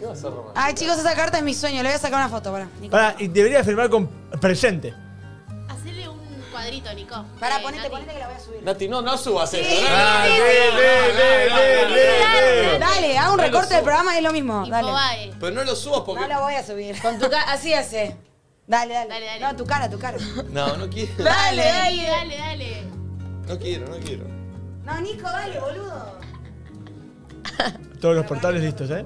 Ay, 0.55 0.75
chicos, 0.75 0.99
esa 0.99 1.15
carta 1.15 1.39
es 1.39 1.45
mi 1.45 1.55
sueño. 1.55 1.83
Le 1.83 1.89
voy 1.89 1.97
a 1.97 1.99
sacar 1.99 2.19
una 2.19 2.29
foto, 2.29 2.53
para. 2.53 2.69
Pará, 2.91 3.17
y 3.19 3.29
debería 3.29 3.65
firmar 3.65 3.89
con 3.89 4.07
presente. 4.41 4.95
Cuadrito, 6.67 6.93
Nico. 6.95 7.25
Pará, 7.39 7.59
Eh, 7.61 7.63
ponete, 7.63 7.89
ponete 7.91 8.13
que 8.13 8.19
la 8.19 8.27
voy 8.27 8.35
a 8.37 8.41
subir. 8.41 8.63
Nati, 8.65 8.89
no, 8.89 9.01
no 9.01 9.17
subas 9.17 9.53
lee, 9.53 9.61
lee, 9.63 9.69
lee, 10.75 11.95
lee. 11.95 12.79
Dale, 12.81 13.19
hago 13.19 13.35
un 13.35 13.39
recorte 13.39 13.75
del 13.75 13.85
programa 13.85 14.15
y 14.15 14.17
es 14.19 14.23
lo 14.25 14.33
mismo. 14.33 14.67
Dale. 14.67 15.33
Pero 15.39 15.53
no 15.55 15.63
lo 15.63 15.77
subas 15.77 16.01
porque. 16.01 16.23
No 16.23 16.35
lo 16.35 16.41
voy 16.41 16.55
a 16.55 16.67
subir. 16.67 17.01
Con 17.01 17.21
tu 17.21 17.31
cara, 17.31 17.53
así 17.53 17.73
hace. 17.73 18.17
Dale, 18.67 18.95
dale. 18.95 19.09
Dale, 19.11 19.27
dale. 19.27 19.41
No, 19.41 19.55
tu 19.55 19.65
cara, 19.65 19.89
tu 19.89 19.97
cara. 19.97 20.19
No, 20.51 20.77
no 20.77 20.91
quiero. 20.91 21.23
Dale, 21.23 21.63
Dale, 21.63 22.03
dale. 22.03 22.07
dale, 22.09 22.37
dale. 22.37 22.83
No 23.47 23.59
quiero, 23.61 23.87
no 23.87 23.97
quiero. 24.05 24.25
No, 24.85 25.01
Nico, 25.03 25.23
dale, 25.23 25.61
boludo. 25.61 26.19
Todos 28.01 28.17
los 28.17 28.27
portales 28.27 28.61
listos, 28.61 28.91
¿eh? 28.91 29.05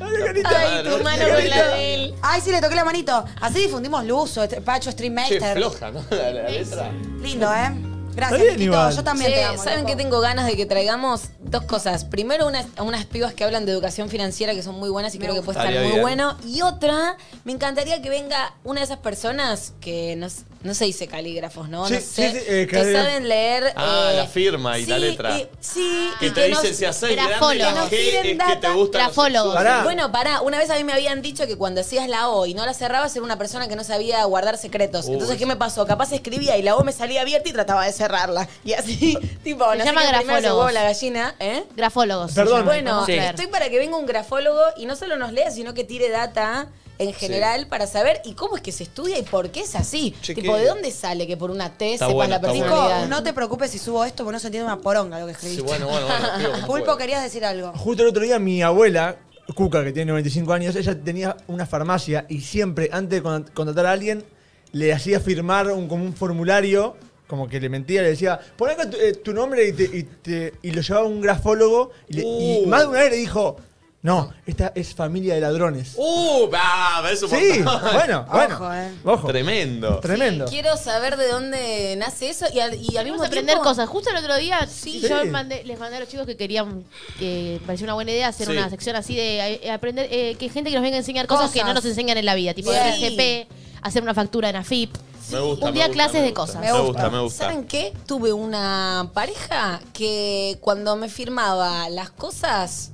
Ay, 0.00 0.82
tu 0.84 1.02
mano 1.02 1.24
con 1.28 1.48
la 1.48 1.68
de 1.68 1.94
él. 1.94 2.14
Ay, 2.22 2.40
sí, 2.40 2.50
le 2.50 2.60
toqué 2.60 2.74
la 2.74 2.84
manito. 2.84 3.24
Así 3.40 3.60
difundimos 3.60 4.04
luz, 4.04 4.36
este, 4.36 4.60
Pacho, 4.60 4.90
Che, 4.90 4.92
Streammeister. 4.92 5.56
floja, 5.56 5.90
¿no? 5.90 6.04
La, 6.10 6.30
la 6.32 6.48
letra. 6.48 6.90
Lindo, 7.20 7.52
¿eh? 7.54 7.70
Gracias, 8.14 8.40
Está 8.40 8.44
bien, 8.44 8.46
Niquito. 8.58 8.62
igual. 8.72 8.96
Yo 8.96 9.04
también 9.04 9.30
Che, 9.30 9.36
te 9.36 9.44
amo. 9.44 9.58
¿Saben 9.62 9.78
loco. 9.80 9.86
qué 9.88 9.96
tengo 9.96 10.20
ganas 10.20 10.46
de 10.46 10.56
que 10.56 10.66
traigamos? 10.66 11.22
Dos 11.44 11.64
cosas. 11.64 12.04
Primero, 12.04 12.46
unas, 12.46 12.66
unas 12.78 13.04
pibas 13.04 13.34
que 13.34 13.44
hablan 13.44 13.66
de 13.66 13.72
educación 13.72 14.08
financiera 14.08 14.54
que 14.54 14.62
son 14.62 14.74
muy 14.76 14.88
buenas 14.88 15.14
y 15.14 15.18
creo 15.18 15.34
que 15.34 15.42
puede 15.42 15.58
estar 15.58 15.72
muy 15.74 15.90
bien. 15.90 16.00
bueno. 16.02 16.36
Y 16.46 16.62
otra, 16.62 17.16
me 17.44 17.52
encantaría 17.52 18.00
que 18.02 18.08
venga 18.10 18.54
una 18.64 18.80
de 18.80 18.84
esas 18.86 18.98
personas 18.98 19.72
que 19.80 20.16
no, 20.16 20.26
no 20.62 20.74
se 20.74 20.86
dice 20.86 21.06
calígrafos, 21.06 21.68
¿no? 21.68 21.86
Sí, 21.86 21.94
no 21.94 22.00
sé, 22.00 22.06
sí, 22.32 22.38
sí, 22.38 22.44
eh, 22.48 22.66
que 22.68 22.92
saben 22.92 23.28
leer. 23.28 23.72
Ah, 23.76 24.10
eh, 24.12 24.16
la 24.16 24.26
firma 24.26 24.78
y 24.78 24.86
la 24.86 24.98
letra. 24.98 25.38
y- 25.38 25.48
sí, 25.60 26.10
Que 26.18 26.26
y 26.26 26.30
te 26.30 26.44
dicen 26.48 26.74
si 26.74 26.84
haces 26.86 27.14
grande 27.14 27.34
que 27.58 28.56
te 28.56 28.66
sexuales. 28.68 29.42
Pará. 29.54 29.82
Bueno, 29.84 30.10
pará, 30.10 30.40
una 30.40 30.58
vez 30.58 30.70
a 30.70 30.76
mí 30.76 30.84
me 30.84 30.92
habían 30.92 31.22
dicho 31.22 31.46
que 31.46 31.56
cuando 31.56 31.82
hacías 31.82 32.08
la 32.08 32.28
O 32.30 32.46
y 32.46 32.54
no 32.54 32.64
la 32.64 32.74
cerrabas 32.74 33.14
era 33.14 33.24
una 33.24 33.36
persona 33.38 33.68
que 33.68 33.76
no 33.76 33.84
sabía 33.84 34.24
guardar 34.24 34.56
secretos. 34.58 35.06
Uy. 35.06 35.12
Entonces, 35.14 35.36
¿qué 35.36 35.46
me 35.46 35.56
pasó? 35.56 35.86
Capaz 35.86 36.10
escribía 36.12 36.56
y 36.56 36.62
la 36.62 36.76
O 36.76 36.84
me 36.84 36.92
salía 36.92 37.20
abierta 37.20 37.48
y 37.48 37.52
trataba 37.52 37.84
de 37.84 37.92
cerrarla. 37.92 38.48
Y 38.64 38.72
así, 38.72 39.18
tipo, 39.44 39.70
Se 39.72 39.78
no 39.78 39.84
llama 39.84 40.00
sé 40.02 40.06
se 40.06 40.12
grafólogos. 40.12 40.44
huevo 40.58 40.70
la 40.70 40.82
gallina, 40.84 41.33
¿eh? 41.40 41.64
Grafólogos. 41.76 42.32
Perdón. 42.32 42.64
Bueno, 42.64 43.06
estoy 43.06 43.46
para 43.48 43.68
que 43.70 43.78
venga 43.78 43.96
un 43.96 44.06
grafólogo 44.06 44.60
y 44.76 44.86
no 44.86 44.96
solo 44.96 45.16
nos 45.16 45.32
lea, 45.32 45.50
sino 45.50 45.74
que 45.74 45.84
tire 45.84 46.10
data 46.10 46.68
en 46.98 47.12
general 47.12 47.66
para 47.66 47.88
saber 47.88 48.20
y 48.24 48.34
cómo 48.34 48.54
es 48.56 48.62
que 48.62 48.70
se 48.70 48.84
estudia 48.84 49.18
y 49.18 49.22
por 49.22 49.50
qué 49.50 49.60
es 49.62 49.74
así. 49.74 50.14
Tipo, 50.22 50.56
¿de 50.56 50.66
dónde 50.66 50.90
sale 50.92 51.26
que 51.26 51.36
por 51.36 51.50
una 51.50 51.76
T 51.76 51.94
Está 51.94 52.06
sepas 52.06 52.14
bueno, 52.14 52.30
la 52.30 52.40
personalidad? 52.40 53.08
No 53.08 53.22
te 53.24 53.32
preocupes 53.32 53.70
si 53.72 53.78
subo 53.78 54.04
esto, 54.04 54.22
porque 54.22 54.34
no 54.34 54.38
se 54.40 54.46
entiende 54.46 54.66
una 54.72 54.80
poronga 54.80 55.18
lo 55.18 55.26
que 55.26 55.34
Sí, 55.34 55.46
escribiste. 55.48 55.62
bueno, 55.64 55.88
bueno, 55.88 56.06
bueno. 56.06 56.26
escribo 56.36 56.52
como 56.52 56.66
Pulpo, 56.72 56.96
querías 56.96 57.22
decir 57.22 57.44
algo. 57.44 57.72
Justo 57.76 58.02
el 58.04 58.10
otro 58.10 58.22
día 58.22 58.38
mi 58.38 58.62
abuela, 58.62 59.16
Cuca, 59.56 59.82
que 59.82 59.92
tiene 59.92 60.10
95 60.12 60.52
años, 60.52 60.76
ella 60.76 60.96
tenía 60.98 61.36
una 61.48 61.66
farmacia 61.66 62.26
y 62.28 62.40
siempre, 62.42 62.88
antes 62.92 63.18
de 63.18 63.22
con- 63.24 63.42
contratar 63.52 63.86
a 63.86 63.90
alguien, 63.92 64.24
le 64.70 64.92
hacía 64.92 65.18
firmar 65.18 65.72
un, 65.72 65.88
como 65.88 66.04
un 66.04 66.14
formulario, 66.14 66.96
como 67.26 67.48
que 67.48 67.58
le 67.60 67.68
mentía, 67.68 68.02
le 68.02 68.10
decía, 68.10 68.38
pon 68.56 68.70
acá 68.70 68.88
tu, 68.88 68.96
eh, 68.96 69.14
tu 69.14 69.32
nombre 69.32 69.66
y, 69.68 69.72
te- 69.72 69.84
y 69.96 70.02
te- 70.02 70.52
y 70.62 70.70
lo 70.72 70.82
llevaba 70.82 71.06
a 71.06 71.08
un 71.08 71.20
grafólogo 71.20 71.90
y, 72.08 72.12
le- 72.14 72.22
y 72.22 72.62
Uh. 72.64 72.66
más 72.68 72.80
de 72.82 72.86
una 72.88 73.00
vez 73.00 73.10
le 73.10 73.16
dijo, 73.16 73.56
No, 74.02 74.34
esta 74.44 74.70
es 74.74 74.94
familia 74.94 75.34
de 75.34 75.40
ladrones. 75.40 75.94
¡Uh! 75.96 76.46
va, 76.52 77.10
eso 77.10 77.26
Sí, 77.26 77.62
bueno, 77.94 78.26
bueno. 78.30 78.54
Ojo, 78.56 78.74
eh. 78.74 78.90
Ojo. 79.02 79.26
Tremendo. 79.28 79.98
Tremendo. 80.00 80.44
Quiero 80.44 80.76
saber 80.76 81.16
de 81.16 81.26
dónde 81.28 81.96
nace 81.96 82.28
eso 82.28 82.44
y 82.52 82.60
al, 82.60 82.74
y 82.74 82.98
al 82.98 83.06
mismo 83.06 83.22
aprender 83.22 83.54
tiempo- 83.54 83.64
cosas. 83.64 83.88
Justo 83.88 84.10
el 84.10 84.16
otro 84.18 84.36
día 84.36 84.68
Sí. 84.70 85.00
yo 85.00 85.24
mandé- 85.24 85.64
les 85.64 85.78
mandé 85.78 85.96
a 85.96 86.00
los 86.00 86.08
chicos 86.10 86.26
que 86.26 86.36
querían, 86.36 86.84
que 87.18 87.58
pareció 87.64 87.84
una 87.86 87.94
buena 87.94 88.10
idea 88.10 88.28
hacer 88.28 88.46
Sí. 88.46 88.52
una 88.52 88.68
sección 88.68 88.94
así 88.94 89.14
de 89.16 89.54
eh, 89.64 89.70
aprender, 89.70 90.06
eh, 90.10 90.36
que 90.38 90.50
gente 90.50 90.68
que 90.68 90.76
nos 90.76 90.82
venga 90.82 90.96
a 90.96 91.00
enseñar 91.00 91.26
cosas, 91.26 91.50
que 91.50 91.64
no 91.64 91.72
nos 91.72 91.86
enseñan 91.86 92.18
en 92.18 92.26
la 92.26 92.34
vida, 92.34 92.52
tipo. 92.52 92.70
RCP, 92.74 93.46
hacer 93.84 94.02
una 94.02 94.14
factura 94.14 94.50
en 94.50 94.56
AFIP. 94.56 94.94
Me 95.30 95.40
gusta. 95.40 95.64
Un 95.66 95.70
me 95.70 95.74
día 95.76 95.86
gusta, 95.86 95.92
clases 95.94 96.14
me 96.14 96.20
de 96.22 96.28
gusta. 96.32 96.40
cosas. 96.40 96.60
Me 96.60 96.72
Me 96.72 96.80
gusta, 96.80 97.10
me 97.10 97.20
gusta. 97.20 97.44
¿Saben 97.44 97.64
qué? 97.66 97.92
Tuve 98.06 98.32
una 98.32 99.10
pareja 99.14 99.80
que 99.92 100.58
cuando 100.60 100.96
me 100.96 101.08
firmaba 101.08 101.88
las 101.88 102.10
cosas, 102.10 102.90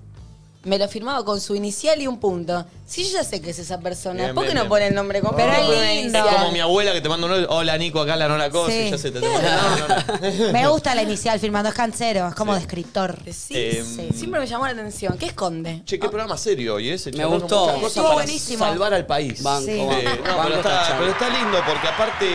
me 0.62 0.78
lo 0.78 0.86
firmaba 0.88 1.24
con 1.24 1.40
su 1.40 1.54
inicial 1.54 2.02
y 2.02 2.06
un 2.06 2.20
punto. 2.20 2.66
Si 2.86 3.04
yo 3.04 3.10
ya 3.12 3.24
sé 3.24 3.40
que 3.40 3.50
es 3.50 3.58
esa 3.58 3.78
persona, 3.80 4.24
Bien, 4.24 4.34
¿por 4.34 4.42
qué 4.44 4.48
bien, 4.48 4.56
no 4.56 4.62
bien. 4.64 4.68
pone 4.68 4.86
el 4.88 4.94
nombre 4.94 5.20
completo? 5.22 5.48
Pero 5.50 5.62
es 5.62 5.66
Pone 5.68 5.78
una 5.78 5.92
lindo. 5.94 6.18
Es 6.18 6.24
inicial? 6.24 6.40
como 6.40 6.52
mi 6.52 6.60
abuela 6.60 6.92
que 6.92 7.00
te 7.00 7.08
manda 7.08 7.26
un 7.28 7.46
hola 7.48 7.78
Nico, 7.78 8.00
acá 8.00 8.16
la 8.16 8.28
no 8.28 8.36
la 8.36 8.50
cosa, 8.50 8.70
Sí. 8.72 8.78
y 8.88 8.90
ya 8.90 8.98
se 8.98 9.10
te, 9.10 9.20
te 9.20 9.28
manda- 9.28 9.62
no, 9.78 9.88
no, 9.88 10.46
no. 10.46 10.52
Me 10.52 10.68
gusta 10.68 10.94
la 10.94 11.02
inicial 11.02 11.38
filmando, 11.40 11.68
es 11.70 11.74
cancero, 11.74 12.28
es 12.28 12.34
como 12.34 12.52
Sí. 12.52 12.58
de 12.58 12.62
escritor. 12.66 13.16
Sí, 13.32 13.54
Em, 13.56 13.86
sí. 13.86 14.08
Siempre 14.14 14.40
me 14.40 14.46
llamó 14.46 14.66
la 14.66 14.72
atención. 14.72 15.16
¿Qué 15.16 15.26
esconde? 15.26 15.82
Che, 15.86 15.98
qué 15.98 16.08
programa 16.08 16.36
serio 16.36 16.74
hoy, 16.74 16.90
¿eh? 16.90 16.98
Se 16.98 17.10
Me 17.12 17.24
gustó. 17.24 17.70
Estuvo 17.86 18.12
buenísimo. 18.12 18.64
salvar 18.64 18.92
al 18.92 19.06
país. 19.06 19.42
Banco, 19.42 19.64
Sí. 19.66 19.78
banco. 19.78 19.92
Eh, 19.92 20.04
no, 20.04 20.36
Banco 20.36 20.42
pero, 20.44 20.56
está, 20.56 20.70
charla. 20.82 20.96
pero 20.98 21.10
está 21.12 21.28
lindo 21.30 21.58
porque 21.66 21.88
aparte 21.88 22.26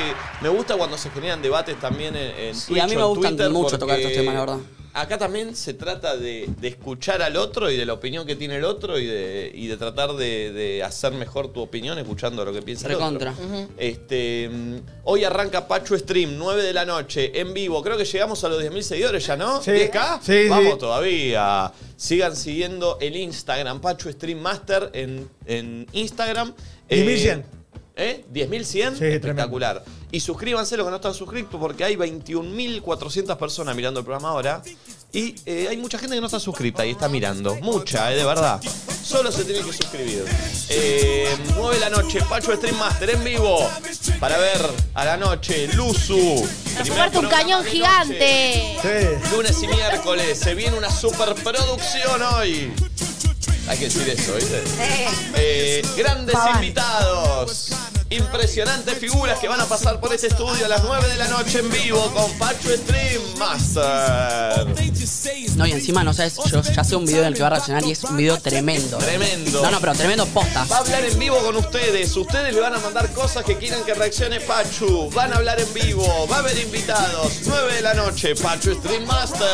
me 0.42 0.50
gusta 0.50 0.76
cuando 0.78 0.98
se 0.98 1.10
generan 1.12 1.42
debates 1.44 1.80
también 1.80 2.16
en, 2.16 2.32
en 2.40 2.56
Sí, 2.56 2.68
Twitch 2.70 2.82
a 2.82 2.88
mí 2.88 2.96
me 2.96 3.04
o 3.04 3.10
en 3.10 3.16
gustan 3.16 3.36
Twitter 3.36 3.52
mucho 3.52 3.78
tocar 3.78 3.98
porque 3.98 4.02
estos 4.08 4.14
temas, 4.14 4.34
la 4.34 4.40
verdad. 4.40 4.58
Acá 4.98 5.18
también 5.18 5.58
se 5.58 5.74
trata 5.74 6.16
de, 6.16 6.48
de 6.58 6.68
escuchar 6.70 7.22
al 7.22 7.36
otro 7.36 7.70
y 7.70 7.76
de 7.76 7.86
la 7.86 7.92
opinión 7.92 8.26
que 8.26 8.38
tiene 8.38 8.56
el 8.56 8.64
otro 8.64 8.98
y 8.98 9.06
de, 9.06 9.52
y 9.54 9.68
de 9.68 9.76
tratar 9.76 10.14
de, 10.14 10.54
de 10.54 10.84
hacer 10.84 11.12
mejor 11.12 11.52
tu 11.52 11.60
opinión 11.60 12.00
escuchando 12.00 12.46
lo 12.46 12.54
que 12.54 12.62
piensa 12.62 12.88
Recontra. 12.88 13.32
el 13.38 13.44
otro. 13.54 13.68
Este, 13.78 14.50
mm, 14.50 14.76
hoy 15.04 15.26
arranca 15.26 15.68
Pachu 15.68 15.98
Stream, 15.98 16.38
9 16.38 16.64
de 16.64 16.72
la 16.74 16.86
noche, 16.86 17.38
en 17.38 17.54
vivo. 17.54 17.84
Creo 17.84 17.98
que 17.98 18.06
llegamos 18.06 18.42
a 18.46 18.48
los 18.48 18.64
10.000 18.64 18.82
seguidores 18.84 19.28
ya, 19.28 19.36
¿no? 19.36 19.62
Sí. 19.62 19.72
¿10K? 19.72 20.20
Sí, 20.22 20.44
sí. 20.44 20.48
Vamos 20.50 20.78
todavía. 20.78 21.74
Sigan 21.98 22.34
siguiendo 22.38 22.98
el 23.02 23.18
Instagram, 23.18 23.82
Pachu 23.82 24.10
Stream 24.14 24.40
Master 24.40 24.92
en, 24.94 25.30
en 25.46 25.88
Instagram. 25.92 26.54
10.100. 26.90 27.44
¿Eh? 27.96 28.26
10.100. 28.34 28.98
Sí, 28.98 29.06
Espectacular. 29.06 29.84
Y 30.12 30.20
suscríbanse 30.20 30.76
los 30.78 30.86
que 30.86 30.90
no 30.92 30.98
están 30.98 31.14
suscritos 31.14 31.60
porque 31.60 31.84
hay 31.84 31.96
21.400 31.96 33.38
personas 33.38 33.76
mirando 33.76 34.02
el 34.02 34.06
programa 34.06 34.30
ahora. 34.30 34.62
Y 35.14 35.36
eh, 35.46 35.68
hay 35.70 35.78
mucha 35.78 35.98
gente 35.98 36.16
que 36.16 36.20
no 36.20 36.28
está 36.28 36.40
suscrita 36.40 36.86
y 36.86 36.92
está 36.92 37.08
mirando. 37.08 37.56
Mucha, 37.56 38.12
eh, 38.12 38.18
de 38.18 38.26
verdad. 38.26 38.62
Solo 39.02 39.32
se 39.32 39.46
tiene 39.46 39.64
que 39.64 39.72
suscribir. 39.72 40.26
Eh, 40.70 41.38
9 41.56 41.76
de 41.76 41.80
la 41.80 41.90
noche, 41.90 42.20
Pacho 42.28 42.54
Stream 42.56 42.78
Master 42.78 43.12
en 43.12 43.24
vivo. 43.24 43.70
Para 44.20 44.38
ver 44.38 44.60
a 44.94 45.06
la 45.06 45.16
noche, 45.16 45.68
Luzu. 45.74 46.46
Para 46.90 47.18
un 47.18 47.28
cañón 47.28 47.64
gigante. 47.64 48.78
Sí. 48.82 49.32
Lunes 49.36 49.64
y 49.64 49.68
miércoles, 49.68 50.38
se 50.38 50.54
viene 50.54 50.78
una 50.78 50.90
superproducción 50.90 52.22
hoy. 52.34 52.74
Hay 53.68 53.78
que 53.80 53.86
decir 53.86 54.08
eso, 54.10 54.36
¿viste? 54.36 54.64
Eh, 55.36 55.82
grandes 55.98 56.36
invitados. 56.56 57.72
Impresionantes 58.12 59.00
figuras 59.00 59.40
que 59.40 59.48
van 59.48 59.60
a 59.60 59.66
pasar 59.66 60.00
por 60.00 60.14
este 60.14 60.28
estudio 60.28 60.66
a 60.66 60.70
las 60.70 60.84
9 60.84 61.08
de 61.08 61.16
la 61.18 61.28
noche 61.28 61.60
en 61.60 61.72
vivo 61.72 62.00
con 62.14 62.32
Pacho 62.38 62.70
Stream 62.70 63.22
Master. 63.40 64.68
No, 65.56 65.66
y 65.66 65.72
encima, 65.72 66.04
no 66.04 66.14
sabes, 66.14 66.36
yo 66.52 66.62
ya 66.62 66.84
sé 66.84 66.96
un 66.96 67.06
video 67.06 67.22
en 67.22 67.28
el 67.30 67.34
que 67.34 67.42
va 67.42 67.48
a 67.48 67.50
reaccionar 67.52 67.84
y 67.84 67.92
es 67.92 68.04
un 68.04 68.16
video 68.16 68.40
tremendo. 68.40 68.98
Tremendo. 69.00 69.62
No, 69.64 69.72
no, 69.72 69.80
pero 69.80 69.94
tremendo 69.94 70.28
posta. 70.28 70.66
Va 70.66 70.78
a 70.78 70.80
hablar 70.82 71.04
en 71.04 71.18
vivo 71.18 71.38
con 71.40 71.56
ustedes. 71.56 72.16
Ustedes 72.16 72.54
le 72.54 72.62
van 72.62 72.76
a 72.76 72.80
mandar 72.80 73.12
cosas 73.12 73.44
que 73.44 73.58
quieran 73.58 73.84
que 73.84 73.96
reaccione 73.96 74.40
Pachu. 74.40 75.10
Van 75.12 75.34
a 75.34 75.38
hablar 75.38 75.60
en 75.60 75.74
vivo. 75.74 76.28
Va 76.32 76.38
a 76.38 76.40
haber 76.40 76.60
invitados. 76.60 77.34
9 77.48 77.74
de 77.74 77.82
la 77.82 77.96
noche, 77.96 78.36
Pachu 78.36 78.76
Stream 78.76 79.06
Master. 79.06 79.48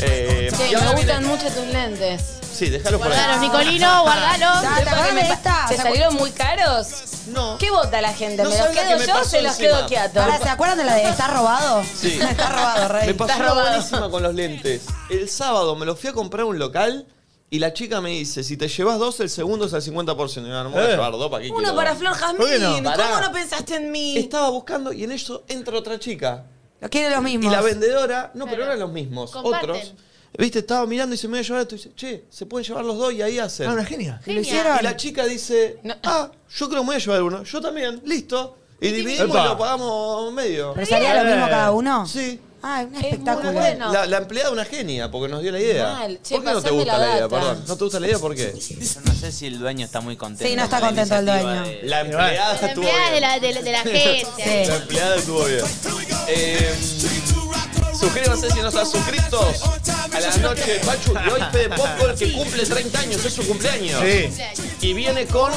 Eh, 0.00 0.48
ahora 0.52 0.68
me 0.68 0.68
viene- 0.70 0.94
gustan 0.94 1.24
mucho 1.26 1.46
tus 1.48 1.66
lentes. 1.66 2.22
Sí, 2.56 2.70
déjalo 2.70 2.98
por 2.98 3.08
ahí. 3.12 3.18
Guardalos, 3.18 3.40
Nicolino, 3.42 4.02
guardalos. 4.02 4.60
¿Te 4.62 4.66
acordás 4.90 5.14
de 5.14 5.20
esta? 5.20 5.66
¿Te 5.68 5.76
¿Se 5.76 5.82
salieron 5.82 6.14
muy 6.14 6.30
caros? 6.30 6.86
No. 7.28 7.58
¿Qué 7.58 7.70
vota 7.70 8.00
la 8.00 8.12
gente? 8.14 8.42
No 8.42 8.50
¿Me 8.50 8.56
los 8.58 8.66
la 8.66 8.72
quedo 8.72 8.88
que 8.88 8.96
me 8.96 9.06
yo 9.06 9.12
o 9.14 9.18
pasó 9.18 9.30
se 9.30 9.42
los 9.42 9.52
encima. 9.58 9.76
quedo 9.78 9.86
quieto? 9.88 10.20
Ahora, 10.22 10.38
¿se 10.38 10.48
acuerdan 10.48 10.78
de 10.78 10.84
la 10.84 10.94
de 10.94 11.02
está 11.08 11.28
robado? 11.28 11.84
Sí. 11.84 12.18
está 12.30 12.48
robado, 12.50 12.88
rey. 12.88 13.06
Me 13.08 13.14
pasó 13.14 13.36
una 13.36 13.48
robado. 13.48 13.68
buenísima 13.68 14.10
con 14.10 14.22
los 14.22 14.34
lentes. 14.34 14.82
El 15.10 15.28
sábado 15.28 15.74
me 15.76 15.84
los 15.86 15.98
fui 16.00 16.10
a 16.10 16.12
comprar 16.12 16.42
a 16.42 16.46
un 16.46 16.58
local 16.58 17.06
y 17.50 17.58
la 17.58 17.72
chica 17.72 18.00
me 18.00 18.10
dice, 18.10 18.42
si 18.42 18.56
te 18.56 18.68
llevas 18.68 18.98
dos, 18.98 19.20
el 19.20 19.30
segundo 19.30 19.66
es 19.66 19.74
al 19.74 19.82
50%. 19.82 20.36
Y 20.38 20.40
me 20.40 20.62
voy 20.64 20.80
a 20.80 20.84
Eh. 20.84 20.88
llevar 20.92 21.12
dos, 21.12 21.30
¿para 21.30 21.42
qué 21.42 21.48
Uno 21.50 21.58
quiero 21.58 21.74
para 21.76 21.90
dos? 21.90 21.98
Flor. 21.98 22.36
¿Por 22.36 22.46
qué 22.48 22.58
no? 22.58 22.72
¿Cómo 22.74 22.90
Pará. 22.90 23.20
no 23.20 23.32
pensaste 23.32 23.76
en 23.76 23.90
mí? 23.90 24.16
Estaba 24.16 24.48
buscando 24.50 24.92
y 24.92 25.04
en 25.04 25.12
eso 25.12 25.44
entra 25.48 25.76
otra 25.78 25.98
chica. 25.98 26.44
Lo 26.80 26.88
quieren 26.90 27.12
los 27.12 27.22
mismos. 27.22 27.46
Y 27.52 27.56
la 27.56 27.62
vendedora, 27.62 28.30
no, 28.34 28.46
pero 28.46 28.64
eran 28.64 28.78
los 28.78 28.90
mismos, 28.92 29.30
Comparten. 29.30 29.70
otros. 29.70 29.94
Viste, 30.38 30.58
estaba 30.60 30.86
mirando 30.86 31.14
y 31.14 31.18
se 31.18 31.28
me 31.28 31.38
iba 31.38 31.40
a 31.40 31.46
llevar 31.46 31.62
esto 31.62 31.74
y 31.74 31.78
dice, 31.78 31.90
che, 31.96 32.24
se 32.30 32.46
pueden 32.46 32.66
llevar 32.66 32.84
los 32.84 32.98
dos 32.98 33.12
y 33.12 33.22
ahí 33.22 33.38
hacen. 33.38 33.68
Ah, 33.68 33.72
una 33.72 33.84
genia. 33.84 34.20
¿Y 34.26 34.32
lo 34.34 34.42
Genial. 34.42 34.42
hicieron? 34.44 34.78
Y 34.80 34.82
la 34.82 34.96
chica 34.96 35.24
dice, 35.24 35.78
No. 35.82 35.94
ah, 36.04 36.30
yo 36.56 36.68
creo 36.68 36.80
que 36.80 36.86
me 36.86 36.86
voy 36.86 36.96
a 36.96 36.98
llevar 36.98 37.22
uno. 37.22 37.42
Yo 37.44 37.60
también, 37.60 38.00
listo. 38.04 38.56
Y 38.80 38.88
dividimos 38.90 39.30
Epa. 39.30 39.44
y 39.46 39.48
lo 39.48 39.58
pagamos 39.58 40.32
medio. 40.34 40.72
¿Pero 40.74 40.86
salía 40.86 41.22
lo 41.22 41.30
mismo 41.30 41.48
cada 41.48 41.72
uno? 41.72 42.06
Sí. 42.06 42.40
Ah, 42.62 42.82
es 42.82 42.88
un 42.88 42.94
Es 42.96 43.00
muy 43.00 43.10
espectáculo. 43.10 43.52
bueno. 43.52 43.92
La, 43.92 44.06
la 44.06 44.16
empleada 44.18 44.50
una 44.50 44.64
genia, 44.64 45.10
porque 45.10 45.28
nos 45.28 45.40
dio 45.40 45.52
la 45.52 45.60
idea. 45.60 45.92
Mal. 45.92 46.20
Che, 46.22 46.34
¿Por 46.34 46.44
qué 46.44 46.50
no 46.50 46.56
te 46.56 46.62
pasame 46.62 46.76
gusta 46.78 46.92
la 46.92 46.98
la, 46.98 47.06
idea? 47.12 47.20
data. 47.22 47.36
Perdón. 47.36 47.64
¿No 47.68 47.76
te 47.76 47.84
gusta 47.84 48.00
la 48.00 48.06
idea? 48.08 48.18
¿Por 48.18 48.34
qué? 48.34 48.52
Yo 48.58 49.00
no 49.04 49.14
sé 49.14 49.32
si 49.32 49.46
el 49.46 49.58
dueño 49.60 49.84
está 49.86 50.00
muy 50.00 50.16
contento. 50.16 50.48
Sí, 50.50 50.56
no 50.56 50.64
está 50.64 50.80
con 50.80 50.94
la 50.96 51.02
contento 51.02 51.14
el 51.16 51.22
iniciativa 51.28 51.54
dueño. 51.62 51.80
de- 51.82 51.88
La 51.88 52.00
empleada 52.00 52.32
La 52.60 52.66
estuvo 52.68 52.84
empleada 52.84 53.04
de 53.04 53.10
bien. 53.10 53.22
la, 53.22 53.38
de, 53.40 53.52
la- 53.54 53.62
de 53.62 53.72
la 53.72 53.80
agencia. 53.82 54.44
Sí. 54.44 54.68
La 54.68 54.76
empleada 54.76 55.16
estuvo 55.16 55.44
bien. 55.44 55.64
Eh, 56.28 56.74
suscríbanse 57.98 58.50
si 58.50 58.60
no 58.60 58.68
están 58.68 58.86
suscritos. 58.86 59.62
A 60.14 60.20
la 60.20 60.36
noche, 60.38 60.80
Pachu. 60.84 61.12
Y 61.26 61.30
hoy 61.30 61.40
Fede 61.52 61.68
Popcorn 61.70 62.16
que 62.16 62.32
cumple 62.32 62.64
30 62.64 62.98
años, 63.00 63.24
es 63.24 63.32
su 63.32 63.46
cumpleaños. 63.46 64.00
Sí. 64.02 64.30
Y 64.80 64.92
viene 64.94 65.26
con 65.26 65.52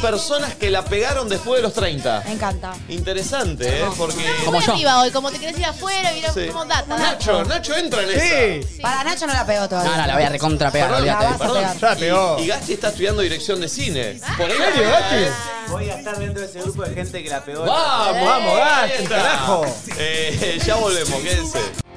personas 0.00 0.54
que 0.54 0.70
la 0.70 0.84
pegaron 0.84 1.28
después 1.28 1.58
de 1.58 1.62
los 1.62 1.74
30. 1.74 2.22
Me 2.26 2.32
encanta. 2.32 2.74
Interesante, 2.88 3.80
¿eh? 3.80 3.84
Porque. 3.96 4.24
Como 4.44 4.58
Muy 4.58 4.66
yo. 4.66 4.72
arriba 4.72 5.00
hoy, 5.02 5.10
como 5.10 5.30
te 5.30 5.38
querés 5.38 5.58
ir 5.58 5.64
afuera, 5.66 6.12
vieron 6.12 6.34
Sí. 6.34 6.46
como 6.48 6.64
data. 6.64 6.96
Nacho, 6.96 7.44
Nacho 7.44 7.76
entra 7.76 8.02
en 8.02 8.10
esa. 8.10 8.66
Sí. 8.74 8.80
Para 8.80 9.04
Nacho 9.04 9.26
no 9.26 9.32
la 9.34 9.44
pegó 9.46 9.68
todavía. 9.68 9.90
No, 9.90 9.96
no, 10.02 10.06
la 10.06 10.14
voy 10.14 10.22
a 10.22 10.28
recontra 10.28 10.70
pegar, 10.70 10.88
Perdón, 10.88 11.02
olvídate. 11.02 11.24
vas 11.24 11.34
a 11.34 11.38
perdón. 11.38 11.56
pegar. 11.56 11.76
Ya 11.78 11.88
la 11.90 11.96
pegó. 11.96 12.36
Y, 12.38 12.42
y 12.42 12.46
Gasti 12.46 12.72
está 12.74 12.88
estudiando 12.88 13.22
dirección 13.22 13.60
de 13.60 13.68
cine. 13.68 14.20
Por 14.36 14.46
ahí 14.50 14.56
¿En 14.56 14.64
serio, 14.74 14.90
la- 14.90 15.00
Gasti? 15.00 15.16
Voy 15.70 15.90
a 15.90 15.98
estar 15.98 16.18
dentro 16.18 16.40
de 16.40 16.46
ese 16.46 16.60
grupo 16.60 16.82
de 16.82 16.94
gente 16.94 17.22
que 17.22 17.28
la 17.28 17.44
pegó. 17.44 17.64
¡Vamos! 17.64 18.24
Vamos, 18.24 18.58
está. 18.98 19.08
carajo. 19.16 19.64
Eh, 19.98 20.58
ya 20.64 20.76
volvemos, 20.76 21.20
quédense. 21.20 21.87